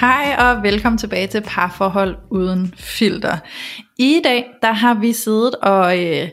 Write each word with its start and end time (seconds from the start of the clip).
Hej 0.00 0.36
og 0.38 0.62
velkommen 0.62 0.98
tilbage 0.98 1.26
til 1.26 1.40
Parforhold 1.40 2.16
Uden 2.30 2.74
Filter. 2.76 3.38
I 3.98 4.20
dag 4.24 4.46
der 4.62 4.72
har 4.72 4.94
vi 4.94 5.12
siddet 5.12 5.54
og 5.54 6.04
øh, 6.04 6.28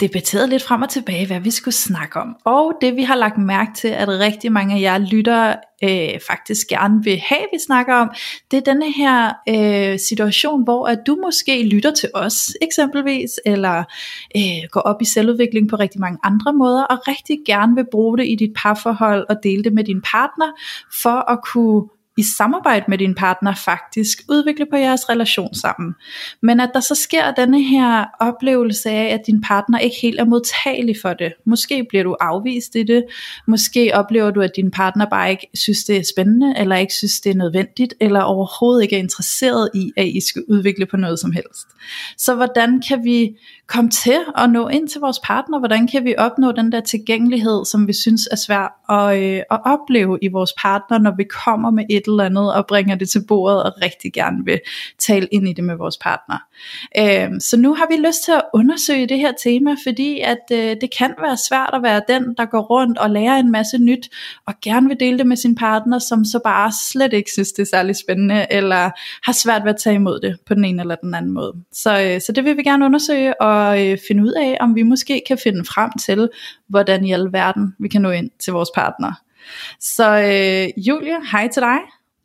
debatteret 0.00 0.48
lidt 0.48 0.62
frem 0.62 0.82
og 0.82 0.88
tilbage, 0.88 1.26
hvad 1.26 1.40
vi 1.40 1.50
skulle 1.50 1.74
snakke 1.74 2.20
om. 2.20 2.36
Og 2.44 2.72
det 2.80 2.96
vi 2.96 3.02
har 3.02 3.14
lagt 3.14 3.38
mærke 3.38 3.70
til, 3.74 3.88
at 3.88 4.08
rigtig 4.08 4.52
mange 4.52 4.74
af 4.74 4.80
jer 4.80 4.98
lyttere 4.98 5.56
øh, 5.84 6.20
faktisk 6.26 6.66
gerne 6.66 7.04
vil 7.04 7.18
have, 7.18 7.46
vi 7.52 7.58
snakker 7.66 7.94
om, 7.94 8.10
det 8.50 8.56
er 8.56 8.72
denne 8.72 8.92
her 8.92 9.32
øh, 9.48 9.98
situation, 9.98 10.64
hvor 10.64 10.86
at 10.86 10.98
du 11.06 11.18
måske 11.24 11.62
lytter 11.62 11.92
til 11.92 12.10
os 12.14 12.50
eksempelvis, 12.62 13.40
eller 13.46 13.84
øh, 14.36 14.68
går 14.70 14.80
op 14.80 15.02
i 15.02 15.04
selvudvikling 15.04 15.68
på 15.68 15.76
rigtig 15.76 16.00
mange 16.00 16.18
andre 16.22 16.52
måder, 16.52 16.82
og 16.82 17.08
rigtig 17.08 17.38
gerne 17.46 17.74
vil 17.74 17.86
bruge 17.90 18.18
det 18.18 18.26
i 18.28 18.34
dit 18.34 18.52
parforhold 18.56 19.26
og 19.28 19.36
dele 19.42 19.64
det 19.64 19.72
med 19.72 19.84
din 19.84 20.02
partner, 20.02 20.52
for 21.02 21.30
at 21.30 21.38
kunne 21.52 21.88
i 22.18 22.22
samarbejde 22.22 22.84
med 22.88 22.98
din 22.98 23.14
partner 23.14 23.54
faktisk 23.54 24.22
udvikle 24.28 24.66
på 24.70 24.76
jeres 24.76 25.08
relation 25.08 25.54
sammen. 25.54 25.94
Men 26.42 26.60
at 26.60 26.70
der 26.74 26.80
så 26.80 26.94
sker 26.94 27.30
denne 27.30 27.62
her 27.62 28.04
oplevelse 28.20 28.90
af, 28.90 29.14
at 29.14 29.20
din 29.26 29.40
partner 29.40 29.78
ikke 29.78 29.96
helt 30.02 30.20
er 30.20 30.24
modtagelig 30.24 30.96
for 31.02 31.12
det. 31.12 31.32
Måske 31.46 31.86
bliver 31.88 32.04
du 32.04 32.16
afvist 32.20 32.74
i 32.74 32.82
det. 32.82 33.04
Måske 33.46 33.90
oplever 33.94 34.30
du, 34.30 34.40
at 34.40 34.50
din 34.56 34.70
partner 34.70 35.06
bare 35.06 35.30
ikke 35.30 35.50
synes, 35.54 35.84
det 35.84 35.96
er 35.96 36.04
spændende, 36.14 36.54
eller 36.56 36.76
ikke 36.76 36.94
synes, 36.94 37.20
det 37.20 37.30
er 37.30 37.36
nødvendigt, 37.36 37.94
eller 38.00 38.20
overhovedet 38.20 38.82
ikke 38.82 38.96
er 38.96 39.00
interesseret 39.00 39.70
i, 39.74 39.92
at 39.96 40.06
I 40.06 40.20
skal 40.28 40.42
udvikle 40.48 40.86
på 40.86 40.96
noget 40.96 41.18
som 41.18 41.32
helst. 41.32 41.66
Så 42.16 42.34
hvordan 42.34 42.82
kan 42.88 43.04
vi 43.04 43.36
komme 43.68 43.90
til 43.90 44.18
at 44.36 44.50
nå 44.50 44.68
ind 44.68 44.88
til 44.88 45.00
vores 45.00 45.18
partner? 45.24 45.58
Hvordan 45.58 45.86
kan 45.86 46.04
vi 46.04 46.14
opnå 46.18 46.52
den 46.52 46.72
der 46.72 46.80
tilgængelighed, 46.80 47.64
som 47.64 47.86
vi 47.86 47.92
synes 47.92 48.28
er 48.30 48.36
svært 48.36 48.70
at, 48.88 49.18
øh, 49.22 49.42
at 49.50 49.60
opleve 49.64 50.18
i 50.22 50.28
vores 50.28 50.52
partner, 50.58 50.98
når 50.98 51.14
vi 51.16 51.24
kommer 51.24 51.70
med 51.70 51.84
et 51.90 52.02
eller 52.06 52.24
andet 52.24 52.54
og 52.54 52.66
bringer 52.66 52.94
det 52.94 53.10
til 53.10 53.24
bordet 53.28 53.62
og 53.62 53.72
rigtig 53.82 54.12
gerne 54.12 54.44
vil 54.44 54.60
tale 54.98 55.28
ind 55.32 55.48
i 55.48 55.52
det 55.52 55.64
med 55.64 55.76
vores 55.76 55.96
partner. 55.96 56.38
Øh, 56.98 57.40
så 57.40 57.56
nu 57.56 57.74
har 57.74 57.86
vi 57.90 58.06
lyst 58.06 58.24
til 58.24 58.32
at 58.32 58.42
undersøge 58.54 59.06
det 59.06 59.18
her 59.18 59.32
tema, 59.42 59.70
fordi 59.86 60.20
at 60.20 60.44
øh, 60.52 60.76
det 60.80 60.90
kan 60.98 61.14
være 61.20 61.36
svært 61.36 61.70
at 61.72 61.82
være 61.82 62.02
den, 62.08 62.34
der 62.38 62.44
går 62.44 62.60
rundt 62.60 62.98
og 62.98 63.10
lærer 63.10 63.36
en 63.36 63.50
masse 63.50 63.78
nyt, 63.78 64.10
og 64.46 64.54
gerne 64.62 64.88
vil 64.88 65.00
dele 65.00 65.18
det 65.18 65.26
med 65.26 65.36
sin 65.36 65.54
partner, 65.54 65.98
som 65.98 66.24
så 66.24 66.40
bare 66.44 66.72
slet 66.92 67.12
ikke 67.12 67.30
synes, 67.30 67.52
det 67.52 67.62
er 67.62 67.66
særlig 67.76 67.96
spændende, 67.96 68.46
eller 68.50 68.90
har 69.22 69.32
svært 69.32 69.64
ved 69.64 69.70
at 69.70 69.80
tage 69.80 69.94
imod 69.94 70.20
det 70.20 70.36
på 70.46 70.54
den 70.54 70.64
ene 70.64 70.82
eller 70.82 70.94
den 70.94 71.14
anden 71.14 71.32
måde. 71.32 71.52
Så, 71.72 72.00
øh, 72.02 72.20
så 72.20 72.32
det 72.32 72.44
vil 72.44 72.56
vi 72.56 72.62
gerne 72.62 72.84
undersøge, 72.84 73.42
og 73.42 73.57
og 73.58 73.86
øh, 73.86 73.98
finde 74.08 74.22
ud 74.22 74.32
af, 74.32 74.56
om 74.60 74.74
vi 74.74 74.82
måske 74.82 75.22
kan 75.28 75.38
finde 75.38 75.64
frem 75.64 75.90
til, 76.00 76.28
hvordan 76.68 77.04
i 77.04 77.12
alverden 77.12 77.74
vi 77.78 77.88
kan 77.88 78.02
nå 78.02 78.10
ind 78.10 78.30
til 78.38 78.52
vores 78.52 78.68
partner. 78.74 79.12
Så 79.80 80.16
øh, 80.18 80.86
Julie, 80.88 81.16
hej 81.30 81.48
til 81.48 81.62
dig. 81.62 81.78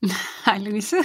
Hej 0.45 0.57
Louise. 0.57 0.95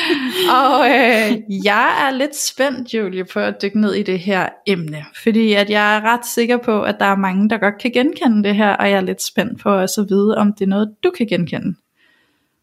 og 0.60 0.86
øh, 0.86 1.64
jeg 1.64 2.06
er 2.06 2.10
lidt 2.10 2.36
spændt, 2.36 2.94
Julie, 2.94 3.24
på 3.24 3.40
at 3.40 3.62
dykke 3.62 3.80
ned 3.80 3.94
i 3.94 4.02
det 4.02 4.18
her 4.18 4.48
emne, 4.66 5.04
fordi 5.22 5.52
at 5.52 5.70
jeg 5.70 5.96
er 5.96 6.00
ret 6.00 6.26
sikker 6.26 6.56
på, 6.56 6.82
at 6.82 6.96
der 7.00 7.06
er 7.06 7.16
mange, 7.16 7.50
der 7.50 7.58
godt 7.58 7.78
kan 7.78 7.90
genkende 7.90 8.48
det 8.48 8.56
her, 8.56 8.72
og 8.72 8.90
jeg 8.90 8.96
er 8.96 9.00
lidt 9.00 9.22
spændt 9.22 9.60
på 9.60 9.78
at 9.78 9.90
så 9.90 10.02
vide, 10.02 10.36
om 10.36 10.52
det 10.52 10.64
er 10.64 10.68
noget, 10.68 10.94
du 11.04 11.10
kan 11.16 11.26
genkende. 11.26 11.74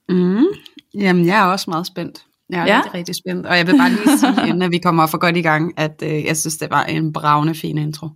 Mm. 0.09 0.45
Jamen, 0.93 1.25
jeg 1.25 1.39
er 1.39 1.51
også 1.51 1.69
meget 1.69 1.87
spændt. 1.87 2.25
Er 2.53 2.65
ja. 2.65 2.77
rigtig, 2.77 2.93
rigtig 2.93 3.15
spændt. 3.15 3.45
Og 3.45 3.57
jeg 3.57 3.67
vil 3.67 3.77
bare 3.77 3.89
lige 3.89 4.17
sige, 4.17 4.49
inden 4.49 4.71
vi 4.71 4.77
kommer 4.77 5.07
for 5.07 5.17
godt 5.17 5.37
i 5.37 5.41
gang, 5.41 5.73
at 5.77 6.03
øh, 6.03 6.25
jeg 6.25 6.37
synes, 6.37 6.57
det 6.57 6.71
var 6.71 6.83
en 6.83 7.13
bravende 7.13 7.55
fin 7.55 7.77
intro. 7.77 8.09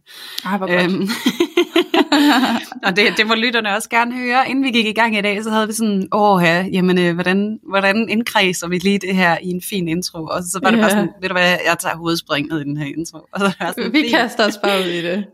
Ej, 0.46 0.58
hvor 0.58 0.68
godt. 0.68 0.92
Øhm, 0.92 1.10
og 2.86 2.96
det, 2.96 3.14
det 3.18 3.28
må 3.28 3.36
lytterne 3.36 3.76
også 3.76 3.90
gerne 3.90 4.16
høre. 4.16 4.50
Inden 4.50 4.64
vi 4.64 4.72
gik 4.72 4.86
i 4.86 4.94
gang 4.94 5.18
i 5.18 5.22
dag, 5.22 5.44
så 5.44 5.50
havde 5.50 5.68
vi 5.68 5.74
sådan, 5.74 6.08
åh 6.12 6.44
ja, 6.44 6.66
jamen, 6.74 6.98
øh, 6.98 7.14
hvordan, 7.14 7.60
hvordan 7.70 8.10
indkredser 8.10 8.68
vi 8.68 8.78
lige 8.78 9.00
det 9.00 9.16
her 9.16 9.38
i 9.44 9.48
en 9.48 9.62
fin 9.70 9.88
intro? 9.88 10.26
Og 10.26 10.44
så 10.44 10.60
var 10.64 10.70
det 10.70 10.78
ja. 10.78 10.84
bare 10.84 10.92
sådan, 10.92 11.10
ved 11.22 11.30
du 11.30 11.34
hvad, 11.34 11.50
jeg 11.50 11.76
tager 11.80 11.96
hovedspringet 11.96 12.62
i 12.62 12.64
den 12.64 12.78
her 12.78 12.86
intro. 12.98 13.18
Og 13.34 13.40
så 13.40 13.54
var 13.60 13.74
sådan, 13.78 13.94
vi 13.94 14.00
fint. 14.00 14.12
kaster 14.12 14.48
os 14.48 14.58
bare 14.64 14.80
ud 14.80 14.86
i 14.86 15.02
det. 15.02 15.26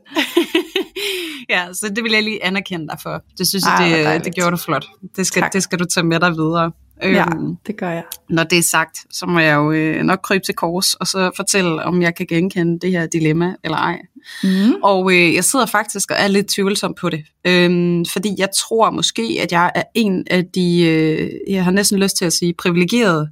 ja, 1.53 1.65
så 1.73 1.91
det 1.95 2.03
vil 2.03 2.11
jeg 2.11 2.23
lige 2.23 2.45
anerkende 2.45 2.87
dig 2.87 2.97
for. 3.03 3.21
Det 3.37 3.47
synes 3.47 3.63
Ej, 3.63 3.85
jeg, 3.85 4.13
det, 4.13 4.25
det 4.25 4.35
gjorde 4.35 4.51
du 4.51 4.57
flot. 4.57 4.85
Det 5.15 5.27
skal, 5.27 5.43
det 5.53 5.63
skal 5.63 5.79
du 5.79 5.85
tage 5.85 6.05
med 6.05 6.19
dig 6.19 6.31
videre. 6.31 6.71
Ja, 7.01 7.25
øhm, 7.35 7.55
det 7.67 7.77
gør 7.77 7.89
jeg. 7.89 8.03
Når 8.29 8.43
det 8.43 8.57
er 8.57 8.63
sagt, 8.63 8.97
så 9.11 9.25
må 9.25 9.39
jeg 9.39 9.55
jo 9.55 9.71
øh, 9.71 10.03
nok 10.03 10.19
krybe 10.23 10.45
til 10.45 10.55
kors, 10.55 10.93
og 10.93 11.07
så 11.07 11.31
fortælle, 11.35 11.83
om 11.83 12.01
jeg 12.01 12.15
kan 12.15 12.25
genkende 12.25 12.79
det 12.79 12.91
her 12.91 13.05
dilemma 13.05 13.55
eller 13.63 13.77
ej. 13.77 13.99
Mm. 14.43 14.73
Og 14.83 15.13
øh, 15.13 15.33
jeg 15.33 15.43
sidder 15.43 15.65
faktisk 15.65 16.11
og 16.11 16.17
er 16.19 16.27
lidt 16.27 16.47
tvivlsom 16.47 16.93
på 17.01 17.09
det, 17.09 17.25
øhm, 17.47 18.05
fordi 18.05 18.35
jeg 18.37 18.49
tror 18.57 18.89
måske, 18.89 19.39
at 19.41 19.51
jeg 19.51 19.71
er 19.75 19.83
en 19.93 20.23
af 20.31 20.45
de, 20.55 20.81
øh, 20.81 21.53
jeg 21.53 21.63
har 21.63 21.71
næsten 21.71 21.99
lyst 21.99 22.17
til 22.17 22.25
at 22.25 22.33
sige, 22.33 22.53
privilegerede 22.53 23.29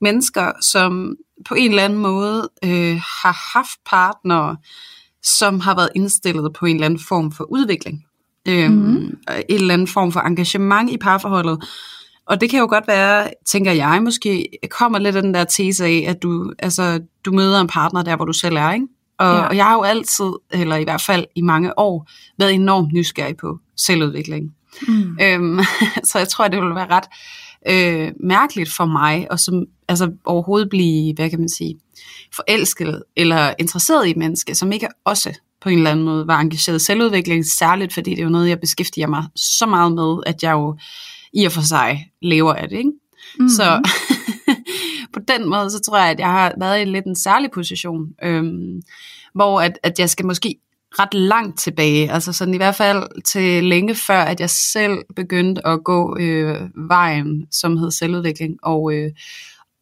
mennesker, 0.00 0.52
som 0.60 1.16
på 1.48 1.54
en 1.54 1.70
eller 1.70 1.84
anden 1.84 1.98
måde 1.98 2.48
øh, 2.64 2.96
har 3.22 3.52
haft 3.58 3.78
partnere, 3.86 4.56
som 5.22 5.60
har 5.60 5.74
været 5.74 5.90
indstillet 5.94 6.52
på 6.52 6.66
en 6.66 6.76
eller 6.76 6.86
anden 6.86 7.00
form 7.08 7.32
for 7.32 7.44
udvikling. 7.44 8.04
Øhm, 8.48 8.72
mm. 8.72 9.18
En 9.48 9.54
eller 9.60 9.74
anden 9.74 9.86
form 9.86 10.12
for 10.12 10.20
engagement 10.20 10.90
i 10.90 10.96
parforholdet, 10.96 11.64
og 12.26 12.40
det 12.40 12.50
kan 12.50 12.60
jo 12.60 12.66
godt 12.68 12.88
være, 12.88 13.30
tænker 13.46 13.72
jeg 13.72 14.02
måske, 14.02 14.48
kommer 14.70 14.98
lidt 14.98 15.16
af 15.16 15.22
den 15.22 15.34
der 15.34 15.44
tese 15.44 15.84
af, 15.84 16.04
at 16.08 16.22
du, 16.22 16.52
altså, 16.58 17.00
du 17.24 17.32
møder 17.32 17.60
en 17.60 17.66
partner 17.66 18.02
der, 18.02 18.16
hvor 18.16 18.24
du 18.24 18.32
selv 18.32 18.56
er, 18.56 18.72
ikke? 18.72 18.86
Og, 19.18 19.36
ja. 19.36 19.42
og 19.42 19.56
jeg 19.56 19.64
har 19.64 19.74
jo 19.74 19.82
altid, 19.82 20.32
eller 20.50 20.76
i 20.76 20.84
hvert 20.84 21.02
fald 21.06 21.24
i 21.34 21.42
mange 21.42 21.78
år, 21.78 22.08
været 22.38 22.54
enormt 22.54 22.92
nysgerrig 22.92 23.36
på 23.36 23.58
selvudvikling. 23.76 24.54
Mm. 24.88 25.18
Øhm, 25.22 25.60
så 26.08 26.18
jeg 26.18 26.28
tror, 26.28 26.44
at 26.44 26.52
det 26.52 26.60
ville 26.60 26.74
være 26.74 26.90
ret 26.90 27.08
øh, 27.68 28.12
mærkeligt 28.20 28.72
for 28.76 28.84
mig, 28.84 29.26
og 29.30 29.40
som 29.40 29.64
altså 29.88 30.12
overhovedet 30.24 30.68
blive, 30.70 31.14
hvad 31.14 31.30
kan 31.30 31.38
man 31.38 31.48
sige, 31.48 31.78
forelsket 32.34 33.02
eller 33.16 33.54
interesseret 33.58 34.06
i 34.06 34.10
et 34.10 34.16
menneske, 34.16 34.54
som 34.54 34.72
ikke 34.72 34.88
også 35.04 35.38
på 35.60 35.68
en 35.68 35.78
eller 35.78 35.90
anden 35.90 36.04
måde 36.04 36.26
var 36.26 36.40
engageret 36.40 36.76
i 36.76 36.84
selvudvikling, 36.84 37.46
særligt 37.46 37.92
fordi 37.92 38.10
det 38.10 38.18
er 38.18 38.22
jo 38.22 38.28
noget, 38.28 38.48
jeg 38.48 38.60
beskæftiger 38.60 39.06
mig 39.06 39.24
så 39.36 39.66
meget 39.66 39.92
med, 39.92 40.16
at 40.26 40.42
jeg 40.42 40.52
jo 40.52 40.76
i 41.32 41.44
og 41.44 41.52
for 41.52 41.60
sig 41.60 42.06
lever 42.22 42.54
af 42.54 42.68
det. 42.68 42.76
Ikke? 42.76 42.90
Mm-hmm. 42.90 43.48
Så 43.48 43.90
på 45.14 45.20
den 45.28 45.48
måde, 45.48 45.70
så 45.70 45.80
tror 45.80 45.98
jeg, 45.98 46.10
at 46.10 46.18
jeg 46.18 46.30
har 46.30 46.54
været 46.58 46.82
i 46.82 46.84
lidt 46.84 47.04
en 47.04 47.16
særlig 47.16 47.50
position, 47.50 48.06
øhm, 48.22 48.82
hvor 49.34 49.60
at, 49.60 49.78
at 49.82 49.98
jeg 49.98 50.10
skal 50.10 50.26
måske 50.26 50.58
ret 50.98 51.14
langt 51.14 51.58
tilbage, 51.58 52.12
altså 52.12 52.32
sådan 52.32 52.54
i 52.54 52.56
hvert 52.56 52.74
fald 52.74 53.22
til 53.22 53.64
længe 53.64 53.94
før, 53.94 54.20
at 54.20 54.40
jeg 54.40 54.50
selv 54.50 54.98
begyndte 55.16 55.66
at 55.66 55.84
gå 55.84 56.16
øh, 56.20 56.60
vejen, 56.88 57.46
som 57.50 57.76
hed 57.76 57.90
selvudvikling, 57.90 58.56
og, 58.62 58.94
øh, 58.94 59.10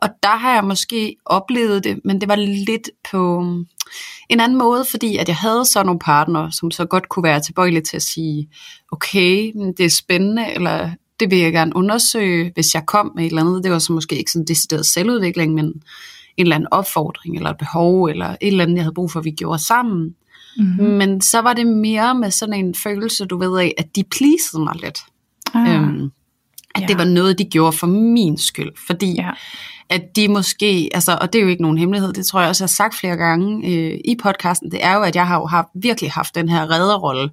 og 0.03 0.09
der 0.23 0.37
har 0.37 0.55
jeg 0.55 0.65
måske 0.65 1.17
oplevet 1.27 1.85
det, 1.85 2.01
men 2.05 2.21
det 2.21 2.29
var 2.29 2.37
lidt 2.37 2.91
på 3.11 3.41
en 4.29 4.41
anden 4.41 4.59
måde, 4.59 4.85
fordi 4.91 5.17
at 5.17 5.29
jeg 5.29 5.37
havde 5.37 5.65
så 5.65 5.83
nogle 5.83 6.01
partner, 6.01 6.51
som 6.51 6.71
så 6.71 6.85
godt 6.85 7.09
kunne 7.09 7.23
være 7.23 7.41
tilbøjelige 7.41 7.83
til 7.83 7.97
at 7.97 8.03
sige, 8.03 8.49
okay, 8.93 9.53
det 9.77 9.87
er 9.87 9.91
spændende, 9.91 10.53
eller 10.55 10.91
det 11.21 11.31
vil 11.31 11.39
jeg 11.39 11.53
gerne 11.53 11.77
undersøge, 11.77 12.51
hvis 12.55 12.75
jeg 12.75 12.87
kom 12.87 13.13
med 13.15 13.25
et 13.25 13.29
eller 13.29 13.43
andet. 13.43 13.65
Det 13.65 13.73
var 13.73 13.79
så 13.79 13.93
måske 13.93 14.19
ikke 14.19 14.31
sådan 14.31 14.43
en 14.43 14.47
decideret 14.47 14.87
selvudvikling, 14.87 15.55
men 15.55 15.65
en 15.65 15.73
eller 16.37 16.55
anden 16.55 16.69
opfordring, 16.71 17.37
eller 17.37 17.51
et 17.51 17.59
behov, 17.59 18.05
eller 18.05 18.27
et 18.27 18.37
eller 18.41 18.65
andet, 18.65 18.77
jeg 18.77 18.85
havde 18.85 18.95
brug 18.95 19.13
for, 19.13 19.19
at 19.19 19.25
vi 19.25 19.31
gjorde 19.31 19.67
sammen. 19.67 20.15
Mm-hmm. 20.57 20.89
Men 20.89 21.21
så 21.21 21.41
var 21.41 21.53
det 21.53 21.67
mere 21.67 22.15
med 22.15 22.31
sådan 22.31 22.55
en 22.55 22.75
følelse, 22.75 23.25
du 23.25 23.39
ved 23.39 23.59
af, 23.59 23.75
at 23.79 23.97
de 23.97 24.05
pleasede 24.05 24.63
mig 24.65 24.75
lidt. 24.83 24.99
Ah. 25.55 25.75
Øhm, 25.75 26.11
at 26.75 26.81
ja. 26.81 26.87
det 26.87 26.99
var 26.99 27.05
noget, 27.05 27.39
de 27.39 27.45
gjorde 27.45 27.73
for 27.77 27.87
min 27.87 28.39
skyld. 28.39 28.73
Fordi 28.87 29.15
ja. 29.15 29.31
at 29.89 30.17
de 30.17 30.29
måske, 30.29 30.91
altså, 30.95 31.19
og 31.21 31.33
det 31.33 31.39
er 31.39 31.43
jo 31.43 31.49
ikke 31.49 31.63
nogen 31.63 31.79
hemmelighed, 31.79 32.13
det 32.13 32.27
tror 32.27 32.41
jeg 32.41 32.49
også, 32.49 32.65
jeg 32.65 32.67
har 32.67 32.75
sagt 32.75 32.95
flere 32.95 33.17
gange 33.17 33.69
øh, 33.69 34.01
i 34.05 34.17
podcasten, 34.23 34.71
det 34.71 34.85
er 34.85 34.95
jo, 34.95 35.03
at 35.03 35.17
jeg 35.17 35.27
har 35.27 35.37
jo 35.37 35.47
haft, 35.47 35.69
virkelig 35.75 36.11
haft 36.11 36.35
den 36.35 36.49
her 36.49 36.71
redderrolle 36.71 37.31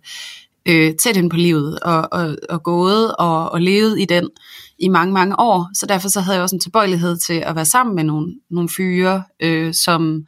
øh, 0.67 0.93
tæt 1.03 1.17
ind 1.17 1.29
på 1.29 1.37
livet, 1.37 1.79
og, 1.79 2.07
og, 2.11 2.35
og 2.49 2.63
gået 2.63 3.15
og, 3.15 3.51
og 3.51 3.61
levet 3.61 3.99
i 3.99 4.05
den 4.05 4.29
i 4.79 4.87
mange, 4.87 5.13
mange 5.13 5.39
år. 5.39 5.69
Så 5.73 5.85
derfor 5.85 6.09
så 6.09 6.21
havde 6.21 6.35
jeg 6.35 6.43
også 6.43 6.55
en 6.55 6.59
tilbøjelighed 6.59 7.17
til 7.17 7.33
at 7.33 7.55
være 7.55 7.65
sammen 7.65 7.95
med 7.95 8.03
nogle, 8.03 8.33
nogle 8.51 8.69
fyre, 8.77 9.23
øh, 9.39 9.73
som 9.73 10.25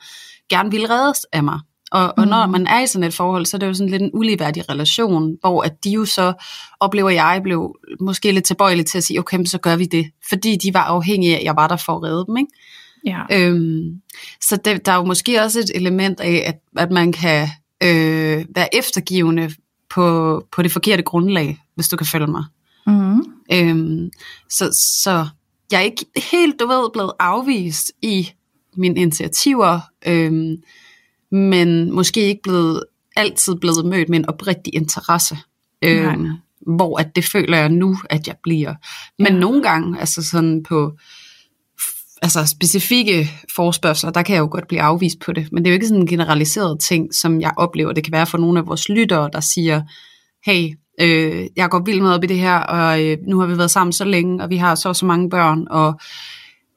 gerne 0.49 0.71
ville 0.71 0.89
reddes 0.89 1.25
af 1.33 1.43
mig. 1.43 1.59
Og, 1.91 2.13
og 2.17 2.27
når 2.27 2.45
mm. 2.45 2.51
man 2.51 2.67
er 2.67 2.79
i 2.79 2.87
sådan 2.87 3.07
et 3.07 3.13
forhold, 3.13 3.45
så 3.45 3.57
er 3.57 3.59
det 3.59 3.67
jo 3.67 3.73
sådan 3.73 3.89
lidt 3.89 4.01
en 4.01 4.11
uligeværdig 4.13 4.69
relation, 4.69 5.37
hvor 5.41 5.61
at 5.61 5.83
de 5.83 5.89
jo 5.89 6.05
så, 6.05 6.33
oplever 6.79 7.09
jeg, 7.09 7.39
blev 7.43 7.75
måske 7.99 8.31
lidt 8.31 8.45
tilbøjelig 8.45 8.85
til 8.85 8.97
at 8.97 9.03
sige, 9.03 9.19
okay, 9.19 9.45
så 9.45 9.57
gør 9.57 9.75
vi 9.75 9.85
det. 9.85 10.05
Fordi 10.29 10.55
de 10.55 10.73
var 10.73 10.83
afhængige 10.83 11.35
af, 11.35 11.39
at 11.39 11.43
jeg 11.43 11.55
var 11.55 11.67
der 11.67 11.75
for 11.75 11.95
at 11.95 12.03
redde 12.03 12.25
dem, 12.27 12.37
ikke? 12.37 12.51
Ja. 13.05 13.21
Øhm, 13.31 14.01
så 14.41 14.55
det, 14.65 14.85
der 14.85 14.91
er 14.91 14.95
jo 14.95 15.03
måske 15.03 15.41
også 15.41 15.59
et 15.59 15.71
element 15.75 16.19
af, 16.19 16.43
at, 16.45 16.83
at 16.83 16.91
man 16.91 17.11
kan 17.11 17.47
øh, 17.83 18.45
være 18.55 18.75
eftergivende 18.75 19.49
på, 19.89 20.43
på 20.51 20.61
det 20.61 20.71
forkerte 20.71 21.03
grundlag, 21.03 21.59
hvis 21.75 21.87
du 21.87 21.97
kan 21.97 22.07
følge 22.07 22.27
mig. 22.27 22.43
Mm. 22.87 23.19
Øhm, 23.53 24.09
så, 24.49 24.77
så 25.03 25.27
jeg 25.71 25.77
er 25.77 25.83
ikke 25.83 26.05
helt, 26.31 26.59
du 26.59 26.67
ved, 26.67 26.89
blevet 26.93 27.11
afvist 27.19 27.91
i 28.01 28.29
mine 28.77 28.99
initiativer, 29.01 29.79
øhm, 30.07 30.55
men 31.31 31.91
måske 31.91 32.21
ikke 32.21 32.41
blevet 32.43 32.83
altid 33.15 33.55
blevet 33.55 33.85
mødt 33.85 34.09
med 34.09 34.19
en 34.19 34.29
oprigtig 34.29 34.75
interesse. 34.75 35.37
Øhm, 35.81 36.21
hvor 36.75 36.99
at 36.99 37.15
det 37.15 37.25
føler 37.25 37.57
jeg 37.57 37.69
nu, 37.69 37.97
at 38.09 38.27
jeg 38.27 38.35
bliver. 38.43 38.73
Men 39.19 39.33
Ja. 39.33 39.39
nogle 39.39 39.63
gange, 39.63 39.99
altså 39.99 40.23
sådan 40.23 40.63
på 40.63 40.97
altså 42.21 42.45
specifikke 42.45 43.31
forspørgseler, 43.55 44.11
der 44.11 44.21
kan 44.21 44.35
jeg 44.35 44.41
jo 44.41 44.47
godt 44.51 44.67
blive 44.67 44.81
afvist 44.81 45.19
på 45.19 45.31
det, 45.31 45.47
men 45.51 45.63
det 45.63 45.69
er 45.69 45.71
jo 45.71 45.75
ikke 45.75 45.87
sådan 45.87 46.01
en 46.01 46.07
generaliseret 46.07 46.79
ting, 46.79 47.13
som 47.13 47.41
jeg 47.41 47.51
oplever. 47.57 47.93
Det 47.93 48.03
kan 48.03 48.13
være 48.13 48.25
for 48.25 48.37
nogle 48.37 48.59
af 48.59 48.67
vores 48.67 48.89
lyttere, 48.89 49.29
der 49.33 49.39
siger, 49.39 49.81
hey, 50.45 50.69
øh, 51.01 51.47
jeg 51.55 51.69
går 51.69 51.83
vildt 51.85 52.01
med 52.03 52.11
op 52.11 52.23
i 52.23 52.27
det 52.27 52.39
her, 52.39 52.57
og 52.57 53.03
øh, 53.03 53.17
nu 53.27 53.39
har 53.39 53.47
vi 53.47 53.57
været 53.57 53.71
sammen 53.71 53.93
så 53.93 54.05
længe, 54.05 54.43
og 54.43 54.49
vi 54.49 54.57
har 54.57 54.75
så 54.75 54.89
og 54.89 54.95
så 54.95 55.05
mange 55.05 55.29
børn, 55.29 55.67
og 55.69 55.99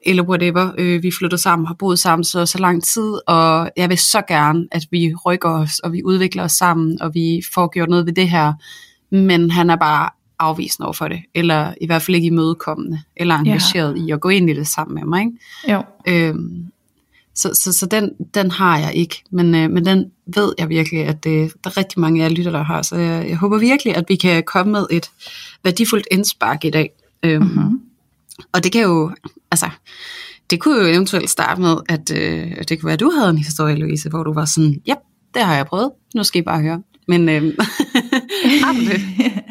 eller 0.05 0.23
whatever, 0.23 0.71
øh, 0.77 1.03
vi 1.03 1.11
flytter 1.19 1.37
sammen, 1.37 1.65
har 1.65 1.75
boet 1.79 1.99
sammen 1.99 2.23
så 2.23 2.45
så 2.45 2.57
lang 2.57 2.83
tid, 2.83 3.13
og 3.27 3.69
jeg 3.77 3.89
vil 3.89 3.97
så 3.97 4.21
gerne, 4.27 4.67
at 4.71 4.85
vi 4.91 5.13
rykker 5.25 5.49
os, 5.49 5.79
og 5.79 5.93
vi 5.93 6.03
udvikler 6.03 6.43
os 6.43 6.51
sammen, 6.51 7.01
og 7.01 7.13
vi 7.13 7.41
får 7.53 7.71
gjort 7.73 7.89
noget 7.89 8.05
ved 8.05 8.13
det 8.13 8.29
her, 8.29 8.53
men 9.11 9.51
han 9.51 9.69
er 9.69 9.75
bare 9.75 10.09
afvisende 10.39 10.85
over 10.85 10.93
for 10.93 11.07
det, 11.07 11.19
eller 11.35 11.73
i 11.81 11.85
hvert 11.85 12.01
fald 12.01 12.15
ikke 12.15 12.27
imødekommende, 12.27 13.01
eller 13.17 13.35
engageret 13.35 13.97
ja. 13.97 14.05
i 14.05 14.11
at 14.11 14.21
gå 14.21 14.29
ind 14.29 14.49
i 14.49 14.53
det 14.53 14.67
sammen 14.67 14.95
med 14.95 15.03
mig. 15.03 15.21
Ikke? 15.21 15.73
Jo. 15.73 15.83
Øhm, 16.07 16.65
så 17.35 17.51
så, 17.63 17.73
så 17.73 17.85
den, 17.85 18.11
den 18.33 18.51
har 18.51 18.77
jeg 18.79 18.93
ikke, 18.95 19.23
men, 19.31 19.55
øh, 19.55 19.69
men 19.71 19.85
den 19.85 20.11
ved 20.35 20.53
jeg 20.57 20.69
virkelig, 20.69 21.05
at 21.05 21.23
det, 21.23 21.53
der 21.63 21.69
er 21.69 21.77
rigtig 21.77 21.99
mange 21.99 22.23
af 22.23 22.29
jer 22.29 22.35
lytter, 22.35 22.51
der 22.51 22.63
har, 22.63 22.81
så 22.81 22.95
jeg, 22.95 23.29
jeg 23.29 23.37
håber 23.37 23.57
virkelig, 23.57 23.95
at 23.95 24.05
vi 24.07 24.15
kan 24.15 24.43
komme 24.43 24.71
med 24.71 24.85
et 24.91 25.09
værdifuldt 25.63 26.07
indspark 26.11 26.65
i 26.65 26.69
dag. 26.69 26.89
Øhm, 27.23 27.43
Mhm. 27.43 27.81
Og 28.53 28.63
det 28.63 28.71
kan 28.71 28.81
jo, 28.81 29.11
altså, 29.51 29.69
det 30.49 30.59
kunne 30.59 30.77
jo 30.77 30.93
eventuelt 30.93 31.29
starte 31.29 31.61
med, 31.61 31.77
at 31.89 32.11
øh, 32.15 32.57
det 32.69 32.79
kunne 32.79 32.85
være, 32.87 32.93
at 32.93 32.99
du 32.99 33.11
havde 33.17 33.29
en 33.29 33.37
historie, 33.37 33.75
Louise, 33.75 34.09
hvor 34.09 34.23
du 34.23 34.33
var 34.33 34.45
sådan, 34.45 34.81
ja, 34.87 34.95
det 35.33 35.41
har 35.41 35.55
jeg 35.55 35.65
prøvet, 35.65 35.91
nu 36.15 36.23
skal 36.23 36.39
I 36.41 36.43
bare 36.43 36.61
høre. 36.61 36.81
Men 37.07 37.29
øh, 37.29 37.43
har 38.63 38.73
du 38.73 38.79
det? 38.79 39.01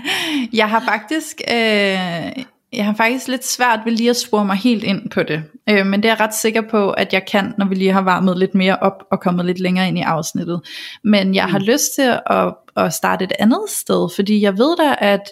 jeg 0.61 0.71
har 0.71 0.81
faktisk 0.81 1.41
øh, 1.51 2.45
jeg 2.73 2.85
har 2.85 2.95
faktisk 2.95 3.29
lidt 3.29 3.47
svært 3.47 3.81
ved 3.85 3.93
lige 3.93 4.11
at 4.11 4.17
spore 4.17 4.45
mig 4.45 4.57
helt 4.57 4.85
ind 4.85 5.11
på 5.11 5.23
det. 5.23 5.43
Øh, 5.69 5.87
men 5.87 6.03
det 6.03 6.09
er 6.09 6.13
jeg 6.13 6.21
ret 6.21 6.35
sikker 6.35 6.61
på, 6.71 6.91
at 6.91 7.13
jeg 7.13 7.27
kan, 7.27 7.55
når 7.59 7.67
vi 7.67 7.75
lige 7.75 7.93
har 7.93 8.03
varmet 8.03 8.39
lidt 8.39 8.55
mere 8.55 8.77
op 8.77 9.05
og 9.11 9.21
kommet 9.21 9.47
lidt 9.47 9.61
længere 9.61 9.89
ind 9.89 9.99
i 9.99 10.03
afsnittet. 10.03 10.61
Men 11.05 11.35
jeg 11.35 11.45
har 11.45 11.59
Mm. 11.59 11.65
lyst 11.65 11.95
til 11.95 12.19
at, 12.27 12.55
at 12.77 12.93
starte 12.93 13.25
et 13.25 13.33
andet 13.39 13.63
sted, 13.69 14.09
fordi 14.17 14.43
jeg 14.43 14.59
ved 14.59 14.77
da, 14.77 14.95
at 14.99 15.31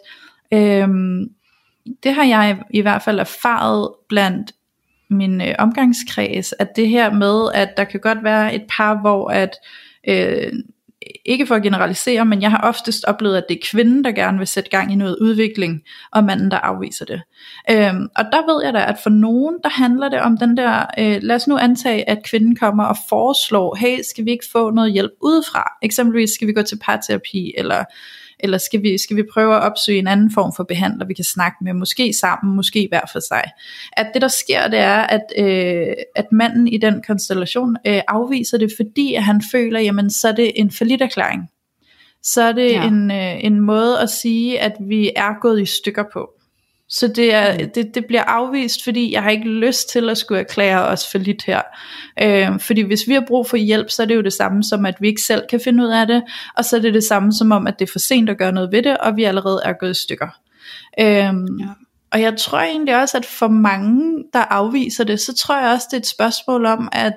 øh, 0.52 0.88
det 2.02 2.14
har 2.14 2.24
jeg 2.24 2.58
i 2.70 2.80
hvert 2.80 3.02
fald 3.02 3.20
erfaret 3.20 3.88
blandt 4.08 4.52
min 5.10 5.40
øh, 5.40 5.54
omgangskreds, 5.58 6.54
at 6.58 6.76
det 6.76 6.88
her 6.88 7.12
med, 7.12 7.50
at 7.54 7.76
der 7.76 7.84
kan 7.84 8.00
godt 8.00 8.24
være 8.24 8.54
et 8.54 8.62
par, 8.76 9.00
hvor 9.00 9.28
at 9.28 9.50
øh, 10.08 10.52
ikke 11.24 11.46
for 11.46 11.54
at 11.54 11.62
generalisere, 11.62 12.24
men 12.24 12.42
jeg 12.42 12.50
har 12.50 12.60
oftest 12.60 13.04
oplevet, 13.04 13.36
at 13.36 13.44
det 13.48 13.54
er 13.54 13.66
kvinden, 13.70 14.04
der 14.04 14.12
gerne 14.12 14.38
vil 14.38 14.46
sætte 14.46 14.70
gang 14.70 14.92
i 14.92 14.96
noget 14.96 15.16
udvikling, 15.20 15.82
og 16.12 16.24
manden, 16.24 16.50
der 16.50 16.56
afviser 16.56 17.04
det. 17.04 17.22
Øhm, 17.70 18.08
og 18.16 18.24
der 18.32 18.52
ved 18.54 18.64
jeg 18.64 18.74
da, 18.74 18.84
at 18.84 18.98
for 19.02 19.10
nogen, 19.10 19.56
der 19.62 19.68
handler 19.68 20.08
det 20.08 20.20
om 20.20 20.38
den 20.38 20.56
der, 20.56 20.86
øh, 20.98 21.18
lad 21.22 21.36
os 21.36 21.48
nu 21.48 21.58
antage, 21.58 22.10
at 22.10 22.22
kvinden 22.24 22.56
kommer 22.56 22.84
og 22.84 22.96
foreslår, 23.08 23.74
hey, 23.74 23.98
skal 24.10 24.24
vi 24.24 24.30
ikke 24.30 24.46
få 24.52 24.70
noget 24.70 24.92
hjælp 24.92 25.12
udefra? 25.22 25.72
Eksempelvis 25.82 26.30
skal 26.30 26.48
vi 26.48 26.52
gå 26.52 26.62
til 26.62 26.78
parterapi, 26.78 27.52
eller 27.58 27.84
eller 28.42 28.58
skal 28.58 28.82
vi, 28.82 28.98
skal 28.98 29.16
vi 29.16 29.22
prøve 29.32 29.56
at 29.56 29.62
opsøge 29.62 29.98
en 29.98 30.06
anden 30.06 30.32
form 30.32 30.52
for 30.56 30.64
behandler, 30.64 31.06
vi 31.06 31.14
kan 31.14 31.24
snakke 31.24 31.56
med, 31.60 31.72
måske 31.72 32.12
sammen, 32.12 32.56
måske 32.56 32.86
hver 32.90 33.00
for 33.12 33.20
sig. 33.20 33.44
At 33.92 34.10
det 34.14 34.22
der 34.22 34.28
sker, 34.28 34.68
det 34.68 34.78
er, 34.78 34.96
at, 34.96 35.22
øh, 35.38 35.94
at 36.16 36.26
manden 36.32 36.68
i 36.68 36.78
den 36.78 37.02
konstellation 37.06 37.76
øh, 37.86 38.00
afviser 38.08 38.58
det, 38.58 38.72
fordi 38.76 39.14
at 39.14 39.22
han 39.22 39.42
føler, 39.52 39.80
jamen 39.80 40.10
så 40.10 40.28
er 40.28 40.32
det 40.32 40.52
en 40.56 40.72
erklæring. 41.00 41.42
Så 42.22 42.42
er 42.42 42.52
det 42.52 42.72
ja. 42.72 42.86
en, 42.86 43.10
øh, 43.10 43.44
en 43.44 43.60
måde 43.60 44.00
at 44.00 44.10
sige, 44.10 44.60
at 44.60 44.72
vi 44.80 45.10
er 45.16 45.40
gået 45.40 45.62
i 45.62 45.66
stykker 45.66 46.04
på. 46.12 46.39
Så 46.90 47.08
det, 47.08 47.34
er, 47.34 47.66
det, 47.66 47.94
det 47.94 48.06
bliver 48.06 48.22
afvist, 48.22 48.84
fordi 48.84 49.12
jeg 49.12 49.22
har 49.22 49.30
ikke 49.30 49.48
lyst 49.48 49.88
til 49.88 50.10
at 50.10 50.18
skulle 50.18 50.40
erklære 50.40 50.84
os 50.86 51.10
for 51.10 51.18
lidt 51.18 51.44
her. 51.44 51.62
Øh, 52.22 52.60
fordi 52.60 52.80
hvis 52.80 53.08
vi 53.08 53.14
har 53.14 53.24
brug 53.26 53.46
for 53.46 53.56
hjælp, 53.56 53.90
så 53.90 54.02
er 54.02 54.06
det 54.06 54.14
jo 54.14 54.20
det 54.20 54.32
samme 54.32 54.64
som, 54.64 54.86
at 54.86 54.94
vi 55.00 55.08
ikke 55.08 55.22
selv 55.22 55.42
kan 55.50 55.60
finde 55.60 55.84
ud 55.84 55.88
af 55.88 56.06
det, 56.06 56.22
og 56.56 56.64
så 56.64 56.76
er 56.76 56.80
det 56.80 56.94
det 56.94 57.04
samme 57.04 57.32
som 57.32 57.52
om, 57.52 57.66
at 57.66 57.78
det 57.78 57.88
er 57.88 57.92
for 57.92 57.98
sent 57.98 58.30
at 58.30 58.38
gøre 58.38 58.52
noget 58.52 58.72
ved 58.72 58.82
det, 58.82 58.98
og 58.98 59.16
vi 59.16 59.24
allerede 59.24 59.60
er 59.64 59.72
gået 59.72 59.90
i 59.90 60.02
stykker. 60.02 60.28
Øh, 61.00 61.06
ja. 61.06 61.32
Og 62.12 62.20
jeg 62.20 62.36
tror 62.36 62.58
egentlig 62.58 62.96
også, 62.96 63.16
at 63.16 63.26
for 63.26 63.48
mange, 63.48 64.24
der 64.32 64.38
afviser 64.38 65.04
det, 65.04 65.20
så 65.20 65.34
tror 65.34 65.60
jeg 65.60 65.72
også, 65.72 65.86
det 65.90 65.96
er 65.96 66.00
et 66.00 66.06
spørgsmål 66.06 66.66
om, 66.66 66.88
at 66.92 67.16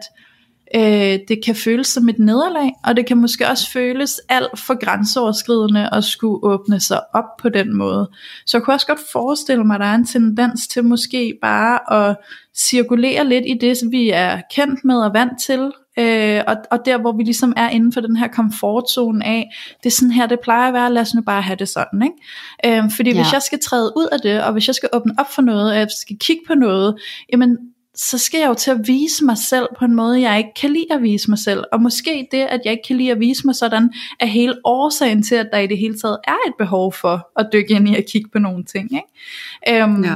øh, 0.76 1.20
det 1.28 1.46
kan 1.46 1.56
føles 1.56 1.88
som 1.88 2.10
et 2.10 2.20
nederlag, 2.20 2.72
og 2.84 2.96
det 2.96 3.06
kan 3.06 3.18
måske 3.18 3.48
også 3.48 3.72
føles 3.72 4.22
alt 4.30 4.60
for 4.60 4.86
grænseoverskridende 4.86 5.90
at 5.94 6.04
skulle 6.04 6.44
åbne 6.44 6.80
sig 6.80 7.02
op 7.14 7.38
på 7.42 7.50
den 7.50 7.78
måde. 7.78 8.10
Så 8.46 8.58
jeg 8.58 8.64
kunne 8.64 8.74
også 8.74 8.88
godt 8.88 9.00
forestille 9.12 9.64
mig, 9.64 9.76
at 9.76 9.80
der 9.80 9.86
er 9.86 9.96
en 9.96 10.06
tendens 10.06 10.68
til 10.68 10.84
måske 10.84 11.38
bare 11.42 12.10
at 12.10 12.16
cirkulere 12.58 13.28
lidt 13.28 13.46
i 13.48 13.58
det, 13.62 13.78
som 13.78 13.92
vi 13.92 14.10
er 14.10 14.42
kendt 14.56 14.86
med 14.86 14.96
og 14.96 15.14
vant 15.14 15.42
til, 15.46 15.72
øh, 16.00 16.42
og, 16.48 16.56
og 16.72 16.80
der 16.86 16.98
hvor 16.98 17.12
vi 17.12 17.24
ligesom 17.24 17.54
er 17.58 17.70
inden 17.70 17.94
for 17.94 18.02
den 18.02 18.18
her 18.18 18.28
komfortzone 18.28 19.26
af, 19.26 19.52
det 19.84 19.90
er 19.90 19.96
sådan 19.96 20.12
her 20.12 20.28
det 20.28 20.40
plejer 20.44 20.68
at 20.68 20.74
være, 20.74 20.94
lad 20.94 21.02
os 21.02 21.14
nu 21.14 21.22
bare 21.22 21.42
have 21.42 21.56
det 21.56 21.70
sådan. 21.70 22.02
Ikke? 22.02 22.78
Øh, 22.78 22.92
fordi 22.96 23.10
ja. 23.10 23.16
hvis 23.16 23.34
jeg 23.34 23.42
skal 23.42 23.60
træde 23.60 23.94
ud 23.98 24.08
af 24.12 24.20
det, 24.20 24.44
og 24.44 24.54
hvis 24.54 24.68
jeg 24.68 24.76
skal 24.76 24.90
åbne 24.94 25.14
op 25.18 25.32
for 25.32 25.42
noget, 25.42 25.72
og 25.72 25.78
jeg 25.78 25.88
skal 26.02 26.18
kigge 26.20 26.42
på 26.48 26.54
noget, 26.56 26.96
jamen 27.32 27.58
så 27.96 28.18
skal 28.18 28.40
jeg 28.40 28.48
jo 28.48 28.54
til 28.54 28.72
at 28.72 28.88
vise 28.88 29.26
mig 29.26 29.38
selv 29.38 29.68
på 29.80 29.86
en 29.86 29.96
måde, 29.96 30.22
jeg 30.22 30.38
ikke 30.38 30.54
kan 30.62 30.70
lide 30.70 30.88
at 30.92 31.02
vise 31.02 31.30
mig 31.30 31.40
selv. 31.40 31.64
Og 31.72 31.82
måske 31.82 32.28
det, 32.32 32.42
at 32.42 32.62
jeg 32.66 32.72
ikke 32.72 32.88
kan 32.88 32.98
lide 32.98 33.12
at 33.12 33.20
vise 33.20 33.46
mig 33.46 33.56
sådan, 33.56 33.94
er 34.20 34.26
hele 34.26 34.56
årsagen 34.64 35.24
til, 35.24 35.36
at 35.36 35.50
der 35.52 35.60
i 35.60 35.68
det 35.68 35.78
hele 35.78 36.00
taget 36.00 36.18
er 36.28 36.38
et 36.48 36.54
behov 36.58 36.94
for 36.94 37.30
at 37.40 37.50
dykke 37.54 37.74
ind 37.74 37.90
i 37.90 37.96
at 37.96 38.06
kigge 38.12 38.30
på 38.30 38.40
nogle 38.40 38.66
ting. 38.66 38.90
Ikke? 38.94 39.84
Øhm, 39.84 40.04
Ja. 40.04 40.16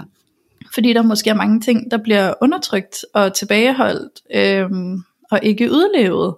Fordi 0.74 0.94
der 0.94 1.02
måske 1.02 1.30
er 1.30 1.34
mange 1.34 1.60
ting, 1.62 1.92
der 1.92 1.98
bliver 1.98 2.34
undertrykt 2.42 3.06
og 3.14 3.34
tilbageholdt 3.34 4.22
øhm, 4.36 5.04
og 5.32 5.40
ikke 5.44 5.72
udlevet. 5.72 6.36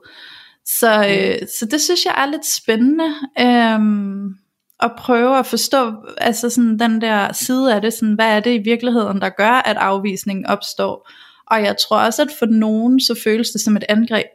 Så, 0.66 1.06
øh, 1.10 1.48
så 1.60 1.66
det 1.72 1.82
synes 1.82 2.06
jeg 2.06 2.14
er 2.18 2.26
lidt 2.26 2.46
spændende. 2.46 3.14
Øhm, 3.40 4.36
at 4.80 4.92
prøve 4.98 5.40
at 5.40 5.46
forstå 5.46 5.94
altså 6.18 6.50
sådan 6.50 6.80
den 6.80 7.02
der 7.02 7.34
side 7.34 7.76
af 7.76 7.82
det, 7.82 7.94
sådan, 7.94 8.14
hvad 8.14 8.36
er 8.36 8.40
det 8.40 8.54
i 8.54 8.64
virkeligheden, 8.64 9.22
der 9.22 9.30
gør, 9.30 9.52
at 9.52 9.78
afvisningen 9.78 10.46
opstår. 10.46 11.10
Og 11.52 11.62
jeg 11.62 11.76
tror 11.78 12.00
også, 12.00 12.22
at 12.22 12.28
for 12.40 12.46
nogen, 12.46 13.00
så 13.00 13.20
føles 13.24 13.50
det 13.50 13.62
som 13.62 13.76
et 13.76 13.84
angreb. 13.90 14.30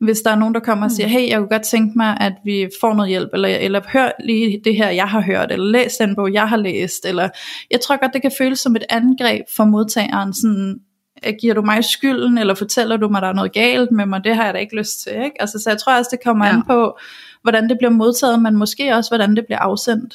Hvis 0.00 0.20
der 0.20 0.30
er 0.30 0.36
nogen, 0.36 0.54
der 0.54 0.60
kommer 0.60 0.84
og 0.86 0.90
siger, 0.90 1.06
hey, 1.06 1.28
jeg 1.28 1.38
kunne 1.38 1.48
godt 1.48 1.62
tænke 1.62 1.92
mig, 1.98 2.16
at 2.20 2.32
vi 2.44 2.68
får 2.80 2.94
noget 2.94 3.08
hjælp, 3.08 3.28
eller, 3.34 3.48
eller 3.48 3.80
hør 3.92 4.10
lige 4.24 4.60
det 4.64 4.76
her, 4.76 4.88
jeg 4.90 5.08
har 5.08 5.20
hørt, 5.20 5.52
eller 5.52 5.66
læs 5.70 5.96
den 5.96 6.16
bog, 6.16 6.32
jeg 6.32 6.48
har 6.48 6.56
læst, 6.56 7.04
eller 7.04 7.28
jeg 7.70 7.80
tror 7.80 8.00
godt, 8.00 8.12
det 8.12 8.22
kan 8.22 8.32
føles 8.38 8.58
som 8.58 8.76
et 8.76 8.84
angreb 8.90 9.42
for 9.56 9.64
modtageren, 9.64 10.34
sådan, 10.34 10.78
"Øh, 11.26 11.32
giver 11.40 11.54
du 11.54 11.62
mig 11.62 11.84
skylden, 11.84 12.38
eller 12.38 12.54
fortæller 12.54 12.96
du 12.96 13.08
mig, 13.08 13.22
der 13.22 13.28
er 13.28 13.32
noget 13.32 13.52
galt 13.52 13.90
med 13.92 14.06
mig, 14.06 14.24
det 14.24 14.36
har 14.36 14.44
jeg 14.44 14.54
da 14.54 14.58
ikke 14.58 14.76
lyst 14.76 15.02
til, 15.02 15.12
ikke? 15.12 15.40
Altså, 15.40 15.58
så 15.58 15.70
jeg 15.70 15.78
tror 15.78 15.98
også, 15.98 16.08
det 16.12 16.24
kommer 16.24 16.46
ja. 16.46 16.52
an 16.52 16.62
på, 16.66 16.98
hvordan 17.42 17.68
det 17.68 17.78
bliver 17.78 17.90
modtaget, 17.90 18.42
men 18.42 18.56
måske 18.56 18.94
også, 18.94 19.10
hvordan 19.10 19.36
det 19.36 19.46
bliver 19.46 19.58
afsendt. 19.58 20.14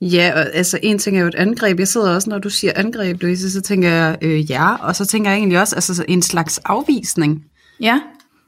Ja, 0.00 0.32
og 0.34 0.54
altså 0.54 0.78
en 0.82 0.98
ting 0.98 1.16
er 1.16 1.20
jo 1.20 1.26
et 1.28 1.34
angreb. 1.34 1.78
Jeg 1.78 1.88
sidder 1.88 2.14
også, 2.14 2.30
når 2.30 2.38
du 2.38 2.50
siger 2.50 2.72
angreb, 2.76 3.22
Louise, 3.22 3.50
så 3.52 3.60
tænker 3.60 3.88
jeg 3.90 4.18
øh, 4.22 4.50
ja, 4.50 4.74
og 4.74 4.96
så 4.96 5.04
tænker 5.06 5.30
jeg 5.30 5.38
egentlig 5.38 5.60
også 5.60 5.74
altså, 5.74 6.04
en 6.08 6.22
slags 6.22 6.58
afvisning. 6.64 7.44
Ja, 7.80 8.00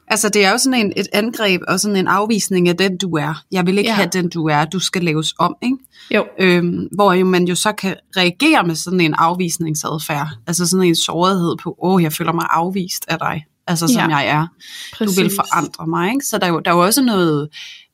Altså 0.09 0.29
det 0.29 0.45
er 0.45 0.51
jo 0.53 0.59
sådan 0.59 0.81
en, 0.87 0.93
et 0.97 1.07
angreb 1.13 1.61
og 1.69 1.81
sådan 1.81 1.97
en 1.97 2.09
afvisning 2.09 2.69
af 2.69 2.77
den, 2.77 2.97
du 2.99 3.17
er. 3.17 3.43
Jeg 3.53 3.67
vil 3.67 3.79
ikke 3.79 3.91
Ja. 3.91 3.95
have 3.95 4.09
den, 4.13 4.29
du 4.29 4.47
er. 4.49 4.65
Du 4.65 4.79
skal 4.79 5.05
laves 5.05 5.35
om, 5.39 5.55
ikke? 5.63 5.77
jo, 6.15 6.25
Øhm, 6.41 6.89
hvor 6.95 7.13
jo 7.13 7.25
man 7.27 7.45
jo 7.45 7.55
så 7.55 7.73
kan 7.73 7.95
reagere 8.17 8.65
med 8.67 8.75
sådan 8.75 9.01
en 9.01 9.15
afvisningsadfærd. 9.15 10.29
Altså 10.47 10.67
sådan 10.67 10.87
en 10.87 10.95
sårighed 10.97 11.57
på, 11.63 11.77
åh, 11.83 12.03
jeg 12.03 12.13
føler 12.13 12.33
mig 12.33 12.47
afvist 12.51 13.05
af 13.09 13.19
dig. 13.19 13.45
Altså 13.67 13.87
som 13.89 14.11
Ja. 14.11 14.17
jeg 14.17 14.27
er. 14.29 14.47
præcis. 14.95 15.17
Du 15.17 15.23
vil 15.23 15.31
forandre 15.37 15.87
mig, 15.87 16.13
ikke? 16.13 16.27
Så 16.27 16.39
der 16.39 16.47
er 16.47 16.51
jo, 16.51 16.61
der 16.65 16.71
er 16.71 16.75
jo 16.75 16.83
også 16.85 17.03
noget, 17.03 17.49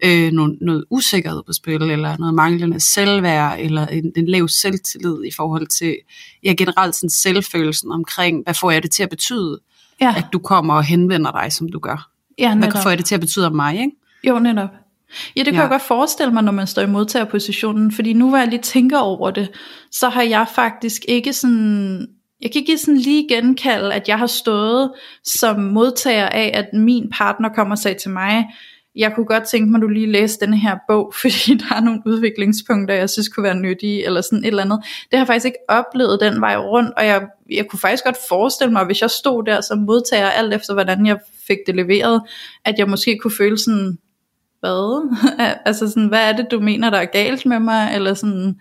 øh, 0.05 0.33
noget, 0.33 0.59
noget 0.61 0.85
usikkerhed 0.91 1.43
på 1.47 1.53
spil, 1.53 1.83
eller 1.83 2.17
noget 2.19 2.35
manglende 2.35 2.81
selvværd, 2.81 3.59
eller 3.61 3.87
en, 3.87 4.13
en 4.17 4.27
lav 4.27 4.49
selvtillid 4.49 5.25
i 5.25 5.31
forhold 5.37 5.67
til, 5.67 5.97
ja, 6.45 6.53
generelt 6.53 6.95
sådan 6.95 7.11
selvfølelsen 7.11 7.93
omkring, 7.93 8.43
hvad 8.45 8.55
får 8.55 8.71
jeg 8.71 8.83
det 8.83 8.91
til 8.91 9.03
at 9.03 9.11
betyde, 9.11 9.61
Ja, 10.01 10.15
at 10.17 10.27
du 10.33 10.39
kommer 10.39 10.75
og 10.75 10.85
henvender 10.85 11.31
dig, 11.33 11.53
som 11.53 11.69
du 11.69 11.79
gør. 11.79 12.11
ja 12.39 12.55
Hvad 12.57 12.67
netop. 12.69 12.83
får 12.83 12.91
jeg 12.91 12.99
det 12.99 13.07
til 13.07 13.15
at 13.15 13.21
betyde 13.21 13.47
om 13.47 13.53
mig, 13.57 13.75
ikke? 13.81 13.91
Jo, 14.25 14.39
netop. 14.39 14.69
Ja, 15.37 15.41
det 15.41 15.45
kan 15.47 15.55
ja. 15.55 15.61
jeg 15.61 15.71
godt 15.71 15.83
forestille 15.83 16.33
mig, 16.33 16.43
når 16.43 16.53
man 16.53 16.67
står 16.67 16.83
i 16.83 16.87
modtagerpositionen, 16.87 17.93
fordi 17.93 18.13
nu 18.13 18.29
hvor 18.29 18.39
jeg 18.39 18.49
lige 18.49 18.63
tænker 18.63 18.99
over 18.99 19.31
det, 19.31 19.51
så 19.91 20.09
har 20.09 20.23
jeg 20.23 20.47
faktisk 20.55 21.03
ikke 21.09 21.33
sådan, 21.33 22.07
jeg 22.43 22.53
kan 22.53 22.61
ikke 22.61 22.79
sådan 22.79 22.97
lige 22.97 23.29
genkalde, 23.29 23.95
at 23.95 24.09
jeg 24.09 24.19
har 24.19 24.27
stået 24.27 24.93
som 25.25 25.61
modtager 25.61 26.29
af, 26.29 26.51
at 26.55 26.67
min 26.79 27.11
partner 27.13 27.49
kommer 27.49 27.75
og 27.75 27.79
sagde 27.79 27.99
til 27.99 28.11
mig, 28.11 28.45
jeg 28.99 29.13
kunne 29.15 29.27
godt 29.27 29.43
tænke 29.45 29.71
mig, 29.71 29.79
at 29.79 29.83
du 29.83 29.89
lige 29.89 30.13
læste 30.13 30.45
denne 30.47 30.59
her 30.59 30.77
bog, 30.89 31.13
fordi 31.21 31.55
der 31.55 31.75
er 31.77 31.81
nogle 31.81 32.03
udviklingspunkter, 32.07 32.95
jeg 32.95 33.11
synes 33.11 33.29
kunne 33.29 33.45
være 33.45 33.55
nyttige, 33.61 34.07
eller 34.07 34.21
sådan 34.21 34.39
et 34.39 34.47
eller 34.47 34.63
andet. 34.63 34.79
Det 34.83 35.09
har 35.13 35.19
jeg 35.19 35.27
faktisk 35.27 35.47
ikke 35.47 35.59
oplevet 35.69 36.21
den 36.21 36.41
vej 36.41 36.57
rundt, 36.57 36.91
og 36.97 37.07
jeg, 37.07 37.27
jeg 37.51 37.67
kunne 37.69 37.79
faktisk 37.81 38.05
godt 38.05 38.17
forestille 38.29 38.73
mig, 38.73 38.85
hvis 38.85 39.01
jeg 39.03 39.11
stod 39.11 39.45
der 39.45 39.61
som 39.61 39.79
modtager, 39.79 40.29
alt 40.31 40.55
efter 40.55 40.75
hvordan 40.75 41.07
jeg 41.07 41.19
fik 41.47 41.59
det 41.67 41.75
leveret, 41.77 42.23
at 42.65 42.75
jeg 42.79 42.89
måske 42.89 43.19
kunne 43.23 43.33
føle 43.39 43.59
sådan, 43.59 43.99
hvad? 44.61 45.17
altså 45.67 45.89
sådan, 45.89 46.09
hvad 46.09 46.29
er 46.29 46.37
det, 46.37 46.47
du 46.51 46.61
mener, 46.61 46.91
der 46.91 46.99
er 46.99 47.05
galt 47.05 47.47
med 47.47 47.61
mig? 47.61 47.91
Eller 47.95 48.15
sådan, 48.15 48.57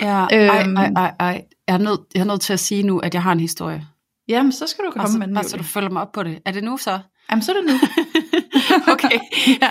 Ja, 0.00 0.06
ej, 0.26 0.62
Øhm. 0.64 0.76
ej, 0.76 0.90
ej, 0.96 1.12
ej. 1.20 1.44
Jeg 1.68 1.74
er, 1.74 1.78
nødt, 1.78 2.00
jeg 2.14 2.20
er 2.20 2.24
nødt 2.24 2.40
til 2.40 2.52
at 2.52 2.60
sige 2.60 2.82
nu, 2.82 2.98
at 2.98 3.14
jeg 3.14 3.22
har 3.22 3.32
en 3.32 3.40
historie. 3.40 3.86
jamen, 4.28 4.52
så 4.52 4.66
skal 4.66 4.84
du 4.84 4.90
komme 4.90 5.02
Bare 5.02 5.12
så, 5.12 5.18
med 5.18 5.26
den. 5.26 5.34
bare 5.34 5.44
så 5.44 5.56
du 5.56 5.62
følger 5.62 5.90
mig 5.90 6.02
op 6.02 6.12
på 6.12 6.22
det. 6.22 6.38
Er 6.44 6.50
det 6.52 6.64
nu 6.64 6.76
så? 6.76 6.98
Jamen, 7.30 7.42
så 7.42 7.52
er 7.52 7.56
det 7.56 7.64
nu. 7.66 7.72
Okay. 8.92 9.18
ja. 9.46 9.70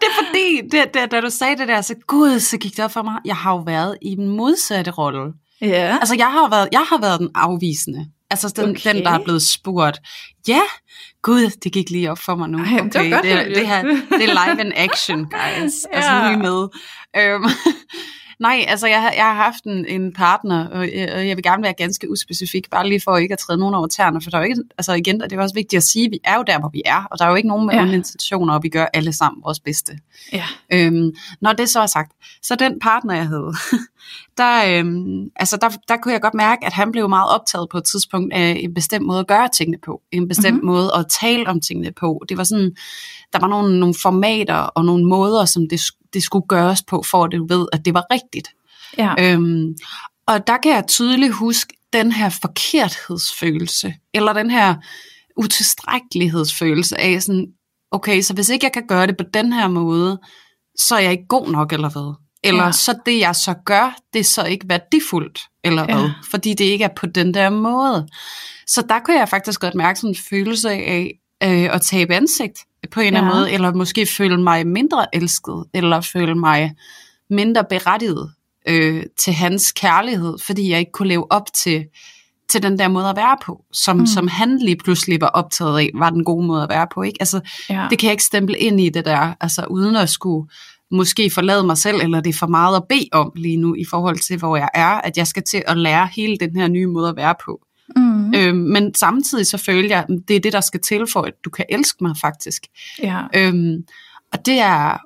Det 0.00 0.06
er 0.06 0.24
fordi, 0.26 0.60
det, 0.72 0.94
det, 0.94 1.10
da 1.10 1.20
du 1.20 1.30
sagde 1.30 1.56
det 1.56 1.68
der, 1.68 1.80
så 1.80 1.94
gud, 2.06 2.40
så 2.40 2.58
gik 2.58 2.76
det 2.76 2.84
op 2.84 2.92
for 2.92 3.02
mig. 3.02 3.14
Jeg 3.24 3.36
har 3.36 3.52
jo 3.52 3.58
været 3.66 3.96
i 4.02 4.14
den 4.14 4.28
modsatte 4.28 4.90
rolle. 4.90 5.32
ja. 5.60 5.96
Altså, 6.00 6.14
jeg 6.18 6.26
har 6.32 6.48
været, 6.50 6.68
jeg 6.72 6.80
har 6.88 6.98
været 7.00 7.20
den 7.20 7.28
afvisende. 7.34 8.06
Altså, 8.30 8.48
den, 8.56 8.64
Okay. 8.64 8.80
okay. 8.80 8.94
den 8.94 9.04
der 9.04 9.10
er 9.10 9.24
blevet 9.24 9.42
spurgt. 9.42 9.98
Ja, 10.48 10.60
gud, 11.22 11.50
det 11.64 11.72
gik 11.72 11.90
lige 11.90 12.10
op 12.10 12.18
for 12.18 12.34
mig 12.36 12.48
nu. 12.48 12.58
Ej, 12.58 12.64
det 12.64 12.94
var 12.94 13.10
godt, 13.10 13.22
det, 13.22 13.32
er- 13.32 13.44
det, 13.54 13.66
her, 13.68 13.82
det 13.82 14.28
er 14.30 14.46
live 14.54 14.64
in 14.66 14.72
action, 14.90 15.18
guys. 15.24 15.84
Altså, 15.92 16.10
nu 16.12 16.18
er 16.18 16.28
I 16.28 16.30
Ja. 16.30 16.36
med. 16.36 16.68
Øhm, 17.16 17.44
nej, 18.40 18.64
altså, 18.68 18.86
jeg, 18.86 19.02
har- 19.02 19.12
jeg 19.12 19.24
har 19.24 19.34
haft 19.34 19.64
en, 19.64 19.86
en 19.86 20.12
partner, 20.12 20.68
og 20.68 20.88
jeg, 20.94 21.12
og 21.14 21.28
jeg 21.28 21.36
vil 21.36 21.42
gerne 21.44 21.62
være 21.62 21.72
ganske 21.72 22.10
uspecifik, 22.10 22.70
bare 22.70 22.88
lige 22.88 23.00
for 23.04 23.16
ikke 23.16 23.32
at 23.32 23.38
træde 23.38 23.58
nogen 23.58 23.74
over 23.74 23.86
tæerne, 23.86 24.20
for 24.22 24.30
der 24.30 24.38
er 24.38 24.42
jo 24.42 24.48
ikke, 24.48 24.62
altså 24.78 24.92
igen, 24.92 25.22
og 25.22 25.30
det 25.30 25.38
er 25.38 25.42
også 25.42 25.54
vigtigt 25.54 25.76
at 25.78 25.82
sige, 25.82 26.04
at 26.06 26.10
vi 26.12 26.20
er 26.24 26.36
jo 26.36 26.42
der, 26.46 26.58
hvor 26.58 26.68
vi 26.72 26.82
er, 26.86 27.04
og 27.10 27.18
der 27.18 27.24
er 27.24 27.28
jo 27.28 27.34
ikke 27.34 27.48
nogen 27.48 27.66
med 27.66 27.74
Ja. 27.74 27.84
intentioner, 27.92 28.54
og 28.54 28.62
vi 28.62 28.68
gør 28.68 28.86
alle 28.94 29.12
sammen 29.12 29.42
vores 29.44 29.60
bedste. 29.60 29.92
ja. 30.32 30.44
Øhm, 30.72 31.10
når 31.40 31.52
det 31.52 31.68
så 31.68 31.80
er 31.80 31.86
sagt, 31.86 32.12
så 32.42 32.54
den 32.54 32.78
partner, 32.80 33.14
jeg 33.14 33.26
havde, 33.28 33.52
der, 34.38 34.78
øhm, 34.78 35.30
altså 35.36 35.56
der, 35.56 35.68
der 35.88 35.96
kunne 35.96 36.12
jeg 36.12 36.20
godt 36.20 36.34
mærke, 36.34 36.66
at 36.66 36.72
han 36.72 36.92
blev 36.92 37.08
meget 37.08 37.30
optaget 37.30 37.68
på 37.70 37.78
et 37.78 37.84
tidspunkt 37.84 38.32
af 38.34 38.56
en 38.60 38.74
bestemt 38.74 39.06
måde 39.06 39.20
at 39.20 39.26
gøre 39.26 39.48
tingene 39.56 39.78
på, 39.84 40.00
en 40.12 40.28
bestemt 40.28 40.54
Mhm. 40.54 40.64
mm-hmm. 40.64 40.66
måde 40.76 40.90
at 40.98 41.06
tale 41.20 41.46
om 41.48 41.60
tingene 41.60 41.92
på. 42.00 42.24
Det 42.28 42.36
var 42.36 42.44
sådan, 42.44 42.76
der 43.32 43.38
var 43.40 43.48
nogle, 43.48 43.80
nogle 43.80 43.94
formater 44.02 44.54
og 44.54 44.84
nogle 44.84 45.04
måder, 45.04 45.44
som 45.44 45.68
det, 45.70 45.80
det 46.14 46.22
skulle 46.22 46.46
gøres 46.48 46.82
på, 46.82 47.04
for 47.10 47.24
at 47.24 47.32
du 47.32 47.46
ved, 47.48 47.66
at 47.72 47.84
det 47.84 47.94
var 47.94 48.04
rigtigt. 48.10 48.48
ja. 48.98 49.14
Øhm, 49.18 49.74
og 50.26 50.46
der 50.46 50.56
kan 50.62 50.72
jeg 50.72 50.84
tydeligt 50.86 51.34
huske 51.34 51.74
den 51.92 52.12
her 52.12 52.28
forkerthedsfølelse, 52.42 53.94
eller 54.14 54.32
den 54.32 54.50
her 54.50 54.74
utilstrækkelighedsfølelse 55.36 57.00
af 57.00 57.22
sådan, 57.22 57.46
okay, 57.90 58.20
så 58.22 58.34
hvis 58.34 58.48
ikke 58.48 58.64
jeg 58.64 58.72
kan 58.72 58.86
gøre 58.88 59.06
det 59.06 59.16
på 59.16 59.24
den 59.34 59.52
her 59.52 59.68
måde, 59.68 60.18
så 60.78 60.94
er 60.94 60.98
jeg 61.00 61.12
ikke 61.12 61.26
god 61.28 61.48
nok, 61.50 61.72
eller 61.72 61.90
hvad? 61.90 62.14
Eller 62.44 62.64
Ja. 62.64 62.72
så 62.72 62.98
det, 63.06 63.18
jeg 63.18 63.36
så 63.36 63.54
gør, 63.64 63.96
det 64.12 64.20
er 64.20 64.24
så 64.24 64.44
ikke 64.44 64.68
værdifuldt, 64.68 65.40
eller 65.64 65.86
ja. 65.88 65.98
hvad? 65.98 66.10
Fordi 66.30 66.54
det 66.54 66.64
ikke 66.64 66.84
er 66.84 66.94
på 66.96 67.06
den 67.06 67.34
der 67.34 67.50
måde. 67.50 68.08
Så 68.66 68.82
der 68.88 68.98
kunne 68.98 69.18
jeg 69.18 69.28
faktisk 69.28 69.60
godt 69.60 69.74
mærke 69.74 69.98
sådan 69.98 70.10
en 70.10 70.16
følelse 70.30 70.70
af 70.70 71.18
øh, 71.42 71.74
at 71.74 71.82
tabe 71.82 72.14
ansigt 72.14 72.58
på 72.92 73.00
en 73.00 73.06
eller 73.06 73.20
anden 73.20 73.32
Ja. 73.32 73.38
måde, 73.38 73.52
eller 73.52 73.72
måske 73.74 74.06
føle 74.06 74.42
mig 74.42 74.66
mindre 74.66 75.06
elsket, 75.16 75.64
eller 75.74 76.00
føle 76.00 76.34
mig 76.34 76.74
mindre 77.30 77.64
berettiget 77.70 78.32
øh, 78.68 79.02
til 79.18 79.32
hans 79.32 79.72
kærlighed, 79.72 80.36
fordi 80.46 80.70
jeg 80.70 80.78
ikke 80.78 80.92
kunne 80.92 81.08
leve 81.08 81.32
op 81.32 81.46
til, 81.54 81.84
til 82.48 82.62
den 82.62 82.78
der 82.78 82.88
måde 82.88 83.08
at 83.08 83.16
være 83.16 83.36
på, 83.42 83.64
som, 83.72 83.96
mm. 83.96 84.06
som 84.06 84.28
han 84.28 84.58
lige 84.58 84.76
pludselig 84.76 85.20
var 85.20 85.26
optaget 85.26 85.78
af, 85.78 85.90
var 85.94 86.10
den 86.10 86.24
gode 86.24 86.46
måde 86.46 86.62
at 86.62 86.68
være 86.68 86.86
på. 86.94 87.02
Ikke? 87.02 87.16
Altså, 87.20 87.40
ja. 87.70 87.86
det 87.90 87.98
kan 87.98 88.06
jeg 88.06 88.12
ikke 88.12 88.24
stemple 88.24 88.58
ind 88.58 88.80
i 88.80 88.88
det 88.88 89.04
der, 89.04 89.34
altså 89.40 89.64
uden 89.70 89.96
at 89.96 90.08
skulle 90.08 90.48
måske 90.90 91.30
forlade 91.30 91.64
mig 91.64 91.78
selv, 91.78 91.96
eller 92.00 92.20
det 92.20 92.34
er 92.34 92.38
for 92.38 92.46
meget 92.46 92.76
at 92.76 92.82
bede 92.88 93.08
om 93.12 93.32
lige 93.36 93.56
nu, 93.56 93.74
i 93.74 93.84
forhold 93.90 94.18
til, 94.18 94.38
hvor 94.38 94.56
jeg 94.56 94.68
er, 94.74 94.88
at 94.88 95.16
jeg 95.16 95.26
skal 95.26 95.42
til 95.50 95.62
at 95.66 95.76
lære 95.76 96.08
hele 96.16 96.36
den 96.36 96.56
her 96.56 96.68
nye 96.68 96.86
måde 96.86 97.08
at 97.08 97.16
være 97.16 97.34
på. 97.44 97.60
Mm. 97.96 98.02
Mm. 98.02 98.34
Øhm, 98.34 98.56
men 98.56 98.94
samtidig 98.94 99.46
så 99.46 99.58
føler 99.58 99.88
jeg, 99.88 99.98
at 100.08 100.28
det 100.28 100.36
er 100.36 100.40
det, 100.40 100.52
der 100.52 100.60
skal 100.60 100.80
til 100.80 101.06
for, 101.12 101.22
at 101.22 101.34
du 101.44 101.50
kan 101.50 101.64
elske 101.68 102.04
mig 102.04 102.16
faktisk. 102.20 102.66
ja. 103.02 103.22
Øhm, 103.34 103.84
og 104.32 104.46
det 104.46 104.58
er, 104.58 104.96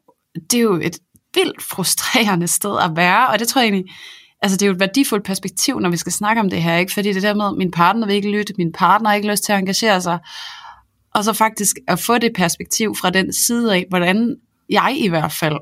det 0.50 0.58
er 0.58 0.62
jo 0.62 0.74
et 0.74 0.98
vildt 1.34 1.62
frustrerende 1.62 2.48
sted 2.48 2.78
at 2.78 2.90
være, 2.96 3.28
og 3.28 3.38
det 3.38 3.48
tror 3.48 3.60
jeg 3.60 3.68
egentlig, 3.68 3.94
altså 4.42 4.56
det 4.56 4.62
er 4.62 4.66
jo 4.66 4.72
et 4.72 4.80
værdifuldt 4.80 5.24
perspektiv, 5.24 5.80
når 5.80 5.90
vi 5.90 5.96
skal 5.96 6.12
snakke 6.12 6.40
om 6.40 6.50
det 6.50 6.62
her, 6.62 6.76
ikke? 6.76 6.92
fordi 6.92 7.12
det 7.12 7.22
der 7.22 7.34
med, 7.34 7.46
at 7.46 7.54
min 7.58 7.70
partner 7.70 8.06
vil 8.06 8.16
ikke 8.16 8.30
lytte, 8.30 8.54
min 8.58 8.72
partner 8.72 9.08
har 9.08 9.16
ikke 9.16 9.30
lyst 9.30 9.44
til 9.44 9.52
at 9.52 9.58
engagere 9.58 10.00
sig, 10.00 10.18
og 11.14 11.24
så 11.24 11.32
faktisk 11.32 11.76
at 11.88 11.98
få 12.00 12.18
det 12.18 12.32
perspektiv 12.34 12.96
fra 13.00 13.10
den 13.10 13.32
side 13.32 13.74
af, 13.74 13.86
hvordan 13.88 14.36
jeg 14.70 14.96
i 14.98 15.08
hvert 15.08 15.32
fald 15.32 15.56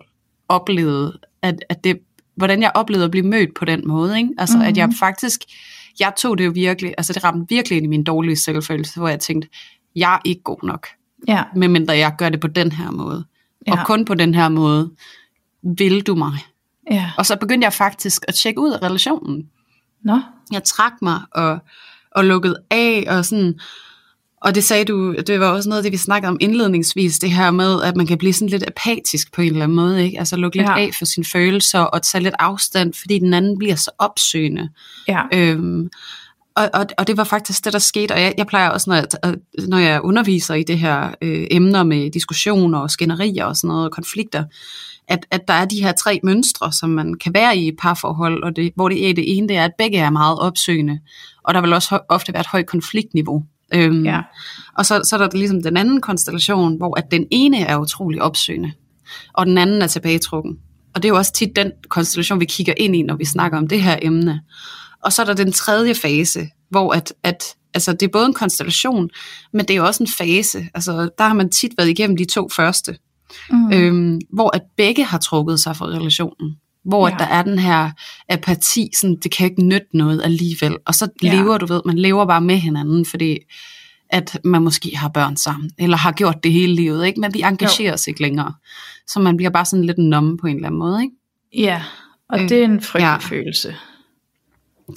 oplevede, 0.48 1.18
at, 1.42 1.64
at 1.68 1.84
det, 1.84 1.98
hvordan 2.36 2.62
jeg 2.62 2.72
oplevede 2.74 3.04
at 3.04 3.10
blive 3.10 3.26
mødt 3.26 3.50
på 3.58 3.64
den 3.64 3.88
måde, 3.88 4.18
ikke? 4.18 4.30
altså 4.38 4.56
mm-hmm. 4.56 4.68
at 4.68 4.76
jeg 4.76 4.88
faktisk, 4.98 5.40
jeg 6.00 6.12
tog 6.16 6.38
det 6.38 6.46
jo 6.46 6.50
virkelig, 6.54 6.94
altså 6.98 7.12
det 7.12 7.24
ramte 7.24 7.54
virkelig 7.54 7.76
ind 7.76 7.86
i 7.86 7.88
min 7.88 8.04
dårlige 8.04 8.36
selvfølelse, 8.36 9.00
hvor 9.00 9.08
jeg 9.08 9.20
tænkte, 9.20 9.48
jeg 9.96 10.14
er 10.14 10.18
ikke 10.24 10.42
god 10.42 10.62
nok, 10.62 10.86
ja. 11.28 11.44
medmindre 11.56 11.96
jeg 11.96 12.14
gør 12.18 12.28
det 12.28 12.40
på 12.40 12.46
den 12.46 12.72
her 12.72 12.90
måde. 12.90 13.24
Ja. 13.66 13.72
Og 13.72 13.86
kun 13.86 14.04
på 14.04 14.14
den 14.14 14.34
her 14.34 14.48
måde 14.48 14.90
vil 15.62 16.00
du 16.06 16.14
mig. 16.14 16.38
ja. 16.90 17.10
Og 17.18 17.26
så 17.26 17.36
begyndte 17.36 17.64
jeg 17.64 17.72
faktisk 17.72 18.24
at 18.28 18.34
tjekke 18.34 18.60
ud 18.60 18.70
af 18.70 18.82
relationen. 18.82 19.48
Nå. 20.04 20.20
Jeg 20.52 20.64
trak 20.64 20.92
mig 21.02 21.20
og, 21.32 21.58
og 22.10 22.24
lukkede 22.24 22.56
af, 22.70 23.04
og 23.08 23.24
sådan, 23.24 23.60
og 24.40 24.54
det 24.54 24.64
sagde 24.64 24.84
du, 24.84 25.14
det 25.26 25.40
var 25.40 25.46
også 25.46 25.68
noget 25.68 25.78
af 25.78 25.82
det, 25.82 25.92
vi 25.92 25.96
snakkede 25.96 26.28
om 26.30 26.36
indledningsvis, 26.40 27.18
det 27.18 27.30
her 27.30 27.50
med, 27.50 27.82
at 27.82 27.96
man 27.96 28.06
kan 28.06 28.18
blive 28.18 28.32
sådan 28.32 28.48
lidt 28.48 28.64
apatisk 28.66 29.32
på 29.32 29.40
en 29.42 29.48
eller 29.52 29.62
anden 29.62 29.76
måde, 29.76 30.04
ikke? 30.04 30.18
Altså 30.18 30.36
lukke 30.36 30.56
lidt 30.56 30.68
Ja. 30.68 30.78
af 30.78 30.90
for 30.98 31.04
sine 31.04 31.24
følelser, 31.32 31.78
og 31.80 32.02
tage 32.02 32.22
lidt 32.22 32.34
afstand, 32.38 32.92
fordi 32.94 33.18
den 33.18 33.34
anden 33.34 33.58
bliver 33.58 33.74
så 33.74 33.90
opsøgende. 33.98 34.68
Ja. 35.08 35.22
Øhm, 35.34 35.90
og, 36.54 36.70
og, 36.74 36.86
og 36.98 37.06
det 37.06 37.16
var 37.16 37.24
faktisk 37.24 37.64
det, 37.64 37.72
der 37.72 37.78
skete, 37.78 38.12
og 38.12 38.20
jeg, 38.20 38.34
jeg 38.38 38.46
plejer 38.46 38.68
også, 38.70 38.90
når 38.90 38.94
jeg, 38.96 39.06
at- 39.22 39.68
når 39.68 39.78
jeg 39.78 40.00
underviser 40.02 40.54
i 40.54 40.62
det 40.62 40.78
her 40.78 41.14
øh, 41.22 41.46
emner 41.50 41.82
med 41.82 42.10
diskussioner 42.10 42.78
og 42.78 42.90
skænderier 42.90 43.44
og 43.44 43.56
sådan 43.56 43.68
noget, 43.68 43.84
og 43.84 43.92
konflikter, 43.92 44.44
at, 45.08 45.26
at 45.30 45.48
der 45.48 45.54
er 45.54 45.64
de 45.64 45.82
her 45.82 45.92
tre 45.92 46.20
mønstre, 46.24 46.72
som 46.72 46.90
man 46.90 47.14
kan 47.14 47.34
være 47.34 47.56
i 47.56 47.68
et 47.68 47.74
parforhold, 47.78 48.42
og 48.42 48.56
det, 48.56 48.72
hvor 48.74 48.88
det 48.88 49.10
er 49.10 49.14
det 49.14 49.36
ene, 49.36 49.48
det 49.48 49.56
er, 49.56 49.64
at 49.64 49.72
begge 49.78 49.98
er 49.98 50.10
meget 50.10 50.38
opsøgende, 50.38 50.98
og 51.44 51.54
der 51.54 51.60
vil 51.60 51.72
også 51.72 51.98
ofte 52.08 52.32
være 52.32 52.40
et 52.40 52.46
højt 52.46 52.66
konfliktniveau. 52.66 53.44
Øhm, 53.74 54.04
Ja. 54.04 54.20
Og 54.78 54.86
så, 54.86 55.00
så 55.04 55.16
er 55.16 55.28
der 55.28 55.36
ligesom 55.36 55.62
den 55.62 55.76
anden 55.76 56.00
konstellation, 56.00 56.76
hvor 56.76 56.98
at 56.98 57.10
den 57.10 57.26
ene 57.30 57.60
er 57.60 57.76
utrolig 57.78 58.22
opsøgende, 58.22 58.72
og 59.34 59.46
den 59.46 59.58
anden 59.58 59.82
er 59.82 59.86
tilbagetrukken. 59.86 60.58
Og 60.94 61.02
det 61.02 61.08
er 61.08 61.12
jo 61.12 61.16
også 61.16 61.32
tit 61.32 61.56
den 61.56 61.72
konstellation, 61.88 62.40
vi 62.40 62.44
kigger 62.44 62.74
ind 62.76 62.96
i, 62.96 63.02
når 63.02 63.16
vi 63.16 63.24
snakker 63.24 63.58
om 63.58 63.68
det 63.68 63.82
her 63.82 63.98
emne. 64.02 64.40
Og 65.04 65.12
så 65.12 65.22
er 65.22 65.26
der 65.26 65.34
den 65.34 65.52
tredje 65.52 65.94
fase, 65.94 66.48
hvor 66.70 66.92
at, 66.92 67.12
at 67.22 67.42
altså 67.74 67.92
det 67.92 68.02
er 68.02 68.08
både 68.12 68.26
en 68.26 68.34
konstellation, 68.34 69.08
men 69.52 69.60
det 69.60 69.70
er 69.70 69.76
jo 69.76 69.86
også 69.86 70.02
en 70.02 70.08
fase. 70.18 70.66
Altså 70.74 71.08
der 71.18 71.24
har 71.24 71.34
man 71.34 71.50
tit 71.50 71.72
været 71.78 71.88
igennem 71.88 72.16
de 72.16 72.24
to 72.24 72.48
første, 72.48 72.96
Mm. 73.50 73.72
øhm, 73.72 74.20
hvor 74.32 74.56
at 74.56 74.62
begge 74.76 75.04
har 75.04 75.18
trukket 75.18 75.60
sig 75.60 75.76
fra 75.76 75.86
relationen. 75.86 76.56
Hvor 76.84 77.08
Ja. 77.08 77.14
der 77.18 77.24
er 77.24 77.42
den 77.42 77.58
her 77.58 77.90
apati, 78.28 78.90
sådan, 79.00 79.16
det 79.22 79.30
kan 79.32 79.50
ikke 79.50 79.62
nytte 79.62 79.86
noget 79.94 80.22
alligevel. 80.24 80.76
Og 80.86 80.94
så 80.94 81.08
Ja. 81.22 81.34
lever 81.34 81.58
du 81.58 81.66
ved, 81.66 81.80
man 81.86 81.98
lever 81.98 82.26
bare 82.26 82.40
med 82.40 82.56
hinanden, 82.56 83.06
fordi 83.06 83.38
at 84.10 84.40
man 84.44 84.62
måske 84.62 84.96
har 84.96 85.08
børn 85.08 85.36
sammen, 85.36 85.70
eller 85.78 85.96
har 85.96 86.12
gjort 86.12 86.44
det 86.44 86.52
hele 86.52 86.74
livet, 86.74 87.06
ikke? 87.06 87.20
men 87.20 87.34
vi 87.34 87.40
engagerer 87.42 87.92
os 87.92 88.06
ikke 88.06 88.22
længere. 88.22 88.54
Så 89.06 89.20
man 89.20 89.36
bliver 89.36 89.50
bare 89.50 89.64
sådan 89.64 89.84
lidt 89.84 89.98
numme 89.98 90.38
på 90.38 90.46
en 90.46 90.56
eller 90.56 90.66
anden 90.68 90.78
måde. 90.78 91.02
Ikke? 91.02 91.14
Ja. 91.66 91.82
Og 92.28 92.40
Øh, 92.40 92.48
det 92.48 92.60
er 92.60 92.64
en 92.64 92.80
frygtelig 92.80 93.06
ja. 93.06 93.16
følelse. 93.16 93.76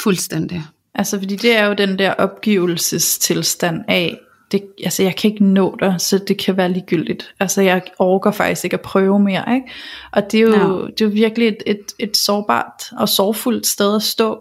Fuldstændig. 0.02 0.63
Altså, 0.96 1.20
fordi 1.20 1.36
det 1.36 1.58
er 1.58 1.66
jo 1.66 1.74
den 1.74 2.00
der 2.00 2.13
opgivelsestilstand 2.13 3.82
af, 3.88 4.18
det, 4.54 4.64
altså 4.84 5.04
jeg 5.04 5.16
kan 5.16 5.32
ikke 5.32 5.44
nå 5.46 5.78
dig, 5.80 5.96
så 5.98 6.18
det 6.28 6.38
kan 6.38 6.58
være 6.58 6.72
ligegyldigt. 6.72 7.34
Altså 7.40 7.62
jeg 7.62 7.82
orker 8.00 8.32
faktisk 8.32 8.64
ikke 8.64 8.74
at 8.74 8.82
prøve 8.82 9.20
mere, 9.20 9.56
ikke? 9.56 9.68
Og 10.12 10.32
det 10.32 10.38
er 10.38 10.42
jo, 10.42 10.52
Ja. 10.52 10.86
det 10.88 11.02
er 11.02 11.06
jo 11.06 11.12
virkelig 11.14 11.48
et, 11.48 11.58
et, 11.66 11.94
et 12.00 12.18
sårbart 12.18 12.84
og 12.98 13.10
sorgfuldt 13.10 13.68
sted 13.68 13.96
at 13.96 14.02
stå. 14.04 14.40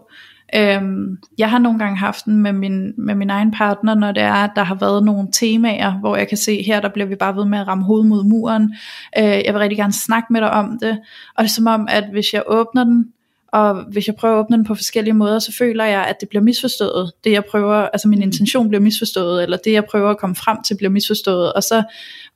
Øhm, 0.55 1.17
jeg 1.37 1.49
har 1.49 1.59
nogle 1.59 1.79
gange 1.79 1.97
haft 1.97 2.25
den 2.25 2.37
med 2.37 2.53
min, 2.53 2.93
med 2.97 3.15
min 3.15 3.29
egen 3.29 3.51
partner, 3.51 3.95
når 3.95 4.11
det 4.11 4.23
er, 4.23 4.33
at 4.33 4.51
der 4.55 4.63
har 4.63 4.75
været 4.75 5.03
nogle 5.03 5.27
temaer, 5.33 5.91
hvor 5.99 6.15
jeg 6.15 6.27
kan 6.27 6.37
se, 6.37 6.63
her 6.63 6.81
der 6.81 6.89
bliver 6.89 7.07
vi 7.07 7.15
bare 7.15 7.35
ved 7.35 7.45
med 7.45 7.59
at 7.59 7.67
ramme 7.67 7.83
hovedet 7.83 8.07
mod 8.07 8.23
muren. 8.23 8.73
Øh, 9.17 9.23
jeg 9.23 9.53
vil 9.53 9.57
rigtig 9.59 9.77
gerne 9.77 9.93
snakke 9.93 10.33
med 10.33 10.41
dig 10.41 10.51
om 10.51 10.77
det. 10.81 10.99
Og 11.37 11.43
det 11.43 11.49
er 11.49 11.53
som 11.53 11.67
om, 11.67 11.87
at 11.89 12.03
hvis 12.11 12.33
jeg 12.33 12.43
åbner 12.47 12.83
den, 12.83 13.05
og 13.53 13.83
hvis 13.83 14.07
jeg 14.07 14.15
prøver 14.15 14.35
at 14.35 14.39
åbne 14.39 14.57
den 14.57 14.65
på 14.65 14.75
forskellige 14.75 15.13
måder, 15.13 15.39
så 15.39 15.53
føler 15.57 15.85
jeg, 15.85 16.05
at 16.05 16.15
det 16.19 16.29
bliver 16.29 16.41
misforstået. 16.41 17.11
Det 17.23 17.31
jeg 17.31 17.45
prøver, 17.45 17.75
altså 17.75 18.07
min 18.07 18.21
intention 18.21 18.69
bliver 18.69 18.81
misforstået, 18.81 19.43
eller 19.43 19.57
det 19.57 19.71
jeg 19.71 19.85
prøver 19.85 20.09
at 20.09 20.17
komme 20.17 20.35
frem 20.35 20.57
til 20.63 20.77
bliver 20.77 20.89
misforstået, 20.89 21.53
og 21.53 21.63
så 21.63 21.83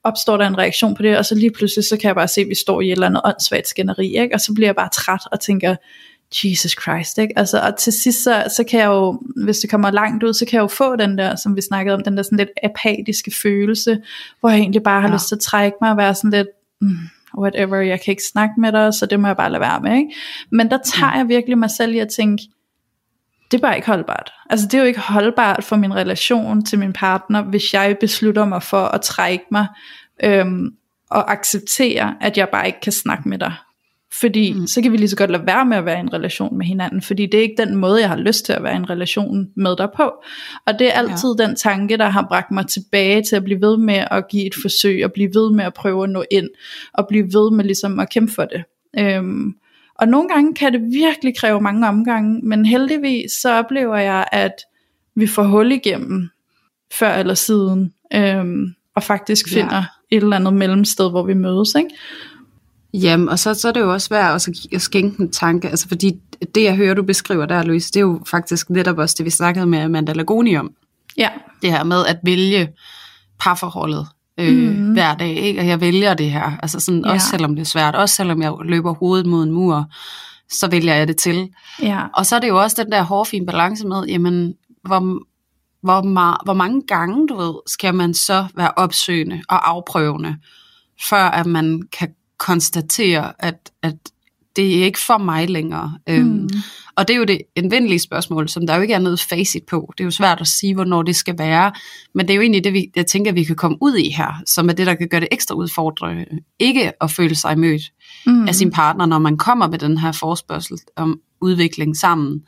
opstår 0.03 0.37
der 0.37 0.47
en 0.47 0.57
reaktion 0.57 0.95
på 0.95 1.03
det, 1.03 1.17
og 1.17 1.25
så 1.25 1.35
lige 1.35 1.51
pludselig, 1.51 1.85
så 1.85 1.97
kan 1.97 2.07
jeg 2.07 2.15
bare 2.15 2.27
se, 2.27 2.41
at 2.41 2.47
vi 2.49 2.55
står 2.55 2.81
i 2.81 2.87
et 2.87 2.91
eller 2.91 3.07
andet 3.07 3.21
åndssvagt 3.25 3.67
skænderi, 3.67 4.17
ikke? 4.17 4.35
og 4.35 4.41
så 4.41 4.53
bliver 4.53 4.67
jeg 4.67 4.75
bare 4.75 4.89
træt 4.93 5.21
og 5.31 5.39
tænker, 5.39 5.75
Jesus 6.43 6.75
Christ, 6.81 7.17
ikke? 7.17 7.33
Altså, 7.39 7.59
og 7.59 7.77
til 7.77 7.93
sidst, 7.93 8.23
så, 8.23 8.43
så 8.57 8.63
kan 8.63 8.79
jeg 8.79 8.87
jo, 8.87 9.21
hvis 9.43 9.59
det 9.59 9.69
kommer 9.69 9.91
langt 9.91 10.23
ud, 10.23 10.33
så 10.33 10.45
kan 10.45 10.57
jeg 10.57 10.61
jo 10.61 10.67
få 10.67 10.95
den 10.95 11.17
der, 11.17 11.35
som 11.35 11.55
vi 11.55 11.61
snakkede 11.61 11.93
om, 11.95 12.03
den 12.03 12.17
der 12.17 12.23
sådan 12.23 12.37
lidt 12.37 12.49
apatiske 12.63 13.31
følelse, 13.41 14.01
hvor 14.39 14.49
jeg 14.49 14.59
egentlig 14.59 14.83
bare 14.83 15.01
har 15.01 15.07
ja. 15.07 15.13
Lyst 15.13 15.27
til 15.27 15.35
at 15.35 15.41
trække 15.41 15.77
mig 15.81 15.91
og 15.91 15.97
være 15.97 16.15
sådan 16.15 16.31
lidt, 16.31 16.47
mm, 16.81 16.97
whatever, 17.37 17.77
jeg 17.77 18.01
kan 18.01 18.11
ikke 18.11 18.23
snakke 18.31 18.53
med 18.57 18.71
dig, 18.71 18.93
så 18.93 19.05
det 19.05 19.19
må 19.19 19.27
jeg 19.27 19.37
bare 19.37 19.51
lade 19.51 19.61
være 19.61 19.81
med. 19.81 19.97
Ikke? 19.97 20.15
Men 20.51 20.71
der 20.71 20.77
tager 20.77 21.17
jeg 21.17 21.27
virkelig 21.27 21.57
mig 21.57 21.69
selv 21.71 21.95
i 21.95 21.99
at 21.99 22.09
tænke, 22.09 22.43
det 23.51 23.57
er 23.57 23.61
bare 23.61 23.75
ikke 23.75 23.87
holdbart. 23.87 24.33
Altså 24.49 24.67
det 24.67 24.73
er 24.73 24.79
jo 24.79 24.87
ikke 24.87 24.99
holdbart 24.99 25.63
for 25.63 25.75
min 25.75 25.95
relation 25.95 26.65
til 26.65 26.79
min 26.79 26.93
partner, 26.93 27.41
hvis 27.41 27.73
jeg 27.73 27.97
beslutter 27.99 28.45
mig 28.45 28.63
for 28.63 28.85
at 28.85 29.01
trække 29.01 29.45
mig 29.51 29.67
øhm, 30.23 30.69
og 31.09 31.31
acceptere, 31.31 32.15
at 32.21 32.37
jeg 32.37 32.49
bare 32.49 32.67
ikke 32.67 32.81
kan 32.81 32.91
snakke 32.91 33.29
med 33.29 33.37
dig. 33.37 33.53
Fordi 34.13 34.53
mm. 34.53 34.67
så 34.67 34.81
kan 34.81 34.91
vi 34.91 34.97
lige 34.97 35.09
så 35.09 35.15
godt 35.15 35.31
lade 35.31 35.45
være 35.45 35.65
med 35.65 35.77
at 35.77 35.85
være 35.85 35.97
i 35.97 35.99
en 35.99 36.13
relation 36.13 36.57
med 36.57 36.65
hinanden, 36.65 37.01
fordi 37.01 37.25
det 37.25 37.37
er 37.37 37.41
ikke 37.41 37.65
den 37.65 37.75
måde, 37.75 37.99
jeg 37.99 38.09
har 38.09 38.15
lyst 38.17 38.45
til 38.45 38.53
at 38.53 38.63
være 38.63 38.73
i 38.73 38.77
en 38.77 38.89
relation 38.89 39.47
med 39.55 39.77
dig 39.77 39.89
på. 39.95 40.11
Og 40.65 40.79
det 40.79 40.87
er 40.87 40.91
altid 40.91 41.29
ja. 41.39 41.45
den 41.45 41.55
tanke, 41.55 41.97
der 41.97 42.09
har 42.09 42.25
bragt 42.27 42.51
mig 42.51 42.67
tilbage 42.67 43.23
til 43.23 43.35
at 43.35 43.43
blive 43.43 43.61
ved 43.61 43.77
med 43.77 44.03
at 44.11 44.27
give 44.27 44.45
et 44.45 44.55
forsøg, 44.61 45.05
og 45.05 45.11
blive 45.11 45.29
ved 45.33 45.51
med 45.51 45.65
at 45.65 45.73
prøve 45.73 46.03
at 46.03 46.09
nå 46.09 46.23
ind, 46.31 46.49
og 46.93 47.07
blive 47.07 47.23
ved 47.23 47.51
med 47.51 47.65
ligesom 47.65 47.99
at 47.99 48.09
kæmpe 48.09 48.33
for 48.33 48.45
det. 48.45 48.63
Øhm, 48.99 49.53
og 49.95 50.07
nogle 50.07 50.29
gange 50.29 50.55
kan 50.55 50.73
det 50.73 50.81
virkelig 50.81 51.37
kræve 51.37 51.61
mange 51.61 51.87
omgange, 51.87 52.41
men 52.43 52.65
heldigvis 52.65 53.31
så 53.31 53.53
oplever 53.53 53.97
jeg, 53.97 54.27
at 54.31 54.53
vi 55.15 55.27
får 55.27 55.43
hul 55.43 55.71
igennem 55.71 56.29
før 56.93 57.13
eller 57.13 57.33
siden, 57.33 57.93
øhm, 58.13 58.73
og 58.95 59.03
faktisk 59.03 59.49
finder 59.49 59.75
ja. 59.75 59.85
et 60.17 60.23
eller 60.23 60.35
andet 60.35 60.53
mellemsted, 60.53 61.09
hvor 61.09 61.23
vi 61.23 61.33
mødes. 61.33 61.75
Ikke? 61.75 61.89
Jamen, 63.01 63.29
og 63.29 63.39
så, 63.39 63.53
så 63.53 63.67
er 63.67 63.71
det 63.71 63.79
jo 63.79 63.93
også 63.93 64.09
værd 64.09 64.35
at, 64.35 64.49
at 64.73 64.81
skænke 64.81 65.21
en 65.21 65.31
tanke, 65.31 65.69
altså 65.69 65.87
fordi 65.87 66.11
det, 66.55 66.63
jeg 66.63 66.75
hører, 66.75 66.93
du 66.93 67.03
beskriver 67.03 67.45
der, 67.45 67.63
Louise, 67.63 67.91
det 67.91 67.95
er 67.95 68.01
jo 68.01 68.21
faktisk 68.25 68.69
netop 68.69 68.97
også 68.97 69.15
det, 69.17 69.25
vi 69.25 69.29
snakkede 69.29 69.65
med 69.65 69.79
Amanda 69.79 70.13
Lagoni 70.13 70.55
om. 70.55 70.71
Ja. 71.17 71.29
Det 71.61 71.71
her 71.71 71.83
med 71.83 72.05
at 72.05 72.19
vælge 72.23 72.69
parforholdet 73.39 74.07
øh, 74.39 74.77
mm. 74.77 74.93
hver 74.93 75.15
dag, 75.15 75.35
ikke? 75.35 75.59
og 75.59 75.67
jeg 75.67 75.81
vælger 75.81 76.13
det 76.13 76.31
her, 76.31 76.51
altså 76.63 76.79
sådan, 76.79 77.03
ja. 77.05 77.11
også 77.11 77.27
selvom 77.27 77.55
det 77.55 77.61
er 77.61 77.65
svært, 77.65 77.95
også 77.95 78.15
selvom 78.15 78.41
jeg 78.41 78.53
løber 78.65 78.93
hovedet 78.93 79.25
mod 79.25 79.43
en 79.43 79.51
mur, 79.51 79.85
så 80.49 80.67
vælger 80.67 80.95
jeg 80.95 81.07
det 81.07 81.17
til. 81.17 81.49
Ja. 81.81 82.01
Og 82.13 82.25
så 82.25 82.35
er 82.35 82.39
det 82.39 82.47
jo 82.47 82.61
også 82.61 82.83
den 82.83 82.91
der 82.91 83.01
hårfine 83.01 83.45
balance 83.45 83.87
med, 83.87 84.03
jamen, 84.03 84.53
hvor, 84.83 84.99
hvor, 85.83 86.01
ma- 86.01 86.43
hvor 86.43 86.53
mange 86.53 86.81
gange, 86.87 87.27
du 87.27 87.35
ved, 87.35 87.53
skal 87.67 87.95
man 87.95 88.13
så 88.13 88.45
være 88.55 88.71
opsøgende 88.75 89.41
og 89.49 89.69
afprøvende, 89.69 90.35
før 91.09 91.23
at 91.23 91.45
man 91.45 91.81
kan 91.99 92.09
konstatere, 92.39 93.33
at, 93.39 93.71
at 93.83 93.95
det 94.55 94.79
er 94.79 94.83
ikke 94.83 94.99
for 94.99 95.17
mig 95.17 95.49
længere. 95.49 95.97
Mm. 96.07 96.13
Øhm, 96.13 96.49
og 96.95 97.07
det 97.07 97.13
er 97.13 97.17
jo 97.17 97.23
det 97.23 97.41
indvendelige 97.55 97.99
spørgsmål, 97.99 98.49
som 98.49 98.67
der 98.67 98.75
jo 98.75 98.81
ikke 98.81 98.93
er 98.93 98.99
noget 98.99 99.19
facit 99.19 99.63
på. 99.63 99.93
Det 99.97 100.03
er 100.03 100.05
jo 100.05 100.11
svært 100.11 100.41
at 100.41 100.47
sige, 100.47 100.73
hvornår 100.73 101.01
det 101.01 101.15
skal 101.15 101.37
være. 101.37 101.71
Men 102.15 102.27
det 102.27 102.33
er 102.33 102.35
jo 102.35 102.41
egentlig 102.41 102.63
det, 102.63 102.73
vi, 102.73 102.91
jeg 102.95 103.05
tænker, 103.07 103.31
vi 103.31 103.43
kan 103.43 103.55
komme 103.55 103.77
ud 103.81 103.95
i 103.95 104.09
her, 104.09 104.41
som 104.45 104.69
er 104.69 104.73
det, 104.73 104.87
der 104.87 104.95
kan 104.95 105.07
gøre 105.07 105.21
det 105.21 105.27
ekstra 105.31 105.55
udfordrende. 105.55 106.25
Ikke 106.59 107.03
at 107.03 107.11
føle 107.11 107.35
sig 107.35 107.59
mødt 107.59 107.81
mm. 108.25 108.47
af 108.47 108.55
sin 108.55 108.71
partner, 108.71 109.05
når 109.05 109.19
man 109.19 109.37
kommer 109.37 109.67
med 109.67 109.79
den 109.79 109.97
her 109.97 110.11
forspørgsel 110.11 110.77
om 110.95 111.19
udvikling 111.41 111.97
sammen. 111.97 112.41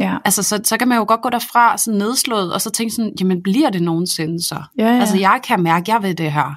Ja. 0.00 0.16
Altså, 0.24 0.42
så, 0.42 0.60
så 0.64 0.76
kan 0.76 0.88
man 0.88 0.98
jo 0.98 1.04
godt 1.08 1.22
gå 1.22 1.28
derfra 1.28 1.78
sådan 1.78 1.98
nedslået, 1.98 2.54
og 2.54 2.60
så 2.60 2.70
tænke 2.70 2.94
sådan, 2.94 3.12
jamen 3.20 3.42
bliver 3.42 3.70
det 3.70 3.82
nogensinde 3.82 4.42
så? 4.42 4.62
Ja, 4.78 4.86
ja. 4.86 5.00
Altså, 5.00 5.18
jeg 5.18 5.40
kan 5.46 5.62
mærke, 5.62 5.92
jeg 5.92 6.02
ved 6.02 6.14
det 6.14 6.32
her. 6.32 6.54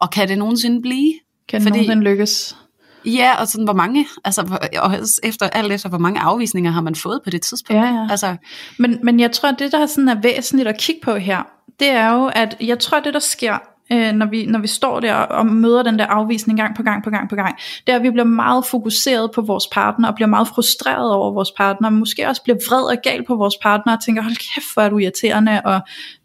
Og 0.00 0.10
kan 0.10 0.28
det 0.28 0.38
nogensinde 0.38 0.82
blive? 0.82 1.12
Kan 1.50 1.62
Fordi, 1.62 1.70
nogensinde 1.70 2.02
lykkes? 2.02 2.56
Ja, 3.04 3.40
og 3.40 3.48
sådan 3.48 3.64
hvor 3.64 3.74
mange, 3.74 4.06
altså 4.24 4.58
og 4.78 4.94
efter 5.22 5.48
alt 5.48 5.72
efter, 5.72 5.88
hvor 5.88 5.98
mange 5.98 6.20
afvisninger 6.20 6.70
har 6.70 6.80
man 6.80 6.94
fået 6.94 7.20
på 7.24 7.30
det 7.30 7.42
tidspunkt. 7.42 7.82
Ja, 7.82 7.86
ja. 7.86 8.06
Altså, 8.10 8.36
men, 8.78 8.98
men 9.02 9.20
jeg 9.20 9.32
tror, 9.32 9.50
det, 9.50 9.72
der 9.72 9.86
sådan 9.86 10.08
er 10.08 10.20
væsentligt 10.22 10.68
at 10.68 10.78
kigge 10.78 11.00
på 11.04 11.14
her, 11.14 11.42
det 11.80 11.88
er 11.88 12.12
jo, 12.12 12.30
at 12.34 12.56
jeg 12.60 12.78
tror, 12.78 13.00
det 13.00 13.14
der 13.14 13.20
sker, 13.20 13.58
øh, 13.92 14.12
når, 14.12 14.26
vi, 14.26 14.46
når 14.46 14.58
vi 14.58 14.66
står 14.66 15.00
der 15.00 15.14
og 15.14 15.46
møder 15.46 15.82
den 15.82 15.98
der 15.98 16.06
afvisning 16.06 16.58
gang 16.58 16.76
på 16.76 16.82
gang 16.82 17.04
på 17.04 17.10
gang 17.10 17.28
på 17.28 17.34
gang, 17.36 17.56
det 17.86 17.92
er, 17.92 17.96
at 17.96 18.02
vi 18.02 18.10
bliver 18.10 18.24
meget 18.24 18.64
fokuseret 18.66 19.30
på 19.30 19.40
vores 19.40 19.66
partner, 19.66 20.08
og 20.08 20.14
bliver 20.14 20.28
meget 20.28 20.48
frustreret 20.48 21.12
over 21.12 21.32
vores 21.32 21.50
partner, 21.56 21.88
og 21.88 21.92
måske 21.92 22.28
også 22.28 22.42
bliver 22.42 22.58
vred 22.68 22.96
og 22.96 23.02
gal 23.02 23.24
på 23.26 23.36
vores 23.36 23.56
partner, 23.62 23.96
og 23.96 24.04
tænker, 24.04 24.22
hold 24.22 24.54
kæft, 24.54 24.74
hvor 24.74 24.82
er 24.82 24.88
du 24.88 24.98
irriterende, 24.98 25.60
og 25.64 25.80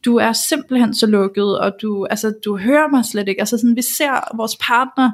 du 0.05 0.17
er 0.17 0.33
simpelthen 0.33 0.93
så 0.93 1.07
lukket, 1.07 1.59
og 1.59 1.71
du, 1.81 2.05
altså, 2.05 2.33
du 2.45 2.57
hører 2.57 2.87
mig 2.87 3.05
slet 3.05 3.27
ikke. 3.27 3.41
Altså 3.41 3.57
sådan, 3.57 3.75
vi 3.75 3.81
ser 3.81 4.35
vores 4.37 4.57
partner 4.61 5.11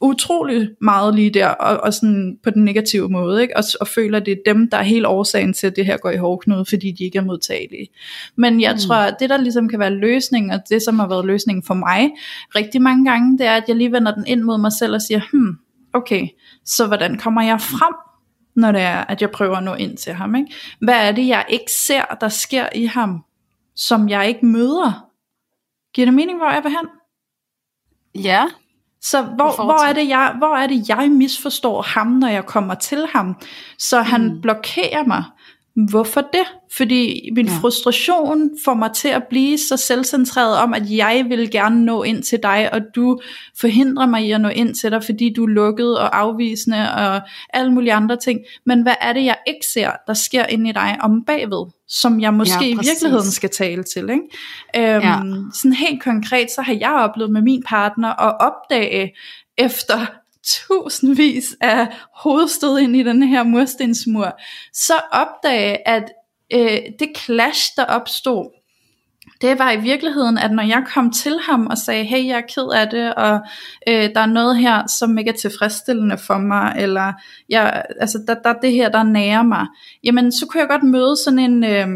utrolig 0.00 0.70
meget 0.80 1.14
lige 1.14 1.30
der, 1.30 1.46
og, 1.46 1.80
og 1.80 1.94
sådan 1.94 2.38
på 2.42 2.50
den 2.50 2.64
negative 2.64 3.08
måde, 3.08 3.42
ikke? 3.42 3.56
Og, 3.56 3.64
og 3.80 3.88
føler, 3.88 4.18
at 4.18 4.26
det 4.26 4.32
er 4.32 4.52
dem, 4.52 4.70
der 4.70 4.76
er 4.76 4.82
helt 4.82 5.06
årsagen 5.06 5.52
til, 5.52 5.66
at 5.66 5.76
det 5.76 5.86
her 5.86 5.96
går 5.96 6.10
i 6.10 6.16
hårdknude, 6.16 6.64
fordi 6.68 6.90
de 6.90 7.04
ikke 7.04 7.18
er 7.18 7.24
modtagelige. 7.24 7.88
Men 8.36 8.60
jeg 8.60 8.72
mm. 8.72 8.78
tror, 8.78 8.94
at 8.94 9.16
det, 9.20 9.30
der 9.30 9.36
ligesom 9.36 9.68
kan 9.68 9.78
være 9.78 9.90
løsningen, 9.90 10.50
og 10.50 10.60
det, 10.68 10.82
som 10.82 10.98
har 10.98 11.08
været 11.08 11.26
løsningen 11.26 11.62
for 11.62 11.74
mig 11.74 12.10
rigtig 12.54 12.82
mange 12.82 13.10
gange, 13.10 13.38
det 13.38 13.46
er, 13.46 13.56
at 13.56 13.64
jeg 13.68 13.76
lige 13.76 13.92
vender 13.92 14.14
den 14.14 14.26
ind 14.26 14.42
mod 14.42 14.58
mig 14.58 14.72
selv 14.72 14.94
og 14.94 15.02
siger, 15.02 15.20
hmm, 15.32 15.58
okay, 15.92 16.28
så 16.64 16.86
hvordan 16.86 17.18
kommer 17.18 17.42
jeg 17.42 17.60
frem, 17.60 17.94
når 18.56 18.72
det 18.72 18.80
er, 18.80 19.04
at 19.04 19.20
jeg 19.20 19.30
prøver 19.30 19.56
at 19.56 19.64
nå 19.64 19.74
ind 19.74 19.96
til 19.96 20.12
ham? 20.12 20.34
Ikke? 20.34 20.52
Hvad 20.80 21.08
er 21.08 21.12
det, 21.12 21.26
jeg 21.26 21.44
ikke 21.48 21.72
ser, 21.86 22.04
der 22.20 22.28
sker 22.28 22.68
i 22.74 22.84
ham, 22.84 23.24
som 23.76 24.08
jeg 24.08 24.28
ikke 24.28 24.46
møder? 24.46 25.06
Giver 25.94 26.06
det 26.06 26.14
mening, 26.14 26.38
hvor 26.38 26.50
jeg 26.50 26.62
vil 26.64 26.72
hen? 26.72 26.88
Ja, 28.24 28.44
så 29.02 29.22
hvor, 29.22 29.64
hvor, 29.64 29.84
er 29.88 29.92
det, 29.92 30.08
jeg, 30.08 30.34
hvor 30.38 30.56
er 30.56 30.66
det, 30.66 30.88
jeg 30.88 31.10
misforstår 31.10 31.82
ham, 31.82 32.06
når 32.06 32.28
jeg 32.28 32.46
kommer 32.46 32.74
til 32.74 33.06
ham, 33.12 33.36
så 33.78 34.00
han 34.00 34.24
mm. 34.24 34.40
blokerer 34.40 35.04
mig? 35.06 35.24
Hvorfor 35.88 36.20
det? 36.20 36.46
Fordi 36.76 37.30
min 37.36 37.46
ja. 37.46 37.52
frustration 37.60 38.50
får 38.64 38.74
mig 38.74 38.90
til 38.92 39.08
at 39.08 39.22
blive 39.30 39.58
så 39.58 39.76
selvcentreret 39.76 40.56
om, 40.56 40.74
at 40.74 40.90
jeg 40.90 41.24
vil 41.28 41.50
gerne 41.50 41.84
nå 41.84 42.02
ind 42.02 42.22
til 42.22 42.38
dig, 42.42 42.68
og 42.72 42.80
du 42.94 43.20
forhindrer 43.60 44.06
mig 44.06 44.26
i 44.26 44.30
at 44.30 44.40
nå 44.40 44.48
ind 44.48 44.74
til 44.74 44.90
dig, 44.90 45.04
fordi 45.04 45.32
du 45.36 45.44
er 45.44 45.48
lukket 45.48 45.98
og 45.98 46.18
afvisende 46.18 46.92
og 46.94 47.20
alle 47.52 47.72
mulige 47.72 47.92
andre 47.92 48.16
ting. 48.16 48.40
Men 48.66 48.82
hvad 48.82 48.94
er 49.00 49.12
det, 49.12 49.24
jeg 49.24 49.36
ikke 49.46 49.66
ser, 49.72 49.90
der 50.06 50.14
sker 50.14 50.46
inde 50.46 50.70
i 50.70 50.72
dig 50.72 50.98
om 51.00 51.24
bagved, 51.26 51.66
som 51.88 52.20
jeg 52.20 52.34
måske 52.34 52.64
ja, 52.64 52.70
i 52.70 52.78
virkeligheden 52.82 53.30
skal 53.30 53.50
tale 53.50 53.82
til? 53.82 54.10
Ikke? 54.10 54.94
Øhm, 54.96 55.04
ja. 55.04 55.18
Sådan 55.54 55.72
helt 55.72 56.02
konkret, 56.02 56.50
så 56.50 56.62
har 56.62 56.76
jeg 56.80 56.92
oplevet 56.92 57.32
med 57.32 57.42
min 57.42 57.62
partner 57.66 58.08
at 58.08 58.36
opdage 58.40 59.12
efter 59.58 60.06
tusindvis 60.50 61.56
af 61.60 61.88
hovedstød 62.14 62.78
ind 62.78 62.96
i 62.96 63.02
den 63.02 63.22
her 63.22 63.42
murstensmur, 63.42 64.38
så 64.72 64.94
opdage, 65.12 65.88
at 65.88 66.04
øh, 66.52 66.78
det 66.98 67.08
clash, 67.16 67.72
der 67.76 67.84
opstod, 67.84 68.60
det 69.40 69.58
var 69.58 69.72
i 69.72 69.80
virkeligheden, 69.80 70.38
at 70.38 70.52
når 70.52 70.62
jeg 70.62 70.84
kom 70.94 71.12
til 71.12 71.38
ham 71.42 71.66
og 71.66 71.78
sagde, 71.78 72.04
hey, 72.04 72.26
jeg 72.26 72.36
er 72.36 72.54
ked 72.54 72.68
af 72.74 72.88
det, 72.88 73.14
og 73.14 73.40
øh, 73.88 74.10
der 74.14 74.20
er 74.20 74.26
noget 74.26 74.56
her, 74.56 74.86
som 74.86 75.18
ikke 75.18 75.30
er 75.30 75.36
tilfredsstillende 75.36 76.18
for 76.18 76.38
mig, 76.38 76.74
eller 76.78 77.12
jeg, 77.48 77.84
altså, 78.00 78.24
der, 78.26 78.34
der 78.34 78.50
er 78.50 78.60
det 78.62 78.72
her, 78.72 78.88
der 78.88 79.02
nærer 79.02 79.42
mig, 79.42 79.66
jamen 80.04 80.32
så 80.32 80.46
kunne 80.46 80.60
jeg 80.60 80.68
godt 80.68 80.82
møde 80.82 81.16
sådan 81.24 81.38
en, 81.38 81.64
øh, 81.64 81.86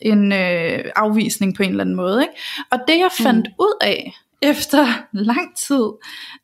en 0.00 0.32
øh, 0.32 0.84
afvisning 0.96 1.56
på 1.56 1.62
en 1.62 1.70
eller 1.70 1.84
anden 1.84 1.96
måde. 1.96 2.22
Ikke? 2.22 2.34
Og 2.70 2.78
det 2.88 2.98
jeg 2.98 3.10
fandt 3.12 3.48
mm. 3.48 3.54
ud 3.58 3.74
af, 3.80 4.14
efter 4.42 4.86
lang 5.12 5.56
tid, 5.56 5.84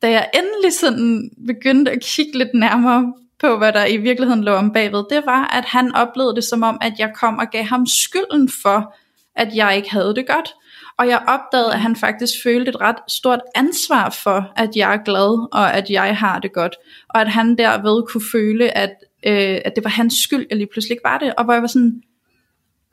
da 0.03 0.11
jeg 0.11 0.31
endelig 0.35 0.73
sådan 0.73 1.31
begyndte 1.47 1.91
at 1.91 2.01
kigge 2.03 2.39
lidt 2.39 2.55
nærmere 2.55 3.13
på, 3.41 3.59
hvad 3.59 3.73
der 3.73 3.87
i 3.87 3.97
virkeligheden 3.97 4.45
lå 4.45 4.53
om 4.53 4.73
bagved, 4.73 5.05
det 5.11 5.27
var, 5.27 5.57
at 5.59 5.65
han 5.65 5.95
oplevede 5.95 6.35
det 6.35 6.45
som 6.45 6.63
om, 6.63 6.79
at 6.81 6.93
jeg 6.99 7.13
kom 7.15 7.39
og 7.39 7.47
gav 7.53 7.65
ham 7.65 7.87
skylden 7.87 8.51
for, 8.63 8.95
at 9.37 9.49
jeg 9.55 9.77
ikke 9.77 9.91
havde 9.91 10.15
det 10.15 10.27
godt. 10.27 10.55
Og 10.99 11.09
jeg 11.09 11.23
opdagede, 11.29 11.73
at 11.73 11.81
han 11.81 11.97
faktisk 11.97 12.35
følte 12.43 12.69
et 12.69 12.81
ret 12.81 12.97
stort 13.09 13.41
ansvar 13.55 14.11
for, 14.11 14.53
at 14.57 14.71
jeg 14.77 14.95
er 14.95 15.05
glad, 15.05 15.49
og 15.53 15.75
at 15.75 15.91
jeg 15.91 16.17
har 16.17 16.39
det 16.39 16.53
godt. 16.53 16.77
Og 17.09 17.21
at 17.21 17.29
han 17.29 17.59
derved 17.59 18.03
kunne 18.13 18.25
føle, 18.33 18.79
at, 18.79 18.95
øh, 19.27 19.61
at 19.65 19.73
det 19.77 19.85
var 19.85 19.91
hans 19.91 20.15
skyld, 20.15 20.47
jeg 20.51 20.59
lige 20.59 20.69
pludselig 20.73 20.95
ikke 20.95 21.05
var 21.05 21.19
det. 21.19 21.35
Og 21.35 21.45
hvor 21.45 21.53
jeg 21.53 21.63
var 21.63 21.69
sådan, 21.69 22.03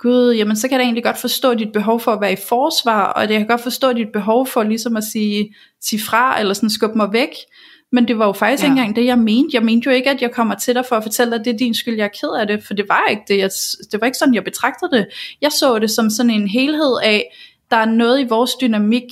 gud, 0.01 0.33
jamen 0.33 0.55
så 0.55 0.67
kan 0.67 0.77
jeg 0.77 0.83
egentlig 0.83 1.03
godt 1.03 1.17
forstå 1.17 1.53
dit 1.53 1.71
behov 1.71 1.99
for 1.99 2.11
at 2.11 2.21
være 2.21 2.33
i 2.33 2.37
forsvar, 2.49 3.03
og 3.03 3.21
jeg 3.21 3.39
kan 3.39 3.47
godt 3.47 3.61
forstå 3.61 3.93
dit 3.93 4.11
behov 4.13 4.47
for 4.47 4.63
ligesom 4.63 4.97
at 4.97 5.03
sige, 5.03 5.55
sige 5.81 6.01
fra, 6.01 6.39
eller 6.39 6.53
sådan 6.53 6.69
skubbe 6.69 6.97
mig 6.97 7.13
væk. 7.13 7.29
Men 7.91 8.07
det 8.07 8.19
var 8.19 8.25
jo 8.25 8.31
faktisk 8.31 8.63
ja. 8.63 8.67
ikke 8.67 8.79
engang 8.79 8.95
det, 8.95 9.05
jeg 9.05 9.17
mente. 9.17 9.49
Jeg 9.53 9.63
mente 9.63 9.85
jo 9.85 9.91
ikke, 9.91 10.09
at 10.09 10.21
jeg 10.21 10.31
kommer 10.31 10.55
til 10.55 10.75
dig 10.75 10.85
for 10.85 10.95
at 10.95 11.03
fortælle 11.03 11.31
dig, 11.31 11.39
at 11.39 11.45
det 11.45 11.53
er 11.53 11.57
din 11.57 11.73
skyld, 11.73 11.95
jeg 11.95 12.03
er 12.03 12.19
ked 12.21 12.39
af 12.39 12.47
det, 12.47 12.63
for 12.63 12.73
det 12.73 12.85
var 12.89 13.03
ikke 13.09 13.21
det. 13.27 13.37
Jeg, 13.37 13.49
det 13.91 14.01
var 14.01 14.05
ikke 14.05 14.17
sådan, 14.17 14.33
jeg 14.33 14.43
betragtede 14.43 14.91
det. 14.91 15.07
Jeg 15.41 15.51
så 15.51 15.79
det 15.79 15.91
som 15.91 16.09
sådan 16.09 16.29
en 16.29 16.47
helhed 16.47 16.97
af, 17.03 17.33
der 17.71 17.77
er 17.77 17.85
noget 17.85 18.19
i 18.19 18.23
vores 18.23 18.51
dynamik, 18.61 19.03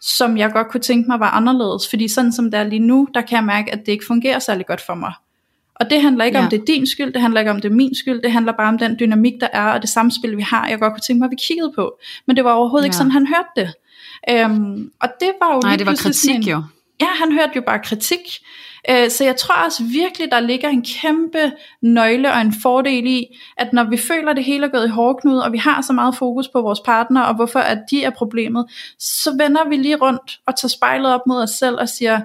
som 0.00 0.36
jeg 0.36 0.52
godt 0.52 0.68
kunne 0.68 0.80
tænke 0.80 1.08
mig 1.08 1.20
var 1.20 1.30
anderledes, 1.30 1.88
fordi 1.88 2.08
sådan 2.08 2.32
som 2.32 2.50
det 2.50 2.60
er 2.60 2.64
lige 2.64 2.78
nu, 2.78 3.08
der 3.14 3.20
kan 3.20 3.36
jeg 3.36 3.44
mærke, 3.44 3.72
at 3.72 3.78
det 3.86 3.92
ikke 3.92 4.04
fungerer 4.06 4.38
særlig 4.38 4.66
godt 4.66 4.80
for 4.80 4.94
mig. 4.94 5.12
Og 5.80 5.90
det 5.90 6.02
handler 6.02 6.24
ikke 6.24 6.38
ja. 6.38 6.44
om, 6.44 6.50
det 6.50 6.60
er 6.60 6.64
din 6.64 6.86
skyld, 6.86 7.12
det 7.12 7.22
handler 7.22 7.40
ikke 7.40 7.50
om, 7.50 7.60
det 7.60 7.70
er 7.70 7.74
min 7.74 7.94
skyld, 7.94 8.22
det 8.22 8.32
handler 8.32 8.52
bare 8.52 8.68
om 8.68 8.78
den 8.78 8.96
dynamik, 9.00 9.32
der 9.40 9.48
er, 9.52 9.72
og 9.72 9.82
det 9.82 9.90
samspil, 9.90 10.36
vi 10.36 10.42
har, 10.42 10.68
jeg 10.68 10.78
godt 10.78 10.92
kunne 10.92 11.00
tænke 11.00 11.18
mig, 11.18 11.26
at 11.26 11.30
vi 11.30 11.36
kiggede 11.48 11.72
på. 11.74 11.98
Men 12.26 12.36
det 12.36 12.44
var 12.44 12.52
overhovedet 12.52 12.84
ja. 12.84 12.86
ikke 12.86 12.96
sådan, 12.96 13.12
han 13.12 13.26
hørte 13.26 13.48
det. 13.56 13.72
Øhm, 14.30 14.90
og 15.00 15.08
det 15.20 15.32
var 15.40 15.54
jo 15.54 15.60
Nej, 15.62 15.76
det 15.76 15.86
var 15.86 15.94
kritik 15.94 16.36
en, 16.36 16.42
jo. 16.42 16.62
Ja, 17.00 17.06
han 17.06 17.32
hørte 17.32 17.52
jo 17.56 17.62
bare 17.66 17.78
kritik. 17.84 18.20
Øh, 18.90 19.10
så 19.10 19.24
jeg 19.24 19.36
tror 19.36 19.54
også 19.54 19.84
virkelig, 19.84 20.30
der 20.30 20.40
ligger 20.40 20.68
en 20.68 20.84
kæmpe 20.84 21.52
nøgle 21.82 22.32
og 22.32 22.40
en 22.40 22.54
fordel 22.62 23.06
i, 23.06 23.26
at 23.56 23.72
når 23.72 23.90
vi 23.90 23.96
føler, 23.96 24.30
at 24.30 24.36
det 24.36 24.44
hele 24.44 24.66
er 24.66 24.70
gået 24.70 24.86
i 24.86 24.90
hårdknude, 24.90 25.44
og 25.44 25.52
vi 25.52 25.58
har 25.58 25.82
så 25.82 25.92
meget 25.92 26.16
fokus 26.16 26.48
på 26.48 26.60
vores 26.60 26.80
partner, 26.80 27.22
og 27.22 27.34
hvorfor 27.34 27.58
at 27.58 27.78
de 27.90 28.04
er 28.04 28.10
problemet, 28.10 28.66
så 28.98 29.30
vender 29.38 29.68
vi 29.68 29.76
lige 29.76 29.96
rundt 29.96 30.40
og 30.46 30.56
tager 30.56 30.68
spejlet 30.68 31.14
op 31.14 31.20
mod 31.26 31.42
os 31.42 31.50
selv 31.50 31.74
og 31.80 31.88
siger, 31.88 32.20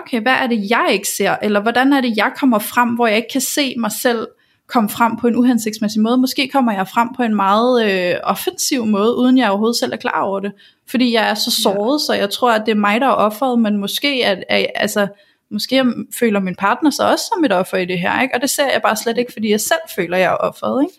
okay, 0.00 0.20
hvad 0.20 0.32
er 0.32 0.46
det, 0.46 0.70
jeg 0.70 0.88
ikke 0.90 1.08
ser? 1.08 1.36
Eller 1.42 1.60
hvordan 1.60 1.92
er 1.92 2.00
det, 2.00 2.16
jeg 2.16 2.32
kommer 2.36 2.58
frem, 2.58 2.88
hvor 2.88 3.06
jeg 3.06 3.16
ikke 3.16 3.32
kan 3.32 3.40
se 3.40 3.74
mig 3.78 3.92
selv 3.92 4.26
komme 4.66 4.88
frem 4.88 5.16
på 5.16 5.26
en 5.26 5.36
uhensigtsmæssig 5.36 6.02
måde. 6.02 6.18
Måske 6.18 6.48
kommer 6.48 6.72
jeg 6.72 6.88
frem 6.88 7.08
på 7.16 7.22
en 7.22 7.34
meget 7.34 7.90
øh, 7.90 8.16
offensiv 8.22 8.86
måde, 8.86 9.16
uden 9.16 9.38
jeg 9.38 9.48
overhovedet 9.50 9.76
selv 9.76 9.92
er 9.92 9.96
klar 9.96 10.20
over 10.22 10.40
det. 10.40 10.52
Fordi 10.90 11.14
jeg 11.14 11.30
er 11.30 11.34
så 11.34 11.50
såret, 11.50 12.00
ja. 12.00 12.06
så 12.06 12.12
jeg 12.20 12.30
tror, 12.30 12.52
at 12.52 12.62
det 12.66 12.72
er 12.72 12.76
mig, 12.76 13.00
der 13.00 13.06
er 13.06 13.12
offeret, 13.12 13.58
men 13.58 13.76
måske, 13.76 14.22
at, 14.24 14.44
at, 14.48 14.66
altså, 14.74 15.06
måske 15.50 15.84
føler 16.18 16.40
min 16.40 16.54
partner 16.54 16.90
sig 16.90 17.10
også 17.10 17.24
som 17.34 17.44
et 17.44 17.52
offer 17.52 17.76
i 17.76 17.84
det 17.84 18.00
her, 18.00 18.22
ikke? 18.22 18.34
og 18.34 18.40
det 18.40 18.50
ser 18.50 18.72
jeg 18.72 18.82
bare 18.82 18.96
slet 18.96 19.18
ikke, 19.18 19.32
fordi 19.32 19.50
jeg 19.50 19.60
selv 19.60 19.80
føler, 19.96 20.16
jeg 20.16 20.32
er 20.32 20.36
offeret. 20.36 20.82
Ikke? 20.82 20.94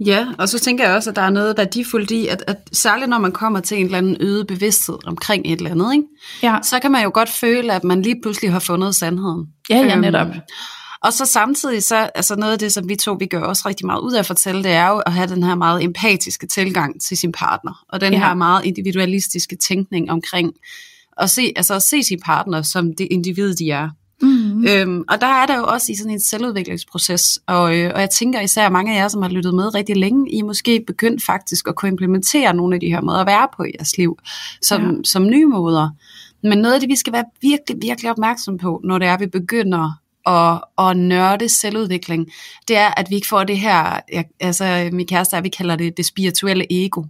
Ja, 0.00 0.26
og 0.38 0.48
så 0.48 0.58
tænker 0.58 0.84
jeg 0.84 0.94
også, 0.96 1.10
at 1.10 1.16
der 1.16 1.22
er 1.22 1.30
noget 1.30 1.54
værdifuldt 1.58 2.10
i, 2.10 2.26
at, 2.26 2.44
at 2.46 2.56
særligt 2.72 3.08
når 3.08 3.18
man 3.18 3.32
kommer 3.32 3.60
til 3.60 3.78
en 3.78 3.84
eller 3.84 3.98
anden 3.98 4.16
øget 4.20 4.46
bevidsthed 4.46 4.98
omkring 5.06 5.46
et 5.46 5.56
eller 5.56 5.70
andet, 5.70 5.94
ikke? 5.94 6.06
Ja. 6.42 6.58
så 6.62 6.78
kan 6.80 6.92
man 6.92 7.02
jo 7.02 7.10
godt 7.14 7.28
føle, 7.28 7.72
at 7.72 7.84
man 7.84 8.02
lige 8.02 8.20
pludselig 8.22 8.52
har 8.52 8.58
fundet 8.58 8.94
sandheden. 8.94 9.46
Ja, 9.70 9.76
ja, 9.76 9.96
netop. 9.96 10.26
Øhm, 10.26 10.40
og 11.04 11.12
så 11.12 11.26
samtidig, 11.26 11.82
så 11.82 11.96
altså 12.14 12.36
noget 12.36 12.52
af 12.52 12.58
det, 12.58 12.72
som 12.72 12.88
vi 12.88 12.96
to 12.96 13.12
vi 13.12 13.26
gør 13.26 13.40
også 13.40 13.62
rigtig 13.68 13.86
meget 13.86 14.00
ud 14.00 14.12
af 14.12 14.18
at 14.18 14.26
fortælle, 14.26 14.64
det 14.64 14.72
er 14.72 14.88
jo 14.88 14.98
at 14.98 15.12
have 15.12 15.26
den 15.26 15.42
her 15.42 15.54
meget 15.54 15.84
empatiske 15.84 16.46
tilgang 16.46 17.00
til 17.00 17.16
sin 17.16 17.32
partner, 17.32 17.84
og 17.88 18.00
den 18.00 18.12
ja. 18.12 18.18
her 18.18 18.34
meget 18.34 18.64
individualistiske 18.64 19.56
tænkning 19.56 20.10
omkring 20.10 20.52
at 21.16 21.30
se, 21.30 21.52
altså 21.56 21.74
at 21.74 21.82
se 21.82 22.02
sin 22.02 22.20
partner 22.24 22.62
som 22.62 22.94
det 22.98 23.08
individ, 23.10 23.54
de 23.54 23.70
er. 23.70 23.88
Mm-hmm. 24.54 24.68
Øhm, 24.68 25.04
og 25.08 25.20
der 25.20 25.26
er 25.26 25.46
der 25.46 25.56
jo 25.56 25.64
også 25.64 25.92
i 25.92 25.94
sådan 25.94 26.12
en 26.12 26.20
selvudviklingsproces, 26.20 27.38
og, 27.46 27.76
øh, 27.76 27.90
og 27.94 28.00
jeg 28.00 28.10
tænker 28.10 28.40
især 28.40 28.68
mange 28.68 28.94
af 28.94 28.96
jer, 28.96 29.08
som 29.08 29.22
har 29.22 29.28
lyttet 29.28 29.54
med 29.54 29.74
rigtig 29.74 29.96
længe, 29.96 30.30
I 30.30 30.42
måske 30.42 30.84
begyndt 30.86 31.24
faktisk 31.24 31.68
at 31.68 31.74
kunne 31.74 31.88
implementere 31.88 32.54
nogle 32.54 32.74
af 32.74 32.80
de 32.80 32.88
her 32.88 33.00
måder 33.00 33.18
at 33.18 33.26
være 33.26 33.48
på 33.56 33.62
i 33.64 33.70
jeres 33.78 33.98
liv, 33.98 34.18
som, 34.62 34.82
ja. 34.82 35.02
som 35.04 35.26
nye 35.26 35.46
måder. 35.46 35.90
Men 36.42 36.58
noget 36.58 36.74
af 36.74 36.80
det, 36.80 36.88
vi 36.88 36.96
skal 36.96 37.12
være 37.12 37.24
virkelig, 37.42 37.76
virkelig 37.82 38.10
opmærksom 38.10 38.58
på, 38.58 38.80
når 38.84 38.98
det 38.98 39.08
er, 39.08 39.14
at 39.14 39.20
vi 39.20 39.26
begynder 39.26 40.00
at, 40.26 40.60
at 40.88 40.96
nørde 40.96 41.48
selvudvikling, 41.48 42.28
det 42.68 42.76
er, 42.76 42.90
at 42.96 43.10
vi 43.10 43.14
ikke 43.14 43.28
får 43.28 43.44
det 43.44 43.58
her, 43.58 44.00
jeg, 44.12 44.24
altså 44.40 44.88
min 44.92 45.06
kæreste 45.06 45.42
vi 45.42 45.48
kalder 45.48 45.76
det 45.76 45.96
det 45.96 46.06
spirituelle 46.06 46.66
ego, 46.70 47.00
oh, 47.00 47.06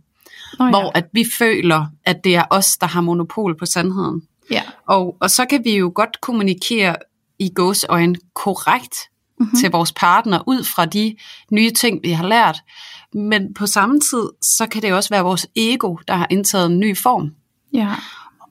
ja. 0.61 0.71
hvor 0.71 0.93
at 0.95 1.05
vi 1.13 1.25
føler, 1.39 1.87
at 2.05 2.25
det 2.25 2.37
er 2.37 2.45
os, 2.51 2.77
der 2.77 2.87
har 2.87 3.01
monopol 3.01 3.59
på 3.59 3.67
sandheden. 3.67 4.23
Ja. 4.51 4.63
Og, 4.87 5.17
og 5.21 5.31
så 5.31 5.45
kan 5.45 5.65
vi 5.65 5.77
jo 5.77 5.93
godt 5.95 6.21
kommunikere 6.21 6.97
i 7.39 7.51
gåsøjne 7.55 8.17
korrekt 8.35 8.97
mm-hmm. 9.41 9.59
til 9.61 9.71
vores 9.71 9.93
partner, 9.93 10.41
ud 10.47 10.65
fra 10.65 10.85
de 10.85 11.17
nye 11.51 11.71
ting, 11.71 12.01
vi 12.03 12.11
har 12.11 12.29
lært. 12.29 12.59
Men 13.15 13.55
på 13.55 13.67
samme 13.67 14.01
tid, 14.01 14.29
så 14.43 14.67
kan 14.67 14.83
det 14.83 14.93
også 14.93 15.11
være 15.11 15.23
vores 15.23 15.47
ego, 15.57 15.97
der 16.09 16.15
har 16.15 16.27
indtaget 16.31 16.67
en 16.67 16.81
ny 16.81 16.97
form. 16.97 17.31
Ja. 17.73 17.95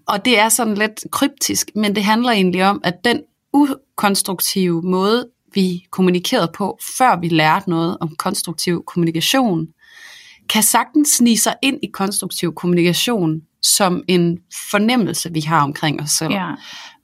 Og 0.06 0.26
det 0.26 0.40
er 0.40 0.50
sådan 0.50 0.76
lidt 0.76 1.04
kryptisk, 1.12 1.72
men 1.76 1.96
det 1.96 2.04
handler 2.04 2.32
egentlig 2.32 2.66
om, 2.66 2.82
at 2.84 2.94
den 3.04 3.22
ukonstruktive 3.54 4.82
måde, 4.82 5.30
vi 5.54 5.86
kommunikerede 5.92 6.52
på, 6.56 6.80
før 6.98 7.20
vi 7.20 7.28
lærte 7.28 7.70
noget 7.70 7.98
om 8.02 8.16
konstruktiv 8.16 8.84
kommunikation, 8.88 9.68
kan 10.50 10.64
sagtens 10.64 11.10
snige 11.10 11.38
sig 11.38 11.56
ind 11.62 11.80
i 11.84 11.88
konstruktiv 11.94 12.54
kommunikation 12.54 13.42
som 13.64 14.04
en 14.08 14.38
fornemmelse, 14.72 15.34
vi 15.34 15.40
har 15.40 15.62
omkring 15.62 16.02
os 16.02 16.12
selv. 16.12 16.32
Ja. 16.32 16.50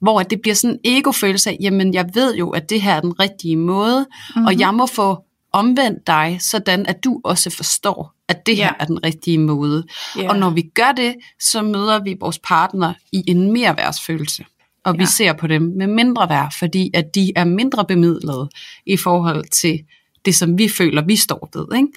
Hvor 0.00 0.22
det 0.22 0.40
bliver 0.40 0.54
sådan 0.54 0.78
en 0.84 0.98
egofølelse 0.98 1.50
af, 1.50 1.56
jamen 1.60 1.94
jeg 1.94 2.10
ved 2.14 2.36
jo, 2.36 2.50
at 2.50 2.70
det 2.70 2.82
her 2.82 2.94
er 2.94 3.00
den 3.00 3.20
rigtige 3.20 3.56
måde, 3.56 4.06
mm-hmm. 4.08 4.46
og 4.46 4.58
jeg 4.58 4.74
må 4.74 4.86
få 4.86 5.24
omvendt 5.52 6.06
dig, 6.06 6.38
sådan 6.40 6.86
at 6.86 7.04
du 7.04 7.20
også 7.24 7.50
forstår, 7.50 8.14
at 8.28 8.46
det 8.46 8.56
her 8.56 8.72
er 8.80 8.84
den 8.84 9.04
rigtige 9.04 9.38
måde. 9.38 9.86
Ja. 10.16 10.28
Og 10.28 10.38
når 10.38 10.50
vi 10.50 10.62
gør 10.62 10.92
det, 10.92 11.14
så 11.40 11.62
møder 11.62 12.02
vi 12.02 12.16
vores 12.20 12.38
partner 12.38 12.94
i 13.12 13.24
en 13.26 13.52
mere 13.52 13.76
værtsfølelse. 13.76 14.44
Og 14.84 14.94
ja. 14.94 14.98
vi 14.98 15.06
ser 15.06 15.32
på 15.32 15.46
dem 15.46 15.62
med 15.62 15.86
mindre 15.86 16.28
værd, 16.28 16.54
fordi 16.58 16.90
at 16.94 17.14
de 17.14 17.32
er 17.36 17.44
mindre 17.44 17.84
bemidlede 17.84 18.48
i 18.86 18.96
forhold 18.96 19.44
til 19.50 19.80
det, 20.24 20.34
som 20.34 20.58
vi 20.58 20.68
føler, 20.68 21.02
vi 21.06 21.16
står 21.16 21.48
ved. 21.54 21.76
Ikke? 21.76 21.88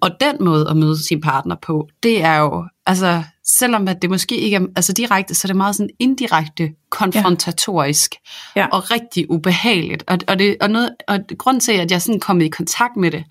Og 0.00 0.10
den 0.20 0.36
måde 0.40 0.66
at 0.70 0.76
møde 0.76 1.06
sin 1.06 1.20
partner 1.20 1.56
på, 1.62 1.88
det 2.02 2.22
er 2.22 2.38
jo, 2.38 2.64
altså 2.86 3.22
selvom 3.44 3.88
at 3.88 4.02
det 4.02 4.10
måske 4.10 4.36
ikke 4.36 4.56
er 4.56 4.66
altså 4.76 4.92
direkte, 4.92 5.34
så 5.34 5.40
er 5.44 5.48
det 5.48 5.56
meget 5.56 5.76
sådan 5.76 5.90
indirekte 5.98 6.70
konfrontatorisk 6.90 8.14
ja. 8.56 8.60
Ja. 8.60 8.66
og 8.66 8.90
rigtig 8.90 9.30
ubehageligt. 9.30 10.04
Og, 10.06 10.18
og, 10.28 10.38
det, 10.38 10.56
og, 10.60 10.70
noget, 10.70 10.90
og 11.08 11.18
grund 11.38 11.60
til, 11.60 11.72
at 11.72 11.90
jeg 11.90 12.02
sådan 12.02 12.20
kom 12.20 12.40
i 12.40 12.48
kontakt 12.48 12.96
med 12.96 13.10
det, 13.10 13.24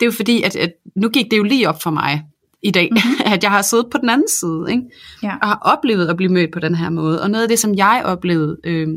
det 0.00 0.06
er 0.06 0.10
jo 0.10 0.12
fordi, 0.16 0.42
at, 0.42 0.56
at 0.56 0.72
nu 0.96 1.08
gik 1.08 1.30
det 1.30 1.38
jo 1.38 1.42
lige 1.42 1.68
op 1.68 1.82
for 1.82 1.90
mig 1.90 2.22
i 2.62 2.70
dag, 2.70 2.88
mm-hmm. 2.90 3.32
at 3.34 3.42
jeg 3.42 3.50
har 3.50 3.62
siddet 3.62 3.86
på 3.90 3.98
den 3.98 4.10
anden 4.10 4.28
side, 4.28 4.66
ikke? 4.70 4.82
Ja. 5.22 5.36
og 5.42 5.48
har 5.48 5.58
oplevet 5.62 6.08
at 6.08 6.16
blive 6.16 6.32
mødt 6.32 6.52
på 6.52 6.58
den 6.60 6.74
her 6.74 6.90
måde. 6.90 7.22
Og 7.22 7.30
noget 7.30 7.42
af 7.42 7.48
det, 7.48 7.58
som 7.58 7.74
jeg 7.74 8.02
oplevede, 8.04 8.56
øh, 8.64 8.88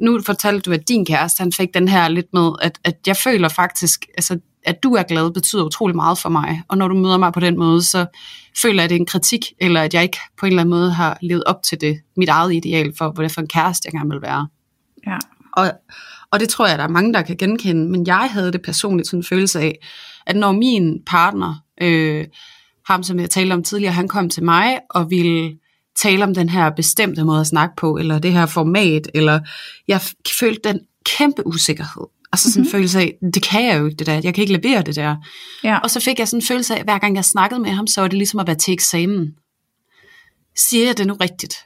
nu 0.00 0.20
fortalte 0.26 0.60
du, 0.60 0.72
at 0.72 0.88
din 0.88 1.06
kæreste, 1.06 1.40
han 1.40 1.52
fik 1.52 1.74
den 1.74 1.88
her 1.88 2.08
lidt 2.08 2.26
med, 2.32 2.50
at, 2.62 2.78
at 2.84 2.96
jeg 3.06 3.16
føler 3.16 3.48
faktisk, 3.48 4.06
altså, 4.16 4.38
at 4.64 4.82
du 4.82 4.94
er 4.94 5.02
glad, 5.02 5.30
betyder 5.30 5.64
utrolig 5.64 5.96
meget 5.96 6.18
for 6.18 6.28
mig. 6.28 6.62
Og 6.68 6.78
når 6.78 6.88
du 6.88 6.94
møder 6.94 7.18
mig 7.18 7.32
på 7.32 7.40
den 7.40 7.58
måde, 7.58 7.82
så 7.82 8.06
føler 8.62 8.74
jeg, 8.74 8.84
at 8.84 8.90
det 8.90 8.96
er 8.96 9.00
en 9.00 9.06
kritik, 9.06 9.52
eller 9.60 9.82
at 9.82 9.94
jeg 9.94 10.02
ikke 10.02 10.18
på 10.38 10.46
en 10.46 10.52
eller 10.52 10.62
anden 10.62 10.70
måde 10.70 10.92
har 10.92 11.18
levet 11.22 11.44
op 11.44 11.62
til 11.62 11.80
det, 11.80 12.00
mit 12.16 12.28
eget 12.28 12.54
ideal 12.54 12.92
for, 12.98 13.10
hvad 13.10 13.28
for 13.28 13.40
en 13.40 13.48
kæreste, 13.48 13.86
jeg 13.86 13.92
gerne 13.92 14.10
vil 14.10 14.22
være. 14.22 14.48
Ja. 15.06 15.18
Og, 15.52 15.72
og 16.30 16.40
det 16.40 16.48
tror 16.48 16.66
jeg, 16.66 16.78
der 16.78 16.84
er 16.84 16.88
mange, 16.88 17.14
der 17.14 17.22
kan 17.22 17.36
genkende, 17.36 17.90
men 17.90 18.06
jeg 18.06 18.28
havde 18.30 18.52
det 18.52 18.62
personligt 18.62 19.08
sådan 19.08 19.20
en 19.20 19.24
følelse 19.24 19.60
af, 19.60 19.78
at 20.26 20.36
når 20.36 20.52
min 20.52 21.02
partner, 21.06 21.54
øh, 21.80 22.26
ham 22.86 23.02
som 23.02 23.20
jeg 23.20 23.30
talte 23.30 23.52
om 23.52 23.62
tidligere, 23.62 23.92
han 23.92 24.08
kom 24.08 24.28
til 24.28 24.44
mig 24.44 24.78
og 24.90 25.10
ville 25.10 25.56
tale 25.96 26.24
om 26.24 26.34
den 26.34 26.48
her 26.48 26.70
bestemte 26.70 27.24
måde 27.24 27.40
at 27.40 27.46
snakke 27.46 27.76
på, 27.76 27.96
eller 27.96 28.18
det 28.18 28.32
her 28.32 28.46
format, 28.46 29.10
eller 29.14 29.40
jeg 29.88 30.00
følte 30.40 30.68
den 30.68 30.80
kæmpe 31.04 31.46
usikkerhed. 31.46 32.06
Altså 32.34 32.52
sådan 32.52 32.60
mm-hmm. 32.60 32.68
en 32.68 32.70
følelse 32.70 33.00
af, 33.00 33.14
det 33.34 33.42
kan 33.42 33.64
jeg 33.64 33.80
jo 33.80 33.84
ikke 33.86 33.96
det 33.96 34.06
der, 34.06 34.12
jeg 34.12 34.34
kan 34.34 34.42
ikke 34.42 34.58
levere 34.58 34.82
det 34.82 34.96
der. 34.96 35.16
Ja. 35.64 35.78
Og 35.78 35.90
så 35.90 36.00
fik 36.00 36.18
jeg 36.18 36.28
sådan 36.28 36.38
en 36.38 36.46
følelse 36.46 36.76
af, 36.76 36.84
hver 36.84 36.98
gang 36.98 37.16
jeg 37.16 37.24
snakkede 37.24 37.60
med 37.60 37.70
ham, 37.70 37.86
så 37.86 38.00
var 38.00 38.08
det 38.08 38.18
ligesom 38.18 38.40
at 38.40 38.46
være 38.46 38.56
til 38.56 38.74
eksamen. 38.74 39.34
Siger 40.56 40.86
jeg 40.86 40.98
det 40.98 41.06
nu 41.06 41.14
rigtigt? 41.14 41.56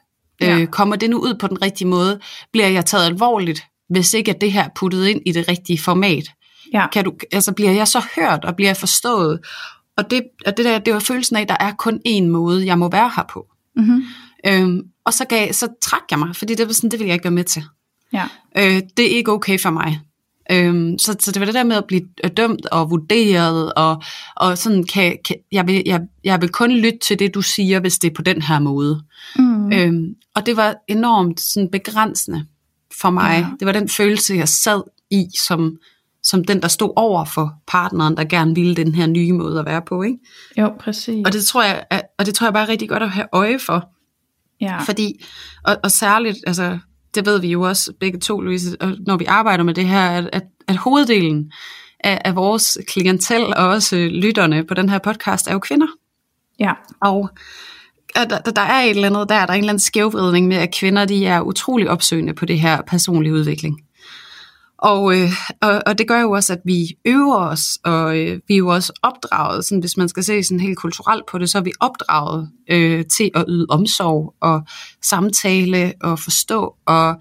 Ja. 0.40 0.59
Øh, 0.59 0.66
kommer 0.66 0.96
det 0.96 1.11
nu 1.11 1.18
ud 1.18 1.35
på 1.35 1.46
den 1.46 1.62
rigtige 1.62 1.88
måde? 1.88 2.20
Bliver 2.52 2.66
jeg 2.66 2.87
taget 2.87 3.04
alvorligt, 3.04 3.62
hvis 3.90 4.14
ikke 4.14 4.31
at 4.31 4.40
det 4.40 4.52
her 4.52 4.64
er 4.64 4.68
puttet 4.76 5.07
ind 5.07 5.20
i 5.26 5.33
det 5.33 5.48
rigtige 5.48 5.78
format? 5.78 6.31
Ja. 6.72 6.87
Kan 6.88 7.04
du, 7.04 7.12
altså 7.33 7.52
bliver 7.52 7.70
jeg 7.70 7.88
så 7.88 8.04
hørt, 8.16 8.44
og 8.44 8.57
bliver 8.57 8.68
jeg 8.68 8.76
forstået? 8.76 9.40
Og 9.96 10.11
det, 10.11 10.22
og 10.46 10.57
det 10.57 10.64
der, 10.64 10.78
det 10.78 10.94
var 10.94 11.00
følelsen 11.00 11.37
af, 11.37 11.40
at 11.40 11.48
der 11.48 11.57
er 11.61 11.72
kun 11.72 12.00
én 12.09 12.22
måde, 12.22 12.66
jeg 12.66 12.78
må 12.78 12.90
være 12.90 13.11
her 13.16 13.24
på. 13.33 13.46
Mm-hmm. 13.76 14.02
Øhm, 14.46 14.83
og 15.04 15.14
så, 15.14 15.24
gav, 15.24 15.52
så 15.52 15.68
trak 15.83 16.02
jeg 16.11 16.18
mig, 16.18 16.37
fordi 16.37 16.54
det 16.54 16.66
var 16.66 16.72
sådan, 16.72 16.90
det 16.90 16.98
ville 16.98 17.09
jeg 17.09 17.14
ikke 17.14 17.24
være 17.24 17.31
med 17.31 17.44
til. 17.44 17.64
Ja. 18.12 18.24
Øh, 18.57 18.83
det 18.96 19.12
er 19.12 19.16
ikke 19.16 19.33
okay 19.33 19.59
for 19.59 19.70
mig. 19.70 20.00
Øhm, 20.51 20.99
så, 20.99 21.17
så 21.21 21.33
det 21.33 21.41
var 21.41 21.47
det 21.47 21.55
der 21.55 21.65
med 21.65 21.77
at 21.77 21.85
blive 21.85 22.03
dømt 22.37 22.67
og 22.67 22.91
vurderet, 22.91 23.73
og, 23.73 24.03
og 24.37 24.59
sådan 24.59 24.85
kan, 24.85 25.19
kan 25.25 25.37
jeg, 25.53 25.67
vil, 25.67 25.83
jeg, 25.87 26.01
jeg 26.25 26.41
vil 26.41 26.49
kun 26.49 26.71
lytte 26.73 26.99
til 26.99 27.19
det, 27.19 27.35
du 27.35 27.43
siger, 27.43 27.81
hvis 27.81 27.99
det 27.99 28.11
er 28.11 28.15
på 28.15 28.23
den 28.23 28.43
her 28.43 28.59
måde. 28.59 29.03
Mm. 29.37 29.73
Øhm, 29.73 30.15
og 30.35 30.47
det 30.47 30.57
var 30.57 30.75
enormt 30.89 31.41
sådan 31.41 31.71
begrænsende 31.71 32.47
for 33.01 33.11
mig. 33.11 33.39
Ja. 33.39 33.47
Det 33.61 33.67
var 33.67 33.73
den 33.73 33.89
følelse, 33.89 34.35
jeg 34.35 34.49
sad 34.49 34.83
i, 35.11 35.27
som, 35.47 35.77
som 36.23 36.45
den, 36.45 36.63
der 36.63 36.69
stod 36.69 36.93
over 36.97 37.25
for 37.25 37.55
partneren, 37.67 38.17
der 38.17 38.25
gerne 38.25 38.55
ville 38.55 38.77
den 38.77 38.95
her 38.95 39.07
nye 39.07 39.33
måde 39.33 39.59
at 39.59 39.67
være 39.67 39.83
på. 39.83 40.03
Ikke? 40.03 40.19
Jo, 40.59 40.73
præcis. 40.81 41.27
Og 41.27 41.33
det 41.33 41.45
tror 41.45 41.63
jeg, 41.63 41.85
og 42.19 42.27
det 42.27 42.35
tror 42.35 42.47
jeg 42.47 42.53
bare 42.53 42.63
er 42.63 42.69
rigtig 42.69 42.89
godt 42.89 43.03
at 43.03 43.11
have 43.11 43.27
øje 43.33 43.59
for. 43.59 43.89
ja. 44.61 44.79
Fordi, 44.79 45.25
og, 45.65 45.77
og 45.83 45.91
særligt, 45.91 46.39
altså, 46.47 46.79
det 47.18 47.26
ved 47.26 47.40
vi 47.40 47.48
jo 47.48 47.62
også 47.62 47.92
begge 48.00 48.18
to, 48.18 48.40
Louise, 48.40 48.76
når 49.07 49.16
vi 49.16 49.24
arbejder 49.24 49.64
med 49.64 49.74
det 49.74 49.88
her, 49.88 50.11
at, 50.11 50.31
at, 50.33 50.42
at 50.68 50.76
hoveddelen 50.76 51.52
af, 52.00 52.20
af 52.24 52.37
vores 52.37 52.78
klientel 52.88 53.57
og 53.57 53.68
også 53.68 53.96
lytterne 53.96 54.64
på 54.64 54.74
den 54.74 54.88
her 54.88 54.98
podcast 54.98 55.48
er 55.48 55.52
jo 55.52 55.59
kvinder. 55.59 55.87
ja. 56.61 56.72
Og 57.00 57.31
at 58.16 58.31
der, 58.31 58.38
der 58.38 58.62
er 58.62 58.81
et 58.81 58.90
eller 58.90 59.07
andet 59.07 59.28
der, 59.28 59.46
der 59.46 59.52
er 59.52 59.57
en 59.57 59.59
eller 59.59 59.72
anden 59.72 59.78
skævvridning 59.78 60.48
med, 60.48 60.57
at 60.57 60.74
kvinder 60.74 61.04
de 61.04 61.26
er 61.26 61.40
utrolig 61.40 61.90
opsøgende 61.90 62.35
på 62.35 62.46
det 62.46 62.61
her 62.61 62.83
personlige 62.83 63.33
udvikling. 63.33 63.81
Og, 64.79 65.17
øh, 65.17 65.31
og, 65.61 65.83
og 65.87 65.99
det 65.99 66.09
gør 66.09 66.21
jo 66.21 66.31
også, 66.31 66.53
at 66.53 66.61
vi 66.64 66.97
øver 67.05 67.37
os, 67.37 67.79
og 67.85 68.19
øh, 68.19 68.41
vi 68.49 68.55
er 68.55 68.59
jo 68.59 68.69
også 68.69 68.93
opdraget, 69.03 69.64
sådan, 69.64 69.81
hvis 69.81 69.97
man 69.97 70.09
skal 70.09 70.25
se 70.25 70.43
sådan 70.43 70.61
helt 70.61 70.79
kulturelt 70.79 71.27
på 71.27 71.38
det, 71.38 71.51
så 71.51 71.59
er 71.59 71.62
vi 71.62 71.73
opdraget 71.81 72.51
øh, 72.71 73.05
til 73.05 73.31
at 73.35 73.45
yde 73.49 73.67
omsorg 73.69 74.35
og 74.41 74.62
samtale 75.03 75.93
og 76.01 76.19
forstå 76.19 76.75
og 76.87 77.21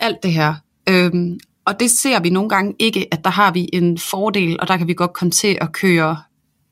alt 0.00 0.22
det 0.22 0.32
her. 0.32 0.54
Øhm, 0.88 1.38
og 1.66 1.80
det 1.80 1.90
ser 1.90 2.20
vi 2.20 2.30
nogle 2.30 2.48
gange 2.48 2.74
ikke, 2.78 3.06
at 3.12 3.24
der 3.24 3.30
har 3.30 3.52
vi 3.52 3.68
en 3.72 3.98
fordel, 3.98 4.56
og 4.60 4.68
der 4.68 4.76
kan 4.76 4.88
vi 4.88 4.94
godt 4.94 5.12
komme 5.12 5.30
til 5.30 5.58
at 5.60 5.72
køre 5.72 6.16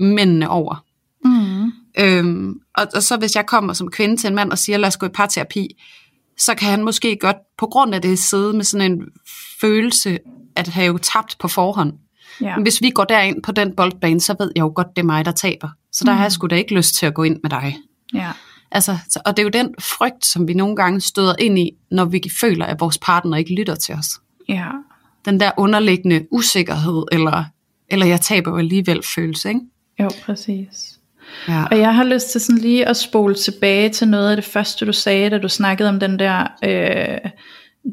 mændene 0.01 0.49
over. 0.49 0.85
Mm. 1.25 1.73
Øhm, 1.99 2.55
og, 2.77 2.87
og 2.95 3.03
så 3.03 3.17
hvis 3.17 3.37
jeg 3.37 3.47
kommer 3.47 3.73
som 3.73 3.91
kvinde 3.91 4.17
til 4.17 4.29
en 4.29 4.35
mand 4.35 4.51
og 4.51 4.59
siger, 4.59 4.79
lad 4.79 4.89
os 4.89 4.97
gå 4.97 5.07
i 5.07 5.09
parterapi, 5.15 5.77
så 6.39 6.55
kan 6.55 6.71
han 6.71 6.85
måske 6.85 7.17
godt 7.21 7.37
på 7.59 7.67
grund 7.67 7.95
af 7.95 8.03
det 8.03 8.19
sidde 8.19 8.53
med 8.53 8.65
sådan 8.65 8.93
en 8.93 9.03
følelse 9.61 10.19
at 10.57 10.69
have 10.69 10.99
tabt 10.99 11.37
på 11.39 11.49
forhånd. 11.49 11.93
Ja. 12.41 12.57
Men 12.57 12.63
hvis 12.63 12.83
vi 12.83 12.91
går 12.91 13.05
derind 13.05 13.43
på 13.43 13.53
den 13.53 13.77
boldbane, 13.77 14.21
så 14.21 14.37
ved 14.39 14.53
jeg 14.57 14.63
jo 14.63 14.73
godt, 14.75 14.97
det 14.97 15.03
er 15.03 15.07
mig, 15.07 15.25
der 15.25 15.33
taber. 15.33 15.69
Så 15.93 16.05
der 16.05 16.13
har 16.13 16.23
jeg 16.23 16.33
sgu 16.33 16.47
da 16.47 16.55
ikke 16.55 16.75
lyst 16.75 16.95
til 16.95 17.07
at 17.07 17.15
gå 17.15 17.23
ind 17.23 17.41
med 17.43 17.51
dig. 17.51 17.77
ja. 18.15 18.33
Altså, 18.71 18.99
så, 19.09 19.21
og 19.25 19.37
det 19.37 19.43
er 19.43 19.45
jo 19.45 19.49
den 19.49 19.75
frygt, 19.79 20.25
som 20.27 20.49
vi 20.49 20.55
nogle 20.55 20.77
gange 20.77 21.01
støder 21.01 21.35
ind 21.39 21.59
i, 21.59 21.71
når 21.91 22.05
vi 22.05 22.23
føler, 22.41 22.67
at 22.67 22.81
vores 22.81 22.99
partner 22.99 23.37
ikke 23.37 23.55
lytter 23.55 23.75
til 23.75 23.95
os. 23.95 24.09
Ja. 24.49 24.69
Den 25.25 25.41
der 25.41 25.51
underliggende 25.57 26.27
usikkerhed, 26.31 27.05
eller, 27.13 27.45
eller 27.89 28.07
jeg 28.07 28.21
taber 28.21 28.51
jo 28.51 28.57
alligevel 28.57 29.03
følelse, 29.15 29.49
ikke? 29.49 29.61
Jo, 30.01 30.11
præcis. 30.25 30.96
Ja. 31.49 31.65
Og 31.71 31.79
jeg 31.79 31.95
har 31.95 32.05
lyst 32.05 32.31
til 32.31 32.41
sådan 32.41 32.63
lige 32.63 32.89
at 32.89 32.97
spole 32.97 33.35
tilbage 33.35 33.89
til 33.89 34.09
noget 34.09 34.31
af 34.31 34.37
det 34.37 34.45
første, 34.45 34.87
du 34.87 34.93
sagde, 34.93 35.31
da 35.31 35.39
du 35.39 35.49
snakkede 35.49 35.89
om 35.89 36.01
den 36.01 36.19
der, 36.19 36.47
øh, 36.65 37.31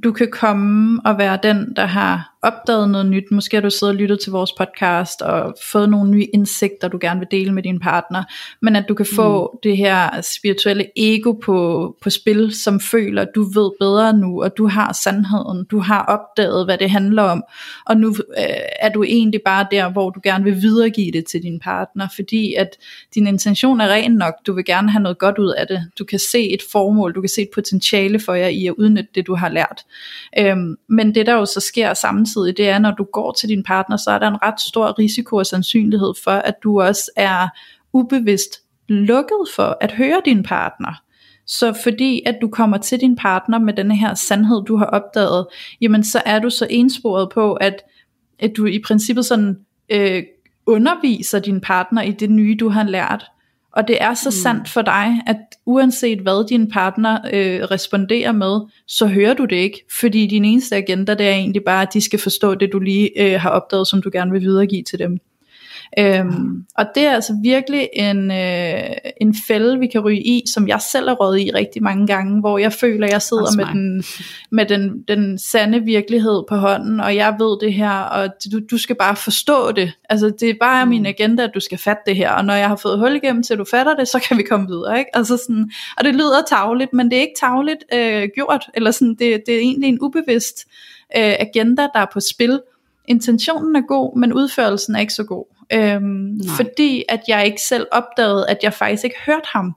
du 0.04 0.12
kan 0.12 0.28
komme 0.32 1.02
og 1.06 1.18
være 1.18 1.40
den, 1.44 1.74
der 1.76 1.86
har 1.86 2.33
opdaget 2.44 2.90
noget 2.90 3.06
nyt. 3.06 3.32
Måske 3.32 3.58
har 3.58 3.62
du 3.62 3.70
siddet 3.70 3.96
og 3.96 4.00
lyttet 4.00 4.20
til 4.20 4.32
vores 4.32 4.52
podcast 4.52 5.22
og 5.22 5.56
fået 5.72 5.90
nogle 5.90 6.12
nye 6.12 6.28
indsigter, 6.34 6.88
du 6.88 6.98
gerne 7.02 7.20
vil 7.20 7.28
dele 7.32 7.54
med 7.54 7.64
din 7.64 7.80
partner. 7.80 8.24
Men 8.62 8.76
at 8.76 8.86
du 8.90 8.94
kan 8.94 9.06
få 9.16 9.52
mm. 9.54 9.60
det 9.64 9.78
her 9.78 10.22
spirituelle 10.22 10.86
ego 10.96 11.32
på, 11.32 11.96
på 12.02 12.10
spil, 12.10 12.56
som 12.56 12.80
føler, 12.80 13.22
at 13.22 13.28
du 13.36 13.44
ved 13.44 13.72
bedre 13.80 14.14
nu, 14.14 14.44
og 14.44 14.58
du 14.58 14.68
har 14.68 14.94
sandheden, 15.04 15.66
du 15.72 15.80
har 15.80 16.06
opdaget, 16.06 16.66
hvad 16.66 16.78
det 16.78 16.90
handler 16.90 17.24
om. 17.24 17.44
Og 17.86 17.98
nu 17.98 18.08
øh, 18.38 18.46
er 18.80 18.90
du 18.90 19.04
egentlig 19.04 19.42
bare 19.46 19.68
der, 19.72 19.90
hvor 19.90 20.10
du 20.10 20.20
gerne 20.24 20.44
vil 20.44 20.56
videregive 20.56 21.12
det 21.12 21.26
til 21.26 21.44
din 21.44 21.60
partner, 21.60 22.08
fordi 22.16 22.54
at 22.54 22.70
din 23.16 23.28
intention 23.28 23.82
er 23.82 23.88
ren 23.88 24.12
nok. 24.12 24.34
Du 24.48 24.54
vil 24.54 24.66
gerne 24.66 24.92
have 24.92 25.04
noget 25.04 25.20
godt 25.20 25.38
ud 25.38 25.54
af 25.58 25.68
det. 25.68 25.88
Du 26.00 26.06
kan 26.06 26.20
se 26.20 26.50
et 26.50 26.62
formål, 26.72 27.16
du 27.16 27.22
kan 27.22 27.30
se 27.30 27.42
et 27.42 27.50
potentiale 27.54 28.20
for 28.20 28.34
jer 28.34 28.48
i 28.48 28.68
at 28.68 28.74
udnytte 28.78 29.10
det, 29.16 29.28
du 29.28 29.36
har 29.36 29.50
lært. 29.50 29.84
Øhm, 30.40 30.76
men 30.90 31.16
det 31.16 31.26
der 31.26 31.34
jo 31.34 31.46
så 31.46 31.60
sker 31.60 31.94
samtidig, 31.94 32.33
det 32.40 32.70
er, 32.70 32.80
når 32.80 32.92
du 32.92 33.04
går 33.04 33.32
til 33.32 33.50
din 33.50 33.64
partner, 33.64 33.98
så 33.98 34.12
er 34.12 34.20
der 34.20 34.28
en 34.28 34.42
ret 34.42 34.62
stor 34.62 35.00
risiko 35.00 35.36
og 35.36 35.46
sandsynlighed 35.46 36.14
for, 36.24 36.32
at 36.32 36.56
du 36.64 36.82
også 36.82 37.12
er 37.16 37.48
ubevidst 37.94 38.60
lukket 38.90 39.48
for 39.56 39.78
at 39.82 39.92
høre 39.92 40.22
din 40.26 40.44
partner. 40.44 41.02
Så 41.46 41.74
fordi 41.84 42.22
at 42.26 42.38
du 42.42 42.48
kommer 42.48 42.78
til 42.78 43.00
din 43.00 43.16
partner 43.16 43.60
med 43.60 43.74
denne 43.74 43.96
her 43.96 44.14
sandhed, 44.14 44.64
du 44.66 44.78
har 44.78 44.86
opdaget, 44.86 45.48
jamen 45.82 46.04
så 46.04 46.22
er 46.26 46.40
du 46.40 46.50
så 46.50 46.68
ensporet 46.70 47.30
på, 47.34 47.54
at, 47.54 47.84
at 48.40 48.52
du 48.58 48.66
i 48.66 48.82
princippet 48.86 49.26
sådan 49.26 49.58
øh, 49.90 50.24
underviser 50.66 51.40
din 51.40 51.62
partner 51.62 52.02
i 52.02 52.12
det 52.12 52.30
nye, 52.30 52.58
du 52.60 52.70
har 52.70 52.84
lært. 52.84 53.26
Og 53.74 53.88
det 53.88 53.98
er 54.02 54.14
så 54.14 54.30
mm. 54.30 54.32
sandt 54.32 54.70
for 54.70 54.82
dig, 54.82 55.22
at 55.28 55.38
uanset 55.66 56.20
hvad 56.20 56.48
din 56.48 56.70
partner 56.70 57.20
øh, 57.34 57.62
responderer 57.62 58.32
med, 58.32 58.60
så 58.88 59.08
hører 59.08 59.34
du 59.34 59.46
det 59.46 59.56
ikke. 59.56 59.86
Fordi 60.00 60.28
din 60.28 60.46
eneste 60.46 60.76
agenda, 60.76 61.14
det 61.14 61.28
er 61.28 61.34
egentlig 61.34 61.64
bare, 61.64 61.82
at 61.82 61.94
de 61.94 62.02
skal 62.02 62.20
forstå 62.20 62.56
det, 62.56 62.70
du 62.74 62.80
lige 62.80 63.22
øh, 63.22 63.42
har 63.42 63.50
opdaget, 63.50 63.88
som 63.88 64.02
du 64.02 64.10
gerne 64.14 64.32
vil 64.32 64.42
videregive 64.42 64.84
til 64.84 65.00
dem. 65.00 65.18
Øhm, 66.00 66.66
og 66.78 66.86
det 66.96 67.06
er 67.06 67.12
altså 67.12 67.34
virkelig 67.44 67.90
en, 67.94 68.32
øh, 68.32 68.90
en 69.22 69.36
fælde, 69.48 69.80
vi 69.80 69.88
kan 69.88 70.02
ryge 70.02 70.24
i, 70.24 70.44
som 70.54 70.68
jeg 70.68 70.82
selv 70.92 71.08
har 71.08 71.16
rådet 71.16 71.42
i 71.42 71.52
rigtig 71.56 71.84
mange 71.84 72.08
gange, 72.08 72.40
hvor 72.40 72.58
jeg 72.58 72.74
føler, 72.74 73.08
at 73.08 73.14
jeg 73.14 73.22
sidder 73.22 73.58
med, 73.58 73.66
den, 73.66 74.04
med 74.52 74.66
den, 74.66 75.04
den 75.08 75.40
sande 75.40 75.80
virkelighed 75.80 76.44
på 76.50 76.56
hånden, 76.56 77.00
og 77.00 77.16
jeg 77.16 77.36
ved 77.40 77.60
det 77.62 77.74
her, 77.74 77.92
og 77.92 78.30
du, 78.52 78.60
du 78.72 78.78
skal 78.78 78.96
bare 78.96 79.16
forstå 79.16 79.72
det. 79.72 79.92
Altså 80.10 80.32
det 80.40 80.50
er 80.50 80.54
bare 80.60 80.86
mm. 80.86 80.90
min 80.90 81.06
agenda, 81.06 81.44
at 81.44 81.52
du 81.56 81.60
skal 81.60 81.78
fatte 81.78 82.02
det 82.06 82.16
her, 82.16 82.32
og 82.32 82.46
når 82.46 82.54
jeg 82.54 82.68
har 82.68 82.76
fået 82.76 83.00
hul 83.00 83.16
igennem, 83.16 83.44
til 83.44 83.58
du 83.58 83.66
fatter 83.72 83.96
det, 83.96 84.08
så 84.08 84.20
kan 84.28 84.38
vi 84.38 84.44
komme 84.44 84.68
videre. 84.68 85.00
Ikke? 85.00 85.18
Altså 85.18 85.38
sådan, 85.38 85.72
og 85.98 86.04
det 86.04 86.16
lyder 86.16 86.42
tavligt, 86.50 86.94
men 86.94 87.12
det 87.12 87.18
er 87.18 87.22
ikke 87.22 87.40
tavligt 87.40 87.84
øh, 87.94 88.30
gjort, 88.36 88.70
eller 88.74 88.92
sådan, 88.92 89.16
det, 89.20 89.44
det 89.46 89.56
er 89.56 89.60
egentlig 89.60 89.90
en 89.90 90.02
ubevidst 90.02 90.68
øh, 91.18 91.36
agenda, 91.40 91.82
der 91.94 92.00
er 92.00 92.08
på 92.14 92.20
spil. 92.20 92.60
Intentionen 93.08 93.76
er 93.76 93.82
god, 93.88 94.20
men 94.20 94.34
udførelsen 94.34 94.96
er 94.96 95.00
ikke 95.00 95.14
så 95.14 95.24
god. 95.24 95.53
Øhm, 95.74 96.40
fordi 96.58 97.04
at 97.10 97.22
jeg 97.28 97.46
ikke 97.46 97.62
selv 97.62 97.88
opdagede, 97.92 98.50
at 98.50 98.58
jeg 98.64 98.74
faktisk 98.74 99.04
ikke 99.04 99.16
hørte 99.26 99.48
ham. 99.54 99.76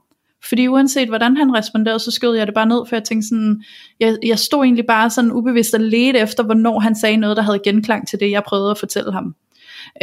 Fordi 0.49 0.67
uanset 0.67 1.07
hvordan 1.07 1.37
han 1.37 1.55
responderede, 1.55 1.99
så 1.99 2.11
skød 2.11 2.35
jeg 2.35 2.47
det 2.47 2.55
bare 2.55 2.65
ned, 2.65 2.85
for 2.89 2.95
jeg 2.95 3.03
tænkte 3.03 3.27
sådan, 3.27 3.63
jeg, 3.99 4.17
jeg 4.23 4.39
stod 4.39 4.63
egentlig 4.63 4.85
bare 4.85 5.09
sådan 5.09 5.31
ubevidst 5.31 5.73
og 5.73 5.79
ledte 5.79 6.19
efter, 6.19 6.43
hvornår 6.43 6.79
han 6.79 6.95
sagde 6.95 7.17
noget, 7.17 7.37
der 7.37 7.43
havde 7.43 7.59
genklang 7.63 8.07
til 8.07 8.19
det, 8.19 8.31
jeg 8.31 8.43
prøvede 8.43 8.71
at 8.71 8.77
fortælle 8.77 9.11
ham. 9.11 9.35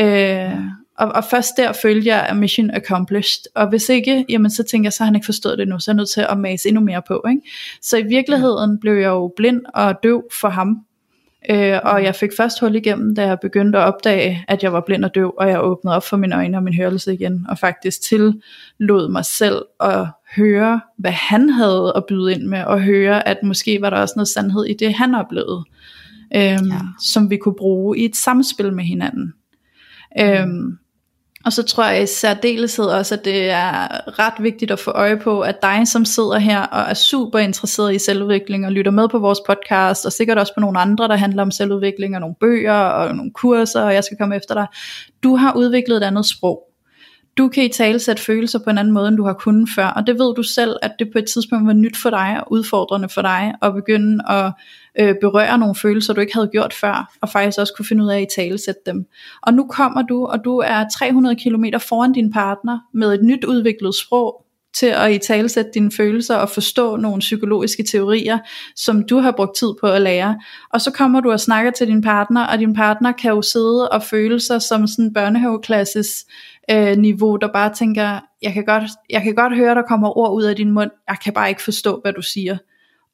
Øh, 0.00 0.58
og, 0.98 1.08
og 1.08 1.24
først 1.24 1.56
der 1.56 1.72
følte 1.72 2.08
jeg, 2.08 2.26
at 2.26 2.36
mission 2.36 2.70
accomplished. 2.70 3.44
Og 3.54 3.68
hvis 3.68 3.88
ikke, 3.88 4.24
jamen 4.28 4.50
så 4.50 4.62
tænker 4.62 4.86
jeg, 4.86 4.92
så 4.92 4.98
har 5.00 5.04
han 5.04 5.14
ikke 5.14 5.24
forstået 5.24 5.58
det 5.58 5.68
nu, 5.68 5.78
så 5.78 5.90
er 5.90 5.94
jeg 5.94 5.96
nødt 5.96 6.10
til 6.10 6.26
at 6.28 6.38
mase 6.38 6.68
endnu 6.68 6.82
mere 6.82 7.02
på. 7.08 7.24
Ikke? 7.28 7.40
Så 7.82 7.96
i 7.96 8.02
virkeligheden 8.02 8.78
blev 8.80 8.94
jeg 8.94 9.08
jo 9.08 9.32
blind 9.36 9.60
og 9.74 10.02
døv 10.02 10.24
for 10.40 10.48
ham, 10.48 10.76
Øh, 11.50 11.78
og 11.84 12.04
jeg 12.04 12.14
fik 12.14 12.30
først 12.36 12.60
hul 12.60 12.74
igennem, 12.74 13.14
da 13.14 13.26
jeg 13.26 13.38
begyndte 13.40 13.78
at 13.78 13.84
opdage, 13.84 14.44
at 14.48 14.62
jeg 14.62 14.72
var 14.72 14.80
blind 14.86 15.04
og 15.04 15.14
døv, 15.14 15.34
og 15.38 15.48
jeg 15.48 15.62
åbnede 15.62 15.96
op 15.96 16.04
for 16.04 16.16
mine 16.16 16.36
øjne 16.36 16.56
og 16.56 16.62
min 16.62 16.74
hørelse 16.74 17.14
igen, 17.14 17.46
og 17.48 17.58
faktisk 17.58 18.02
tillod 18.02 19.08
mig 19.10 19.24
selv 19.24 19.62
at 19.80 20.06
høre, 20.36 20.80
hvad 20.98 21.10
han 21.10 21.50
havde 21.50 21.92
at 21.96 22.04
byde 22.08 22.32
ind 22.32 22.42
med, 22.42 22.64
og 22.64 22.82
høre, 22.82 23.28
at 23.28 23.36
måske 23.42 23.80
var 23.80 23.90
der 23.90 23.96
også 23.96 24.12
noget 24.16 24.28
sandhed 24.28 24.64
i 24.64 24.74
det, 24.74 24.94
han 24.94 25.14
oplevede, 25.14 25.64
øh, 26.36 26.40
ja. 26.42 26.80
som 27.12 27.30
vi 27.30 27.36
kunne 27.36 27.56
bruge 27.58 27.98
i 27.98 28.04
et 28.04 28.16
samspil 28.16 28.72
med 28.72 28.84
hinanden. 28.84 29.32
Øh, 30.20 30.46
og 31.44 31.52
så 31.52 31.62
tror 31.62 31.84
jeg 31.84 32.02
i 32.02 32.06
særdeleshed 32.06 32.84
også, 32.84 33.14
at 33.14 33.24
det 33.24 33.50
er 33.50 33.88
ret 34.18 34.34
vigtigt 34.42 34.70
at 34.70 34.78
få 34.78 34.90
øje 34.90 35.16
på, 35.16 35.40
at 35.40 35.62
dig 35.62 35.88
som 35.88 36.04
sidder 36.04 36.38
her 36.38 36.62
og 36.62 36.90
er 36.90 36.94
super 36.94 37.38
interesseret 37.38 37.94
i 37.94 37.98
selvudvikling 37.98 38.66
og 38.66 38.72
lytter 38.72 38.92
med 38.92 39.08
på 39.08 39.18
vores 39.18 39.38
podcast, 39.46 40.06
og 40.06 40.12
sikkert 40.12 40.38
også 40.38 40.54
på 40.54 40.60
nogle 40.60 40.78
andre, 40.78 41.08
der 41.08 41.16
handler 41.16 41.42
om 41.42 41.50
selvudvikling 41.50 42.14
og 42.14 42.20
nogle 42.20 42.36
bøger 42.40 42.72
og 42.72 43.14
nogle 43.14 43.32
kurser, 43.32 43.82
og 43.82 43.94
jeg 43.94 44.04
skal 44.04 44.16
komme 44.16 44.36
efter 44.36 44.54
dig. 44.54 44.66
Du 45.22 45.36
har 45.36 45.56
udviklet 45.56 45.96
et 45.96 46.02
andet 46.02 46.26
sprog. 46.26 46.73
Du 47.38 47.48
kan 47.48 47.64
i 47.64 47.68
tale 47.68 47.98
sætte 47.98 48.22
følelser 48.22 48.58
på 48.58 48.70
en 48.70 48.78
anden 48.78 48.94
måde, 48.94 49.08
end 49.08 49.16
du 49.16 49.24
har 49.24 49.32
kunnet 49.32 49.68
før, 49.76 49.86
og 49.86 50.06
det 50.06 50.18
ved 50.18 50.34
du 50.34 50.42
selv, 50.42 50.76
at 50.82 50.92
det 50.98 51.08
på 51.12 51.18
et 51.18 51.24
tidspunkt 51.26 51.66
var 51.66 51.72
nyt 51.72 51.96
for 51.96 52.10
dig 52.10 52.40
og 52.40 52.52
udfordrende 52.52 53.08
for 53.08 53.22
dig 53.22 53.54
at 53.62 53.74
begynde 53.74 54.24
at 54.28 54.52
øh, 55.00 55.14
berøre 55.20 55.58
nogle 55.58 55.74
følelser, 55.74 56.12
du 56.12 56.20
ikke 56.20 56.34
havde 56.34 56.48
gjort 56.52 56.74
før, 56.74 57.14
og 57.20 57.28
faktisk 57.28 57.58
også 57.58 57.72
kunne 57.76 57.86
finde 57.86 58.04
ud 58.04 58.10
af 58.10 58.20
at 58.20 58.28
tale 58.36 58.58
sætte 58.58 58.80
dem. 58.86 59.06
Og 59.42 59.54
nu 59.54 59.66
kommer 59.66 60.02
du, 60.02 60.26
og 60.26 60.44
du 60.44 60.58
er 60.58 60.88
300 60.88 61.36
km 61.36 61.64
foran 61.88 62.12
din 62.12 62.32
partner 62.32 62.78
med 62.92 63.14
et 63.14 63.24
nyt 63.24 63.44
udviklet 63.44 63.94
sprog, 63.94 64.44
til 64.74 64.86
at 64.86 65.12
i 65.12 65.18
talesætte 65.18 65.70
dine 65.74 65.90
følelser 65.90 66.36
og 66.36 66.50
forstå 66.50 66.96
nogle 66.96 67.20
psykologiske 67.20 67.82
teorier, 67.82 68.38
som 68.76 69.02
du 69.02 69.18
har 69.18 69.32
brugt 69.32 69.56
tid 69.56 69.68
på 69.80 69.86
at 69.86 70.02
lære. 70.02 70.40
Og 70.72 70.80
så 70.80 70.90
kommer 70.90 71.20
du 71.20 71.32
og 71.32 71.40
snakker 71.40 71.70
til 71.70 71.86
din 71.86 72.02
partner, 72.02 72.46
og 72.46 72.58
din 72.58 72.74
partner 72.74 73.12
kan 73.12 73.30
jo 73.30 73.42
sidde 73.42 73.88
og 73.88 74.02
føle 74.02 74.40
sig 74.40 74.62
som 74.62 74.86
sådan 74.86 75.04
en 75.04 75.14
børnehaveklasses 75.14 76.26
øh, 76.70 76.96
niveau, 76.96 77.36
der 77.36 77.48
bare 77.52 77.74
tænker, 77.74 78.20
jeg 78.42 78.52
kan, 78.52 78.64
godt, 78.64 78.84
jeg 79.10 79.22
kan 79.22 79.34
godt 79.34 79.56
høre, 79.56 79.74
der 79.74 79.82
kommer 79.82 80.18
ord 80.18 80.32
ud 80.32 80.42
af 80.42 80.56
din 80.56 80.70
mund, 80.70 80.90
jeg 81.08 81.16
kan 81.24 81.32
bare 81.32 81.48
ikke 81.48 81.62
forstå, 81.62 82.00
hvad 82.02 82.12
du 82.12 82.22
siger 82.22 82.56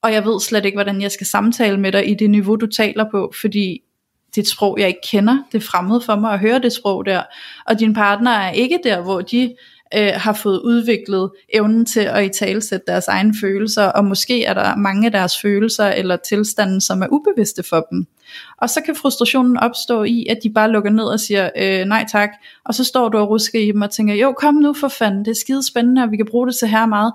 og 0.02 0.12
jeg 0.12 0.24
ved 0.24 0.40
slet 0.40 0.64
ikke, 0.64 0.76
hvordan 0.76 1.02
jeg 1.02 1.10
skal 1.10 1.26
samtale 1.26 1.80
med 1.80 1.92
dig 1.92 2.10
i 2.10 2.14
det 2.14 2.30
niveau, 2.30 2.56
du 2.56 2.66
taler 2.66 3.04
på, 3.10 3.32
fordi 3.40 3.82
det 4.30 4.38
er 4.38 4.42
et 4.42 4.48
sprog, 4.48 4.76
jeg 4.78 4.88
ikke 4.88 5.00
kender. 5.04 5.38
Det 5.52 5.58
er 5.58 5.66
fremmed 5.66 6.00
for 6.00 6.16
mig 6.16 6.32
at 6.32 6.38
høre 6.38 6.58
det 6.58 6.72
sprog 6.72 7.06
der. 7.06 7.22
Og 7.66 7.78
din 7.78 7.94
partner 7.94 8.30
er 8.30 8.50
ikke 8.50 8.78
der, 8.84 9.02
hvor 9.02 9.20
de 9.20 9.54
øh, 9.94 10.12
har 10.14 10.32
fået 10.32 10.60
udviklet 10.60 11.30
evnen 11.54 11.86
til 11.86 12.00
at 12.00 12.40
i 12.40 12.76
deres 12.86 13.08
egne 13.08 13.34
følelser, 13.40 13.84
og 13.84 14.04
måske 14.04 14.44
er 14.44 14.54
der 14.54 14.76
mange 14.76 15.06
af 15.06 15.12
deres 15.12 15.40
følelser 15.40 15.86
eller 15.86 16.16
tilstanden, 16.16 16.80
som 16.80 17.02
er 17.02 17.06
ubevidste 17.10 17.62
for 17.62 17.86
dem. 17.90 18.06
Og 18.58 18.70
så 18.70 18.80
kan 18.86 18.96
frustrationen 18.96 19.56
opstå 19.56 20.02
i, 20.02 20.26
at 20.30 20.38
de 20.42 20.50
bare 20.50 20.70
lukker 20.70 20.90
ned 20.90 21.04
og 21.04 21.20
siger, 21.20 21.50
øh, 21.56 21.84
nej 21.84 22.06
tak, 22.12 22.30
og 22.64 22.74
så 22.74 22.84
står 22.84 23.08
du 23.08 23.18
og 23.18 23.30
rusker 23.30 23.60
i 23.60 23.66
dem 23.66 23.82
og 23.82 23.90
tænker, 23.90 24.14
jo 24.14 24.32
kom 24.32 24.54
nu 24.54 24.74
for 24.74 24.88
fanden, 24.88 25.24
det 25.24 25.30
er 25.30 25.40
skide 25.40 25.66
spændende, 25.66 26.02
og 26.02 26.10
vi 26.10 26.16
kan 26.16 26.26
bruge 26.30 26.46
det 26.46 26.56
til 26.56 26.68
her 26.68 26.86
meget 26.86 27.12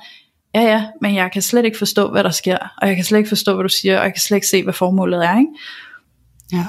ja 0.55 0.61
ja, 0.61 0.85
men 1.01 1.15
jeg 1.15 1.29
kan 1.33 1.41
slet 1.41 1.65
ikke 1.65 1.77
forstå, 1.77 2.11
hvad 2.11 2.23
der 2.23 2.29
sker, 2.29 2.57
og 2.81 2.87
jeg 2.87 2.95
kan 2.95 3.05
slet 3.05 3.17
ikke 3.17 3.29
forstå, 3.29 3.53
hvad 3.53 3.63
du 3.63 3.69
siger, 3.69 3.97
og 3.97 4.03
jeg 4.03 4.13
kan 4.13 4.21
slet 4.21 4.37
ikke 4.37 4.47
se, 4.47 4.63
hvad 4.63 4.73
formålet 4.73 5.25
er, 5.25 5.39
ikke? 5.39 5.51
Ja. 6.51 6.65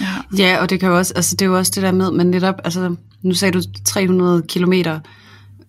Ja. 0.00 0.42
ja, 0.44 0.60
og 0.60 0.70
det 0.70 0.80
kan 0.80 0.88
jo 0.88 0.96
også, 0.96 1.12
altså 1.16 1.36
det 1.36 1.44
er 1.44 1.48
jo 1.48 1.56
også 1.56 1.72
det 1.74 1.82
der 1.82 1.92
med, 1.92 2.10
men 2.10 2.30
netop, 2.30 2.54
altså 2.64 2.96
nu 3.22 3.34
sagde 3.34 3.52
du 3.52 3.62
300 3.84 4.42
kilometer 4.48 5.00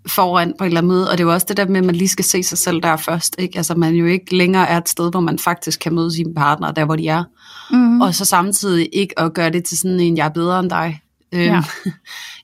foran 0.07 0.53
på 0.57 0.63
en 0.63 0.67
eller 0.67 0.81
anden 0.81 0.91
måde, 0.91 1.09
og 1.09 1.17
det 1.17 1.23
er 1.23 1.27
jo 1.27 1.33
også 1.33 1.45
det 1.49 1.57
der 1.57 1.67
med, 1.67 1.77
at 1.77 1.85
man 1.85 1.95
lige 1.95 2.07
skal 2.07 2.25
se 2.25 2.43
sig 2.43 2.57
selv 2.57 2.81
der 2.81 2.97
først, 2.97 3.35
ikke? 3.39 3.57
Altså 3.57 3.75
man 3.75 3.95
jo 3.95 4.05
ikke 4.05 4.37
længere 4.37 4.69
er 4.69 4.77
et 4.77 4.89
sted, 4.89 5.11
hvor 5.11 5.19
man 5.19 5.39
faktisk 5.39 5.79
kan 5.79 5.95
møde 5.95 6.15
sine 6.15 6.33
partner, 6.33 6.71
der 6.71 6.85
hvor 6.85 6.95
de 6.95 7.07
er, 7.07 7.23
mm. 7.71 8.01
og 8.01 8.15
så 8.15 8.25
samtidig 8.25 8.89
ikke 8.93 9.19
at 9.19 9.33
gøre 9.33 9.49
det 9.49 9.65
til 9.65 9.77
sådan 9.77 9.99
en, 9.99 10.17
jeg 10.17 10.25
er 10.25 10.29
bedre 10.29 10.59
end 10.59 10.69
dig, 10.69 11.01
Øhm, 11.33 11.43
ja. 11.43 11.61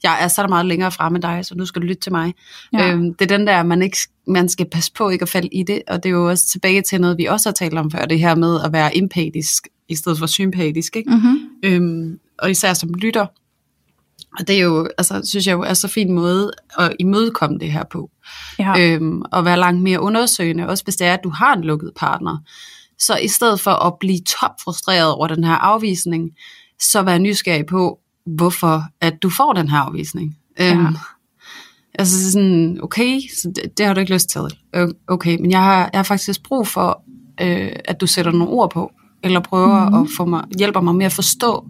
jeg 0.04 0.24
er 0.24 0.28
så 0.28 0.48
meget 0.48 0.66
længere 0.66 0.92
fremme 0.92 1.14
med 1.14 1.22
dig, 1.22 1.46
så 1.46 1.56
nu 1.56 1.66
skal 1.66 1.82
du 1.82 1.88
lytte 1.88 2.02
til 2.02 2.12
mig. 2.12 2.34
Ja. 2.74 2.92
Øhm, 2.92 3.14
det 3.14 3.32
er 3.32 3.38
den 3.38 3.48
der, 3.48 3.64
man, 3.64 3.82
ikke, 3.82 3.98
man 4.28 4.50
skal 4.50 4.66
passe 4.72 4.92
på 4.94 5.10
ikke 5.10 5.24
at 5.24 5.30
falde 5.30 5.48
i 5.48 5.64
det, 5.64 5.82
og 5.88 6.04
det 6.04 6.10
er 6.10 6.14
jo 6.14 6.30
også 6.30 6.48
tilbage 6.48 6.82
til 6.82 7.02
noget, 7.02 7.18
vi 7.18 7.26
også 7.26 7.50
har 7.50 7.54
talt 7.54 7.78
om 7.78 7.92
før, 7.92 8.06
det 8.06 8.20
her 8.20 8.36
med 8.36 8.62
at 8.62 8.74
være 8.74 8.98
empatisk 8.98 9.68
i 9.90 9.96
stedet 9.96 10.20
for 10.20 10.26
sympatisk. 10.26 10.96
Ikke? 10.96 11.12
Mm-hmm. 11.12 11.40
Øhm, 11.64 12.20
og 12.40 12.52
især 12.52 12.74
som 12.74 12.94
lytter. 12.94 13.26
Og 14.40 14.48
det 14.48 14.56
er 14.56 14.64
jo, 14.64 14.90
altså, 14.98 15.22
synes 15.24 15.48
jeg 15.48 15.54
jo 15.54 15.62
er 15.62 15.74
så 15.74 15.88
fin 15.88 16.12
måde 16.12 16.52
at 16.80 16.94
imødekomme 17.00 17.60
det 17.60 17.72
her 17.72 17.84
på. 17.92 18.10
Ja. 18.60 18.74
Øhm, 18.80 19.22
og 19.32 19.46
være 19.46 19.60
langt 19.60 19.82
mere 19.82 20.00
undersøgende, 20.00 20.68
også 20.68 20.84
hvis 20.84 20.96
det 20.96 21.08
er, 21.08 21.14
at 21.14 21.24
du 21.24 21.30
har 21.30 21.56
en 21.56 21.64
lukket 21.64 21.92
partner. 21.96 22.38
Så 23.00 23.18
i 23.18 23.28
stedet 23.28 23.60
for 23.60 23.72
at 23.72 23.94
blive 24.00 24.20
topfrustreret 24.20 25.14
over 25.14 25.28
den 25.28 25.44
her 25.44 25.54
afvisning, 25.56 26.30
så 26.82 27.02
vær 27.02 27.18
nysgerrig 27.18 27.66
på, 27.66 28.00
hvorfor 28.26 28.84
at 29.02 29.24
du 29.24 29.30
får 29.30 29.54
den 29.54 29.70
her 29.70 29.78
afvisning. 29.78 30.38
Ja. 30.60 30.74
Øhm, 30.74 30.96
Altså 32.00 32.32
sådan, 32.32 32.80
okay, 32.84 33.20
så 33.42 33.52
det, 33.56 33.78
det 33.78 33.86
har 33.86 33.94
du 33.94 34.00
ikke 34.00 34.14
lyst 34.14 34.30
til. 34.30 34.42
Øh, 34.76 34.88
Okay, 35.08 35.38
men 35.42 35.52
jeg 35.52 35.64
har, 35.64 35.90
jeg 35.94 36.00
har 36.00 36.04
faktisk 36.04 36.44
brug 36.44 36.68
for, 36.68 37.04
øh, 37.42 37.72
at 37.86 38.02
du 38.02 38.08
sætter 38.08 38.32
nogle 38.32 38.48
ord 38.48 38.72
på, 38.72 38.92
eller 39.24 39.40
prøver 39.40 39.90
mm. 39.90 39.96
at 39.96 40.08
få 40.18 40.26
mig, 40.26 40.44
hjælper 40.58 40.82
mig 40.82 40.96
med 40.96 41.06
at 41.06 41.14
forstå, 41.14 41.66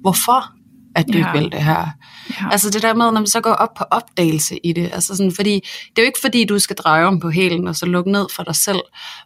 hvorfor 0.00 0.52
at 0.94 1.06
du 1.12 1.18
Ja. 1.18 1.26
ikke 1.32 1.38
vil 1.44 1.52
det 1.52 1.62
her. 1.62 1.86
Ja. 2.30 2.48
Altså 2.50 2.70
det 2.70 2.82
der 2.82 2.94
med, 2.94 3.04
når 3.04 3.12
man 3.12 3.26
så 3.26 3.40
går 3.40 3.52
op 3.52 3.74
på 3.74 3.84
opdagelse 3.90 4.66
i 4.66 4.72
det, 4.72 4.90
altså 4.92 5.16
sådan, 5.16 5.32
fordi 5.32 5.54
det 5.54 5.98
er 5.98 6.02
jo 6.02 6.06
ikke 6.06 6.18
fordi, 6.20 6.44
du 6.44 6.58
skal 6.58 6.76
dreje 6.76 7.04
om 7.04 7.20
på 7.20 7.30
hælen 7.30 7.68
og 7.68 7.76
så 7.76 7.86
lukke 7.86 8.12
ned 8.12 8.26
for 8.36 8.42
dig 8.42 8.56
selv, 8.56 8.80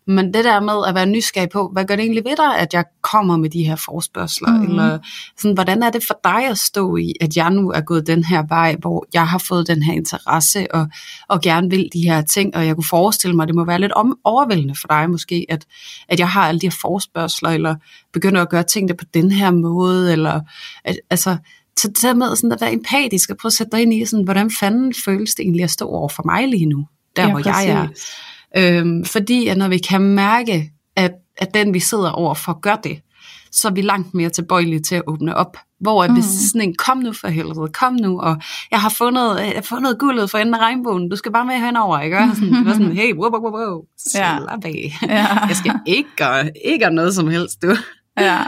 men 0.07 0.35
det 0.35 0.45
der 0.45 0.61
med 0.61 0.87
at 0.89 0.95
være 0.95 1.07
nysgerrig 1.07 1.49
på, 1.51 1.71
hvad 1.73 1.85
gør 1.85 1.97
det 1.97 2.03
egentlig 2.03 2.25
ved 2.25 2.37
dig, 2.37 2.59
at 2.59 2.75
jeg 2.75 2.85
kommer 3.03 3.37
med 3.37 3.51
de 3.51 3.65
her 3.65 3.77
forspørgseler, 3.77 4.53
mm. 4.53 4.63
eller 4.63 4.99
sådan, 5.39 5.55
hvordan 5.55 5.83
er 5.83 5.91
det 5.91 6.03
for 6.07 6.21
dig 6.25 6.45
at 6.47 6.59
stå 6.59 6.97
i, 6.97 7.13
at 7.21 7.37
jeg 7.37 7.51
nu 7.51 7.71
er 7.71 7.81
gået 7.81 8.07
den 8.07 8.25
her 8.25 8.43
vej, 8.49 8.77
hvor 8.79 9.07
jeg 9.15 9.29
har 9.29 9.39
fået 9.39 9.67
den 9.67 9.83
her 9.83 9.93
interesse, 9.93 10.75
og, 10.75 10.89
og 11.29 11.41
gerne 11.41 11.71
vil 11.71 11.89
de 11.93 12.01
her 12.01 12.23
ting, 12.23 12.57
og 12.57 12.67
jeg 12.67 12.75
kunne 12.75 12.89
forestille 12.91 13.37
mig, 13.37 13.47
det 13.47 13.55
må 13.55 13.65
være 13.65 13.81
lidt 13.81 13.93
om, 13.93 14.19
overvældende 14.25 14.75
for 14.75 14.89
dig 14.89 15.11
måske, 15.11 15.47
at, 15.49 15.65
at 16.09 16.19
jeg 16.19 16.29
har 16.29 16.49
alle 16.49 16.61
de 16.61 16.67
her 16.67 16.77
forspørgseler, 16.81 17.51
eller 17.51 17.75
begynder 18.13 18.43
at 18.43 18.49
gøre 18.51 18.63
tingene 18.63 18.95
på 18.97 19.05
den 19.15 19.33
her 19.33 19.51
måde, 19.51 20.13
eller 20.13 20.41
at, 20.85 20.97
altså, 21.11 21.37
så 21.79 21.89
det 21.89 22.03
der 22.03 22.15
med 22.15 22.37
sådan 22.37 22.53
at 22.53 22.61
være 22.61 22.73
empatisk 22.73 23.31
og 23.31 23.37
prøve 23.37 23.49
at 23.49 23.53
sætte 23.53 23.71
dig 23.77 23.83
ind 23.83 23.95
i, 23.95 24.05
sådan, 24.05 24.25
hvordan 24.25 24.51
fanden 24.61 24.95
føles 25.05 25.35
det 25.35 25.43
egentlig 25.43 25.65
at 25.65 25.71
stå 25.71 25.87
over 25.89 26.09
for 26.09 26.23
mig 26.27 26.49
lige 26.49 26.67
nu, 26.67 26.87
der 27.17 27.23
Ja, 27.23 27.31
hvor 27.31 27.43
jeg 27.45 27.67
er. 27.69 27.87
præcis. 27.89 28.07
Øhm, 28.57 29.05
fordi 29.05 29.47
at 29.49 29.57
når 29.59 29.69
vi 29.69 29.79
kan 29.79 30.01
mærke, 30.01 30.71
at, 30.97 31.13
at 31.37 31.55
den 31.55 31.75
vi 31.75 31.81
sidder 31.81 32.11
over 32.11 32.35
for 32.35 32.61
gør 32.61 32.77
det, 32.77 33.01
så 33.53 33.69
er 33.69 33.73
vi 33.73 33.81
langt 33.83 34.15
mere 34.15 34.29
tilbøjelige 34.31 34.81
til 34.81 34.95
at 34.95 35.03
åbne 35.07 35.35
op. 35.37 35.57
Hvor 35.81 36.05
at 36.05 36.13
hvis 36.13 36.25
Mm. 36.25 36.31
sådan 36.53 36.61
en, 36.61 36.75
kom 36.79 36.99
nu 36.99 37.13
for 37.13 37.29
helvede, 37.29 37.69
kom 37.73 37.93
nu, 37.95 38.21
og 38.21 38.37
jeg 38.71 38.81
har 38.81 38.89
fundet, 38.89 39.39
jeg 39.41 39.53
har 39.55 39.63
fundet 39.63 39.99
guldet 39.99 40.31
for 40.31 40.39
enden 40.39 40.55
af 40.55 40.59
regnbuen, 40.59 41.09
du 41.09 41.17
skal 41.17 41.33
bare 41.33 41.45
med 41.45 41.55
henover, 41.55 42.01
ikke? 42.01 42.19
Og 42.19 42.29
sådan, 42.35 42.55
det 42.55 42.65
var 42.67 42.73
sådan, 42.73 42.93
hey, 42.93 43.15
wow, 43.15 43.31
wow, 43.31 43.53
wow, 43.53 43.83
slap 44.13 44.65
af. 44.65 44.93
Ja. 45.03 45.27
Jeg 45.49 45.57
skal 45.57 45.75
ikke 45.87 46.09
gøre, 46.17 46.51
ikke 46.65 46.85
gøre 46.85 46.93
noget 46.95 47.15
som 47.15 47.29
helst, 47.29 47.63
du. 47.63 47.77
Ja. 48.21 48.39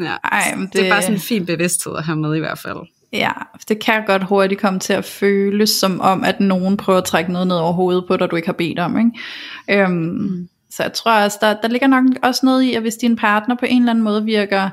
Ja. 0.00 0.16
Ej, 0.24 0.54
men 0.56 0.66
det... 0.66 0.72
det 0.72 0.86
er 0.86 0.90
bare 0.90 1.02
sådan 1.02 1.14
en 1.14 1.20
fin 1.20 1.46
bevidsthed 1.46 1.96
at 1.96 2.04
have 2.04 2.18
med 2.18 2.36
i 2.36 2.38
hvert 2.38 2.58
fald. 2.58 2.78
Ja, 3.12 3.32
det 3.68 3.78
kan 3.84 4.06
godt 4.06 4.24
hurtigt 4.24 4.60
komme 4.60 4.80
til 4.80 4.92
at 4.92 5.04
føles 5.04 5.70
som 5.70 6.00
om, 6.00 6.24
at 6.24 6.40
nogen 6.40 6.76
prøver 6.76 6.98
at 6.98 7.04
trække 7.04 7.32
noget 7.32 7.48
ned 7.48 7.56
over 7.56 7.72
hovedet 7.72 8.04
på 8.08 8.16
dig, 8.16 8.30
du 8.30 8.36
ikke 8.36 8.48
har 8.48 8.52
bedt 8.52 8.78
om. 8.78 8.98
Ikke? 8.98 9.82
Øhm, 9.82 9.92
mm. 9.92 10.48
Så 10.70 10.82
jeg 10.82 10.92
tror 10.92 11.12
også, 11.12 11.38
der, 11.40 11.54
der 11.62 11.68
ligger 11.68 11.86
nok 11.86 12.04
også 12.22 12.46
noget 12.46 12.62
i, 12.62 12.74
at 12.74 12.82
hvis 12.82 12.94
din 12.94 13.16
partner 13.16 13.54
på 13.54 13.66
en 13.68 13.82
eller 13.82 13.90
anden 13.90 14.04
måde 14.04 14.24
virker 14.24 14.70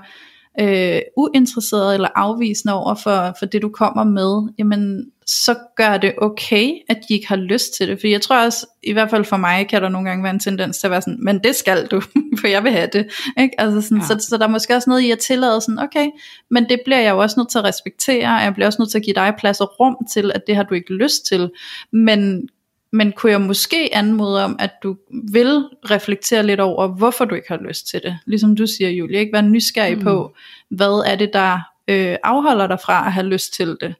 øh, 0.60 1.00
uinteresseret 1.18 1.94
eller 1.94 2.10
afvisende 2.16 2.74
over 2.74 2.96
for, 2.96 3.36
for 3.40 3.46
det, 3.46 3.62
du 3.62 3.70
kommer 3.70 4.04
med, 4.04 4.54
jamen 4.60 5.12
så 5.28 5.56
gør 5.76 5.98
det 5.98 6.14
okay, 6.18 6.74
at 6.90 6.98
de 7.10 7.14
ikke 7.14 7.28
har 7.28 7.36
lyst 7.36 7.74
til 7.74 7.88
det. 7.88 8.00
For 8.00 8.08
jeg 8.08 8.22
tror 8.22 8.46
også, 8.46 8.68
i 8.84 8.94
hvert 8.94 9.10
fald 9.10 9.26
for 9.26 9.38
mig, 9.38 9.68
kan 9.68 9.82
der 9.82 9.90
nogle 9.90 10.10
gange 10.10 10.24
være 10.24 10.34
en 10.34 10.40
tendens 10.40 10.78
til 10.78 10.88
at 10.88 10.92
være 10.92 11.02
sådan, 11.02 11.24
men 11.24 11.40
det 11.40 11.56
skal 11.56 11.88
du, 11.88 12.02
for 12.40 12.48
jeg 12.48 12.64
vil 12.64 12.72
have 12.72 12.90
det. 12.94 13.08
Ikke? 13.40 13.62
Altså 13.62 13.82
sådan, 13.82 13.98
ja. 13.98 14.08
Så, 14.08 14.28
så 14.30 14.38
der 14.38 14.44
er 14.44 14.50
måske 14.50 14.76
også 14.76 14.90
noget 14.90 15.02
i 15.02 15.12
at 15.12 15.20
tillade 15.20 15.62
sådan, 15.62 15.80
okay, 15.80 16.08
men 16.52 16.70
det 16.70 16.80
bliver 16.86 17.00
jeg 17.00 17.12
jo 17.12 17.18
også 17.18 17.40
nødt 17.40 17.50
til 17.50 17.58
at 17.58 17.64
respektere, 17.64 18.28
og 18.28 18.44
jeg 18.44 18.54
bliver 18.54 18.68
også 18.68 18.82
nødt 18.82 18.92
til 18.92 18.98
at 18.98 19.04
give 19.04 19.14
dig 19.14 19.34
plads 19.40 19.62
og 19.62 19.80
rum 19.80 19.98
til, 20.14 20.32
at 20.36 20.42
det 20.48 20.56
har 20.56 20.64
du 20.64 20.74
ikke 20.74 20.94
lyst 20.94 21.26
til. 21.26 21.52
Men, 21.92 22.50
men 22.92 23.12
kunne 23.12 23.32
jeg 23.32 23.42
måske 23.42 23.90
anmode 23.94 24.44
om, 24.44 24.56
at 24.60 24.72
du 24.84 24.96
vil 25.32 25.66
reflektere 25.92 26.46
lidt 26.46 26.60
over, 26.60 26.88
hvorfor 26.88 27.26
du 27.26 27.36
ikke 27.36 27.50
har 27.50 27.60
lyst 27.68 27.88
til 27.88 28.02
det. 28.04 28.18
Ligesom 28.26 28.56
du 28.56 28.68
siger, 28.68 28.90
Julie, 28.90 29.20
ikke 29.20 29.34
være 29.34 29.44
nysgerrig 29.44 29.98
mm. 29.98 30.04
på, 30.04 30.36
hvad 30.70 31.04
er 31.12 31.16
det, 31.16 31.30
der 31.34 31.60
øh, 31.88 32.18
afholder 32.24 32.68
dig 32.68 32.80
fra 32.86 33.06
at 33.06 33.14
have 33.14 33.26
lyst 33.26 33.54
til 33.54 33.78
det. 33.82 33.96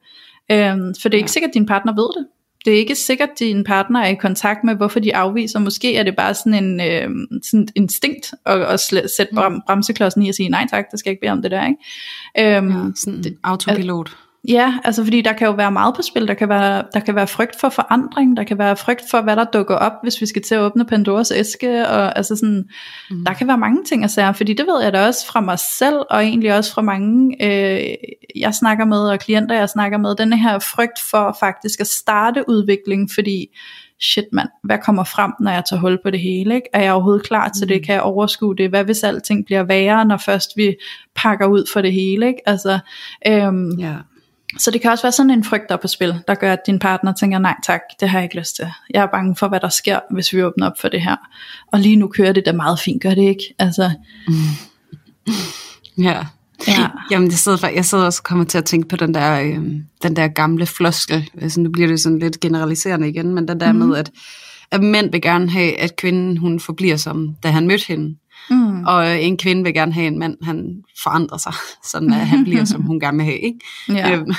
Øhm, 0.52 0.94
for 1.02 1.08
det 1.08 1.16
er 1.16 1.18
ikke 1.18 1.30
sikkert, 1.30 1.48
at 1.48 1.54
din 1.54 1.66
partner 1.66 1.92
ved 1.94 2.08
det. 2.20 2.26
Det 2.64 2.74
er 2.74 2.78
ikke 2.78 2.94
sikkert, 2.94 3.28
at 3.28 3.38
din 3.38 3.64
partner 3.64 4.00
er 4.00 4.08
i 4.08 4.14
kontakt 4.14 4.64
med, 4.64 4.74
hvorfor 4.74 5.00
de 5.00 5.16
afviser. 5.16 5.58
Måske 5.58 5.96
er 5.96 6.02
det 6.02 6.16
bare 6.16 6.34
sådan 6.34 6.64
en 6.64 6.80
øh, 6.80 7.10
sådan 7.42 7.62
et 7.62 7.70
instinkt 7.74 8.34
at, 8.46 8.60
at 8.60 8.80
sl- 8.80 9.16
sætte 9.16 9.34
brem- 9.34 9.60
bremseklodsen 9.66 10.22
i 10.22 10.28
og 10.28 10.34
sige, 10.34 10.48
nej 10.48 10.66
tak, 10.70 10.84
der 10.90 10.96
skal 10.96 11.10
jeg 11.10 11.12
ikke 11.12 11.20
bede 11.20 11.32
om 11.32 11.42
det 11.42 11.50
der. 11.50 11.66
Ikke? 11.66 12.56
Øhm, 12.56 12.68
Ja, 12.70 12.90
sådan 12.96 13.22
det, 13.22 13.36
autopilot. 13.44 14.16
Ja, 14.48 14.78
altså 14.84 15.04
fordi 15.04 15.20
der 15.20 15.32
kan 15.32 15.46
jo 15.46 15.52
være 15.52 15.72
meget 15.72 15.94
på 15.94 16.02
spil. 16.02 16.28
Der 16.28 16.34
kan 16.34 16.48
være, 16.48 16.84
der 16.94 17.00
kan 17.00 17.14
være 17.14 17.26
frygt 17.26 17.60
for 17.60 17.68
forandring, 17.68 18.36
der 18.36 18.44
kan 18.44 18.58
være 18.58 18.76
frygt 18.76 19.02
for, 19.10 19.20
hvad 19.20 19.36
der 19.36 19.44
dukker 19.44 19.74
op, 19.74 19.92
hvis 20.02 20.20
vi 20.20 20.26
skal 20.26 20.42
til 20.42 20.54
at 20.54 20.60
åbne 20.60 20.84
Pandoras 20.84 21.30
æske, 21.30 21.88
og 21.88 22.16
altså 22.16 22.36
sådan, 22.36 22.64
mm. 23.10 23.24
der 23.24 23.32
kan 23.32 23.48
være 23.48 23.58
mange 23.58 23.84
ting 23.84 24.04
at 24.04 24.10
sige, 24.10 24.34
fordi 24.34 24.52
det 24.52 24.66
ved 24.66 24.82
jeg 24.82 24.92
da 24.92 25.06
også 25.06 25.26
fra 25.26 25.40
mig 25.40 25.58
selv, 25.58 25.96
og 26.10 26.24
egentlig 26.24 26.54
også 26.54 26.72
fra 26.72 26.82
mange, 26.82 27.44
øh, 27.44 27.94
jeg 28.36 28.54
snakker 28.54 28.84
med, 28.84 28.98
og 28.98 29.18
klienter 29.18 29.54
jeg 29.54 29.68
snakker 29.68 29.98
med, 29.98 30.16
den 30.16 30.32
her 30.32 30.58
frygt 30.58 31.00
for 31.10 31.36
faktisk 31.40 31.80
at 31.80 31.86
starte 31.86 32.44
udvikling, 32.48 33.10
fordi 33.14 33.46
shit 34.00 34.24
mand, 34.32 34.48
hvad 34.64 34.78
kommer 34.78 35.04
frem, 35.04 35.32
når 35.40 35.50
jeg 35.50 35.64
tager 35.70 35.80
hul 35.80 35.98
på 36.02 36.10
det 36.10 36.20
hele? 36.20 36.54
Ikke? 36.54 36.68
Er 36.72 36.82
jeg 36.82 36.92
overhovedet 36.92 37.26
klar 37.26 37.48
til 37.48 37.68
det? 37.68 37.84
Kan 37.86 37.94
jeg 37.94 38.02
overskue 38.02 38.56
det? 38.56 38.68
Hvad 38.68 38.84
hvis 38.84 39.04
alting 39.04 39.44
bliver 39.44 39.62
værre, 39.62 40.04
når 40.04 40.16
først 40.16 40.50
vi 40.56 40.76
pakker 41.14 41.46
ud 41.46 41.64
for 41.72 41.80
det 41.80 41.92
hele? 41.92 42.26
Ikke? 42.26 42.48
Altså, 42.48 42.78
øhm, 43.26 43.70
Ja. 43.78 43.94
Så 44.58 44.70
det 44.70 44.82
kan 44.82 44.90
også 44.90 45.04
være 45.04 45.12
sådan 45.12 45.30
en 45.30 45.44
frygt, 45.44 45.68
der 45.68 45.74
er 45.74 45.80
på 45.80 45.88
spil, 45.88 46.14
der 46.28 46.34
gør, 46.34 46.52
at 46.52 46.60
din 46.66 46.78
partner 46.78 47.12
tænker, 47.12 47.38
nej 47.38 47.54
tak, 47.66 47.80
det 48.00 48.08
har 48.08 48.18
jeg 48.18 48.24
ikke 48.24 48.38
lyst 48.38 48.56
til. 48.56 48.66
Jeg 48.90 49.02
er 49.02 49.06
bange 49.06 49.36
for, 49.36 49.48
hvad 49.48 49.60
der 49.60 49.68
sker, 49.68 50.00
hvis 50.10 50.32
vi 50.32 50.42
åbner 50.42 50.66
op 50.66 50.80
for 50.80 50.88
det 50.88 51.00
her. 51.00 51.16
Og 51.72 51.80
lige 51.80 51.96
nu 51.96 52.08
kører 52.08 52.32
det 52.32 52.46
da 52.46 52.52
meget 52.52 52.80
fint, 52.80 53.02
gør 53.02 53.14
det 53.14 53.22
ikke? 53.22 53.54
Altså, 53.58 53.90
Ja. 55.98 56.24
Ja. 56.68 56.88
Jamen, 57.10 57.30
jeg 57.30 57.38
sidder, 57.38 57.68
jeg 57.68 57.84
sidder 57.84 58.04
også 58.04 58.20
og 58.20 58.24
kommer 58.24 58.44
til 58.44 58.58
at 58.58 58.64
tænke 58.64 58.88
på 58.88 58.96
den 58.96 59.14
der, 59.14 59.40
øh, 59.40 59.58
den 60.02 60.16
der 60.16 60.28
gamle 60.28 60.66
floskel. 60.66 61.30
Altså, 61.40 61.60
nu 61.60 61.70
bliver 61.70 61.88
det 61.88 62.00
sådan 62.00 62.18
lidt 62.18 62.40
generaliserende 62.40 63.08
igen, 63.08 63.34
men 63.34 63.48
den 63.48 63.60
der 63.60 63.72
mm. 63.72 63.78
med, 63.78 63.96
at, 63.96 64.10
at 64.70 64.82
mænd 64.82 65.10
vil 65.12 65.22
gerne 65.22 65.50
have, 65.50 65.80
at 65.80 65.96
kvinden 65.96 66.36
hun 66.36 66.60
forbliver 66.60 66.96
som, 66.96 67.36
da 67.42 67.50
han 67.50 67.66
mødte 67.66 67.86
hende. 67.88 68.16
Mm, 68.50 68.84
Og 68.84 69.22
en 69.22 69.36
kvinde 69.36 69.62
vil 69.64 69.74
gerne 69.74 69.92
have 69.92 70.06
en 70.06 70.18
mand, 70.18 70.36
han 70.42 70.82
forandrer 71.02 71.38
sig, 71.38 71.52
sådan 71.92 72.12
at 72.12 72.26
han 72.26 72.44
bliver, 72.44 72.64
som 72.64 72.82
hun 72.82 73.00
gerne 73.00 73.16
vil 73.16 73.24
have. 73.26 73.38
Ikke? 73.38 73.58
ja. 73.88 74.16
Øhm, 74.16 74.32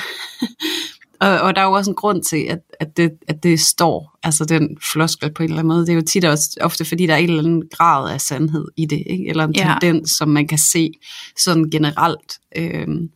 og, 1.20 1.40
og 1.40 1.56
der 1.56 1.62
er 1.62 1.66
jo 1.66 1.72
også 1.72 1.90
en 1.90 1.94
grund 1.94 2.22
til, 2.22 2.36
at, 2.48 2.58
at, 2.80 2.96
det, 2.96 3.10
at 3.28 3.42
det 3.42 3.60
står, 3.60 4.18
altså 4.22 4.44
den 4.44 4.68
floskel 4.92 5.32
på 5.34 5.42
en 5.42 5.48
eller 5.48 5.58
anden 5.58 5.68
måde. 5.68 5.80
Det 5.86 5.88
er 5.88 5.94
jo 5.94 6.02
tit 6.02 6.24
også 6.24 6.50
ofte, 6.60 6.84
fordi 6.84 7.06
der 7.06 7.14
er 7.14 7.18
en 7.18 7.28
eller 7.28 7.42
anden 7.42 7.62
grad 7.72 8.12
af 8.12 8.20
sandhed 8.20 8.64
i 8.76 8.86
det, 8.86 9.02
ikke? 9.06 9.28
eller 9.28 9.44
en 9.44 9.54
Ja. 9.56 9.74
tendens, 9.80 10.10
som 10.10 10.28
man 10.28 10.46
kan 10.48 10.58
se 10.58 10.90
sådan 11.38 11.70
generelt 11.70 12.38
øhm, 12.56 13.08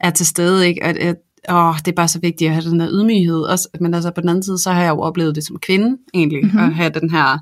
er 0.00 0.10
til 0.10 0.26
stede. 0.26 0.68
Ikke? 0.68 0.84
At, 0.84 0.96
at, 0.96 1.16
åh, 1.50 1.74
det 1.78 1.88
er 1.88 1.94
bare 1.96 2.08
så 2.08 2.18
vigtigt 2.20 2.48
at 2.48 2.54
have 2.54 2.70
den 2.70 2.80
der 2.80 2.88
ydmyghed. 2.90 3.40
Også, 3.42 3.68
men 3.80 3.94
altså 3.94 4.10
på 4.10 4.20
den 4.20 4.28
anden 4.28 4.42
side, 4.42 4.58
så 4.58 4.70
har 4.72 4.82
jeg 4.82 4.90
jo 4.90 5.00
oplevet 5.00 5.34
det 5.34 5.46
som 5.46 5.58
kvinde, 5.58 5.96
egentlig, 6.14 6.38
Mhm. 6.44 6.52
mm-hmm. 6.54 6.68
at 6.68 6.74
have 6.74 6.90
den 7.00 7.10
her 7.10 7.38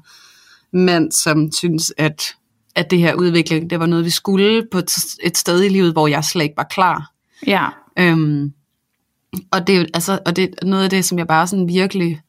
mand, 0.72 1.12
som 1.12 1.52
synes, 1.52 1.92
at, 1.98 2.22
at 2.76 2.90
det 2.90 2.98
her 2.98 3.14
udvikling, 3.14 3.70
det 3.70 3.80
var 3.80 3.86
noget, 3.86 4.04
vi 4.04 4.10
skulle 4.10 4.66
på 4.72 4.78
et, 4.78 5.36
sted 5.36 5.62
i 5.64 5.68
livet, 5.68 5.92
hvor 5.92 6.06
jeg 6.06 6.24
slet 6.24 6.42
ikke 6.42 6.56
var 6.56 6.66
klar. 6.70 7.12
ja. 7.46 7.66
Øhm, 7.98 8.52
og 9.52 9.66
det, 9.66 9.76
er 9.76 9.84
altså, 9.94 10.18
og 10.26 10.36
det 10.36 10.54
er 10.62 10.66
noget 10.66 10.84
af 10.84 10.90
det, 10.90 11.04
som 11.04 11.18
jeg 11.18 11.26
bare 11.26 11.46
sådan 11.46 11.68
virkelig 11.68 12.20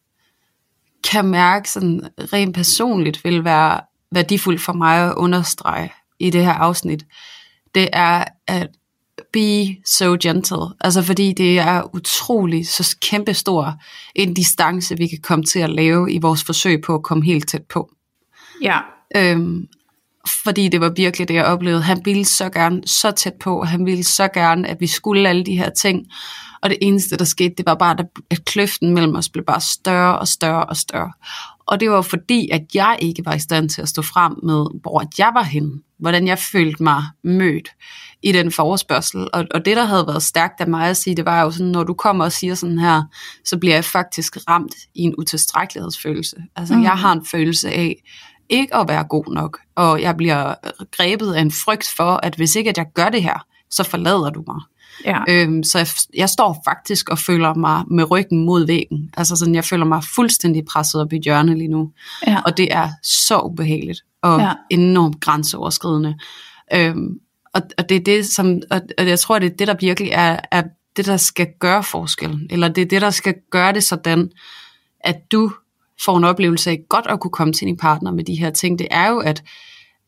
kan 1.12 1.26
mærke 1.26 1.72
sådan 1.72 2.02
rent 2.34 2.56
personligt 2.56 3.24
vil 3.24 3.44
være 3.44 3.80
værdifuldt 4.12 4.62
for 4.62 4.74
mig 4.74 4.98
at 4.98 5.14
understrege 5.14 5.92
i 6.20 6.30
det 6.30 6.46
her 6.46 6.54
afsnit. 6.54 7.06
Det 7.76 7.90
er 7.94 8.24
at 8.48 8.70
be 9.34 9.76
so 9.86 10.18
gentle. 10.22 10.76
Altså 10.82 11.02
fordi 11.02 11.34
det 11.34 11.60
er 11.60 11.96
utrolig 11.96 12.68
så 12.68 12.98
kæmpestor 13.02 13.74
en 14.16 14.34
distance, 14.34 14.98
vi 14.98 15.08
kan 15.08 15.20
komme 15.22 15.46
til 15.46 15.60
at 15.60 15.70
lave 15.70 16.12
i 16.12 16.18
vores 16.18 16.44
forsøg 16.44 16.82
på 16.82 16.96
at 16.96 17.04
komme 17.04 17.26
helt 17.26 17.50
tæt 17.50 17.64
på. 17.64 17.90
Ja. 18.62 18.80
Øhm, 19.16 19.68
fordi 20.44 20.68
det 20.70 20.82
var 20.82 20.90
virkelig 20.96 21.28
det, 21.28 21.34
jeg 21.34 21.46
oplevede. 21.46 21.82
Han 21.82 22.02
ville 22.06 22.26
så 22.26 22.50
gerne 22.50 22.82
så 22.86 23.12
tæt 23.12 23.34
på, 23.42 23.60
og 23.60 23.68
han 23.68 23.86
ville 23.86 24.04
så 24.04 24.28
gerne, 24.28 24.68
at 24.68 24.78
vi 24.80 24.88
skulle 24.88 25.30
alle 25.30 25.44
de 25.46 25.58
her 25.58 25.70
ting. 25.70 26.06
Og 26.62 26.70
det 26.70 26.78
eneste, 26.82 27.18
der 27.18 27.26
skete, 27.26 27.54
det 27.58 27.66
var 27.66 27.76
bare, 27.76 27.96
at 28.30 28.46
kløften 28.46 28.94
mellem 28.94 29.16
os 29.16 29.30
blev 29.30 29.46
bare 29.46 29.62
større 29.62 30.20
og 30.20 30.28
større 30.28 30.66
og 30.66 30.78
større. 30.78 31.12
Og 31.68 31.80
det 31.80 31.90
var 31.92 32.02
fordi, 32.02 32.50
at 32.52 32.62
jeg 32.74 32.98
ikke 33.02 33.26
var 33.26 33.34
i 33.34 33.40
stand 33.40 33.70
til 33.70 33.82
at 33.82 33.90
stå 33.90 34.02
frem 34.02 34.34
med, 34.44 34.66
hvor 34.82 35.04
jeg 35.18 35.32
var 35.34 35.44
henne. 35.44 35.72
Hvordan 36.00 36.28
jeg 36.28 36.40
følte 36.40 36.84
mig 36.84 37.04
mødt 37.24 37.70
i 38.24 38.32
den 38.32 38.52
forespørgsel. 38.52 39.28
Og, 39.34 39.46
og 39.54 39.66
det, 39.66 39.78
der 39.78 39.86
havde 39.86 40.08
været 40.08 40.24
stærkt 40.24 40.62
af 40.62 40.68
mig 40.68 40.90
at 40.90 40.98
sige, 40.98 41.16
det 41.16 41.26
var 41.26 41.42
jo 41.42 41.52
sådan, 41.52 41.68
når 41.68 41.84
du 41.84 41.94
kommer 41.94 42.26
og 42.26 42.32
siger 42.32 42.56
sådan 42.56 42.80
her, 42.80 43.04
så 43.46 43.58
bliver 43.58 43.76
jeg 43.76 43.86
faktisk 43.86 44.38
ramt 44.50 44.76
i 44.96 45.02
en 45.02 45.16
utilstrækkelighedsfølelse. 45.18 46.36
Altså, 46.56 46.74
Mm. 46.74 46.80
mm. 46.80 46.84
jeg 46.84 46.92
har 46.92 47.12
en 47.14 47.26
følelse 47.32 47.70
af, 47.70 47.96
ikke 48.50 48.76
at 48.76 48.88
være 48.88 49.04
god 49.04 49.34
nok, 49.34 49.60
og 49.76 50.02
jeg 50.02 50.18
bliver 50.18 50.54
grebet 50.98 51.34
af 51.34 51.42
en 51.42 51.52
frygt 51.52 51.94
for, 51.98 52.20
at 52.24 52.36
hvis 52.36 52.56
ikke 52.56 52.70
at 52.70 52.78
jeg 52.78 52.86
gør 52.94 53.10
det 53.10 53.24
her, 53.24 53.46
så 53.70 53.84
forlader 53.84 54.30
du 54.30 54.44
mig. 54.48 54.62
Ja. 55.06 55.20
Øhm, 55.30 55.64
så 55.64 55.78
jeg, 55.78 55.88
jeg 56.14 56.30
står 56.30 56.62
faktisk 56.66 57.10
og 57.10 57.20
føler 57.20 57.54
mig 57.54 57.84
med 57.92 58.12
ryggen 58.12 58.46
mod 58.46 58.66
væggen. 58.66 59.10
Altså 59.18 59.36
sådan, 59.36 59.56
jeg 59.56 59.66
føler 59.66 59.86
mig 59.86 60.04
fuldstændig 60.16 60.66
presset 60.66 61.02
op 61.02 61.14
i 61.14 61.20
hjørnet 61.24 61.58
lige 61.58 61.68
nu. 61.68 61.92
Ja. 62.28 62.42
Og 62.46 62.58
det 62.58 62.74
er 62.74 62.90
så 63.04 63.40
ubehageligt 63.40 64.00
og 64.22 64.40
Ja. 64.40 64.52
enormt 64.70 65.22
grænseoverskridende. 65.22 66.16
Øhm, 66.74 67.20
og, 67.54 67.62
og 67.78 67.90
det 67.90 67.98
er 67.98 68.04
det, 68.04 68.26
som, 68.26 68.62
og, 68.72 68.82
og 68.98 69.08
jeg 69.08 69.20
tror, 69.20 69.40
det 69.40 69.52
er 69.52 69.56
det, 69.56 69.68
der 69.68 69.76
virkelig 69.80 70.12
er, 70.12 70.40
er 70.52 70.64
det, 70.98 71.06
der 71.06 71.18
skal 71.18 71.48
gøre 71.60 71.84
forskellen, 71.84 72.48
eller 72.50 72.68
det 72.68 72.82
er 72.82 72.86
det, 72.86 73.02
der 73.02 73.10
skal 73.10 73.36
gøre 73.52 73.74
det 73.74 73.84
sådan, 73.84 74.30
at 75.00 75.32
du 75.32 75.52
får 76.06 76.18
en 76.18 76.24
oplevelse 76.24 76.70
af 76.70 76.80
godt 76.90 77.06
at 77.10 77.20
kunne 77.20 77.32
komme 77.32 77.54
til 77.54 77.68
din 77.68 77.78
partner 77.78 78.12
med 78.12 78.24
de 78.24 78.36
her 78.36 78.50
ting, 78.50 78.80
det 78.80 78.88
er 78.92 79.10
jo, 79.10 79.20
at, 79.20 79.44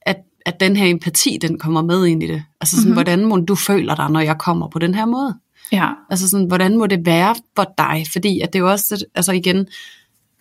at, 0.02 0.18
at 0.46 0.60
den 0.60 0.76
her 0.76 0.88
empati, 0.88 1.38
den 1.42 1.60
kommer 1.60 1.82
med 1.82 2.06
ind 2.06 2.24
i 2.24 2.28
det. 2.28 2.44
Altså 2.62 2.76
sådan, 2.76 2.84
mm-hmm. 2.84 2.96
hvordan 2.96 3.26
må 3.26 3.38
du 3.38 3.56
føler 3.56 3.96
dig, 3.96 4.10
når 4.10 4.20
jeg 4.20 4.38
kommer 4.38 4.68
på 4.68 4.80
den 4.80 4.96
her 4.96 5.06
måde? 5.06 5.36
Ja. 5.72 5.90
Altså 6.10 6.30
sådan, 6.30 6.46
hvordan 6.46 6.78
må 6.78 6.88
det 6.88 7.06
være 7.06 7.36
for 7.56 7.74
dig? 7.78 8.06
Fordi 8.12 8.40
at 8.40 8.54
det 8.54 8.60
er 8.60 8.64
jo 8.64 8.72
også, 8.72 9.06
altså 9.16 9.32
igen, 9.32 9.68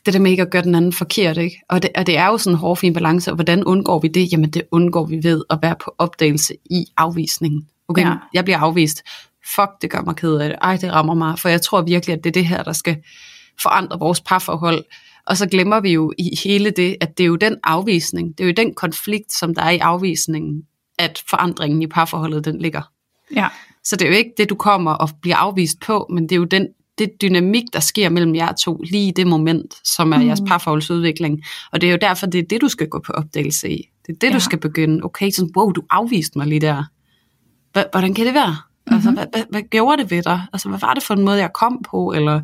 det 0.07 0.14
der 0.14 0.20
med 0.20 0.30
ikke 0.30 0.42
at 0.42 0.51
gøre 0.51 0.62
den 0.62 0.74
anden 0.74 0.92
forkert, 0.92 1.36
ikke? 1.36 1.62
Og 1.68 1.82
det, 1.82 1.90
og 1.96 2.07
det 2.07 2.16
er 2.16 2.26
jo 2.26 2.38
sådan 2.38 2.55
en 2.55 2.59
hårfin 2.59 2.92
balance, 2.92 3.30
og 3.30 3.34
hvordan 3.34 3.64
undgår 3.64 3.99
vi 3.99 4.09
det? 4.09 4.32
Jamen 4.32 4.51
det 4.51 4.62
undgår 4.70 5.07
vi 5.07 5.20
ved 5.22 5.44
at 5.51 5.59
være 5.62 5.74
på 5.84 5.94
opdagelse 5.99 6.55
i 6.70 6.86
afvisningen. 6.96 7.68
Okay, 7.88 8.03
ja. 8.03 8.14
jeg 8.34 8.44
bliver 8.44 8.59
afvist. 8.59 9.03
Fuck, 9.55 9.70
det 9.82 9.90
gør 9.90 10.03
mig 10.03 10.16
ked 10.16 10.34
af 10.34 10.49
det. 10.49 10.59
Ej, 10.62 10.76
det 10.76 10.92
rammer 10.92 11.14
mig. 11.14 11.38
For 11.38 11.49
jeg 11.49 11.62
tror 11.62 11.82
virkelig, 11.82 12.14
at 12.14 12.24
det 12.24 12.30
er 12.30 12.32
det 12.32 12.46
her, 12.46 12.62
der 12.62 12.72
skal 12.72 12.96
forandre 13.62 13.99
vores 13.99 14.20
parforhold. 14.20 14.84
Og 15.29 15.37
så 15.37 15.49
glemmer 15.49 15.81
vi 15.81 15.93
jo 15.93 16.12
i 16.18 16.37
hele 16.45 16.70
det, 16.70 16.97
at 17.01 17.18
det 17.18 17.24
er 17.24 17.29
jo 17.29 17.37
den 17.37 17.57
afvisning, 17.64 18.39
det 18.39 18.45
er 18.45 18.49
jo 18.49 18.55
den 18.57 18.74
konflikt, 18.74 19.33
som 19.33 19.55
der 19.55 19.62
er 19.62 19.70
i 19.70 19.79
afvisningen, 19.79 20.62
at 20.99 21.22
forandringen 21.31 21.83
i 21.83 21.87
parforholdet, 21.87 22.45
den 22.45 22.59
ligger. 22.59 22.83
Ja. 23.35 23.49
Så 23.85 23.97
det 23.97 24.05
er 24.07 24.11
jo 24.11 24.16
ikke 24.16 24.33
det, 24.37 24.51
du 24.51 24.55
kommer 24.55 24.91
og 24.93 25.09
bliver 25.22 25.37
afvist 25.37 25.81
på, 25.81 26.07
men 26.11 26.22
det 26.22 26.33
er 26.33 26.37
jo 26.37 26.45
den 26.45 26.68
det 26.99 27.11
dynamik, 27.22 27.64
der 27.72 27.81
sker 27.81 28.09
mellem 28.09 28.35
jer 28.35 28.53
to, 28.53 28.76
lige 28.76 29.09
i 29.09 29.11
det 29.11 29.26
moment, 29.26 29.74
som 29.85 30.12
er 30.12 30.18
mm. 30.18 30.26
jeres 30.26 30.41
parforholdsudvikling. 30.47 31.43
Og 31.72 31.81
det 31.81 31.87
er 31.87 31.91
jo 31.91 31.99
derfor, 32.01 32.26
det 32.26 32.39
er 32.39 32.43
det, 32.51 32.61
du 32.61 32.68
skal 32.68 32.89
gå 32.89 32.99
på 33.07 33.12
opdagelse 33.12 33.70
i. 33.70 33.89
Det 34.07 34.12
er 34.12 34.18
det, 34.20 34.29
ja. 34.29 34.35
du 34.35 34.41
skal 34.41 34.61
begynde. 34.61 35.05
Okay, 35.05 35.31
sådan, 35.31 35.51
wow, 35.57 35.72
du 35.72 35.83
afviste 35.91 36.39
mig 36.39 36.47
lige 36.47 36.61
der. 36.61 36.85
Hvordan 37.72 38.14
kan 38.14 38.26
det 38.26 38.35
være? 38.35 38.57
Mm-hmm. 38.57 38.95
Altså, 38.95 39.11
hvad, 39.11 39.26
hvad, 39.33 39.43
hvad 39.51 39.62
gjorde 39.62 40.03
det 40.03 40.11
ved 40.11 40.22
dig? 40.22 40.43
Altså, 40.53 40.68
hvad 40.68 40.79
var 40.79 40.95
det 40.95 41.03
for 41.03 41.14
en 41.14 41.24
måde, 41.24 41.39
jeg 41.39 41.53
kom 41.53 41.83
på? 41.91 42.12
Eller 42.12 42.41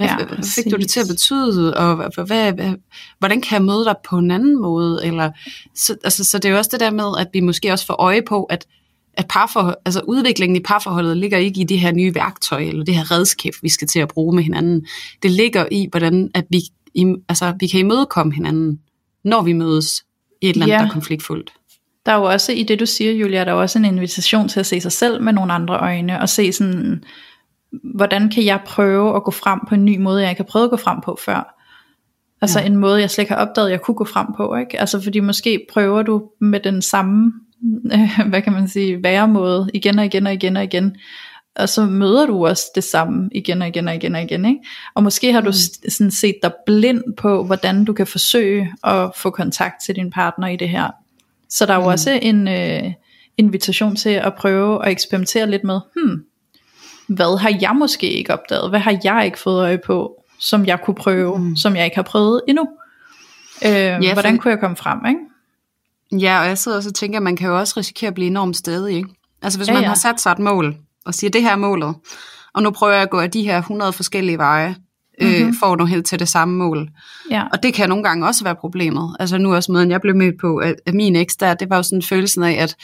ja, 0.00 0.16
hvad 0.16 0.38
fik 0.54 0.72
du 0.72 0.76
det 0.76 0.90
til 0.90 1.00
at 1.00 1.08
betyde? 1.08 1.76
Og 1.76 1.96
hvad, 1.96 2.26
hvad, 2.26 2.52
hvad, 2.52 2.74
hvordan 3.18 3.40
kan 3.40 3.54
jeg 3.54 3.62
møde 3.62 3.84
dig 3.84 3.94
på 4.08 4.18
en 4.18 4.30
anden 4.30 4.60
måde? 4.60 5.06
Eller, 5.06 5.30
så, 5.74 5.96
altså, 6.04 6.24
så 6.24 6.38
det 6.38 6.44
er 6.44 6.50
jo 6.50 6.58
også 6.58 6.70
det 6.72 6.80
der 6.80 6.90
med, 6.90 7.12
at 7.18 7.26
vi 7.32 7.40
måske 7.40 7.72
også 7.72 7.86
får 7.86 7.94
øje 7.94 8.22
på, 8.22 8.44
at 8.44 8.66
at 9.14 9.26
parforhold, 9.28 9.76
altså 9.84 10.00
udviklingen 10.00 10.56
i 10.56 10.60
parforholdet 10.60 11.16
ligger 11.16 11.38
ikke 11.38 11.60
i 11.60 11.64
det 11.64 11.80
her 11.80 11.92
nye 11.92 12.14
værktøj, 12.14 12.62
eller 12.62 12.84
det 12.84 12.94
her 12.94 13.10
redskab, 13.10 13.52
vi 13.62 13.68
skal 13.68 13.88
til 13.88 13.98
at 13.98 14.08
bruge 14.08 14.34
med 14.34 14.42
hinanden. 14.42 14.86
Det 15.22 15.30
ligger 15.30 15.66
i, 15.70 15.88
hvordan 15.90 16.30
at 16.34 16.44
vi, 16.50 16.60
i, 16.94 17.14
altså, 17.28 17.54
vi 17.60 17.66
kan 17.66 17.80
imødekomme 17.80 18.34
hinanden, 18.34 18.80
når 19.24 19.42
vi 19.42 19.52
mødes 19.52 20.04
i 20.42 20.48
et 20.48 20.52
eller 20.52 20.66
andet, 20.66 20.74
ja. 20.74 20.78
der 20.78 20.86
er 20.86 20.92
konfliktfuldt. 20.92 21.52
Der 22.06 22.12
er 22.12 22.16
jo 22.16 22.24
også, 22.24 22.52
i 22.52 22.62
det 22.62 22.80
du 22.80 22.86
siger, 22.86 23.12
Julia, 23.12 23.44
der 23.44 23.50
er 23.50 23.54
også 23.54 23.78
en 23.78 23.84
invitation 23.84 24.48
til 24.48 24.60
at 24.60 24.66
se 24.66 24.80
sig 24.80 24.92
selv 24.92 25.22
med 25.22 25.32
nogle 25.32 25.52
andre 25.52 25.78
øjne, 25.78 26.20
og 26.20 26.28
se 26.28 26.52
sådan, 26.52 27.04
hvordan 27.94 28.30
kan 28.30 28.44
jeg 28.44 28.60
prøve 28.66 29.16
at 29.16 29.24
gå 29.24 29.30
frem 29.30 29.60
på 29.68 29.74
en 29.74 29.84
ny 29.84 29.98
måde, 29.98 30.22
jeg 30.22 30.30
ikke 30.30 30.42
har 30.42 30.50
prøvet 30.50 30.64
at 30.64 30.70
gå 30.70 30.76
frem 30.76 31.00
på 31.04 31.18
før. 31.24 31.56
Altså 32.42 32.60
ja. 32.60 32.66
en 32.66 32.76
måde, 32.76 33.00
jeg 33.00 33.10
slet 33.10 33.22
ikke 33.22 33.34
har 33.34 33.46
opdaget, 33.46 33.70
jeg 33.70 33.80
kunne 33.80 33.94
gå 33.94 34.04
frem 34.04 34.26
på. 34.36 34.56
Ikke? 34.56 34.80
Altså 34.80 35.02
fordi 35.02 35.20
måske 35.20 35.66
prøver 35.72 36.02
du 36.02 36.22
med 36.40 36.60
den 36.60 36.82
samme 36.82 37.32
hvad 38.30 38.42
kan 38.42 38.52
man 38.52 38.68
sige, 38.68 39.02
væremåde 39.02 39.70
igen 39.74 39.98
og 39.98 40.04
igen 40.04 40.26
og 40.26 40.32
igen 40.32 40.56
og 40.56 40.64
igen. 40.64 40.96
Og 41.56 41.68
så 41.68 41.86
møder 41.86 42.26
du 42.26 42.46
også 42.46 42.64
det 42.74 42.84
samme 42.84 43.30
igen 43.32 43.62
og 43.62 43.68
igen 43.68 43.88
og 43.88 43.94
igen 43.94 44.14
og 44.14 44.22
igen. 44.22 44.44
Ikke? 44.44 44.60
Og 44.94 45.02
måske 45.02 45.32
har 45.32 45.40
du 45.40 45.48
mm. 45.48 45.90
sådan 45.90 46.10
set 46.10 46.36
dig 46.42 46.52
blind 46.66 47.02
på, 47.16 47.44
hvordan 47.44 47.84
du 47.84 47.92
kan 47.92 48.06
forsøge 48.06 48.72
at 48.84 49.10
få 49.16 49.30
kontakt 49.30 49.74
til 49.84 49.96
din 49.96 50.10
partner 50.10 50.48
i 50.48 50.56
det 50.56 50.68
her. 50.68 50.90
Så 51.48 51.66
der 51.66 51.72
er 51.72 51.76
jo 51.76 51.82
mm. 51.82 51.88
også 51.88 52.18
en 52.22 52.48
øh, 52.48 52.92
invitation 53.38 53.96
til 53.96 54.10
at 54.10 54.34
prøve 54.34 54.84
at 54.84 54.92
eksperimentere 54.92 55.50
lidt 55.50 55.64
med, 55.64 55.80
hmm, 55.96 56.24
hvad 57.10 57.38
har 57.38 57.58
jeg 57.60 57.76
måske 57.76 58.10
ikke 58.10 58.32
opdaget? 58.32 58.70
Hvad 58.70 58.80
har 58.80 58.98
jeg 59.04 59.22
ikke 59.24 59.38
fået 59.38 59.62
øje 59.62 59.78
på, 59.78 60.24
som 60.38 60.66
jeg 60.66 60.80
kunne 60.84 60.94
prøve, 60.94 61.38
mm. 61.38 61.56
som 61.56 61.76
jeg 61.76 61.84
ikke 61.84 61.96
har 61.96 62.02
prøvet 62.02 62.40
endnu? 62.48 62.68
Øh, 63.64 63.72
ja, 63.72 64.12
hvordan 64.12 64.38
kunne 64.38 64.50
jeg 64.50 64.60
komme 64.60 64.76
frem? 64.76 64.98
Ikke? 65.08 66.24
Ja, 66.24 66.40
og 66.40 66.46
jeg 66.46 66.58
sidder 66.58 66.76
også 66.76 66.90
og 66.90 66.94
tænker, 66.94 67.18
at 67.18 67.22
man 67.22 67.36
kan 67.36 67.48
jo 67.48 67.58
også 67.58 67.74
risikere 67.76 68.08
at 68.08 68.14
blive 68.14 68.26
enormt 68.26 68.56
stadig. 68.56 68.96
Ikke? 68.96 69.08
Altså 69.42 69.58
hvis 69.58 69.68
ja, 69.68 69.72
man 69.72 69.82
ja. 69.82 69.88
har 69.88 69.94
sat 69.94 70.20
sig 70.20 70.32
et 70.32 70.38
mål, 70.38 70.76
og 71.04 71.14
siger, 71.14 71.30
det 71.30 71.42
her 71.42 71.50
er 71.50 71.56
målet, 71.56 71.94
og 72.54 72.62
nu 72.62 72.70
prøver 72.70 72.92
jeg 72.92 73.02
at 73.02 73.10
gå 73.10 73.20
af 73.20 73.30
de 73.30 73.42
her 73.42 73.58
100 73.58 73.92
forskellige 73.92 74.38
veje, 74.38 74.76
mm-hmm. 75.20 75.48
øh, 75.48 75.54
for 75.60 75.66
at 75.66 75.78
nå 75.78 75.84
helt 75.84 76.06
til 76.06 76.18
det 76.18 76.28
samme 76.28 76.56
mål. 76.56 76.88
Ja. 77.30 77.44
Og 77.52 77.62
det 77.62 77.74
kan 77.74 77.88
nogle 77.88 78.04
gange 78.04 78.26
også 78.26 78.44
være 78.44 78.54
problemet. 78.54 79.16
Altså 79.20 79.38
nu 79.38 79.54
også 79.54 79.72
måden, 79.72 79.90
jeg 79.90 80.00
blev 80.00 80.16
med 80.16 80.32
på, 80.40 80.56
at, 80.56 80.74
at 80.86 80.94
min 80.94 81.16
eks 81.16 81.36
der, 81.36 81.54
det 81.54 81.70
var 81.70 81.76
jo 81.76 81.82
sådan 81.82 82.02
følelsen 82.02 82.42
af, 82.42 82.52
at, 82.52 82.76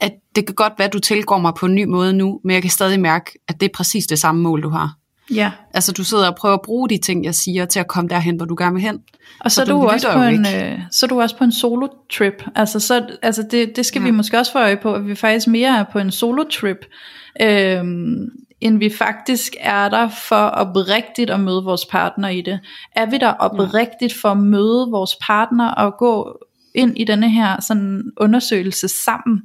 at 0.00 0.12
det 0.36 0.46
kan 0.46 0.54
godt 0.54 0.72
være, 0.78 0.86
at 0.86 0.92
du 0.92 0.98
tilgår 0.98 1.38
mig 1.38 1.52
på 1.54 1.66
en 1.66 1.74
ny 1.74 1.84
måde 1.84 2.12
nu, 2.12 2.40
men 2.44 2.54
jeg 2.54 2.62
kan 2.62 2.70
stadig 2.70 3.00
mærke, 3.00 3.38
at 3.48 3.60
det 3.60 3.66
er 3.66 3.72
præcis 3.74 4.06
det 4.06 4.18
samme 4.18 4.42
mål, 4.42 4.62
du 4.62 4.68
har. 4.68 4.96
Ja. 5.34 5.50
Altså 5.74 5.92
du 5.92 6.04
sidder 6.04 6.28
og 6.28 6.36
prøver 6.36 6.54
at 6.54 6.62
bruge 6.62 6.88
de 6.88 6.98
ting, 6.98 7.24
jeg 7.24 7.34
siger, 7.34 7.64
til 7.64 7.80
at 7.80 7.88
komme 7.88 8.08
derhen, 8.08 8.36
hvor 8.36 8.46
du 8.46 8.54
gerne 8.58 8.74
vil 8.74 8.82
hen. 8.82 8.98
Og 9.40 9.50
så, 9.50 9.54
så, 9.54 9.62
er, 9.62 9.66
du 9.66 9.86
også 9.86 10.12
på 10.12 10.22
en, 10.22 10.46
øh, 10.56 10.78
så 10.90 11.06
er 11.06 11.08
du 11.08 11.20
også 11.20 11.36
på 11.36 11.44
en 11.44 11.52
solo-trip. 11.52 12.44
Altså, 12.54 12.80
så, 12.80 13.06
altså 13.22 13.42
det, 13.50 13.76
det 13.76 13.86
skal 13.86 14.00
ja. 14.00 14.04
vi 14.04 14.10
måske 14.10 14.38
også 14.38 14.52
få 14.52 14.58
øje 14.58 14.76
på, 14.76 14.94
at 14.94 15.06
vi 15.06 15.14
faktisk 15.14 15.48
mere 15.48 15.78
er 15.78 15.84
på 15.92 15.98
en 15.98 16.10
solo-trip, 16.10 16.86
øh, 17.40 17.84
end 18.60 18.78
vi 18.78 18.90
faktisk 18.98 19.56
er 19.60 19.88
der 19.88 20.08
for 20.08 20.36
oprigtigt 20.36 21.30
at 21.30 21.40
møde 21.40 21.64
vores 21.64 21.86
partner 21.86 22.28
i 22.28 22.40
det. 22.40 22.60
Er 22.92 23.06
vi 23.06 23.18
der 23.18 23.32
oprigtigt 23.32 24.14
for 24.14 24.28
at 24.28 24.38
møde 24.38 24.88
vores 24.90 25.16
partner 25.26 25.70
og 25.70 25.94
gå 25.98 26.38
ind 26.74 26.98
i 26.98 27.04
denne 27.04 27.30
her 27.30 27.60
sådan 27.60 28.02
undersøgelse 28.16 28.88
sammen? 28.88 29.42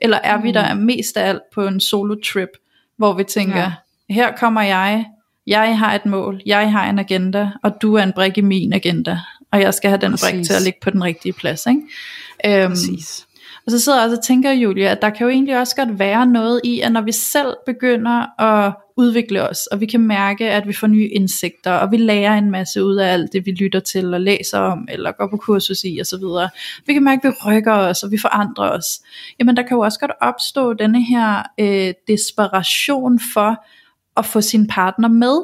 Eller 0.00 0.18
er 0.24 0.36
mm. 0.36 0.42
vi 0.42 0.52
der 0.52 0.74
mest 0.74 1.16
af 1.16 1.28
alt 1.28 1.42
på 1.54 1.66
en 1.66 1.80
solo-trip, 1.80 2.48
hvor 2.96 3.12
vi 3.12 3.24
tænker, 3.24 3.60
ja. 3.60 3.72
her 4.10 4.36
kommer 4.36 4.62
jeg, 4.62 5.04
jeg 5.46 5.78
har 5.78 5.94
et 5.94 6.06
mål, 6.06 6.40
jeg 6.46 6.72
har 6.72 6.90
en 6.90 6.98
agenda, 6.98 7.50
og 7.62 7.72
du 7.82 7.94
er 7.94 8.02
en 8.02 8.12
brik 8.12 8.38
i 8.38 8.40
min 8.40 8.72
agenda, 8.72 9.20
og 9.52 9.60
jeg 9.60 9.74
skal 9.74 9.90
have 9.90 10.00
den 10.00 10.12
brik 10.12 10.44
til 10.44 10.52
at 10.52 10.62
ligge 10.62 10.78
på 10.82 10.90
den 10.90 11.04
rigtige 11.04 11.32
plads. 11.32 11.66
Ikke? 11.66 12.62
Øhm, 12.62 12.70
Præcis. 12.70 13.26
Og 13.70 13.78
så 13.78 13.84
sidder 13.84 13.98
jeg 13.98 14.04
også 14.04 14.16
og 14.16 14.24
tænker, 14.24 14.52
Julia, 14.52 14.90
at 14.90 15.02
der 15.02 15.10
kan 15.10 15.24
jo 15.24 15.30
egentlig 15.30 15.58
også 15.58 15.76
godt 15.76 15.98
være 15.98 16.26
noget 16.26 16.60
i, 16.64 16.80
at 16.80 16.92
når 16.92 17.00
vi 17.00 17.12
selv 17.12 17.54
begynder 17.66 18.40
at 18.40 18.74
udvikle 18.96 19.48
os, 19.48 19.66
og 19.66 19.80
vi 19.80 19.86
kan 19.86 20.00
mærke, 20.00 20.50
at 20.50 20.68
vi 20.68 20.72
får 20.72 20.86
nye 20.86 21.08
indsigter, 21.08 21.72
og 21.72 21.90
vi 21.90 21.96
lærer 21.96 22.38
en 22.38 22.50
masse 22.50 22.84
ud 22.84 22.96
af 22.96 23.12
alt 23.12 23.32
det, 23.32 23.46
vi 23.46 23.50
lytter 23.50 23.80
til 23.80 24.14
og 24.14 24.20
læser 24.20 24.58
om, 24.58 24.88
eller 24.88 25.12
går 25.12 25.28
på 25.30 25.36
kursus 25.36 25.84
i 25.84 26.00
osv. 26.00 26.22
Vi 26.86 26.92
kan 26.92 27.04
mærke, 27.04 27.28
at 27.28 27.34
vi 27.34 27.50
rykker 27.50 27.72
os, 27.72 28.02
og 28.02 28.10
vi 28.10 28.18
forandrer 28.18 28.70
os. 28.70 29.00
Jamen 29.38 29.56
der 29.56 29.62
kan 29.62 29.76
jo 29.76 29.80
også 29.80 30.00
godt 30.00 30.12
opstå 30.20 30.72
denne 30.72 31.04
her 31.04 31.42
øh, 31.60 31.94
desperation 32.08 33.20
for, 33.34 33.64
at 34.16 34.26
få 34.26 34.40
sin 34.40 34.66
partner 34.66 35.08
med 35.08 35.36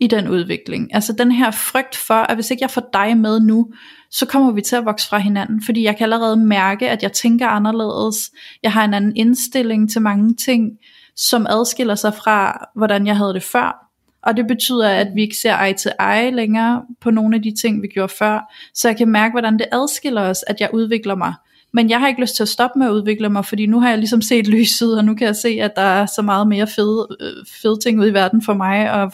i 0.00 0.06
den 0.06 0.28
udvikling. 0.28 0.94
Altså 0.94 1.12
den 1.12 1.32
her 1.32 1.50
frygt 1.50 1.96
for, 1.96 2.14
at 2.14 2.36
hvis 2.36 2.50
ikke 2.50 2.62
jeg 2.62 2.70
får 2.70 2.88
dig 2.92 3.16
med 3.16 3.40
nu, 3.40 3.72
så 4.10 4.26
kommer 4.26 4.52
vi 4.52 4.60
til 4.60 4.76
at 4.76 4.84
vokse 4.84 5.08
fra 5.08 5.18
hinanden, 5.18 5.62
fordi 5.64 5.82
jeg 5.82 5.96
kan 5.96 6.04
allerede 6.04 6.36
mærke, 6.36 6.90
at 6.90 7.02
jeg 7.02 7.12
tænker 7.12 7.48
anderledes. 7.48 8.30
Jeg 8.62 8.72
har 8.72 8.84
en 8.84 8.94
anden 8.94 9.16
indstilling 9.16 9.90
til 9.90 10.02
mange 10.02 10.34
ting, 10.34 10.70
som 11.16 11.46
adskiller 11.50 11.94
sig 11.94 12.14
fra, 12.14 12.66
hvordan 12.74 13.06
jeg 13.06 13.16
havde 13.16 13.34
det 13.34 13.42
før. 13.42 13.84
Og 14.22 14.36
det 14.36 14.46
betyder, 14.46 14.88
at 14.88 15.06
vi 15.14 15.22
ikke 15.22 15.36
ser 15.42 15.58
eye 15.58 15.74
til 15.74 15.92
eye 16.00 16.30
længere 16.30 16.82
på 17.00 17.10
nogle 17.10 17.36
af 17.36 17.42
de 17.42 17.54
ting, 17.62 17.82
vi 17.82 17.88
gjorde 17.88 18.12
før. 18.18 18.54
Så 18.74 18.88
jeg 18.88 18.96
kan 18.96 19.08
mærke, 19.08 19.32
hvordan 19.32 19.58
det 19.58 19.66
adskiller 19.72 20.22
os, 20.22 20.44
at 20.46 20.60
jeg 20.60 20.70
udvikler 20.72 21.14
mig. 21.14 21.34
Men 21.72 21.90
jeg 21.90 22.00
har 22.00 22.08
ikke 22.08 22.20
lyst 22.20 22.36
til 22.36 22.42
at 22.42 22.48
stoppe 22.48 22.78
med 22.78 22.86
at 22.86 22.92
udvikle 22.92 23.28
mig, 23.28 23.44
fordi 23.44 23.66
nu 23.66 23.80
har 23.80 23.88
jeg 23.88 23.98
ligesom 23.98 24.22
set 24.22 24.46
lyset, 24.46 24.98
og 24.98 25.04
nu 25.04 25.14
kan 25.14 25.26
jeg 25.26 25.36
se, 25.36 25.48
at 25.48 25.76
der 25.76 25.82
er 25.82 26.06
så 26.06 26.22
meget 26.22 26.48
mere 26.48 26.66
fede, 26.66 27.06
øh, 27.20 27.46
fede 27.62 27.78
ting 27.80 28.00
ude 28.00 28.08
i 28.08 28.14
verden 28.14 28.42
for 28.42 28.54
mig, 28.54 28.92
og 28.92 29.12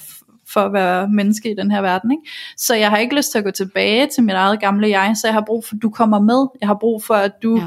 for 0.54 0.60
at 0.60 0.72
være 0.72 1.08
menneske 1.08 1.50
i 1.50 1.54
den 1.54 1.70
her 1.70 1.80
verden. 1.80 2.10
Ikke? 2.10 2.30
Så 2.56 2.74
jeg 2.74 2.90
har 2.90 2.98
ikke 2.98 3.16
lyst 3.16 3.30
til 3.30 3.38
at 3.38 3.44
gå 3.44 3.50
tilbage 3.50 4.08
til 4.14 4.24
mit 4.24 4.34
eget 4.34 4.60
gamle 4.60 4.88
jeg, 4.88 5.16
så 5.16 5.26
jeg 5.26 5.34
har 5.34 5.44
brug 5.46 5.64
for, 5.64 5.74
at 5.76 5.82
du 5.82 5.90
kommer 5.90 6.20
med. 6.20 6.46
Jeg 6.60 6.68
har 6.68 6.76
brug 6.80 7.04
for, 7.04 7.14
at 7.14 7.32
du 7.42 7.60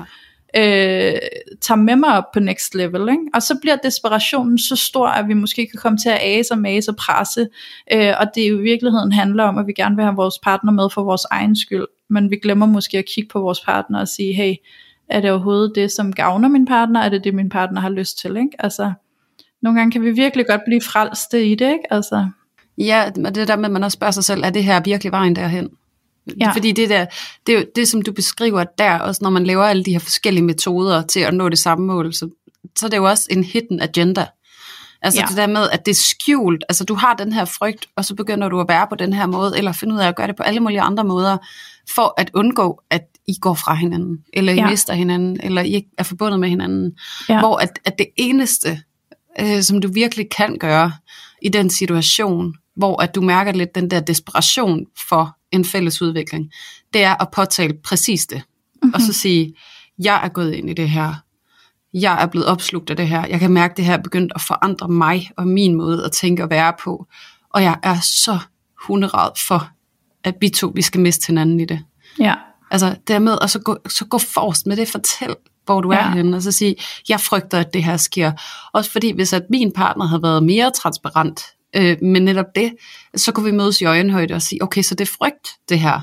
ja. 0.56 1.14
øh, 1.14 1.20
tager 1.62 1.80
med 1.80 1.96
mig 1.96 2.18
op 2.18 2.32
på 2.34 2.40
next 2.40 2.76
level. 2.76 3.10
Ikke? 3.10 3.24
Og 3.34 3.42
så 3.42 3.58
bliver 3.62 3.76
desperationen 3.76 4.60
så 4.60 4.76
stor, 4.76 5.08
at 5.08 5.28
vi 5.28 5.34
måske 5.34 5.68
kan 5.68 5.80
komme 5.80 5.98
til 5.98 6.10
at 6.10 6.20
ase 6.22 6.54
og 6.54 6.58
mase 6.58 6.92
og 6.92 6.96
presse. 6.96 7.48
Øh, 7.94 8.14
og 8.20 8.28
det 8.36 8.50
jo 8.50 8.60
i 8.60 8.62
virkeligheden 8.62 9.12
handler 9.12 9.44
om, 9.44 9.58
at 9.58 9.68
vi 9.68 9.74
gerne 9.74 9.96
vil 9.96 10.06
have 10.06 10.16
vores 10.16 10.40
partner 10.44 10.72
med 10.72 10.90
for 10.90 11.04
vores 11.04 11.26
egen 11.32 11.56
skyld 11.56 11.86
men 12.10 12.32
vi 12.32 12.36
glemmer 12.36 12.66
måske 12.66 12.98
at 12.98 13.06
kigge 13.06 13.30
på 13.30 13.40
vores 13.40 13.62
partner 13.62 14.00
og 14.00 14.08
sige, 14.08 14.34
hey, 14.34 14.56
er 15.10 15.22
det 15.22 15.32
overhovedet 15.32 15.72
det, 15.76 15.92
som 15.92 16.14
gavner 16.14 16.50
min 16.50 16.66
partner? 16.66 17.00
Er 17.00 17.10
det 17.10 17.24
det, 17.24 17.34
min 17.34 17.50
partner 17.50 17.82
har 17.82 17.90
lyst 17.90 18.20
til? 18.20 18.38
Ikke? 18.38 18.52
Altså, 18.60 18.94
nogle 19.62 19.80
gange 19.80 19.92
kan 19.92 20.02
vi 20.02 20.12
virkelig 20.12 20.48
godt 20.48 20.62
blive 20.66 20.82
frelste 20.82 21.46
i 21.46 21.56
det, 21.56 21.72
ikke? 21.72 21.94
Altså. 21.94 22.30
Ja, 22.78 23.10
men 23.16 23.36
det 23.36 23.48
der 23.48 23.56
med, 23.56 23.66
at 23.66 23.72
man 23.72 23.84
også 23.84 23.96
spørger 23.96 24.12
sig 24.12 24.24
selv, 24.24 24.44
er 24.44 24.50
det 24.50 24.64
her 24.64 24.80
virkelig 24.80 25.12
vejen 25.12 25.36
derhen? 25.36 25.70
Ja. 26.40 26.52
Fordi 26.52 26.72
det 26.72 26.90
der, 26.90 27.06
det 27.48 27.58
er 27.58 27.64
det, 27.76 27.88
som 27.88 28.02
du 28.02 28.12
beskriver 28.12 28.64
der, 28.78 29.00
også 29.00 29.20
når 29.24 29.30
man 29.30 29.44
laver 29.44 29.64
alle 29.64 29.84
de 29.84 29.92
her 29.92 30.00
forskellige 30.00 30.44
metoder 30.44 31.02
til 31.02 31.20
at 31.20 31.34
nå 31.34 31.50
det 31.50 31.60
samme 31.60 31.86
mål, 31.86 32.14
så, 32.14 32.30
så 32.78 32.86
det 32.88 32.94
er 32.94 32.98
jo 32.98 33.08
også 33.08 33.28
en 33.32 33.44
hidden 33.44 33.82
agenda. 33.82 34.26
Altså 35.02 35.22
ja. 35.22 35.26
det 35.26 35.38
der 35.38 35.48
med, 35.48 35.70
at 35.72 35.86
det 35.86 35.92
er 35.92 35.96
skjult. 35.96 36.64
Altså 36.70 36.84
du 36.84 36.96
har 36.96 37.14
den 37.14 37.34
her 37.34 37.46
frygt, 37.46 37.86
og 37.96 38.06
så 38.06 38.16
begynder 38.16 38.50
du 38.50 38.60
at 38.60 38.68
være 38.70 38.88
på 38.90 38.96
den 38.96 39.14
her 39.14 39.26
måde, 39.26 39.58
eller 39.58 39.72
finde 39.72 39.96
ud 39.96 40.00
af 40.00 40.08
at 40.08 40.16
gøre 40.16 40.28
det 40.28 40.36
på 40.36 40.44
alle 40.44 40.60
mulige 40.60 40.82
andre 40.82 41.04
måder, 41.04 41.38
for 41.96 42.14
at 42.18 42.32
undgå, 42.34 42.82
at 42.90 43.04
I 43.28 43.36
går 43.42 43.54
fra 43.54 43.74
hinanden, 43.74 44.18
eller 44.34 44.54
I 44.54 44.56
ja. 44.56 44.70
mister 44.70 44.94
hinanden, 44.94 45.40
eller 45.44 45.62
I 45.62 45.74
ikke 45.74 45.90
er 45.98 46.04
forbundet 46.04 46.40
med 46.40 46.50
hinanden. 46.50 46.98
Ja. 47.30 47.40
Hvor 47.40 47.58
at, 47.58 47.80
at 47.86 47.98
det 47.98 48.08
eneste, 48.16 48.82
øh, 49.40 49.62
som 49.62 49.82
du 49.82 49.92
virkelig 49.94 50.26
kan 50.38 50.58
gøre 50.60 50.92
i 51.42 51.50
den 51.50 51.70
situation, 51.70 52.54
hvor 52.78 53.02
at 53.02 53.16
du 53.16 53.22
mærker 53.22 53.52
lidt 53.52 53.76
den 53.76 53.92
der 53.92 54.00
desperation 54.00 54.86
for 55.10 55.38
en 55.52 55.66
fælles 55.66 56.02
udvikling, 56.02 56.52
det 56.94 57.04
er 57.04 57.22
at 57.22 57.32
påtale 57.32 57.74
præcis 57.84 58.26
det. 58.26 58.42
Mm-hmm. 58.74 58.94
Og 58.94 59.02
så 59.02 59.14
sige, 59.14 59.54
jeg 60.00 60.22
er 60.24 60.28
gået 60.28 60.54
ind 60.54 60.70
i 60.70 60.74
det 60.74 60.90
her. 60.90 61.14
Jeg 61.94 62.22
er 62.22 62.26
blevet 62.26 62.48
opslugt 62.48 62.90
af 62.90 62.96
det 62.96 63.08
her. 63.08 63.26
Jeg 63.26 63.40
kan 63.40 63.52
mærke, 63.52 63.72
at 63.72 63.78
det 63.78 63.86
her 63.86 63.94
er 63.94 64.02
begyndt 64.02 64.32
at 64.36 64.42
forandre 64.42 64.88
mig 64.88 65.32
og 65.38 65.48
min 65.48 65.76
måde 65.76 66.06
at 66.06 66.12
tænke 66.12 66.44
og 66.44 66.50
være 66.50 66.74
på. 66.84 67.08
Og 67.50 67.64
jeg 67.64 67.78
er 67.84 68.00
så 68.00 68.40
hunderad 68.88 69.32
for, 69.48 69.70
at 70.24 70.36
vi 70.42 70.50
to 70.50 70.72
vi 70.76 70.82
skal 70.82 71.02
miste 71.02 71.28
hinanden 71.28 71.60
i 71.60 71.66
det. 71.66 71.80
Ja. 72.20 72.36
Altså 72.72 72.96
dermed, 73.08 73.42
og 73.42 73.50
så 73.50 73.60
gå, 73.60 73.78
så 73.90 74.06
gå 74.06 74.18
forrest 74.18 74.68
med 74.68 74.78
det, 74.78 74.88
fortæl, 74.88 75.36
hvor 75.66 75.82
du 75.82 75.94
ja. 75.94 76.00
er 76.00 76.10
henne, 76.10 76.38
og 76.38 76.44
så 76.44 76.52
sige, 76.52 76.76
jeg 77.10 77.20
frygter, 77.20 77.60
at 77.60 77.74
det 77.74 77.84
her 77.84 77.98
sker. 77.98 78.32
Også 78.74 78.92
fordi, 78.92 79.12
hvis 79.12 79.34
at 79.34 79.44
min 79.50 79.72
partner 79.72 80.06
havde 80.06 80.24
været 80.24 80.44
mere 80.44 80.72
transparent 80.72 81.42
øh, 81.76 81.98
med 82.02 82.22
netop 82.22 82.56
det, 82.56 82.74
så 83.16 83.32
kunne 83.32 83.46
vi 83.46 83.58
mødes 83.58 83.82
i 83.82 83.86
øjenhøjde 83.86 84.34
og 84.34 84.42
sige, 84.42 84.64
okay, 84.64 84.82
så 84.82 84.96
det 84.96 85.08
er 85.08 85.12
frygt, 85.20 85.48
det 85.70 85.80
her. 85.80 86.00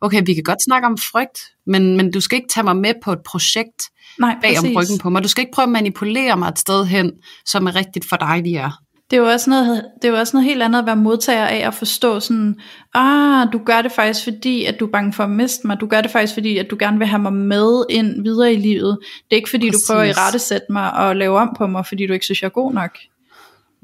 Okay, 0.00 0.22
vi 0.26 0.34
kan 0.34 0.42
godt 0.42 0.64
snakke 0.64 0.86
om 0.86 0.98
frygt, 0.98 1.38
men, 1.66 1.96
men 1.96 2.10
du 2.10 2.20
skal 2.20 2.36
ikke 2.36 2.48
tage 2.48 2.64
mig 2.64 2.76
med 2.76 2.94
på 3.04 3.12
et 3.12 3.20
projekt 3.26 3.82
Nej, 4.18 4.36
bag 4.42 4.54
præcis. 4.54 4.70
om 4.70 4.76
ryggen 4.76 4.98
på 4.98 5.10
mig. 5.10 5.22
Du 5.22 5.28
skal 5.28 5.42
ikke 5.42 5.52
prøve 5.52 5.64
at 5.64 5.72
manipulere 5.72 6.36
mig 6.36 6.48
et 6.48 6.58
sted 6.58 6.84
hen, 6.86 7.12
som 7.46 7.66
er 7.66 7.76
rigtigt 7.76 8.08
for 8.08 8.16
dig, 8.16 8.40
vi 8.44 8.54
er. 8.54 8.70
Det 9.10 9.16
er, 9.16 9.20
jo 9.20 9.28
også 9.28 9.50
noget, 9.50 9.84
det 10.02 10.08
er 10.08 10.12
jo 10.12 10.18
også 10.18 10.36
noget 10.36 10.48
helt 10.48 10.62
andet 10.62 10.78
at 10.78 10.86
være 10.86 10.96
modtager 10.96 11.46
af 11.46 11.66
at 11.66 11.74
forstå 11.74 12.20
sådan, 12.20 12.60
ah, 12.94 13.46
du 13.52 13.60
gør 13.64 13.82
det 13.82 13.92
faktisk 13.92 14.24
fordi, 14.24 14.64
at 14.64 14.80
du 14.80 14.86
er 14.86 14.90
bange 14.90 15.12
for 15.12 15.24
at 15.24 15.30
miste 15.30 15.66
mig. 15.66 15.80
Du 15.80 15.86
gør 15.86 16.00
det 16.00 16.10
faktisk 16.10 16.34
fordi, 16.34 16.58
at 16.58 16.70
du 16.70 16.76
gerne 16.78 16.98
vil 16.98 17.06
have 17.06 17.22
mig 17.22 17.32
med 17.32 17.84
ind 17.90 18.22
videre 18.22 18.52
i 18.52 18.56
livet. 18.56 18.98
Det 19.02 19.26
er 19.30 19.36
ikke 19.36 19.50
fordi, 19.50 19.70
Præcis. 19.70 19.86
du 19.86 19.92
prøver 19.92 20.10
at 20.10 20.18
rettesætte 20.18 20.66
mig 20.70 20.92
og 20.92 21.16
lave 21.16 21.38
om 21.38 21.54
på 21.58 21.66
mig, 21.66 21.86
fordi 21.86 22.06
du 22.06 22.12
ikke 22.12 22.24
synes, 22.24 22.42
jeg 22.42 22.48
er 22.48 22.52
god 22.52 22.72
nok. 22.72 22.98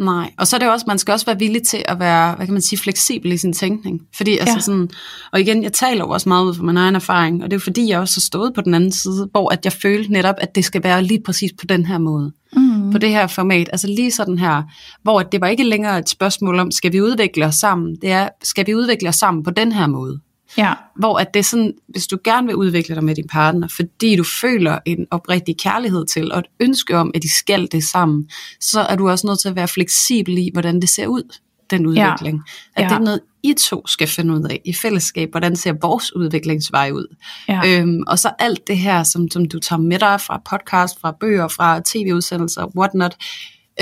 Nej, 0.01 0.31
og 0.39 0.47
så 0.47 0.57
er 0.57 0.59
det 0.59 0.71
også, 0.71 0.85
man 0.89 0.99
skal 0.99 1.13
også 1.13 1.27
være 1.27 1.39
villig 1.39 1.63
til 1.63 1.85
at 1.89 1.99
være, 1.99 2.35
hvad 2.35 2.47
kan 2.47 2.53
man 2.53 2.63
sige, 2.63 2.79
fleksibel 2.79 3.33
i 3.33 3.37
sin 3.37 3.53
tænkning. 3.53 4.01
Fordi 4.17 4.39
altså 4.39 4.55
ja. 4.55 4.61
sådan, 4.61 4.91
og 5.33 5.41
igen, 5.41 5.63
jeg 5.63 5.73
taler 5.73 6.05
jo 6.05 6.11
også 6.11 6.29
meget 6.29 6.45
ud 6.45 6.55
fra 6.55 6.63
min 6.63 6.77
egen 6.77 6.95
erfaring, 6.95 7.45
og 7.45 7.51
det 7.51 7.57
er 7.57 7.61
fordi, 7.61 7.89
jeg 7.89 7.99
også 7.99 8.17
har 8.17 8.21
stået 8.21 8.55
på 8.55 8.61
den 8.61 8.75
anden 8.75 8.93
side, 8.93 9.29
hvor 9.33 9.53
at 9.53 9.65
jeg 9.65 9.73
følte 9.73 10.13
netop, 10.13 10.35
at 10.39 10.55
det 10.55 10.65
skal 10.65 10.85
være 10.85 11.03
lige 11.03 11.23
præcis 11.25 11.51
på 11.61 11.67
den 11.67 11.87
her 11.87 11.99
måde. 11.99 12.33
Mm. 12.57 12.93
På 12.93 12.99
det 12.99 13.11
her 13.11 13.27
format, 13.27 13.69
altså 13.73 13.87
lige 13.87 14.11
sådan 14.11 14.39
her, 14.39 14.63
hvor 15.03 15.23
det 15.23 15.41
var 15.41 15.47
ikke 15.47 15.65
længere 15.65 15.99
et 15.99 16.09
spørgsmål 16.09 16.59
om, 16.59 16.71
skal 16.71 16.93
vi 16.93 17.01
udvikle 17.01 17.47
os 17.47 17.55
sammen? 17.55 17.97
Det 18.03 18.11
er, 18.11 18.29
skal 18.43 18.67
vi 18.67 18.75
udvikle 18.75 19.09
os 19.09 19.17
sammen 19.17 19.45
på 19.45 19.51
den 19.51 19.73
her 19.73 19.87
måde? 19.87 20.21
Ja. 20.59 20.75
Hvor 20.97 21.19
at 21.19 21.35
det 21.35 21.41
er 21.41 21.45
sådan, 21.45 21.73
hvis 21.89 22.07
du 22.07 22.19
gerne 22.25 22.47
vil 22.47 22.57
udvikle 22.57 22.95
dig 22.95 23.05
med 23.05 23.15
din 23.15 23.27
partner, 23.27 23.69
fordi 23.69 24.17
du 24.17 24.25
føler 24.41 24.79
en 24.87 25.07
oprigtig 25.11 25.59
kærlighed 25.59 26.07
til, 26.07 26.33
og 26.33 26.39
et 26.39 26.47
ønske 26.61 26.97
om, 26.97 27.11
at 27.15 27.23
de 27.23 27.31
skal 27.31 27.69
det 27.73 27.85
sammen, 27.85 28.31
så 28.61 28.81
er 28.81 28.97
du 28.97 29.11
også 29.11 29.27
nødt 29.27 29.41
til 29.41 29.49
at 29.49 29.57
være 29.57 29.69
fleksibel 29.69 30.39
i, 30.39 30.51
hvordan 30.53 30.81
det 30.81 30.89
ser 30.89 31.07
ud, 31.07 31.37
den 31.71 31.87
udvikling. 31.87 32.37
Ja. 32.77 32.83
At 32.83 32.85
ja. 32.85 32.89
det 32.89 32.95
er 32.95 33.05
noget, 33.05 33.21
I 33.43 33.55
to 33.55 33.87
skal 33.87 34.09
finde 34.09 34.35
ud 34.35 34.43
af 34.43 34.61
i 34.65 34.75
fællesskab, 34.75 35.31
hvordan 35.31 35.57
ser 35.57 35.75
vores 35.83 36.17
udviklingsvej 36.17 36.91
ud. 36.91 37.17
Ja. 37.49 37.61
Øhm, 37.67 38.03
og 38.07 38.19
så 38.19 38.31
alt 38.39 38.67
det 38.67 38.79
her, 38.79 39.03
som, 39.03 39.31
som 39.31 39.49
du 39.49 39.59
tager 39.59 39.81
med 39.81 39.99
dig 39.99 40.21
fra 40.21 40.43
podcast, 40.51 41.01
fra 41.01 41.17
bøger, 41.21 41.49
fra 41.49 41.81
tv-udsendelser, 41.85 42.67
whatnot, 42.77 43.17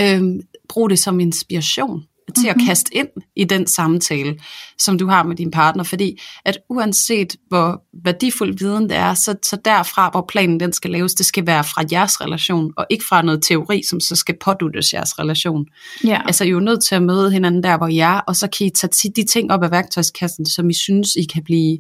øhm, 0.00 0.40
brug 0.68 0.90
det 0.90 0.98
som 0.98 1.20
inspiration 1.20 2.02
til 2.34 2.44
mm-hmm. 2.44 2.60
at 2.60 2.66
kaste 2.66 2.94
ind 2.94 3.08
i 3.36 3.44
den 3.44 3.66
samtale, 3.66 4.38
som 4.78 4.98
du 4.98 5.06
har 5.06 5.22
med 5.22 5.36
din 5.36 5.50
partner, 5.50 5.84
fordi 5.84 6.20
at 6.44 6.58
uanset 6.70 7.36
hvor 7.48 7.82
værdifuld 8.04 8.58
viden 8.58 8.88
det 8.88 8.96
er, 8.96 9.14
så, 9.14 9.34
så 9.42 9.58
derfra, 9.64 10.10
hvor 10.10 10.24
planen 10.28 10.60
den 10.60 10.72
skal 10.72 10.90
laves, 10.90 11.14
det 11.14 11.26
skal 11.26 11.46
være 11.46 11.64
fra 11.64 11.84
jeres 11.92 12.20
relation, 12.20 12.72
og 12.76 12.86
ikke 12.90 13.04
fra 13.08 13.22
noget 13.22 13.42
teori, 13.42 13.82
som 13.82 14.00
så 14.00 14.16
skal 14.16 14.34
påduttes 14.44 14.92
jeres 14.92 15.18
relation. 15.18 15.66
Ja. 16.04 16.22
Altså 16.24 16.44
I 16.44 16.48
er 16.48 16.52
jo 16.52 16.60
nødt 16.60 16.84
til 16.84 16.94
at 16.94 17.02
møde 17.02 17.30
hinanden 17.30 17.62
der, 17.62 17.76
hvor 17.76 17.86
I 17.86 17.98
er, 17.98 18.20
og 18.20 18.36
så 18.36 18.48
kan 18.58 18.66
I 18.66 18.70
tage 18.70 19.12
de 19.16 19.24
ting 19.24 19.52
op 19.52 19.62
af 19.62 19.70
værktøjskassen, 19.70 20.46
som 20.46 20.70
I 20.70 20.74
synes, 20.74 21.14
I 21.16 21.24
kan 21.24 21.44
blive 21.44 21.78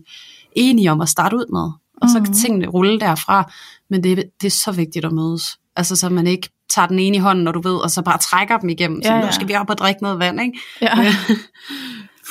enige 0.56 0.92
om 0.92 1.00
at 1.00 1.08
starte 1.08 1.36
ud 1.36 1.52
med. 1.52 1.72
Og 2.02 2.08
så 2.08 2.14
kan 2.14 2.22
mm-hmm. 2.22 2.34
tingene 2.34 2.66
rulle 2.66 3.00
derfra, 3.00 3.52
men 3.90 4.04
det, 4.04 4.24
det 4.40 4.46
er 4.46 4.50
så 4.50 4.72
vigtigt 4.72 5.04
at 5.04 5.12
mødes. 5.12 5.58
Altså 5.78 5.96
så 5.96 6.08
man 6.08 6.26
ikke 6.26 6.48
tager 6.70 6.86
den 6.86 6.98
ene 6.98 7.16
i 7.16 7.20
hånden, 7.20 7.44
når 7.44 7.52
du 7.52 7.60
ved, 7.60 7.76
og 7.76 7.90
så 7.90 8.02
bare 8.02 8.18
trækker 8.18 8.58
dem 8.58 8.68
igennem. 8.68 9.02
Så 9.02 9.08
ja, 9.08 9.18
ja. 9.18 9.26
nu 9.26 9.32
skal 9.32 9.48
vi 9.48 9.54
op 9.54 9.70
og 9.70 9.78
drikke 9.78 10.02
noget 10.02 10.18
vand, 10.18 10.40
ikke? 10.40 10.58
Ja. 10.80 10.94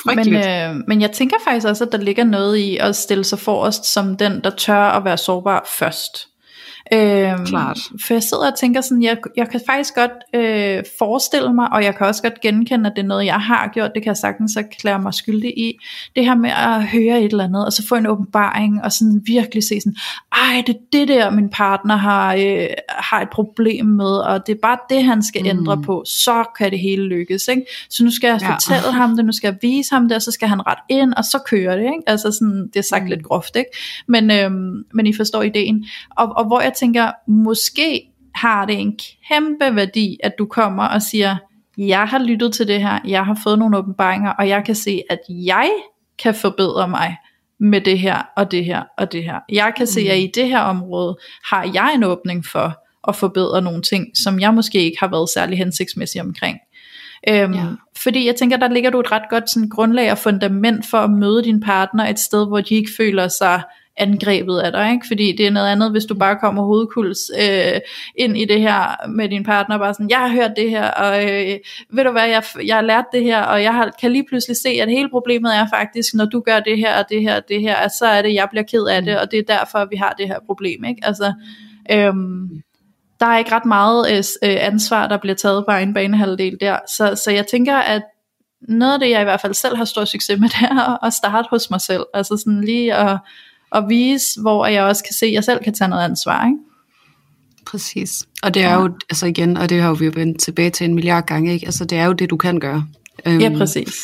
men, 0.16 0.34
øh, 0.34 0.74
men 0.88 1.00
jeg 1.00 1.12
tænker 1.12 1.36
faktisk 1.44 1.66
også, 1.66 1.84
at 1.84 1.92
der 1.92 1.98
ligger 1.98 2.24
noget 2.24 2.56
i 2.56 2.76
at 2.76 2.96
stille 2.96 3.24
sig 3.24 3.38
forrest 3.38 3.92
som 3.92 4.16
den, 4.16 4.40
der 4.44 4.50
tør 4.50 4.82
at 4.82 5.04
være 5.04 5.16
sårbar 5.16 5.66
først. 5.78 6.28
Øhm, 6.92 7.46
Klart. 7.46 7.78
For 8.06 8.14
jeg 8.14 8.22
sidder 8.22 8.50
og 8.52 8.58
tænker 8.58 8.80
sådan, 8.80 9.02
jeg, 9.02 9.16
jeg 9.36 9.48
kan 9.48 9.60
faktisk 9.66 9.94
godt 9.94 10.10
øh, 10.34 10.84
forestille 10.98 11.54
mig, 11.54 11.72
og 11.72 11.84
jeg 11.84 11.96
kan 11.96 12.06
også 12.06 12.22
godt 12.22 12.40
genkende, 12.40 12.90
at 12.90 12.96
det 12.96 13.02
er 13.02 13.06
noget, 13.06 13.24
jeg 13.24 13.40
har 13.40 13.70
gjort, 13.74 13.90
det 13.94 14.02
kan 14.02 14.08
jeg 14.08 14.16
sagtens 14.16 14.56
erklære 14.56 14.98
mig 14.98 15.14
skyldig 15.14 15.58
i, 15.58 15.78
det 16.16 16.24
her 16.24 16.34
med 16.34 16.50
at 16.50 16.86
høre 16.86 17.22
et 17.22 17.32
eller 17.32 17.44
andet, 17.44 17.66
og 17.66 17.72
så 17.72 17.86
få 17.88 17.94
en 17.94 18.06
åbenbaring, 18.06 18.84
og 18.84 18.92
sådan 18.92 19.22
virkelig 19.26 19.62
se 19.62 19.80
sådan, 19.80 19.96
ej, 20.32 20.62
det 20.66 20.76
er 20.76 20.80
det 20.92 21.08
der, 21.08 21.30
min 21.30 21.48
partner 21.48 21.96
har, 21.96 22.34
øh, 22.34 22.66
har 22.88 23.20
et 23.20 23.30
problem 23.30 23.86
med, 23.86 24.16
og 24.16 24.46
det 24.46 24.54
er 24.54 24.58
bare 24.62 24.78
det, 24.90 25.04
han 25.04 25.22
skal 25.22 25.42
mm. 25.42 25.48
ændre 25.48 25.82
på, 25.82 26.04
så 26.06 26.44
kan 26.58 26.70
det 26.70 26.78
hele 26.78 27.08
lykkes, 27.08 27.48
ikke? 27.48 27.62
Så 27.90 28.04
nu 28.04 28.10
skal 28.10 28.28
jeg 28.28 28.38
ja. 28.42 28.54
fortælle 28.54 28.92
ham 28.92 29.16
det, 29.16 29.24
nu 29.24 29.32
skal 29.32 29.48
jeg 29.48 29.58
vise 29.62 29.94
ham 29.94 30.08
det, 30.08 30.16
og 30.16 30.22
så 30.22 30.30
skal 30.30 30.48
han 30.48 30.66
ret 30.66 30.78
ind, 30.88 31.14
og 31.14 31.24
så 31.24 31.38
kører 31.46 31.76
det, 31.76 31.82
ikke? 31.82 32.02
Altså 32.06 32.32
sådan, 32.32 32.66
det 32.66 32.76
er 32.76 32.82
sagt 32.82 33.04
mm. 33.04 33.10
lidt 33.10 33.22
groft, 33.22 33.56
ikke? 33.56 33.70
Men, 34.06 34.30
øh, 34.30 34.50
men 34.94 35.06
I 35.06 35.16
forstår 35.16 35.42
ideen. 35.42 35.84
Og, 36.16 36.32
og 36.36 36.46
hvor 36.46 36.60
jeg 36.60 36.72
tænker, 36.78 37.10
måske 37.28 38.02
har 38.34 38.64
det 38.64 38.80
en 38.80 38.98
kæmpe 39.28 39.76
værdi, 39.76 40.18
at 40.24 40.32
du 40.38 40.46
kommer 40.46 40.84
og 40.84 41.02
siger, 41.02 41.36
jeg 41.78 42.04
har 42.04 42.18
lyttet 42.18 42.52
til 42.52 42.68
det 42.68 42.80
her, 42.80 42.98
jeg 43.04 43.24
har 43.24 43.40
fået 43.44 43.58
nogle 43.58 43.78
åbenbaringer, 43.78 44.30
og 44.30 44.48
jeg 44.48 44.64
kan 44.64 44.74
se, 44.74 45.02
at 45.10 45.20
jeg 45.28 45.70
kan 46.18 46.34
forbedre 46.34 46.88
mig 46.88 47.16
med 47.60 47.80
det 47.80 47.98
her, 47.98 48.22
og 48.36 48.50
det 48.50 48.64
her, 48.64 48.82
og 48.98 49.12
det 49.12 49.24
her. 49.24 49.40
Jeg 49.52 49.72
kan 49.76 49.82
mm. 49.82 49.86
se, 49.86 50.00
at 50.00 50.18
i 50.18 50.30
det 50.34 50.48
her 50.48 50.60
område 50.60 51.16
har 51.44 51.70
jeg 51.74 51.92
en 51.94 52.04
åbning 52.04 52.46
for 52.46 52.84
at 53.08 53.16
forbedre 53.16 53.62
nogle 53.62 53.82
ting, 53.82 54.06
som 54.14 54.40
jeg 54.40 54.54
måske 54.54 54.84
ikke 54.84 54.96
har 55.00 55.08
været 55.08 55.28
særlig 55.28 55.58
hensigtsmæssig 55.58 56.20
omkring. 56.20 56.58
Øhm, 57.28 57.52
ja. 57.52 57.64
Fordi 57.96 58.26
jeg 58.26 58.36
tænker, 58.36 58.56
der 58.56 58.68
ligger 58.68 58.90
du 58.90 59.00
et 59.00 59.12
ret 59.12 59.30
godt 59.30 59.50
sådan, 59.50 59.68
grundlag 59.68 60.12
og 60.12 60.18
fundament 60.18 60.86
for 60.86 60.98
at 60.98 61.10
møde 61.10 61.44
din 61.44 61.60
partner 61.60 62.06
et 62.08 62.18
sted, 62.18 62.46
hvor 62.46 62.60
de 62.60 62.74
ikke 62.74 62.90
føler 62.96 63.28
sig 63.28 63.62
angrebet 63.98 64.58
af 64.58 64.72
dig, 64.72 64.92
ikke? 64.92 65.06
fordi 65.06 65.32
det 65.36 65.46
er 65.46 65.50
noget 65.50 65.68
andet, 65.68 65.90
hvis 65.90 66.04
du 66.04 66.14
bare 66.14 66.36
kommer 66.36 66.62
hovedkuls 66.62 67.18
øh, 67.40 67.80
ind 68.16 68.36
i 68.36 68.44
det 68.44 68.60
her 68.60 69.08
med 69.08 69.28
din 69.28 69.44
partner, 69.44 69.78
bare 69.78 69.94
sådan, 69.94 70.10
jeg 70.10 70.18
har 70.18 70.28
hørt 70.28 70.50
det 70.56 70.70
her, 70.70 70.90
og 70.90 71.24
øh, 71.24 71.58
ved 71.92 72.04
du 72.04 72.10
hvad, 72.10 72.28
jeg, 72.28 72.42
jeg 72.66 72.76
har 72.76 72.82
lært 72.82 73.04
det 73.12 73.22
her, 73.22 73.42
og 73.42 73.62
jeg 73.62 73.74
har, 73.74 73.90
kan 74.00 74.12
lige 74.12 74.24
pludselig 74.28 74.56
se, 74.56 74.68
at 74.68 74.88
hele 74.88 75.08
problemet 75.10 75.56
er 75.56 75.66
faktisk, 75.74 76.14
når 76.14 76.24
du 76.24 76.40
gør 76.40 76.60
det 76.60 76.78
her, 76.78 76.98
og 76.98 77.04
det 77.08 77.22
her, 77.22 77.36
og 77.36 77.48
det 77.48 77.60
her, 77.60 77.76
at 77.76 77.90
så 77.98 78.06
er 78.06 78.22
det, 78.22 78.34
jeg 78.34 78.48
bliver 78.50 78.64
ked 78.64 78.84
af 78.84 79.02
det, 79.02 79.18
og 79.18 79.30
det 79.30 79.38
er 79.38 79.56
derfor, 79.58 79.84
vi 79.90 79.96
har 79.96 80.14
det 80.18 80.28
her 80.28 80.38
problem, 80.46 80.84
ikke? 80.84 81.00
Altså, 81.02 81.32
øhm, 81.90 82.48
der 83.20 83.26
er 83.26 83.38
ikke 83.38 83.52
ret 83.52 83.64
meget 83.64 84.10
øh, 84.10 84.50
øh 84.50 84.56
ansvar, 84.60 85.08
der 85.08 85.16
bliver 85.16 85.34
taget 85.34 85.64
på 85.68 85.74
en 85.74 85.94
banehalvdel 85.94 86.56
der, 86.60 86.78
så, 86.96 87.14
så 87.24 87.30
jeg 87.30 87.46
tænker, 87.46 87.76
at 87.76 88.02
noget 88.60 88.92
af 88.92 88.98
det, 88.98 89.10
jeg 89.10 89.20
i 89.20 89.24
hvert 89.24 89.40
fald 89.40 89.54
selv 89.54 89.76
har 89.76 89.84
stor 89.84 90.04
succes 90.04 90.40
med, 90.40 90.48
det 90.60 90.68
er 90.70 91.04
at 91.04 91.12
starte 91.12 91.48
hos 91.50 91.70
mig 91.70 91.80
selv, 91.80 92.04
altså 92.14 92.36
sådan 92.36 92.64
lige 92.64 92.94
at 92.94 93.18
og 93.70 93.88
vise, 93.88 94.40
hvor 94.40 94.66
jeg 94.66 94.82
også 94.82 95.04
kan 95.04 95.14
se, 95.14 95.26
at 95.26 95.32
jeg 95.32 95.44
selv 95.44 95.58
kan 95.64 95.74
tage 95.74 95.88
noget 95.88 96.04
ansvar. 96.04 96.46
Ikke? 96.46 96.58
Præcis. 97.66 98.26
Og 98.42 98.54
det 98.54 98.62
er 98.62 98.70
ja. 98.70 98.82
jo, 98.82 98.90
altså 99.10 99.26
igen, 99.26 99.56
og 99.56 99.68
det 99.68 99.82
har 99.82 99.94
vi 99.94 100.04
jo 100.04 100.12
vendt 100.14 100.40
tilbage 100.40 100.70
til 100.70 100.84
en 100.84 100.94
milliard 100.94 101.26
gange, 101.26 101.52
ikke? 101.52 101.66
Altså 101.66 101.84
det 101.84 101.98
er 101.98 102.04
jo 102.04 102.12
det, 102.12 102.30
du 102.30 102.36
kan 102.36 102.60
gøre. 102.60 102.86
Um, 103.26 103.40
ja, 103.40 103.52
præcis. 103.56 103.94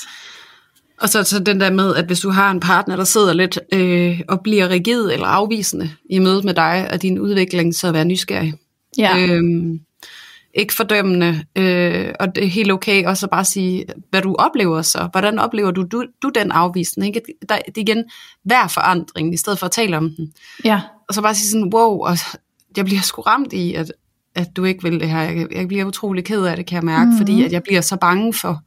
Og 1.00 1.08
så, 1.08 1.22
så 1.22 1.38
den 1.38 1.60
der 1.60 1.70
med, 1.70 1.94
at 1.94 2.06
hvis 2.06 2.20
du 2.20 2.30
har 2.30 2.50
en 2.50 2.60
partner, 2.60 2.96
der 2.96 3.04
sidder 3.04 3.32
lidt 3.32 3.58
øh, 3.72 4.20
og 4.28 4.40
bliver 4.40 4.68
rigid 4.68 5.10
eller 5.12 5.26
afvisende 5.26 5.90
i 6.10 6.18
mødet 6.18 6.44
med 6.44 6.54
dig 6.54 6.88
og 6.92 7.02
din 7.02 7.18
udvikling, 7.18 7.74
så 7.74 7.92
vær 7.92 8.04
nysgerrig. 8.04 8.54
Ja. 8.98 9.18
Øhm, 9.18 9.80
ikke 10.54 10.74
fordømmende, 10.74 11.44
øh, 11.56 12.12
og 12.20 12.34
det 12.34 12.44
er 12.44 12.48
helt 12.48 12.72
okay 12.72 13.04
også 13.04 13.26
at 13.26 13.30
bare 13.30 13.44
sige, 13.44 13.84
hvad 14.10 14.22
du 14.22 14.34
oplever 14.38 14.82
så. 14.82 15.08
Hvordan 15.12 15.38
oplever 15.38 15.70
du, 15.70 15.82
du, 15.82 16.04
du 16.22 16.30
den 16.34 16.52
afvisning? 16.52 17.16
Ikke? 17.16 17.34
Der, 17.48 17.58
det 17.58 17.78
er 17.78 17.80
igen 17.80 18.04
hver 18.44 18.68
forandring, 18.68 19.34
i 19.34 19.36
stedet 19.36 19.58
for 19.58 19.66
at 19.66 19.72
tale 19.72 19.96
om 19.96 20.10
den. 20.16 20.32
Ja. 20.64 20.80
Og 21.08 21.14
så 21.14 21.22
bare 21.22 21.34
sige 21.34 21.48
sådan, 21.48 21.74
wow, 21.74 21.98
og 21.98 22.16
jeg 22.76 22.84
bliver 22.84 23.00
sgu 23.00 23.22
ramt 23.22 23.52
i, 23.52 23.74
at, 23.74 23.92
at 24.34 24.56
du 24.56 24.64
ikke 24.64 24.82
vil 24.82 25.00
det 25.00 25.08
her. 25.08 25.20
Jeg, 25.20 25.46
jeg 25.52 25.68
bliver 25.68 25.84
utrolig 25.84 26.24
ked 26.24 26.44
af 26.44 26.56
det, 26.56 26.66
kan 26.66 26.76
jeg 26.76 26.84
mærke, 26.84 27.04
mm-hmm. 27.04 27.18
fordi 27.18 27.44
at 27.44 27.52
jeg 27.52 27.62
bliver 27.62 27.80
så 27.80 27.96
bange 27.96 28.34
for, 28.34 28.62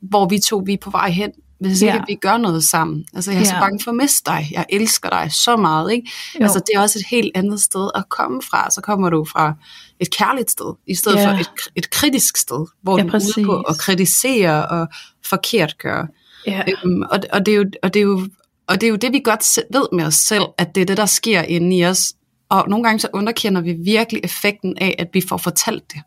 hvor 0.00 0.28
vi 0.28 0.38
to 0.38 0.62
vi 0.66 0.72
er 0.72 0.78
på 0.82 0.90
vej 0.90 1.10
hen 1.10 1.32
hvis 1.68 1.82
ikke 1.82 1.94
ja. 1.94 2.02
vi 2.08 2.14
gør 2.14 2.36
noget 2.36 2.64
sammen. 2.64 3.04
Altså 3.14 3.30
jeg 3.30 3.36
er 3.38 3.40
ja. 3.40 3.48
så 3.48 3.56
bange 3.60 3.80
for 3.84 3.90
at 3.90 3.96
miste 3.96 4.30
dig. 4.30 4.48
Jeg 4.50 4.66
elsker 4.68 5.10
dig 5.10 5.30
så 5.32 5.56
meget. 5.56 5.92
Ikke? 5.92 6.10
Altså 6.40 6.58
det 6.58 6.70
er 6.74 6.80
også 6.80 6.98
et 6.98 7.04
helt 7.10 7.30
andet 7.34 7.60
sted 7.60 7.90
at 7.94 8.08
komme 8.08 8.42
fra. 8.42 8.70
Så 8.70 8.80
kommer 8.80 9.10
du 9.10 9.24
fra 9.24 9.54
et 10.00 10.10
kærligt 10.10 10.50
sted, 10.50 10.74
i 10.86 10.94
stedet 10.94 11.16
ja. 11.16 11.26
for 11.26 11.38
et, 11.38 11.50
et 11.76 11.90
kritisk 11.90 12.36
sted, 12.36 12.66
hvor 12.82 12.98
ja, 12.98 13.02
du 13.04 13.08
er 13.08 13.38
ude 13.38 13.46
på 13.46 13.60
at 13.60 13.78
kritisere 13.78 14.68
og 14.68 14.88
forkert 15.24 15.78
gøre. 15.78 16.06
Ja. 16.46 16.62
Øhm, 16.68 17.02
og, 17.02 17.18
og, 17.32 17.46
det 17.46 17.52
er 17.52 17.56
jo, 17.56 17.64
og, 17.82 17.94
det 17.94 18.00
er 18.00 18.04
jo, 18.04 18.28
og 18.66 18.80
det 18.80 18.86
er 18.86 18.90
jo 18.90 18.96
det, 18.96 19.12
vi 19.12 19.20
godt 19.24 19.58
ved 19.72 19.86
med 19.92 20.04
os 20.04 20.14
selv, 20.14 20.44
at 20.58 20.74
det 20.74 20.80
er 20.80 20.84
det, 20.84 20.96
der 20.96 21.06
sker 21.06 21.42
inde 21.42 21.76
i 21.76 21.86
os. 21.86 22.14
Og 22.50 22.68
nogle 22.68 22.84
gange 22.84 23.00
så 23.00 23.08
underkender 23.12 23.60
vi 23.60 23.72
virkelig 23.72 24.20
effekten 24.24 24.78
af, 24.78 24.94
at 24.98 25.08
vi 25.12 25.22
får 25.28 25.36
fortalt 25.36 25.92
det. 25.92 26.00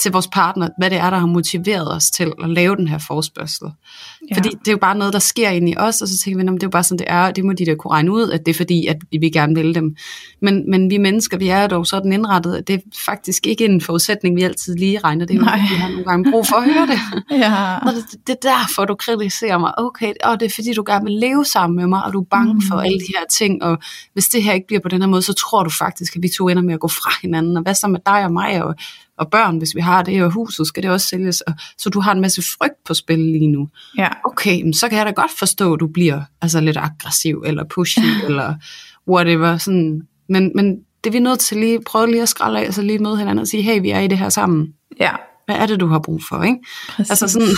Til 0.00 0.12
vores 0.12 0.28
partner, 0.28 0.68
hvad 0.78 0.90
det 0.90 0.98
er, 0.98 1.10
der 1.10 1.18
har 1.18 1.26
motiveret 1.26 1.92
os 1.92 2.10
til 2.10 2.32
at 2.42 2.50
lave 2.50 2.76
den 2.76 2.88
her 2.88 2.98
forspørgsel. 2.98 3.68
Ja. 4.30 4.36
Fordi 4.36 4.48
det 4.48 4.68
er 4.68 4.72
jo 4.72 4.78
bare 4.78 4.98
noget, 4.98 5.12
der 5.12 5.18
sker 5.18 5.50
ind 5.50 5.68
i 5.68 5.74
os, 5.76 6.02
og 6.02 6.08
så 6.08 6.18
tænker 6.18 6.38
vi, 6.38 6.44
det 6.54 6.62
er 6.62 6.66
jo 6.66 6.70
bare 6.70 6.82
sådan, 6.82 6.98
det 6.98 7.06
er, 7.10 7.26
og 7.26 7.36
det 7.36 7.44
må 7.44 7.52
de 7.52 7.66
da 7.66 7.74
kunne 7.74 7.90
regne 7.90 8.12
ud, 8.12 8.30
at 8.30 8.46
det 8.46 8.52
er 8.52 8.56
fordi, 8.56 8.86
at 8.86 8.96
vi 9.20 9.30
gerne 9.30 9.54
vil 9.54 9.74
dem. 9.74 9.96
Men, 10.42 10.70
men 10.70 10.90
vi 10.90 10.98
mennesker, 10.98 11.38
vi 11.38 11.48
er 11.48 11.66
dog 11.66 11.86
sådan 11.86 12.12
indrettet, 12.12 12.54
at 12.54 12.68
det 12.68 12.74
er 12.74 12.78
faktisk 13.06 13.46
ikke 13.46 13.64
en 13.64 13.80
forudsætning, 13.80 14.36
vi 14.36 14.42
altid 14.42 14.74
lige 14.74 14.98
regner. 14.98 15.26
Det 15.26 15.34
er 15.34 15.38
jo, 15.38 15.44
Nej. 15.44 15.58
vi 15.58 15.74
har 15.74 15.88
nogle 15.88 16.04
gange 16.04 16.30
brug 16.30 16.46
for 16.46 16.56
at 16.56 16.64
høre 16.64 16.86
det. 16.86 16.98
Ja. 17.44 17.78
Nå, 17.84 17.90
det, 17.90 18.26
det 18.26 18.32
er 18.32 18.50
derfor, 18.50 18.84
du 18.84 18.94
kritiserer 18.94 19.58
mig. 19.58 19.78
Okay, 19.78 20.12
og 20.24 20.40
det 20.40 20.46
er 20.46 20.50
fordi, 20.54 20.72
du 20.72 20.84
gerne 20.86 21.04
vil 21.04 21.12
leve 21.12 21.44
sammen 21.44 21.76
med 21.76 21.86
mig, 21.86 22.04
og 22.04 22.12
du 22.12 22.20
er 22.20 22.24
bange 22.30 22.54
mm. 22.54 22.60
for 22.68 22.76
alle 22.76 22.98
de 22.98 23.12
her 23.18 23.24
ting, 23.30 23.62
og 23.62 23.78
hvis 24.12 24.28
det 24.28 24.42
her 24.42 24.52
ikke 24.52 24.66
bliver 24.66 24.80
på 24.80 24.88
den 24.88 25.02
her 25.02 25.08
måde, 25.08 25.22
så 25.22 25.32
tror 25.32 25.64
du 25.64 25.70
faktisk, 25.70 26.16
at 26.16 26.22
vi 26.22 26.28
to 26.28 26.48
ender 26.48 26.62
med 26.62 26.74
at 26.74 26.80
gå 26.80 26.88
fra 26.88 27.10
hinanden, 27.22 27.56
og 27.56 27.62
hvad 27.62 27.74
så 27.74 27.88
med 27.88 28.00
dig 28.06 28.24
og 28.24 28.32
mig, 28.32 28.64
og, 28.64 28.74
og 29.18 29.30
børn, 29.30 29.58
hvis 29.58 29.74
vi 29.74 29.80
har 29.80 30.02
det, 30.02 30.22
og 30.22 30.30
huset, 30.30 30.66
skal 30.66 30.82
det 30.82 30.90
også 30.90 31.08
sælges, 31.08 31.40
og, 31.40 31.54
så 31.78 31.90
du 31.90 32.00
har 32.00 32.12
en 32.12 32.20
masse 32.20 32.42
frygt 32.42 32.84
på 32.86 32.94
spil 32.94 33.18
lige 33.18 33.48
nu. 33.48 33.68
Ja. 33.98 34.08
Okay, 34.24 34.62
men 34.62 34.74
så 34.74 34.88
kan 34.88 34.98
jeg 34.98 35.06
da 35.06 35.10
godt 35.10 35.30
forstå, 35.38 35.74
at 35.74 35.80
du 35.80 35.86
bliver 35.86 36.22
altså, 36.42 36.60
lidt 36.60 36.76
aggressiv, 36.76 37.42
eller 37.46 37.64
pushy, 37.64 37.98
eller 38.28 38.54
whatever, 39.08 39.58
sådan. 39.58 40.02
Men, 40.28 40.52
men 40.54 40.76
det 41.04 41.10
er 41.10 41.12
vi 41.12 41.18
nødt 41.18 41.40
til 41.40 41.56
lige, 41.56 41.80
prøve 41.86 42.10
lige 42.10 42.22
at 42.22 42.28
skralde 42.28 42.60
af, 42.60 42.68
og 42.68 42.74
så 42.74 42.82
lige 42.82 42.98
møde 42.98 43.16
hinanden 43.18 43.38
og 43.38 43.48
sige, 43.48 43.62
hey, 43.62 43.80
vi 43.80 43.90
er 43.90 44.00
i 44.00 44.06
det 44.06 44.18
her 44.18 44.28
sammen 44.28 44.74
Ja. 45.00 45.12
hvad 45.46 45.56
er 45.56 45.66
det, 45.66 45.80
du 45.80 45.86
har 45.86 45.98
brug 45.98 46.20
for, 46.28 46.42
ikke? 46.42 46.58
Præcis. 46.88 47.10
Altså 47.10 47.28
sådan, 47.28 47.48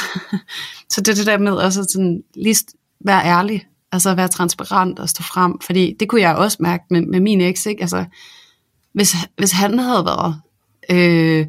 så 0.93 1.01
det 1.01 1.09
er 1.09 1.15
det 1.15 1.27
der 1.27 1.39
med 1.39 1.53
også 1.53 1.85
sådan, 1.93 2.23
lige 2.35 2.57
være 3.05 3.25
ærlig, 3.25 3.67
altså 3.93 4.15
være 4.15 4.29
transparent 4.29 4.99
og 4.99 5.09
stå 5.09 5.23
frem, 5.23 5.61
fordi 5.61 5.95
det 6.01 6.09
kunne 6.09 6.21
jeg 6.21 6.37
også 6.37 6.57
mærke 6.61 6.85
med, 6.91 7.03
med 7.03 7.21
min 7.21 7.41
eks, 7.41 7.67
ikke? 7.67 7.81
Altså, 7.81 8.05
hvis, 8.93 9.15
hvis 9.39 9.53
han 9.53 9.79
havde 9.79 10.05
været 10.05 10.41
øh, 10.91 11.47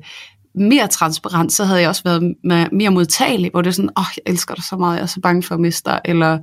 mere 0.55 0.87
transparent, 0.87 1.53
så 1.53 1.65
havde 1.65 1.79
jeg 1.81 1.89
også 1.89 2.01
været 2.05 2.35
mere 2.71 2.89
modtagelig, 2.89 3.51
hvor 3.51 3.61
det 3.61 3.67
er 3.69 3.73
sådan, 3.73 3.89
åh, 3.97 4.01
oh, 4.01 4.07
jeg 4.17 4.31
elsker 4.31 4.55
dig 4.55 4.63
så 4.63 4.77
meget, 4.77 4.95
jeg 4.95 5.01
er 5.03 5.05
så 5.07 5.19
bange 5.21 5.43
for 5.43 5.55
at 5.55 5.61
miste 5.61 5.89
dig, 5.89 6.01
eller, 6.05 6.39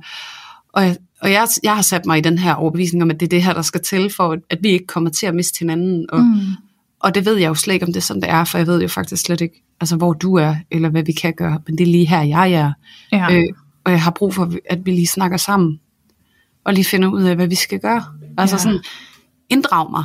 og, 0.73 0.83
jeg, 0.83 0.97
og 1.21 1.31
jeg, 1.31 1.47
jeg 1.63 1.75
har 1.75 1.81
sat 1.81 2.05
mig 2.05 2.17
i 2.17 2.21
den 2.21 2.37
her 2.37 2.53
overbevisning 2.53 3.03
om, 3.03 3.09
at 3.11 3.19
det 3.19 3.25
er 3.25 3.29
det 3.29 3.43
her, 3.43 3.53
der 3.53 3.61
skal 3.61 3.81
til, 3.81 4.13
for 4.15 4.37
at 4.49 4.57
vi 4.61 4.69
ikke 4.69 4.87
kommer 4.87 5.09
til 5.09 5.25
at 5.25 5.35
miste 5.35 5.59
hinanden, 5.59 6.05
og, 6.09 6.19
Mm. 6.21 6.39
og 6.99 7.15
det 7.15 7.25
ved 7.25 7.35
jeg 7.35 7.47
jo 7.49 7.53
slet 7.53 7.73
ikke, 7.73 7.85
om 7.85 7.93
det 7.93 7.97
er 7.99 8.03
sådan, 8.03 8.21
det 8.21 8.29
er, 8.29 8.43
for 8.43 8.57
jeg 8.57 8.67
ved 8.67 8.81
jo 8.81 8.87
faktisk 8.87 9.21
slet 9.25 9.41
ikke, 9.41 9.63
altså 9.81 9.95
hvor 9.95 10.13
du 10.13 10.35
er, 10.35 10.55
eller 10.71 10.89
hvad 10.89 11.03
vi 11.03 11.11
kan 11.11 11.33
gøre, 11.37 11.59
men 11.67 11.77
det 11.77 11.83
er 11.87 11.91
lige 11.91 12.07
her, 12.07 12.21
jeg 12.21 12.51
er. 12.51 12.71
Ja. 13.11 13.27
Øh, 13.33 13.43
og 13.85 13.91
jeg 13.91 14.01
har 14.01 14.11
brug 14.11 14.33
for, 14.33 14.51
at 14.69 14.85
vi 14.85 14.91
lige 14.91 15.07
snakker 15.07 15.37
sammen, 15.37 15.79
og 16.65 16.73
lige 16.73 16.85
finder 16.85 17.07
ud 17.09 17.23
af, 17.23 17.35
hvad 17.35 17.47
vi 17.47 17.55
skal 17.55 17.79
gøre. 17.79 18.03
Altså 18.37 18.55
Ja. 18.55 18.59
sådan, 18.61 18.79
inddrag 19.49 19.91
mig, 19.91 20.03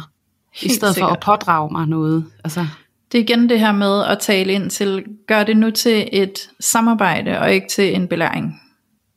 Helt 0.54 0.72
i 0.72 0.76
stedet 0.76 0.94
for 0.94 0.94
sikkert. 0.94 1.16
at 1.16 1.20
pådrage 1.22 1.72
mig 1.72 1.86
noget. 1.86 2.24
Altså, 2.44 2.66
Det 3.12 3.18
er 3.18 3.22
igen 3.22 3.48
det 3.48 3.60
her 3.60 3.72
med 3.72 4.04
at 4.04 4.18
tale 4.18 4.52
ind 4.52 4.70
til, 4.70 5.04
gør 5.26 5.44
det 5.44 5.56
nu 5.56 5.70
til 5.70 6.08
et 6.12 6.50
samarbejde, 6.60 7.38
og 7.38 7.52
ikke 7.52 7.68
til 7.68 7.94
en 7.94 8.08
belæring. 8.08 8.60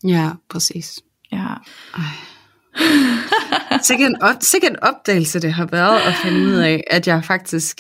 ja, 0.04 0.30
præcis. 0.50 1.00
Ja. 1.32 1.48
Sikke 3.82 4.06
en, 4.06 4.22
op, 4.22 4.36
sikke 4.41 4.68
en 4.68 4.80
opdagelse 4.82 5.39
det 5.39 5.54
har 5.54 5.66
været 5.66 6.00
at 6.00 6.14
finde 6.24 6.38
ud 6.38 6.54
af, 6.54 6.84
at 6.88 7.08
jeg 7.08 7.24
faktisk 7.24 7.80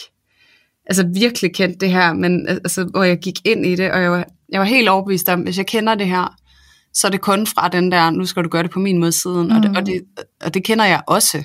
altså 0.85 1.07
virkelig 1.13 1.55
kendte 1.55 1.79
det 1.79 1.91
her, 1.91 2.13
men 2.13 2.47
altså, 2.47 2.83
hvor 2.83 3.03
jeg 3.03 3.17
gik 3.19 3.35
ind 3.45 3.65
i 3.65 3.75
det, 3.75 3.91
og 3.91 4.01
jeg 4.01 4.11
var, 4.11 4.25
jeg 4.49 4.59
var 4.59 4.65
helt 4.65 4.89
overbevist 4.89 5.29
om, 5.29 5.41
hvis 5.41 5.57
jeg 5.57 5.65
kender 5.65 5.95
det 5.95 6.07
her, 6.07 6.35
så 6.93 7.07
er 7.07 7.11
det 7.11 7.21
kun 7.21 7.47
fra 7.47 7.67
den 7.67 7.91
der, 7.91 8.09
nu 8.09 8.25
skal 8.25 8.43
du 8.43 8.49
gøre 8.49 8.63
det 8.63 8.71
på 8.71 8.79
min 8.79 8.97
måde 8.97 9.11
siden, 9.11 9.47
mm. 9.47 9.55
og, 9.55 9.63
det, 9.63 9.77
og, 9.77 9.85
det, 9.85 10.01
og 10.41 10.53
det 10.53 10.63
kender 10.63 10.85
jeg 10.85 11.01
også. 11.07 11.43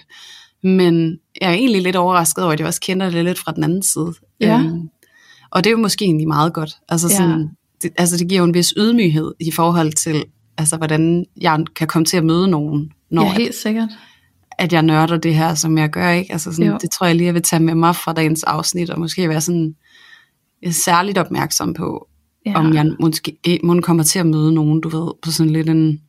Men 0.63 1.19
jeg 1.41 1.49
er 1.49 1.55
egentlig 1.55 1.83
lidt 1.83 1.97
overrasket 1.97 2.45
over, 2.45 2.53
at 2.53 2.59
jeg 2.61 2.67
også 2.69 2.81
kender 2.81 3.11
det 3.11 3.25
lidt 3.25 3.39
fra 3.39 3.53
den 3.53 3.65
anden 3.65 3.83
side. 3.83 4.13
Ja. 4.41 4.59
Øhm, 4.61 4.89
og 5.51 5.65
det 5.65 5.71
er 5.71 5.73
jo 5.73 5.79
måske 5.79 6.05
egentlig 6.05 6.29
meget 6.29 6.53
godt. 6.53 6.71
Altså, 6.89 7.09
Ja. 7.11 7.17
sådan, 7.17 7.49
det, 7.83 7.91
altså 7.99 8.17
det 8.17 8.29
giver 8.29 8.39
jo 8.39 8.45
en 8.45 8.55
vis 8.55 8.75
ydmyghed 8.77 9.35
i 9.41 9.51
forhold 9.51 9.93
til, 9.93 10.25
altså, 10.59 10.77
hvordan 10.77 11.25
jeg 11.41 11.65
kan 11.77 11.87
komme 11.89 12.07
til 12.07 12.17
at 12.17 12.25
møde 12.25 12.49
nogen, 12.49 12.93
når 13.11 13.23
ja, 13.25 13.33
helt 13.33 13.55
sikkert. 13.55 13.89
at 14.59 14.73
jeg 14.73 14.83
nørder 14.83 15.17
det 15.17 15.35
her, 15.35 15.55
som 15.55 15.79
jeg 15.79 15.91
gør. 15.91 16.11
ikke. 16.11 16.33
Altså 16.33 16.53
sådan, 16.53 16.67
Jo. 16.71 16.79
det 16.83 16.91
tror 16.91 17.07
jeg 17.07 17.17
lige, 17.17 17.27
jeg 17.27 17.35
vil 17.35 17.43
tage 17.43 17.63
med 17.63 17.75
mig 17.75 17.97
fra 17.97 18.13
dagens 18.13 18.43
afsnit, 18.43 18.91
og 18.91 18.99
måske 19.01 19.29
være 19.29 19.41
sådan 19.41 19.75
øh, 20.67 20.73
særligt 20.73 21.19
opmærksom 21.19 21.75
på, 21.75 22.09
Ja. 22.47 22.51
ja. 22.51 22.59
om 22.59 22.75
jeg 22.75 22.93
måske, 23.01 23.61
måske 23.63 23.83
kommer 23.83 24.03
til 24.03 24.19
at 24.19 24.27
møde 24.27 24.53
nogen, 24.55 24.81
du 24.81 24.89
ved, 24.89 25.13
på 25.23 25.31
sådan 25.31 25.53
lidt 25.53 25.69
en 25.69 26.01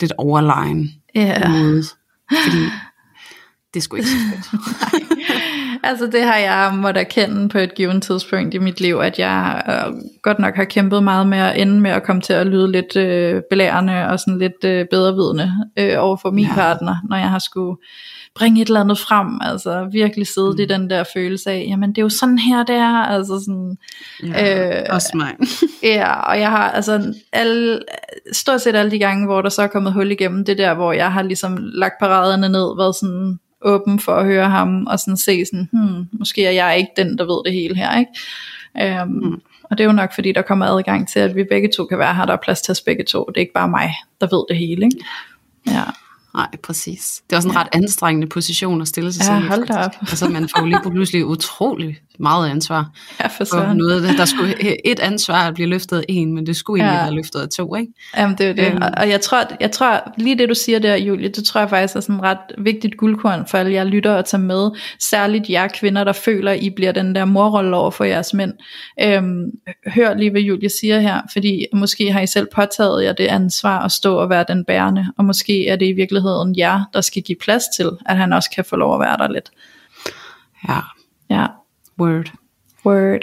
lidt 0.00 0.12
overlegen 0.18 0.90
Ja. 1.14 1.48
måde. 1.48 1.82
Fordi 2.44 2.58
det 3.74 3.82
sgu 3.82 3.96
ikke 3.96 4.08
så 4.08 4.16
fedt. 4.16 4.62
Altså 5.82 6.06
det 6.06 6.22
har 6.22 6.36
jeg 6.36 6.74
måttet 6.74 7.00
erkende 7.00 7.48
på 7.48 7.58
et 7.58 7.74
givet 7.74 8.02
tidspunkt 8.02 8.54
i 8.54 8.58
mit 8.58 8.80
liv, 8.80 8.96
at 8.96 9.18
jeg 9.18 9.62
øh, 9.68 9.94
godt 10.22 10.38
nok 10.38 10.56
har 10.56 10.64
kæmpet 10.64 11.02
meget 11.02 11.26
med 11.26 11.38
at 11.38 11.60
ende 11.60 11.80
med 11.80 11.90
at 11.90 12.02
komme 12.02 12.22
til 12.22 12.32
at 12.32 12.46
lyde 12.46 12.72
lidt 12.72 12.96
øh, 12.96 13.42
belærende 13.50 14.08
og 14.08 14.20
sådan 14.20 14.38
lidt 14.38 14.64
øh, 14.64 14.86
bedrevidende 14.90 15.52
øh, 15.78 15.94
over 15.98 16.16
for 16.16 16.30
min. 16.30 16.44
Ja. 16.44 16.54
partner, 16.54 16.96
når 17.10 17.16
jeg 17.16 17.30
har 17.30 17.38
skulle 17.38 17.76
bringe 18.34 18.62
et 18.62 18.68
eller 18.68 18.80
andet 18.80 18.98
frem, 18.98 19.26
altså 19.40 19.88
virkelig 19.92 20.26
sidde 20.26 20.50
mm. 20.50 20.60
i 20.60 20.64
den 20.64 20.90
der 20.90 21.04
følelse 21.14 21.50
af, 21.50 21.66
jamen 21.68 21.90
det 21.90 21.98
er 21.98 22.02
jo 22.02 22.08
sådan 22.08 22.38
her 22.38 22.62
det 22.64 22.76
er, 22.76 22.94
altså 22.94 23.40
sådan, 23.46 23.76
Ja, 24.22 24.78
Øh, 24.80 24.86
også 24.90 25.10
mig. 25.14 25.34
Ja, 25.94 26.12
og 26.12 26.40
jeg 26.40 26.50
har 26.50 26.70
altså 26.70 27.14
alle, 27.32 27.80
stort 28.32 28.60
set 28.60 28.76
alle 28.76 28.90
de 28.90 28.98
gange, 28.98 29.26
hvor 29.26 29.42
der 29.42 29.48
så 29.48 29.62
er 29.62 29.66
kommet 29.66 29.92
hul 29.92 30.10
igennem, 30.10 30.44
det 30.44 30.58
der, 30.58 30.74
hvor 30.74 30.92
jeg 30.92 31.12
har 31.12 31.22
ligesom 31.22 31.58
lagt 31.60 31.94
paraderne 32.00 32.48
ned, 32.48 32.76
været 32.76 32.96
sådan 32.96 33.38
åben 33.62 34.00
for 34.00 34.12
at 34.14 34.24
høre 34.24 34.50
ham, 34.50 34.86
og 34.86 34.98
sådan 34.98 35.16
se 35.16 35.44
sådan, 35.44 35.68
hmm, 35.72 36.06
måske 36.12 36.46
er 36.46 36.50
jeg 36.50 36.78
ikke 36.78 36.90
den, 36.96 37.18
der 37.18 37.24
ved 37.24 37.44
det 37.44 37.52
hele 37.52 37.76
her, 37.76 37.98
ikke? 37.98 39.02
Um, 39.02 39.08
mm. 39.08 39.40
Og 39.62 39.78
det 39.78 39.84
er 39.84 39.88
jo 39.88 39.92
nok, 39.92 40.14
fordi 40.14 40.32
der 40.32 40.42
kommer 40.42 40.66
adgang 40.66 41.08
til, 41.08 41.20
at 41.20 41.36
vi 41.36 41.44
begge 41.44 41.68
to 41.76 41.86
kan 41.86 41.98
være 41.98 42.14
her, 42.14 42.26
der 42.26 42.32
er 42.32 42.38
plads 42.42 42.60
til 42.60 42.72
os 42.72 42.80
begge 42.80 43.04
to, 43.04 43.24
det 43.28 43.36
er 43.36 43.40
ikke 43.40 43.52
bare 43.52 43.68
mig, 43.68 43.94
der 44.20 44.36
ved 44.36 44.44
det 44.48 44.56
hele, 44.56 44.84
ikke? 44.84 45.04
Ja, 45.66 45.82
Nej, 46.34 46.48
præcis. 46.62 47.22
Det 47.30 47.32
er 47.32 47.36
også 47.36 47.48
en 47.48 47.56
ret 47.56 47.68
anstrengende 47.72 48.26
position 48.26 48.80
at 48.80 48.88
stille 48.88 49.12
sig 49.12 49.20
Ja, 49.20 49.26
selv 49.26 49.44
i, 49.44 49.48
hold 49.48 49.66
da 49.66 49.74
op. 49.74 49.94
Altså, 50.00 50.28
man 50.28 50.48
får 50.48 50.66
lige 50.66 50.80
pludselig 50.90 51.26
utrolig 51.26 51.98
meget 52.20 52.50
ansvar. 52.50 52.90
ja 53.20 53.26
for 53.26 53.44
søren. 53.44 53.76
noget. 53.76 54.02
Der 54.18 54.24
skulle 54.24 54.86
et 54.86 55.00
ansvar 55.00 55.48
at 55.48 55.54
blive 55.54 55.68
løftet 55.68 55.98
af 55.98 56.04
en, 56.08 56.32
men 56.34 56.46
det 56.46 56.56
skulle 56.56 56.82
egentlig 56.84 56.98
Ja. 56.98 57.02
være 57.04 57.14
løftet 57.14 57.40
af 57.40 57.48
to, 57.48 57.74
ikke? 57.74 57.92
Jamen 58.16 58.38
det 58.38 58.46
er 58.46 58.52
det. 58.52 58.66
Øhm. 58.72 58.82
Og, 58.82 58.90
og 58.96 59.08
jeg 59.08 59.20
tror, 59.20 59.42
jeg 59.60 59.70
tror, 59.70 60.12
lige 60.16 60.38
det 60.38 60.48
du 60.48 60.54
siger 60.54 60.78
der, 60.78 60.96
Julie, 60.96 61.28
det 61.28 61.44
tror 61.44 61.60
jeg 61.60 61.70
faktisk 61.70 61.96
er 61.96 62.00
sådan 62.00 62.14
et 62.16 62.22
ret 62.22 62.38
vigtigt 62.58 62.96
guldkorn 62.96 63.46
for 63.46 63.58
alle 63.58 63.72
jer 63.72 63.84
lytter 63.84 64.14
at 64.16 64.24
tage 64.24 64.40
med. 64.42 64.70
Særligt 65.00 65.50
jer 65.50 65.68
kvinder, 65.68 66.04
der 66.04 66.12
føler, 66.12 66.52
I 66.52 66.70
bliver 66.70 66.92
den 66.92 67.14
der 67.14 67.24
morrolle 67.24 67.76
over 67.76 67.90
for 67.90 68.04
jeres 68.04 68.34
mænd. 68.34 68.52
Øhm, 69.02 69.42
hør 69.86 70.14
lige, 70.14 70.30
hvad 70.30 70.40
Julie 70.40 70.68
siger 70.80 71.00
her, 71.00 71.20
fordi 71.32 71.66
måske 71.72 72.12
har 72.12 72.20
I 72.20 72.26
selv 72.26 72.46
påtaget 72.54 73.04
jer 73.04 73.12
det 73.12 73.26
ansvar 73.26 73.78
at 73.84 73.92
stå 73.92 74.16
og 74.16 74.30
være 74.30 74.44
den 74.48 74.64
bærende, 74.64 75.06
og 75.18 75.24
måske 75.24 75.68
er 75.68 75.76
det 75.76 75.86
i 75.86 75.92
virkeligheden 75.92 76.54
jer, 76.58 76.80
der 76.94 77.00
skal 77.00 77.22
give 77.22 77.38
plads 77.40 77.62
til, 77.76 77.90
at 78.06 78.16
han 78.16 78.32
også 78.32 78.50
kan 78.54 78.64
få 78.64 78.76
lov 78.76 78.94
at 78.94 79.00
være 79.00 79.16
der 79.16 79.32
lidt. 79.32 79.50
Ja, 80.68 80.78
Ja, 81.30 81.46
word. 82.00 82.32
Word. 82.86 83.20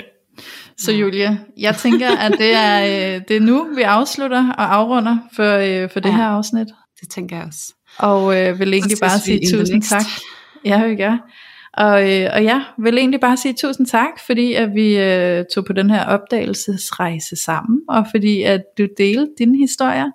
Så 0.78 0.92
Julie, 0.92 1.40
jeg 1.58 1.76
tænker, 1.76 2.10
at 2.18 2.32
det 2.32 2.54
er, 2.56 2.82
øh, 3.16 3.22
det 3.28 3.36
er 3.38 3.42
nu, 3.42 3.68
vi 3.76 3.82
afslutter 3.82 4.52
og 4.52 4.76
afrunder 4.76 5.18
for, 5.36 5.56
øh, 5.84 5.90
for 5.90 6.00
det 6.00 6.10
Ja. 6.10 6.16
her 6.16 6.26
afsnit. 6.26 6.68
Det 7.02 7.10
tænker 7.10 7.36
jeg 7.36 7.46
også. 7.46 7.74
Og 7.98 8.42
øh, 8.42 8.60
vil 8.60 8.74
egentlig 8.74 8.98
bare 9.02 9.20
sige 9.20 9.40
tusind 9.52 9.76
next. 9.76 9.90
tak. 9.90 10.06
Ja, 10.66 10.88
vi 10.88 10.96
gør. 10.96 11.18
Og, 11.78 12.14
øh, 12.14 12.30
og 12.34 12.44
ja, 12.44 12.62
vil 12.78 12.98
egentlig 12.98 13.20
bare 13.20 13.38
sige 13.38 13.54
tusind 13.54 13.88
tak, 13.88 14.10
fordi 14.26 14.54
at 14.54 14.70
vi 14.76 14.98
øh, 14.98 15.44
tog 15.56 15.66
på 15.66 15.74
den 15.74 15.90
her 15.90 16.06
opdagelsesrejse 16.06 17.36
sammen, 17.36 17.82
og 17.90 18.06
fordi 18.12 18.42
at 18.42 18.62
du 18.78 18.88
delte 18.98 19.32
dine 19.40 19.58
historier. 19.58 20.12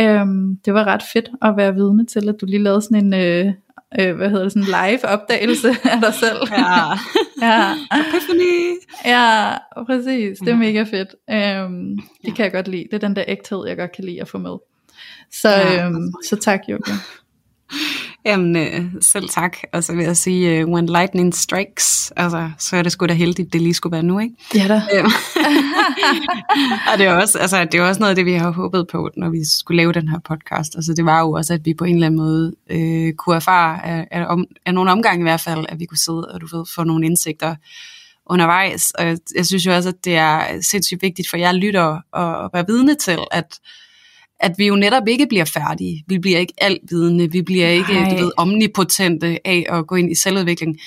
Øhm, 0.00 0.56
det 0.64 0.74
var 0.74 0.84
ret 0.84 1.02
fedt 1.12 1.28
at 1.42 1.56
være 1.56 1.74
vidne 1.74 2.06
til, 2.06 2.28
at 2.28 2.34
du 2.40 2.46
lige 2.46 2.62
lavede 2.62 2.82
sådan 2.82 3.04
en, 3.04 3.14
øh, 3.14 3.52
øh, 4.00 4.16
hvad 4.16 4.28
hedder 4.30 4.42
det, 4.42 4.52
sådan 4.52 4.62
en 4.62 4.68
live 4.90 5.04
opdagelse 5.08 5.68
af 5.92 6.00
dig 6.00 6.14
selv. 6.14 6.36
Ja. 6.50 6.90
ja. 7.42 7.72
Epiphany. 8.00 8.74
Ja, 9.04 9.52
præcis. 9.86 10.38
Det 10.38 10.48
er 10.48 10.52
Ja. 10.52 10.56
mega 10.56 10.82
fedt. 10.82 11.14
Øhm, 11.30 11.98
det 12.24 12.34
kan 12.36 12.44
jeg 12.44 12.52
godt 12.52 12.68
lide. 12.68 12.84
Det 12.84 12.94
er 12.94 13.06
den 13.08 13.16
der 13.16 13.24
ægthed, 13.28 13.66
jeg 13.66 13.76
godt 13.76 13.92
kan 13.92 14.04
lide 14.04 14.20
at 14.20 14.28
få 14.28 14.38
med. 14.38 14.56
Så, 15.32 15.48
Ja, 15.48 15.86
øhm, 15.86 16.12
så 16.28 16.36
tak, 16.36 16.60
Julia. 16.68 16.94
Jamen, 18.24 18.56
øh, 18.56 18.84
selv 19.00 19.28
tak. 19.28 19.56
Og 19.72 19.84
så 19.84 19.94
vil 19.94 20.04
jeg 20.04 20.16
sige, 20.16 20.64
uh, 20.64 20.72
when 20.72 20.86
lightning 20.86 21.34
strikes, 21.34 22.12
altså, 22.16 22.50
så 22.58 22.76
er 22.76 22.82
det 22.82 22.92
sgu 22.92 23.06
da 23.06 23.12
heldigt, 23.12 23.52
det 23.52 23.60
lige 23.60 23.74
skulle 23.74 23.92
være 23.92 24.02
nu, 24.02 24.18
ikke? 24.18 24.34
Ja 24.54 24.68
da. 24.68 24.82
Øhm. 24.92 25.10
og 26.92 26.98
det 26.98 27.06
er, 27.06 27.14
også, 27.14 27.38
altså, 27.38 27.64
det 27.64 27.74
er 27.74 27.82
også 27.82 28.00
noget 28.00 28.10
af 28.10 28.16
det, 28.16 28.26
vi 28.26 28.32
har 28.32 28.50
håbet 28.50 28.88
på, 28.88 29.10
når 29.16 29.28
vi 29.28 29.38
skulle 29.58 29.76
lave 29.76 29.92
den 29.92 30.08
her 30.08 30.18
podcast. 30.18 30.76
Altså, 30.76 30.94
det 30.94 31.04
var 31.04 31.20
jo 31.20 31.32
også, 31.32 31.54
at 31.54 31.64
vi 31.64 31.74
på 31.74 31.84
en 31.84 31.94
eller 31.94 32.06
anden 32.06 32.20
måde 32.20 32.54
øh, 32.70 33.12
kunne 33.12 33.36
erfare, 33.36 33.86
af, 33.86 34.08
af, 34.10 34.26
om, 34.28 34.44
af 34.66 34.74
nogle 34.74 34.90
omgange 34.90 35.20
i 35.20 35.28
hvert 35.28 35.40
fald, 35.40 35.66
at 35.68 35.80
vi 35.80 35.84
kunne 35.84 35.98
sidde 35.98 36.28
og 36.34 36.40
du 36.40 36.56
ved, 36.56 36.64
få 36.74 36.84
nogle 36.84 37.06
indsigter 37.06 37.54
undervejs. 38.26 38.90
Og 38.90 39.06
jeg, 39.06 39.18
jeg 39.36 39.46
synes 39.46 39.66
jo 39.66 39.74
også, 39.74 39.88
at 39.88 40.04
det 40.04 40.16
er 40.16 40.60
sindssygt 40.62 41.02
vigtigt 41.02 41.30
for 41.30 41.36
jer 41.36 41.52
lytter 41.52 42.16
at, 42.16 42.44
at 42.44 42.50
være 42.52 42.66
vidne 42.68 42.94
til, 42.94 43.18
at 43.30 43.58
at 44.40 44.54
vi 44.58 44.66
jo 44.66 44.76
netop 44.76 45.08
ikke 45.08 45.26
bliver 45.26 45.44
færdige. 45.44 46.04
Vi 46.08 46.18
bliver 46.18 46.38
ikke 46.38 46.54
altvidende. 46.58 47.32
Vi 47.32 47.42
bliver 47.42 47.68
ikke 47.68 47.92
Nej. 47.92 48.10
du 48.10 48.24
ved, 48.24 48.32
omnipotente 48.36 49.46
af 49.46 49.66
at 49.68 49.86
gå 49.86 49.94
ind 49.94 50.10
i 50.10 50.14
selvudvikling. 50.14 50.78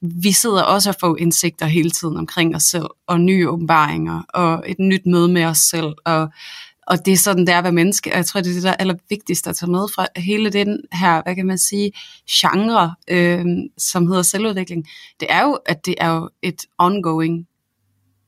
vi 0.00 0.32
sidder 0.32 0.62
også 0.62 0.90
og 0.90 0.96
får 1.00 1.16
indsigter 1.16 1.66
hele 1.66 1.90
tiden 1.90 2.16
omkring 2.16 2.56
os 2.56 2.62
selv, 2.62 2.86
og 3.06 3.20
nye 3.20 3.48
åbenbaringer, 3.48 4.22
og 4.28 4.64
et 4.66 4.78
nyt 4.78 5.06
møde 5.06 5.28
med 5.28 5.44
os 5.44 5.58
selv, 5.58 5.94
og, 6.04 6.28
og 6.86 7.06
det 7.06 7.12
er 7.12 7.16
sådan, 7.16 7.46
det 7.46 7.52
er 7.52 7.58
at 7.58 7.64
være 7.64 7.72
menneske, 7.72 8.10
og 8.12 8.16
jeg 8.16 8.26
tror, 8.26 8.40
det 8.40 8.50
er 8.50 8.54
det, 8.54 8.62
der 8.62 8.70
er 8.70 8.76
allervigtigste 8.76 9.50
at 9.50 9.56
tage 9.56 9.70
med 9.70 9.88
fra 9.94 10.06
hele 10.16 10.50
den 10.50 10.80
her, 10.92 11.22
hvad 11.22 11.34
kan 11.34 11.46
man 11.46 11.58
sige, 11.58 11.92
genre, 12.30 12.94
øh, 13.08 13.44
som 13.78 14.06
hedder 14.06 14.22
selvudvikling. 14.22 14.86
Det 15.20 15.28
er 15.30 15.42
jo, 15.42 15.58
at 15.66 15.86
det 15.86 15.94
er 15.98 16.10
jo 16.14 16.30
et 16.42 16.62
ongoing 16.78 17.46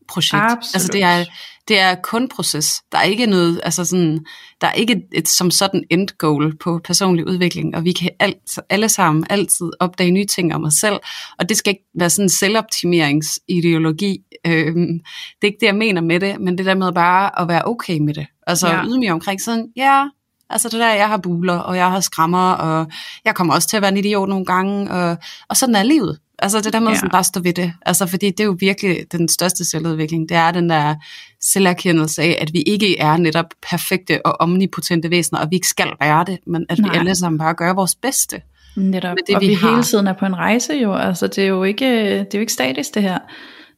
projekt. 0.08 0.42
Absolut. 0.42 0.74
Altså 0.74 0.88
det 0.92 1.02
er, 1.02 1.24
det 1.68 1.78
er 1.78 1.94
kun 1.94 2.28
proces. 2.28 2.82
Der 2.92 2.98
er 2.98 3.02
ikke 3.02 3.26
noget, 3.26 3.60
altså 3.62 3.84
sådan, 3.84 4.24
der 4.60 4.66
er 4.66 4.72
ikke 4.72 5.02
et, 5.14 5.28
som 5.28 5.50
sådan 5.50 5.84
end 5.90 6.08
goal 6.18 6.56
på 6.56 6.80
personlig 6.84 7.26
udvikling, 7.28 7.76
og 7.76 7.84
vi 7.84 7.92
kan 7.92 8.10
alt, 8.20 8.58
alle 8.70 8.88
sammen 8.88 9.26
altid 9.30 9.70
opdage 9.80 10.10
nye 10.10 10.26
ting 10.26 10.54
om 10.54 10.64
os 10.64 10.74
selv, 10.74 10.96
og 11.38 11.48
det 11.48 11.56
skal 11.56 11.70
ikke 11.70 11.84
være 11.94 12.10
sådan 12.10 12.24
en 12.24 12.28
selvoptimeringsideologi. 12.28 14.18
Øhm, 14.46 14.98
det 15.40 15.42
er 15.42 15.46
ikke 15.46 15.58
det, 15.60 15.66
jeg 15.66 15.74
mener 15.74 16.00
med 16.00 16.20
det, 16.20 16.40
men 16.40 16.58
det 16.58 16.66
der 16.66 16.74
med 16.74 16.92
bare 16.92 17.40
at 17.40 17.48
være 17.48 17.62
okay 17.64 17.98
med 17.98 18.14
det. 18.14 18.26
Altså 18.46 18.68
Ja. 18.68 18.76
ja. 18.76 18.84
ydmyg 18.84 19.10
omkring 19.10 19.40
sådan, 19.40 19.66
ja, 19.76 20.04
altså 20.50 20.68
det 20.68 20.80
der, 20.80 20.94
jeg 20.94 21.08
har 21.08 21.16
buler, 21.16 21.58
og 21.58 21.76
jeg 21.76 21.90
har 21.90 22.00
skrammer, 22.00 22.52
og 22.52 22.86
jeg 23.24 23.34
kommer 23.34 23.54
også 23.54 23.68
til 23.68 23.76
at 23.76 23.82
være 23.82 23.90
en 23.92 23.96
idiot 23.96 24.28
nogle 24.28 24.44
gange, 24.44 24.90
og, 24.90 25.16
og 25.48 25.56
sådan 25.56 25.74
er 25.74 25.82
livet. 25.82 26.18
Altså 26.38 26.60
det 26.60 26.72
der 26.72 26.80
med 26.80 26.88
Ja. 26.88 26.94
sådan 26.94 27.10
bare 27.10 27.24
stå 27.24 27.40
ved 27.40 27.52
det. 27.52 27.72
Altså 27.86 28.06
fordi 28.06 28.30
det 28.30 28.40
er 28.40 28.44
jo 28.44 28.56
virkelig 28.60 28.96
den 29.12 29.28
største 29.28 29.64
selvudvikling. 29.70 30.28
Det 30.28 30.36
er 30.36 30.50
den 30.50 30.70
der 30.70 30.94
selverkendelse 31.40 32.22
af, 32.22 32.38
at 32.40 32.52
vi 32.52 32.62
ikke 32.62 32.98
er 32.98 33.16
netop 33.16 33.46
perfekte 33.70 34.26
og 34.26 34.40
omnipotente 34.40 35.10
væsener, 35.10 35.40
og 35.40 35.50
vi 35.50 35.56
ikke 35.56 35.68
skal 35.68 35.88
være 36.00 36.24
det, 36.26 36.38
men 36.46 36.66
at 36.68 36.78
Nej. 36.78 36.92
vi 36.92 36.98
alle 36.98 37.14
sammen 37.14 37.38
bare 37.38 37.54
gør 37.54 37.72
vores 37.74 37.94
bedste. 37.94 38.42
Netop. 38.76 39.10
med 39.16 39.16
det, 39.26 39.34
og 39.34 39.40
vi 39.42 39.46
vi, 39.48 39.54
har. 39.54 39.70
hele 39.70 39.82
tiden 39.82 40.06
er 40.06 40.12
på 40.12 40.26
en 40.26 40.36
rejse 40.36 40.72
jo. 40.74 40.94
Altså 40.94 41.26
det 41.26 41.38
er 41.38 41.48
jo 41.48 41.64
ikke, 41.64 41.86
det 42.18 42.20
er 42.20 42.38
jo 42.38 42.40
ikke 42.40 42.52
statisk 42.52 42.94
det 42.94 43.02
her. 43.02 43.18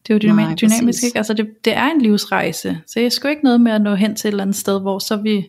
Det 0.06 0.10
er 0.10 0.14
jo 0.14 0.18
dynamisk, 0.18 0.46
Nej, 0.46 0.54
dynamisk 0.54 0.86
præcis. 0.86 1.02
ikke? 1.02 1.18
Altså 1.18 1.34
det, 1.34 1.46
det 1.64 1.76
er 1.76 1.86
en 1.90 2.00
livsrejse. 2.00 2.78
Så 2.86 3.00
jeg 3.00 3.12
skulle 3.12 3.32
ikke 3.32 3.44
noget 3.44 3.60
med 3.60 3.72
at 3.72 3.80
nå 3.82 3.94
hen 3.94 4.16
til 4.16 4.28
et 4.28 4.32
eller 4.32 4.42
andet 4.44 4.56
sted, 4.56 4.80
hvor 4.80 4.98
så 4.98 5.16
vi, 5.16 5.46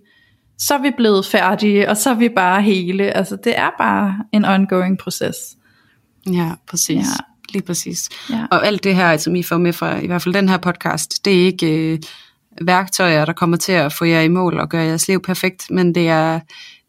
så 0.59 0.74
er 0.74 0.82
vi 0.82 0.91
blevet 0.97 1.26
færdige, 1.26 1.89
og 1.89 1.97
så 1.97 2.09
er 2.09 2.14
vi 2.14 2.30
bare 2.30 2.62
hele. 2.62 3.03
Altså 3.18 3.38
det 3.43 3.59
er 3.59 3.70
bare 3.78 4.16
en 4.34 4.45
ongoing 4.45 4.97
proces. 4.97 5.36
Ja, 6.32 6.51
præcis. 6.69 6.89
Ja. 6.97 7.03
Lige 7.49 7.63
præcis. 7.63 8.09
Ja. 8.30 8.45
Og 8.51 8.67
alt 8.67 8.84
det 8.84 8.95
her, 8.95 9.17
som 9.17 9.36
I 9.36 9.43
får 9.43 9.57
med 9.57 9.74
fra 9.74 9.99
i 9.99 10.07
hvert 10.07 10.22
fald 10.22 10.34
den 10.34 10.49
her 10.49 10.57
podcast, 10.57 11.26
det 11.26 11.41
er 11.41 11.45
ikke 11.45 11.91
øh, 11.93 11.99
værktøjer, 12.61 13.26
der 13.26 13.34
kommer 13.34 13.57
til 13.57 13.72
at 13.72 13.93
få 13.93 14.05
jer 14.05 14.22
i 14.22 14.28
mål 14.28 14.59
og 14.59 14.69
gøre 14.69 14.84
jeres 14.84 15.07
liv 15.07 15.22
perfekt, 15.22 15.72
men 15.72 15.95
det 15.95 16.07
er, 16.09 16.39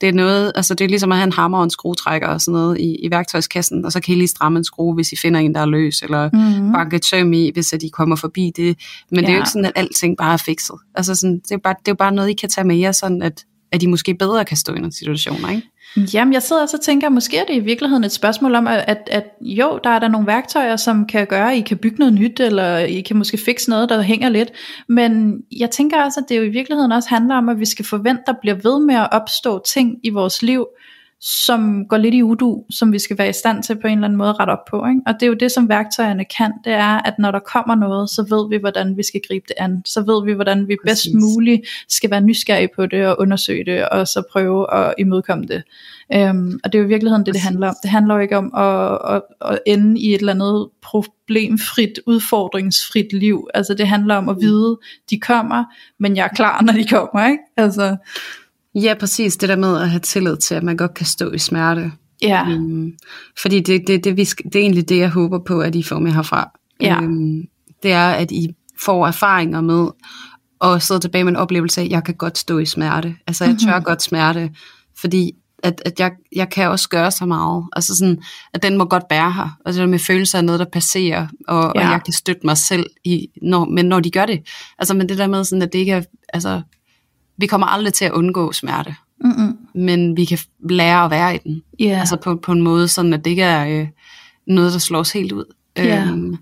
det 0.00 0.08
er 0.08 0.12
noget, 0.12 0.52
altså 0.54 0.74
det 0.74 0.84
er 0.84 0.88
ligesom 0.88 1.12
at 1.12 1.18
have 1.18 1.26
en 1.26 1.32
hammer 1.32 1.58
og 1.58 1.64
en 1.64 1.70
skruetrækker 1.70 2.28
og 2.28 2.40
sådan 2.40 2.52
noget 2.52 2.80
i, 2.80 2.96
i 3.02 3.10
værktøjskassen, 3.10 3.84
og 3.84 3.92
så 3.92 4.00
kan 4.00 4.14
I 4.14 4.18
lige 4.18 4.28
stramme 4.28 4.58
en 4.58 4.64
skrue, 4.64 4.94
hvis 4.94 5.12
I 5.12 5.16
finder 5.16 5.40
en, 5.40 5.54
der 5.54 5.60
er 5.60 5.66
løs, 5.66 6.02
eller 6.02 6.30
Mhm. 6.32 6.64
mm. 6.66 6.72
banke 6.72 6.96
et 6.96 7.04
søm 7.04 7.32
i, 7.32 7.50
hvis 7.54 7.72
at 7.72 7.82
I 7.82 7.88
kommer 7.88 8.16
forbi 8.16 8.52
det. 8.56 8.78
Men 9.10 9.20
ja. 9.20 9.26
det 9.26 9.28
er 9.28 9.32
jo 9.32 9.38
ikke 9.40 9.50
sådan, 9.50 9.64
at 9.64 9.72
alting 9.76 10.16
bare 10.16 10.32
er 10.32 10.36
fikset. 10.36 10.76
Altså 10.94 11.14
sådan, 11.14 11.38
det, 11.48 11.50
er 11.52 11.58
bare, 11.58 11.74
det 11.78 11.88
er 11.88 11.92
jo 11.92 11.96
bare 11.96 12.12
noget, 12.12 12.30
I 12.30 12.32
kan 12.34 12.48
tage 12.48 12.66
med 12.66 12.76
jer, 12.76 12.92
sådan 12.92 13.22
at, 13.22 13.44
at 13.72 13.82
I 13.82 13.86
måske 13.86 14.14
bedre 14.14 14.44
kan 14.44 14.56
stå 14.56 14.72
i 14.74 14.78
nogle 14.78 14.92
situationer, 14.92 15.50
ikke? 15.50 15.68
Jamen, 15.96 16.34
jeg 16.34 16.42
sidder 16.42 16.62
også 16.62 16.76
og 16.76 16.80
tænker, 16.80 17.08
måske 17.08 17.38
er 17.38 17.44
det 17.44 17.54
i 17.54 17.58
virkeligheden 17.58 18.04
et 18.04 18.12
spørgsmål 18.12 18.54
om, 18.54 18.66
at, 18.66 18.84
at, 18.86 19.08
at 19.10 19.24
jo, 19.40 19.80
der 19.84 19.90
er 19.90 19.98
der 19.98 20.08
nogle 20.08 20.26
værktøjer, 20.26 20.76
som 20.76 21.06
kan 21.06 21.26
gøre, 21.26 21.52
at 21.52 21.58
I 21.58 21.60
kan 21.60 21.78
bygge 21.78 21.96
noget 21.98 22.14
nyt, 22.14 22.40
eller 22.40 22.78
I 22.78 23.00
kan 23.00 23.16
måske 23.16 23.38
fikse 23.38 23.70
noget, 23.70 23.88
der 23.88 24.02
hænger 24.02 24.28
lidt. 24.28 24.52
Men 24.88 25.40
jeg 25.58 25.70
tænker 25.70 26.04
også, 26.04 26.20
at 26.20 26.28
det 26.28 26.36
jo 26.36 26.42
i 26.42 26.48
virkeligheden 26.48 26.92
også 26.92 27.08
handler 27.08 27.34
om, 27.34 27.48
at 27.48 27.60
vi 27.60 27.64
skal 27.64 27.84
forvente, 27.84 28.20
at 28.20 28.26
der 28.26 28.34
bliver 28.40 28.54
ved 28.54 28.86
med 28.86 28.94
at 28.94 29.08
opstå 29.12 29.62
ting 29.66 29.96
i 30.02 30.10
vores 30.10 30.42
liv, 30.42 30.66
som 31.24 31.88
går 31.88 31.96
lidt 31.96 32.14
i 32.14 32.22
udu, 32.22 32.64
som 32.70 32.92
vi 32.92 32.98
skal 32.98 33.18
være 33.18 33.28
i 33.28 33.32
stand 33.32 33.62
til 33.62 33.80
på 33.80 33.86
en 33.86 33.92
eller 33.92 34.04
anden 34.04 34.16
måde 34.16 34.30
at 34.30 34.40
rette 34.40 34.50
op 34.50 34.64
på. 34.70 34.86
Ikke? 34.86 35.00
Og 35.06 35.14
det 35.14 35.22
er 35.22 35.26
jo 35.26 35.34
det, 35.34 35.52
som 35.52 35.68
værktøjerne 35.68 36.24
kan, 36.24 36.52
det 36.64 36.72
er, 36.72 37.02
at 37.08 37.14
når 37.18 37.30
der 37.30 37.38
kommer 37.38 37.74
noget, 37.74 38.10
så 38.10 38.22
ved 38.22 38.48
vi, 38.48 38.56
hvordan 38.56 38.96
vi 38.96 39.02
skal 39.02 39.20
gribe 39.28 39.44
det 39.48 39.54
an. 39.58 39.82
Så 39.84 40.00
ved 40.00 40.24
vi, 40.24 40.32
hvordan 40.32 40.68
vi 40.68 40.76
bedst 40.86 41.02
Præcis. 41.02 41.14
muligt 41.14 41.62
skal 41.88 42.10
være 42.10 42.20
nysgerrige 42.20 42.68
på 42.76 42.86
det, 42.86 43.06
og 43.06 43.20
undersøge 43.20 43.64
det, 43.64 43.88
og 43.88 44.08
så 44.08 44.22
prøve 44.32 44.74
at 44.74 44.94
imødekomme 44.98 45.44
det. 45.44 45.62
Um, 46.30 46.60
og 46.64 46.72
det 46.72 46.78
er 46.78 46.82
jo 46.82 46.84
i 46.84 46.88
virkeligheden 46.88 47.26
det, 47.26 47.34
det 47.34 47.42
handler 47.42 47.68
om. 47.68 47.74
Det 47.82 47.90
handler 47.90 48.14
jo 48.14 48.20
ikke 48.20 48.36
om 48.36 48.54
at, 48.54 48.98
at, 49.14 49.22
at 49.40 49.58
ende 49.66 50.00
i 50.00 50.14
et 50.14 50.18
eller 50.18 50.32
andet 50.32 50.68
problemfrit, 50.82 52.00
udfordringsfrit 52.06 53.12
liv. 53.12 53.48
Altså 53.54 53.74
det 53.74 53.88
handler 53.88 54.14
om 54.14 54.28
at 54.28 54.36
vide, 54.40 54.78
de 55.10 55.20
kommer, 55.20 55.64
men 55.98 56.16
jeg 56.16 56.24
er 56.24 56.34
klar, 56.34 56.62
når 56.62 56.72
de 56.72 56.84
kommer. 56.84 57.26
Ikke? 57.26 57.42
Altså, 57.56 57.96
Ja, 58.74 58.94
præcis. 59.00 59.36
Det 59.36 59.48
der 59.48 59.56
med 59.56 59.80
at 59.80 59.90
have 59.90 60.00
tillid 60.00 60.36
til, 60.36 60.54
at 60.54 60.62
man 60.62 60.76
godt 60.76 60.94
kan 60.94 61.06
stå 61.06 61.30
i 61.30 61.38
smerte. 61.38 61.92
ja, 62.22 62.44
Mm, 62.58 62.92
fordi 63.42 63.60
det, 63.60 63.82
det, 63.86 64.04
det, 64.04 64.16
vi 64.16 64.24
det 64.24 64.56
er 64.56 64.60
egentlig 64.60 64.88
det, 64.88 64.98
jeg 64.98 65.10
håber 65.10 65.38
på, 65.46 65.60
at 65.60 65.74
I 65.74 65.82
får 65.82 65.98
med 65.98 66.12
herfra. 66.12 66.50
Ja. 66.80 67.02
Øhm, 67.02 67.42
det 67.82 67.92
er, 67.92 68.08
at 68.10 68.30
I 68.30 68.48
får 68.80 69.06
erfaringer 69.06 69.60
med 69.60 69.86
at 70.64 70.82
sidde 70.82 71.00
tilbage 71.00 71.24
med 71.24 71.32
en 71.32 71.36
oplevelse 71.36 71.80
af, 71.80 71.84
at 71.84 71.90
jeg 71.90 72.04
kan 72.04 72.14
godt 72.14 72.38
stå 72.38 72.58
i 72.58 72.66
smerte. 72.66 73.14
Altså, 73.26 73.44
jeg 73.44 73.56
tør 73.64 73.76
Mhm. 73.76 73.84
godt 73.84 74.02
smerte, 74.02 74.50
fordi 75.00 75.32
at, 75.62 75.82
at 75.84 76.00
jeg, 76.00 76.12
jeg 76.36 76.50
kan 76.50 76.68
også 76.68 76.88
gøre 76.88 77.10
så 77.10 77.26
meget. 77.26 77.64
Altså 77.72 77.96
sådan, 77.96 78.22
at 78.54 78.62
den 78.62 78.78
må 78.78 78.84
godt 78.84 79.08
bære 79.08 79.32
her. 79.32 79.56
Altså 79.66 79.80
det 79.82 79.88
med 79.90 79.98
følelser 79.98 80.38
af 80.38 80.44
noget, 80.44 80.58
der 80.58 80.66
passerer, 80.72 81.26
og, 81.48 81.72
Ja. 81.74 81.80
og 81.86 81.92
jeg 81.92 82.00
kan 82.04 82.12
støtte 82.12 82.40
mig 82.44 82.56
selv, 82.58 82.86
i, 83.04 83.26
når, 83.42 83.64
men 83.64 83.84
når 83.86 84.00
de 84.00 84.10
gør 84.10 84.26
det. 84.26 84.40
Altså, 84.78 84.94
men 84.94 85.08
det 85.08 85.18
der 85.18 85.26
med 85.26 85.44
sådan, 85.44 85.62
at 85.62 85.72
det 85.72 85.78
ikke 85.78 85.92
er, 85.92 86.02
altså, 86.32 86.62
vi 87.36 87.46
kommer 87.46 87.66
aldrig 87.66 87.94
til 87.94 88.04
at 88.04 88.12
undgå 88.12 88.52
smerte, 88.52 88.94
mm-mm. 89.24 89.58
men 89.74 90.16
vi 90.16 90.24
kan 90.24 90.38
lære 90.70 91.04
at 91.04 91.10
være 91.10 91.34
i 91.34 91.38
den. 91.38 91.62
ja. 91.80 91.84
Ja. 91.84 91.98
Altså 91.98 92.16
på, 92.16 92.36
på 92.36 92.52
en 92.52 92.62
måde, 92.62 92.88
sådan 92.88 93.12
at 93.12 93.24
det 93.24 93.30
ikke 93.30 93.42
er 93.42 93.80
øh, 93.80 93.88
noget, 94.46 94.72
der 94.72 94.78
slår 94.78 94.98
os 94.98 95.12
helt 95.12 95.32
ud. 95.32 95.44
Ja. 95.76 96.02
Øhm, 96.04 96.36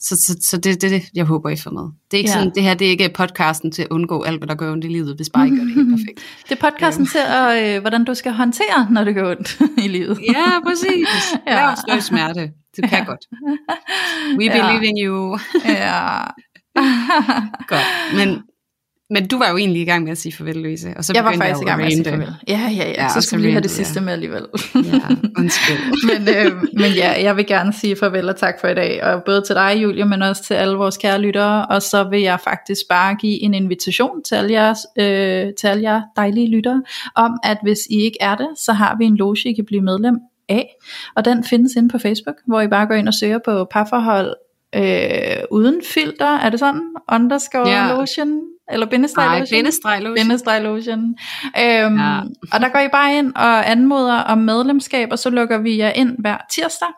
så 0.00 0.16
så, 0.16 0.36
så 0.40 0.56
det 0.56 0.72
er 0.72 0.76
det, 0.76 0.90
det, 0.90 1.02
jeg 1.14 1.24
håber, 1.24 1.50
I 1.50 1.56
får 1.56 1.70
med. 1.70 1.82
Det 1.82 1.92
er 2.12 2.18
ikke 2.18 2.30
Ja. 2.30 2.36
ja. 2.36 2.40
sådan, 2.40 2.54
det 2.54 2.62
her 2.62 2.74
det 2.74 2.86
er 2.86 2.90
ikke 2.90 3.08
podcasten 3.14 3.72
til 3.72 3.82
at 3.82 3.88
undgå 3.90 4.22
alt, 4.22 4.38
hvad 4.40 4.48
der 4.48 4.54
gør 4.54 4.72
ondt 4.72 4.84
i 4.84 4.88
livet, 4.88 5.16
hvis 5.16 5.30
bare 5.30 5.46
I 5.46 5.50
gør 5.50 5.64
det 5.64 5.74
helt 5.74 5.88
perfekt. 5.90 6.20
Det 6.48 6.58
er 6.62 6.70
podcasten 6.70 7.06
til, 7.06 7.18
at, 7.18 7.76
øh, 7.76 7.80
hvordan 7.80 8.04
du 8.04 8.14
skal 8.14 8.32
håndtere, 8.32 8.88
når 8.90 9.04
det 9.04 9.14
går 9.14 9.30
ondt 9.30 9.58
i 9.84 9.88
livet. 9.88 10.18
Ja, 10.34 10.60
præcis. 10.66 11.08
Ja. 11.46 11.54
Lad 11.54 11.72
os 11.72 11.78
stå 11.78 11.96
i 11.96 12.00
smerte. 12.00 12.40
Det 12.76 12.88
kan 12.90 12.98
Ja. 12.98 13.04
godt. 13.04 13.20
We 14.38 14.44
Ja. 14.44 14.52
believe 14.66 14.86
in 14.86 15.06
you. 15.08 15.38
ja. 15.64 16.18
Godt. 17.68 17.86
Men, 18.16 18.42
men 19.10 19.28
du 19.28 19.38
var 19.38 19.50
jo 19.50 19.56
egentlig 19.56 19.82
i 19.82 19.84
gang 19.84 20.04
med 20.04 20.12
at 20.12 20.18
sige 20.18 20.32
farvel, 20.32 20.56
Louise. 20.56 20.94
Og 20.96 21.04
så 21.04 21.12
Jeg 21.16 21.24
var 21.24 21.32
faktisk 21.32 21.62
i 21.62 21.64
gang 21.64 21.78
med 21.80 21.86
at 21.86 21.92
sige 21.92 22.04
farvel. 22.04 22.34
Ja, 22.48 22.60
ja, 22.76 22.84
ja. 22.84 23.02
Ja, 23.02 23.08
så 23.08 23.20
skulle 23.20 23.40
vi 23.40 23.46
lige 23.46 23.52
have 23.52 23.62
det 23.62 23.70
sidste 23.70 24.00
med 24.00 24.12
alligevel. 24.12 24.46
Ja, 24.74 24.80
undskyld. 25.38 25.78
men, 26.18 26.28
øh, 26.36 26.62
men 26.72 26.92
ja, 26.96 27.22
jeg 27.22 27.36
vil 27.36 27.46
gerne 27.46 27.72
sige 27.72 27.96
farvel 27.96 28.28
og 28.28 28.36
tak 28.36 28.54
for 28.60 28.68
i 28.68 28.74
dag, 28.74 29.04
og 29.04 29.22
både 29.26 29.42
til 29.46 29.54
dig, 29.54 29.78
Julia, 29.82 30.04
men 30.04 30.22
også 30.22 30.44
til 30.44 30.54
alle 30.54 30.76
vores 30.76 30.96
kære 30.96 31.20
lyttere, 31.20 31.66
og 31.66 31.82
så 31.82 32.04
vil 32.10 32.20
jeg 32.20 32.40
faktisk 32.44 32.80
bare 32.88 33.14
give 33.14 33.42
en 33.42 33.54
invitation 33.54 34.22
til 34.22 34.34
alle, 34.34 34.52
jeres, 34.52 34.78
øh, 34.98 35.52
til 35.60 35.66
alle 35.66 35.82
jer 35.82 36.02
dejlige 36.16 36.50
lyttere, 36.50 36.82
om 37.16 37.30
at 37.44 37.58
hvis 37.62 37.78
I 37.90 38.00
ikke 38.00 38.18
er 38.20 38.34
det, 38.36 38.48
så 38.58 38.72
har 38.72 38.96
vi 38.98 39.04
en 39.04 39.16
loge, 39.16 39.36
I 39.44 39.52
kan 39.52 39.64
blive 39.66 39.80
medlem 39.82 40.16
af, 40.48 40.68
og 41.16 41.24
den 41.24 41.44
findes 41.44 41.72
inde 41.76 41.88
på 41.88 41.98
Facebook, 41.98 42.36
hvor 42.46 42.60
I 42.60 42.68
bare 42.68 42.86
går 42.86 42.94
ind 42.94 43.08
og 43.08 43.14
søger 43.14 43.38
på 43.44 43.66
parforhold 43.70 44.34
øh, 44.76 45.36
uden 45.50 45.80
filter, 45.84 46.36
er 46.38 46.50
det 46.50 46.58
sådan? 46.58 46.82
Underscore 47.12 47.68
Ja. 47.68 47.88
lotion? 47.94 48.40
Eller 48.72 48.86
bindestreg 48.86 49.26
Nej, 49.26 49.46
bindestreg 49.50 50.00
lotion. 50.02 50.14
bindestreg 50.14 50.62
lotion. 50.62 51.16
Øhm, 51.60 51.98
Ja. 51.98 52.20
Og 52.52 52.60
der 52.60 52.68
går 52.72 52.78
I 52.78 52.88
bare 52.92 53.18
ind 53.18 53.32
og 53.34 53.70
anmoder 53.70 54.14
om 54.18 54.38
medlemskab, 54.38 55.08
og 55.12 55.18
så 55.18 55.30
lukker 55.30 55.58
vi 55.58 55.76
jer 55.78 55.90
ind 55.90 56.16
hver 56.18 56.36
tirsdag. 56.54 56.88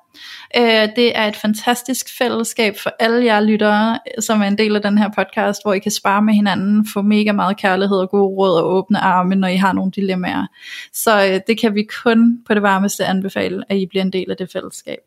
Øh, 0.57 0.89
det 0.97 1.19
er 1.19 1.25
et 1.27 1.37
fantastisk 1.37 2.07
fællesskab 2.19 2.77
for 2.83 2.91
alle 3.01 3.25
jer 3.25 3.41
lyttere, 3.41 3.99
som 4.21 4.43
er 4.43 4.47
en 4.47 4.59
del 4.59 4.77
af 4.77 4.83
den 4.83 4.99
her 4.99 5.09
podcast, 5.17 5.61
hvor 5.65 5.73
I 5.73 5.79
kan 5.79 5.93
spare 5.93 6.23
med 6.23 6.35
hinanden, 6.35 6.87
få 6.93 7.03
mega 7.03 7.33
meget 7.33 7.57
kærlighed 7.57 7.97
og 7.97 8.11
gode 8.11 8.23
råd 8.37 8.59
og 8.61 8.75
åbne 8.75 8.99
arme, 9.01 9.35
når 9.35 9.49
I 9.49 9.57
har 9.57 9.73
nogle 9.73 9.91
dilemmaer. 9.93 10.47
Så 10.93 11.27
øh, 11.27 11.41
det 11.47 11.61
kan 11.61 11.75
vi 11.75 11.87
kun 12.05 12.39
på 12.47 12.55
det 12.55 12.63
varmeste 12.63 13.05
anbefale, 13.07 13.63
at 13.69 13.77
I 13.77 13.87
bliver 13.87 14.03
en 14.05 14.13
del 14.13 14.31
af 14.31 14.37
det 14.37 14.53
fællesskab. 14.53 14.99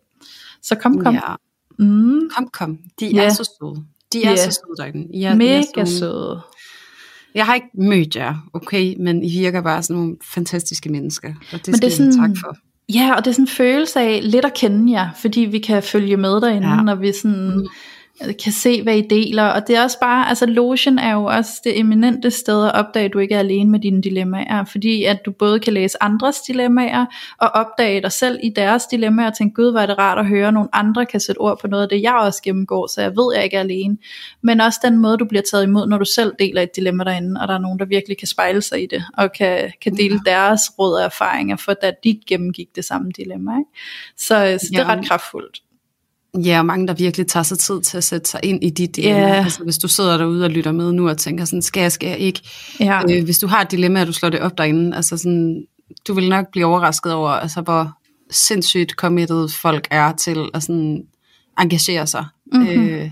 Så 0.61 0.75
kom, 0.75 1.03
kom. 1.03 1.13
Ja. 1.15 1.21
Mm, 1.79 2.29
Kom, 2.35 2.47
kom. 2.53 2.77
De 2.99 3.07
Ja. 3.07 3.23
er 3.25 3.29
så 3.29 3.43
søde. 3.61 3.85
De 4.13 4.23
er 4.25 4.29
Ja. 4.29 4.35
så 4.35 4.51
søde 4.51 4.75
derinde. 4.77 5.07
I 5.13 5.23
er, 5.23 5.29
I 5.29 5.31
er 5.31 5.35
mega 5.35 5.61
sådan- 5.63 5.87
søde. 5.87 6.41
Jeg 7.35 7.45
har 7.45 7.55
ikke 7.55 7.67
mødt 7.73 8.15
jer, 8.15 8.35
okay, 8.53 8.95
men 8.99 9.23
I 9.23 9.39
virker 9.39 9.61
bare 9.61 9.83
sådan 9.83 10.01
nogle 10.01 10.17
fantastiske 10.33 10.89
mennesker, 10.89 11.29
og 11.29 11.59
det 11.59 11.67
Men 11.67 11.75
skal 11.77 11.89
det 11.89 11.99
er 11.99 12.07
I 12.07 12.11
sådan- 12.11 12.35
tak 12.35 12.37
for. 12.45 12.57
Ja, 12.93 13.13
og 13.17 13.25
det 13.25 13.29
er 13.31 13.33
sådan 13.33 13.43
en 13.43 13.47
følelse 13.47 13.99
af 13.99 14.19
lidt 14.31 14.45
at 14.45 14.53
kende 14.53 14.91
jer, 14.99 15.09
fordi 15.21 15.39
vi 15.41 15.59
kan 15.59 15.83
følge 15.83 16.17
med 16.17 16.41
derinde, 16.41 16.67
ja. 16.67 16.81
Når 16.81 16.95
vi 16.95 17.13
sådan 17.13 17.67
kan 18.43 18.51
se, 18.51 18.83
hvad 18.83 18.97
I 18.97 19.01
deler. 19.09 19.43
Og 19.43 19.67
det 19.67 19.75
er 19.75 19.83
også 19.83 19.99
bare, 19.99 20.29
altså 20.29 20.45
lotion 20.45 20.99
er 20.99 21.13
jo 21.13 21.23
også 21.23 21.61
det 21.63 21.79
eminente 21.79 22.31
sted 22.31 22.65
at 22.65 22.73
opdage, 22.73 23.05
at 23.05 23.13
du 23.13 23.19
ikke 23.19 23.35
er 23.35 23.39
alene 23.39 23.71
med 23.71 23.79
dine 23.79 24.01
dilemmaer, 24.01 24.65
fordi 24.65 25.03
at 25.03 25.25
du 25.25 25.31
både 25.31 25.59
kan 25.59 25.73
læse 25.73 26.03
andres 26.03 26.41
dilemmaer, 26.41 27.05
og 27.37 27.49
opdage 27.49 28.01
dig 28.01 28.11
selv 28.11 28.39
i 28.43 28.49
deres 28.49 28.85
dilemmaer, 28.85 29.27
og 29.27 29.37
tænke, 29.37 29.53
gud, 29.53 29.71
hvor 29.71 29.79
er 29.79 29.85
det 29.85 29.97
rart 29.97 30.17
at 30.17 30.25
høre, 30.27 30.47
at 30.47 30.53
nogle 30.53 30.69
andre 30.73 31.05
kan 31.05 31.19
sætte 31.19 31.39
ord 31.39 31.59
på 31.61 31.67
noget 31.67 31.83
af 31.83 31.89
det, 31.89 32.01
jeg 32.01 32.13
også 32.13 32.41
gennemgår, 32.43 32.87
så 32.87 33.01
jeg 33.01 33.11
ved, 33.11 33.33
at 33.33 33.37
jeg 33.37 33.43
ikke 33.43 33.57
er 33.57 33.61
alene. 33.61 33.97
Men 34.41 34.61
også 34.61 34.79
den 34.83 34.97
måde, 34.97 35.17
du 35.17 35.25
bliver 35.25 35.43
taget 35.51 35.63
imod, 35.63 35.87
når 35.87 35.97
du 35.97 36.05
selv 36.05 36.33
deler 36.39 36.61
et 36.61 36.75
dilemma 36.75 37.03
derinde, 37.03 37.41
og 37.41 37.47
der 37.47 37.53
er 37.53 37.59
nogen, 37.59 37.79
der 37.79 37.85
virkelig 37.85 38.17
kan 38.17 38.27
spejle 38.27 38.61
sig 38.61 38.83
i 38.83 38.85
det, 38.85 39.03
og 39.17 39.31
kan, 39.31 39.71
kan 39.81 39.95
dele 39.95 40.19
ja. 40.25 40.31
deres 40.31 40.61
råd 40.79 40.93
og 40.93 41.03
erfaringer, 41.03 41.55
for 41.55 41.73
da 41.73 41.91
de 42.03 42.19
gennemgik 42.27 42.67
det 42.75 42.85
samme 42.85 43.11
dilemma. 43.17 43.51
Ikke? 43.51 43.71
Så, 44.17 44.57
så 44.61 44.67
det 44.71 44.79
er 44.79 44.81
Ja. 44.81 44.95
ret 44.95 45.07
kraftfuldt. 45.07 45.61
Ja, 46.37 46.59
og 46.59 46.65
mange, 46.65 46.87
der 46.87 46.93
virkelig 46.93 47.27
tager 47.27 47.43
sig 47.43 47.59
tid 47.59 47.81
til 47.81 47.97
at 47.97 48.03
sætte 48.03 48.29
sig 48.29 48.39
ind 48.43 48.63
i 48.63 48.69
dit 48.69 48.95
dilemma. 48.95 49.27
Ja. 49.27 49.43
Altså, 49.43 49.63
hvis 49.63 49.77
du 49.77 49.87
sidder 49.87 50.17
derude 50.17 50.45
og 50.45 50.51
lytter 50.51 50.71
med 50.71 50.91
nu 50.91 51.09
og 51.09 51.17
tænker 51.17 51.45
sådan, 51.45 51.61
skal 51.61 51.81
jeg, 51.81 51.91
skal 51.91 52.09
jeg 52.09 52.17
ikke? 52.17 52.41
Ja. 52.79 53.01
Øh, 53.09 53.23
hvis 53.23 53.39
du 53.39 53.47
har 53.47 53.61
et 53.61 53.71
dilemma, 53.71 54.01
og 54.01 54.07
du 54.07 54.13
slår 54.13 54.29
det 54.29 54.39
op 54.39 54.57
derinde, 54.57 54.95
altså 54.95 55.17
sådan, 55.17 55.65
du 56.07 56.13
vil 56.13 56.29
nok 56.29 56.45
blive 56.51 56.65
overrasket 56.65 57.13
over, 57.13 57.29
altså, 57.29 57.61
hvor 57.61 57.91
sindssygt 58.31 58.91
committed 58.91 59.49
folk 59.61 59.87
er 59.91 60.11
til 60.11 60.49
at 60.53 60.63
sådan, 60.63 61.03
engagere 61.59 62.07
sig 62.07 62.25
mm-hmm. 62.53 62.89
øh, 62.89 63.11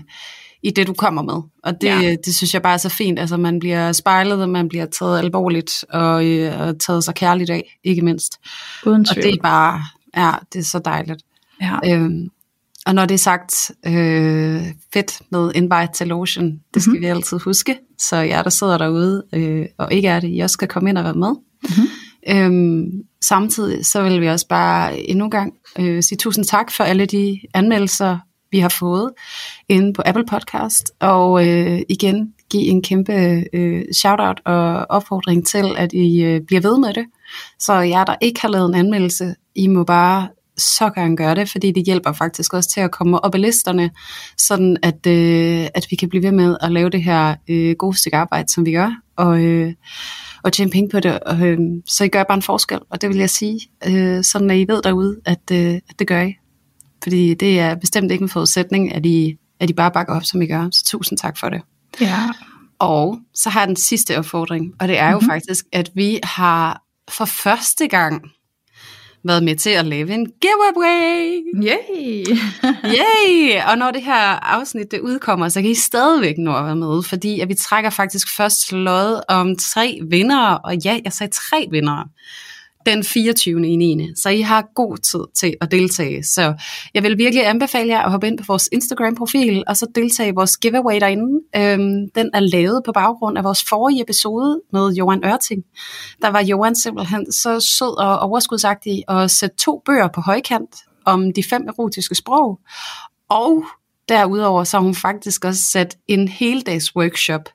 i 0.62 0.70
det, 0.70 0.86
du 0.86 0.92
kommer 0.92 1.22
med. 1.22 1.42
Og 1.62 1.80
det, 1.80 1.88
ja. 1.88 2.16
det 2.24 2.34
synes 2.36 2.54
jeg 2.54 2.62
bare 2.62 2.74
er 2.74 2.78
så 2.78 2.88
fint. 2.88 3.18
Altså, 3.18 3.36
man 3.36 3.58
bliver 3.58 3.92
spejlet, 3.92 4.42
og 4.42 4.48
man 4.48 4.68
bliver 4.68 4.86
taget 4.86 5.18
alvorligt, 5.18 5.84
og, 5.90 6.26
øh, 6.26 6.60
og 6.60 6.78
taget 6.80 7.04
sig 7.04 7.14
kærligt 7.14 7.50
af, 7.50 7.78
ikke 7.84 8.02
mindst. 8.02 8.38
Uden 8.86 9.00
Og 9.00 9.14
tvivl. 9.14 9.26
det 9.26 9.34
er 9.34 9.42
bare, 9.42 9.82
ja, 10.16 10.32
det 10.52 10.58
er 10.58 10.64
så 10.64 10.78
dejligt. 10.78 11.22
ja. 11.62 11.94
Øhm, 11.94 12.28
og 12.88 12.94
når 12.94 13.06
det 13.06 13.14
er 13.14 13.18
sagt, 13.18 13.70
øh, 13.86 14.62
fedt 14.92 15.20
med 15.32 15.52
invite 15.54 15.92
til 15.94 16.06
lotion, 16.06 16.52
det 16.74 16.82
skal 16.82 16.90
mm-hmm. 16.90 17.02
vi 17.02 17.06
altid 17.06 17.38
huske. 17.38 17.78
Så 17.98 18.16
jer, 18.16 18.42
der 18.42 18.50
sidder 18.50 18.78
derude 18.78 19.24
øh, 19.32 19.66
og 19.78 19.92
ikke 19.92 20.08
er 20.08 20.20
det, 20.20 20.30
I 20.36 20.40
også 20.40 20.54
skal 20.54 20.68
komme 20.68 20.90
ind 20.90 20.98
og 20.98 21.04
være 21.04 21.14
med. 21.14 21.34
Mm-hmm. 21.62 21.88
Øhm, 22.36 22.90
samtidig 23.20 23.86
så 23.86 24.02
vil 24.02 24.20
vi 24.20 24.26
også 24.26 24.48
bare 24.48 25.00
endnu 25.00 25.24
en 25.24 25.30
gang 25.30 25.52
øh, 25.78 26.02
sige 26.02 26.18
tusind 26.18 26.44
tak 26.44 26.72
for 26.72 26.84
alle 26.84 27.06
de 27.06 27.40
anmeldelser, 27.54 28.18
vi 28.50 28.58
har 28.58 28.68
fået 28.68 29.10
inde 29.68 29.92
på 29.92 30.02
Apple 30.06 30.24
Podcast. 30.26 30.92
Og 31.00 31.48
øh, 31.48 31.80
igen 31.88 32.32
give 32.50 32.62
en 32.62 32.82
kæmpe 32.82 33.44
øh, 33.52 33.82
shout-out 33.94 34.40
og 34.44 34.86
opfordring 34.88 35.46
til, 35.46 35.74
at 35.76 35.92
I 35.92 36.22
øh, 36.22 36.40
bliver 36.46 36.60
ved 36.60 36.78
med 36.78 36.94
det. 36.94 37.04
Så 37.58 37.74
jer, 37.74 38.04
der 38.04 38.16
ikke 38.20 38.40
har 38.40 38.48
lavet 38.48 38.68
en 38.68 38.74
anmeldelse, 38.74 39.34
I 39.54 39.66
må 39.66 39.84
bare 39.84 40.28
så 40.58 40.90
gerne 40.90 41.16
gøre 41.16 41.34
det, 41.34 41.50
fordi 41.50 41.72
det 41.72 41.84
hjælper 41.86 42.12
faktisk 42.12 42.54
også 42.54 42.70
til 42.70 42.80
at 42.80 42.90
komme 42.90 43.24
op 43.24 43.34
af 43.34 43.40
listerne, 43.40 43.90
sådan 44.38 44.76
at, 44.82 45.06
øh, 45.06 45.66
at 45.74 45.86
vi 45.90 45.96
kan 45.96 46.08
blive 46.08 46.22
ved 46.22 46.32
med 46.32 46.56
at 46.60 46.72
lave 46.72 46.90
det 46.90 47.02
her 47.02 47.34
øh, 47.48 47.76
gode 47.78 47.96
stykke 47.98 48.16
arbejde, 48.16 48.52
som 48.52 48.66
vi 48.66 48.72
gør, 48.72 48.90
og, 49.16 49.44
øh, 49.44 49.72
og 50.42 50.52
tjene 50.52 50.70
penge 50.70 50.88
på 50.90 51.00
det. 51.00 51.20
Og, 51.20 51.40
øh, 51.40 51.58
så 51.86 52.04
I 52.04 52.08
gør 52.08 52.22
bare 52.24 52.36
en 52.36 52.42
forskel, 52.42 52.78
og 52.90 53.00
det 53.00 53.08
vil 53.08 53.16
jeg 53.18 53.30
sige, 53.30 53.60
øh, 53.86 54.24
sådan 54.24 54.50
at 54.50 54.56
I 54.58 54.64
ved 54.68 54.82
derude, 54.82 55.20
at, 55.24 55.50
øh, 55.52 55.74
at 55.74 55.98
det 55.98 56.06
gør 56.06 56.22
I. 56.22 56.34
Fordi 57.02 57.34
det 57.34 57.60
er 57.60 57.74
bestemt 57.74 58.12
ikke 58.12 58.22
en 58.22 58.28
forudsætning, 58.28 58.94
at 58.94 59.06
I, 59.06 59.36
at 59.60 59.70
I 59.70 59.72
bare 59.72 59.90
bakker 59.90 60.14
op, 60.16 60.24
som 60.24 60.42
I 60.42 60.46
gør. 60.46 60.68
Så 60.72 60.84
tusind 60.86 61.18
tak 61.18 61.38
for 61.38 61.48
det. 61.48 61.60
ja. 62.00 62.18
Og 62.80 63.18
så 63.34 63.50
har 63.50 63.60
jeg 63.60 63.68
den 63.68 63.76
sidste 63.76 64.18
opfordring, 64.18 64.72
og 64.80 64.88
det 64.88 64.98
er 64.98 65.10
jo 65.10 65.16
Mhm. 65.16 65.24
mm-hmm. 65.24 65.30
faktisk, 65.30 65.64
at 65.72 65.90
vi 65.94 66.20
har 66.22 66.82
for 67.10 67.24
første 67.24 67.88
gang 67.88 68.22
været 69.24 69.42
med 69.42 69.56
til 69.56 69.70
at 69.70 69.86
lave 69.86 70.10
en 70.10 70.26
giveaway. 70.40 71.42
Yay! 71.62 72.24
Yay! 72.98 73.62
Og 73.70 73.78
når 73.78 73.90
det 73.90 74.02
her 74.02 74.44
afsnit 74.54 74.90
det 74.90 75.00
udkommer, 75.00 75.48
så 75.48 75.62
kan 75.62 75.70
I 75.70 75.74
stadigvæk 75.74 76.38
nå 76.38 76.56
at 76.56 76.64
være 76.64 76.76
med, 76.76 77.02
fordi 77.02 77.40
at 77.40 77.48
vi 77.48 77.54
trækker 77.54 77.90
faktisk 77.90 78.36
først 78.36 78.72
lod 78.72 79.20
om 79.28 79.56
tre 79.56 80.00
vindere, 80.10 80.58
og 80.58 80.76
ja, 80.76 81.00
jeg 81.04 81.12
sagde 81.12 81.32
tre 81.32 81.68
vindere, 81.70 82.04
den 82.86 83.04
24. 83.04 83.68
i 83.68 83.76
9. 83.76 84.10
Så 84.16 84.28
I 84.28 84.40
har 84.40 84.64
god 84.74 84.96
tid 84.96 85.20
til 85.34 85.56
at 85.60 85.70
deltage. 85.70 86.24
Så 86.24 86.54
jeg 86.94 87.02
vil 87.02 87.18
virkelig 87.18 87.48
anbefale 87.48 87.88
jer 87.88 88.02
at 88.02 88.10
hoppe 88.10 88.26
ind 88.26 88.38
på 88.38 88.44
vores 88.48 88.68
Instagram-profil, 88.72 89.64
og 89.66 89.76
så 89.76 89.86
deltage 89.94 90.28
i 90.28 90.32
vores 90.32 90.56
giveaway 90.56 91.00
derinde. 91.00 91.40
Øhm, 91.56 92.10
den 92.14 92.30
er 92.34 92.40
lavet 92.40 92.82
på 92.84 92.92
baggrund 92.92 93.38
af 93.38 93.44
vores 93.44 93.64
forrige 93.68 94.02
episode 94.02 94.60
med 94.72 94.92
Johan 94.92 95.24
Ørting. 95.24 95.62
Der 96.22 96.28
var 96.28 96.42
Johan 96.42 96.76
simpelthen 96.76 97.32
så 97.32 97.60
sød 97.60 97.98
og 97.98 98.18
overskudsagtig 98.18 99.02
at 99.08 99.30
sætte 99.30 99.56
to 99.56 99.82
bøger 99.86 100.08
på 100.08 100.20
højkant 100.20 100.76
om 101.04 101.32
de 101.32 101.42
fem 101.42 101.62
erotiske 101.68 102.14
sprog. 102.14 102.60
Og 103.28 103.64
derudover 104.08 104.64
så 104.64 104.76
har 104.76 104.84
hun 104.84 104.94
faktisk 104.94 105.44
også 105.44 105.62
sat 105.62 105.96
en 106.08 106.28
heldags 106.28 106.96
workshop 106.96 107.48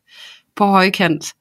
på 0.56 0.66
højkant 0.66 1.34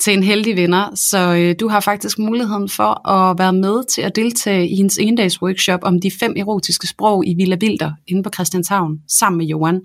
til 0.00 0.12
en 0.12 0.22
heldig 0.22 0.56
vinder, 0.56 0.94
så 0.94 1.34
øh, 1.34 1.54
du 1.60 1.68
har 1.68 1.80
faktisk 1.80 2.18
muligheden 2.18 2.68
for 2.68 3.08
at 3.08 3.38
være 3.38 3.52
med 3.52 3.84
til 3.88 4.02
at 4.02 4.16
deltage 4.16 4.68
i 4.68 4.76
hendes 4.76 4.98
endags 4.98 5.42
workshop 5.42 5.80
om 5.82 6.00
de 6.00 6.10
fem 6.20 6.34
erotiske 6.36 6.86
sprog 6.86 7.26
i 7.26 7.34
Villa 7.34 7.56
Bilder 7.56 7.92
inde 8.06 8.22
på 8.22 8.30
Christianshavn, 8.34 8.98
sammen 9.08 9.38
med 9.38 9.46
Johan. 9.46 9.80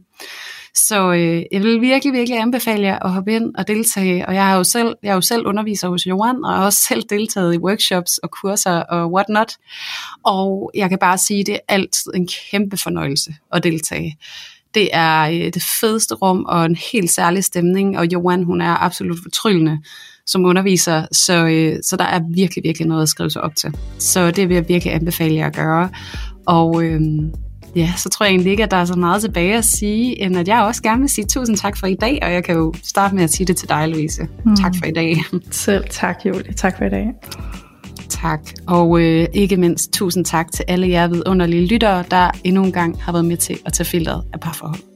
Så 0.75 1.13
øh, 1.13 1.43
jeg 1.51 1.63
vil 1.63 1.81
virkelig, 1.81 2.13
virkelig 2.13 2.39
anbefale 2.39 2.83
jer 2.83 2.99
at 2.99 3.11
hoppe 3.11 3.33
ind 3.33 3.55
og 3.55 3.67
deltage, 3.67 4.27
og 4.27 4.35
jeg 4.35 4.45
har 4.45 4.57
jo 4.57 4.63
selv, 4.63 4.95
jeg 5.03 5.09
er 5.09 5.15
jo 5.15 5.21
selv 5.21 5.47
underviser 5.47 5.89
hos 5.89 6.07
Johan, 6.07 6.43
og 6.45 6.53
har 6.53 6.65
også 6.65 6.79
selv 6.89 7.03
deltaget 7.09 7.53
i 7.53 7.57
workshops 7.57 8.17
og 8.17 8.31
kurser 8.31 8.79
og 8.79 9.11
whatnot, 9.11 9.53
og 10.23 10.71
jeg 10.75 10.89
kan 10.89 10.99
bare 10.99 11.17
sige, 11.17 11.43
det 11.43 11.53
er 11.53 11.59
altid 11.67 12.11
en 12.15 12.27
kæmpe 12.51 12.77
fornøjelse 12.77 13.35
at 13.53 13.63
deltage. 13.63 14.17
Det 14.73 14.89
er 14.93 15.21
øh, 15.21 15.53
det 15.53 15.63
fedeste 15.81 16.15
rum 16.15 16.45
og 16.47 16.65
en 16.65 16.77
helt 16.91 17.11
særlig 17.11 17.43
stemning, 17.43 17.97
og 17.97 18.13
Johan, 18.13 18.43
hun 18.43 18.61
er 18.61 18.83
absolut 18.83 19.17
fortryllende 19.23 19.77
som 20.25 20.45
underviser, 20.45 21.05
så, 21.11 21.47
øh, 21.47 21.79
så 21.83 21.95
der 21.95 22.05
er 22.05 22.19
virkelig, 22.35 22.63
virkelig 22.63 22.87
noget 22.87 23.01
at 23.01 23.09
skrive 23.09 23.29
sig 23.29 23.41
op 23.41 23.55
til. 23.55 23.75
Så 23.99 24.31
det 24.31 24.49
vil 24.49 24.55
jeg 24.55 24.69
virkelig 24.69 24.93
anbefale 24.93 25.35
jer 25.35 25.47
at 25.47 25.55
gøre. 25.55 25.89
Og 26.45 26.83
øh, 26.83 27.01
ja, 27.75 27.93
så 27.97 28.09
tror 28.09 28.25
jeg 28.25 28.31
egentlig 28.31 28.51
ikke, 28.51 28.63
at 28.63 28.71
der 28.71 28.77
er 28.77 28.85
så 28.85 28.95
meget 28.95 29.21
tilbage 29.21 29.57
at 29.57 29.65
sige, 29.65 30.21
end 30.21 30.37
at 30.37 30.47
jeg 30.47 30.61
også 30.61 30.83
gerne 30.83 30.99
vil 30.99 31.09
sige 31.09 31.25
tusind 31.25 31.57
tak 31.57 31.77
for 31.77 31.87
i 31.87 31.95
dag, 31.95 32.19
og 32.21 32.33
jeg 32.33 32.43
kan 32.43 32.55
jo 32.55 32.73
starte 32.83 33.15
med 33.15 33.23
at 33.23 33.31
sige 33.31 33.47
det 33.47 33.57
til 33.57 33.69
dig, 33.69 33.87
Louise. 33.89 34.27
Mm. 34.45 34.55
Tak 34.55 34.73
for 34.79 34.85
i 34.85 34.91
dag. 34.91 35.17
Selv 35.51 35.83
tak, 35.89 36.25
Julie. 36.25 36.53
Tak 36.53 36.77
for 36.77 36.85
i 36.85 36.89
dag. 36.89 37.07
Tak. 38.09 38.39
Og 38.67 39.01
øh, 39.01 39.27
ikke 39.33 39.57
mindst 39.57 39.93
tusind 39.93 40.25
tak 40.25 40.51
til 40.51 40.65
alle 40.67 40.89
jer 40.89 41.07
vidunderlige 41.07 41.67
lyttere, 41.67 42.03
der 42.11 42.31
endnu 42.43 42.63
en 42.63 42.71
gang 42.71 43.01
har 43.01 43.11
været 43.11 43.25
med 43.25 43.37
til 43.37 43.59
at 43.65 43.73
tage 43.73 43.87
filteret 43.87 44.23
af 44.33 44.39
parforhold. 44.39 44.92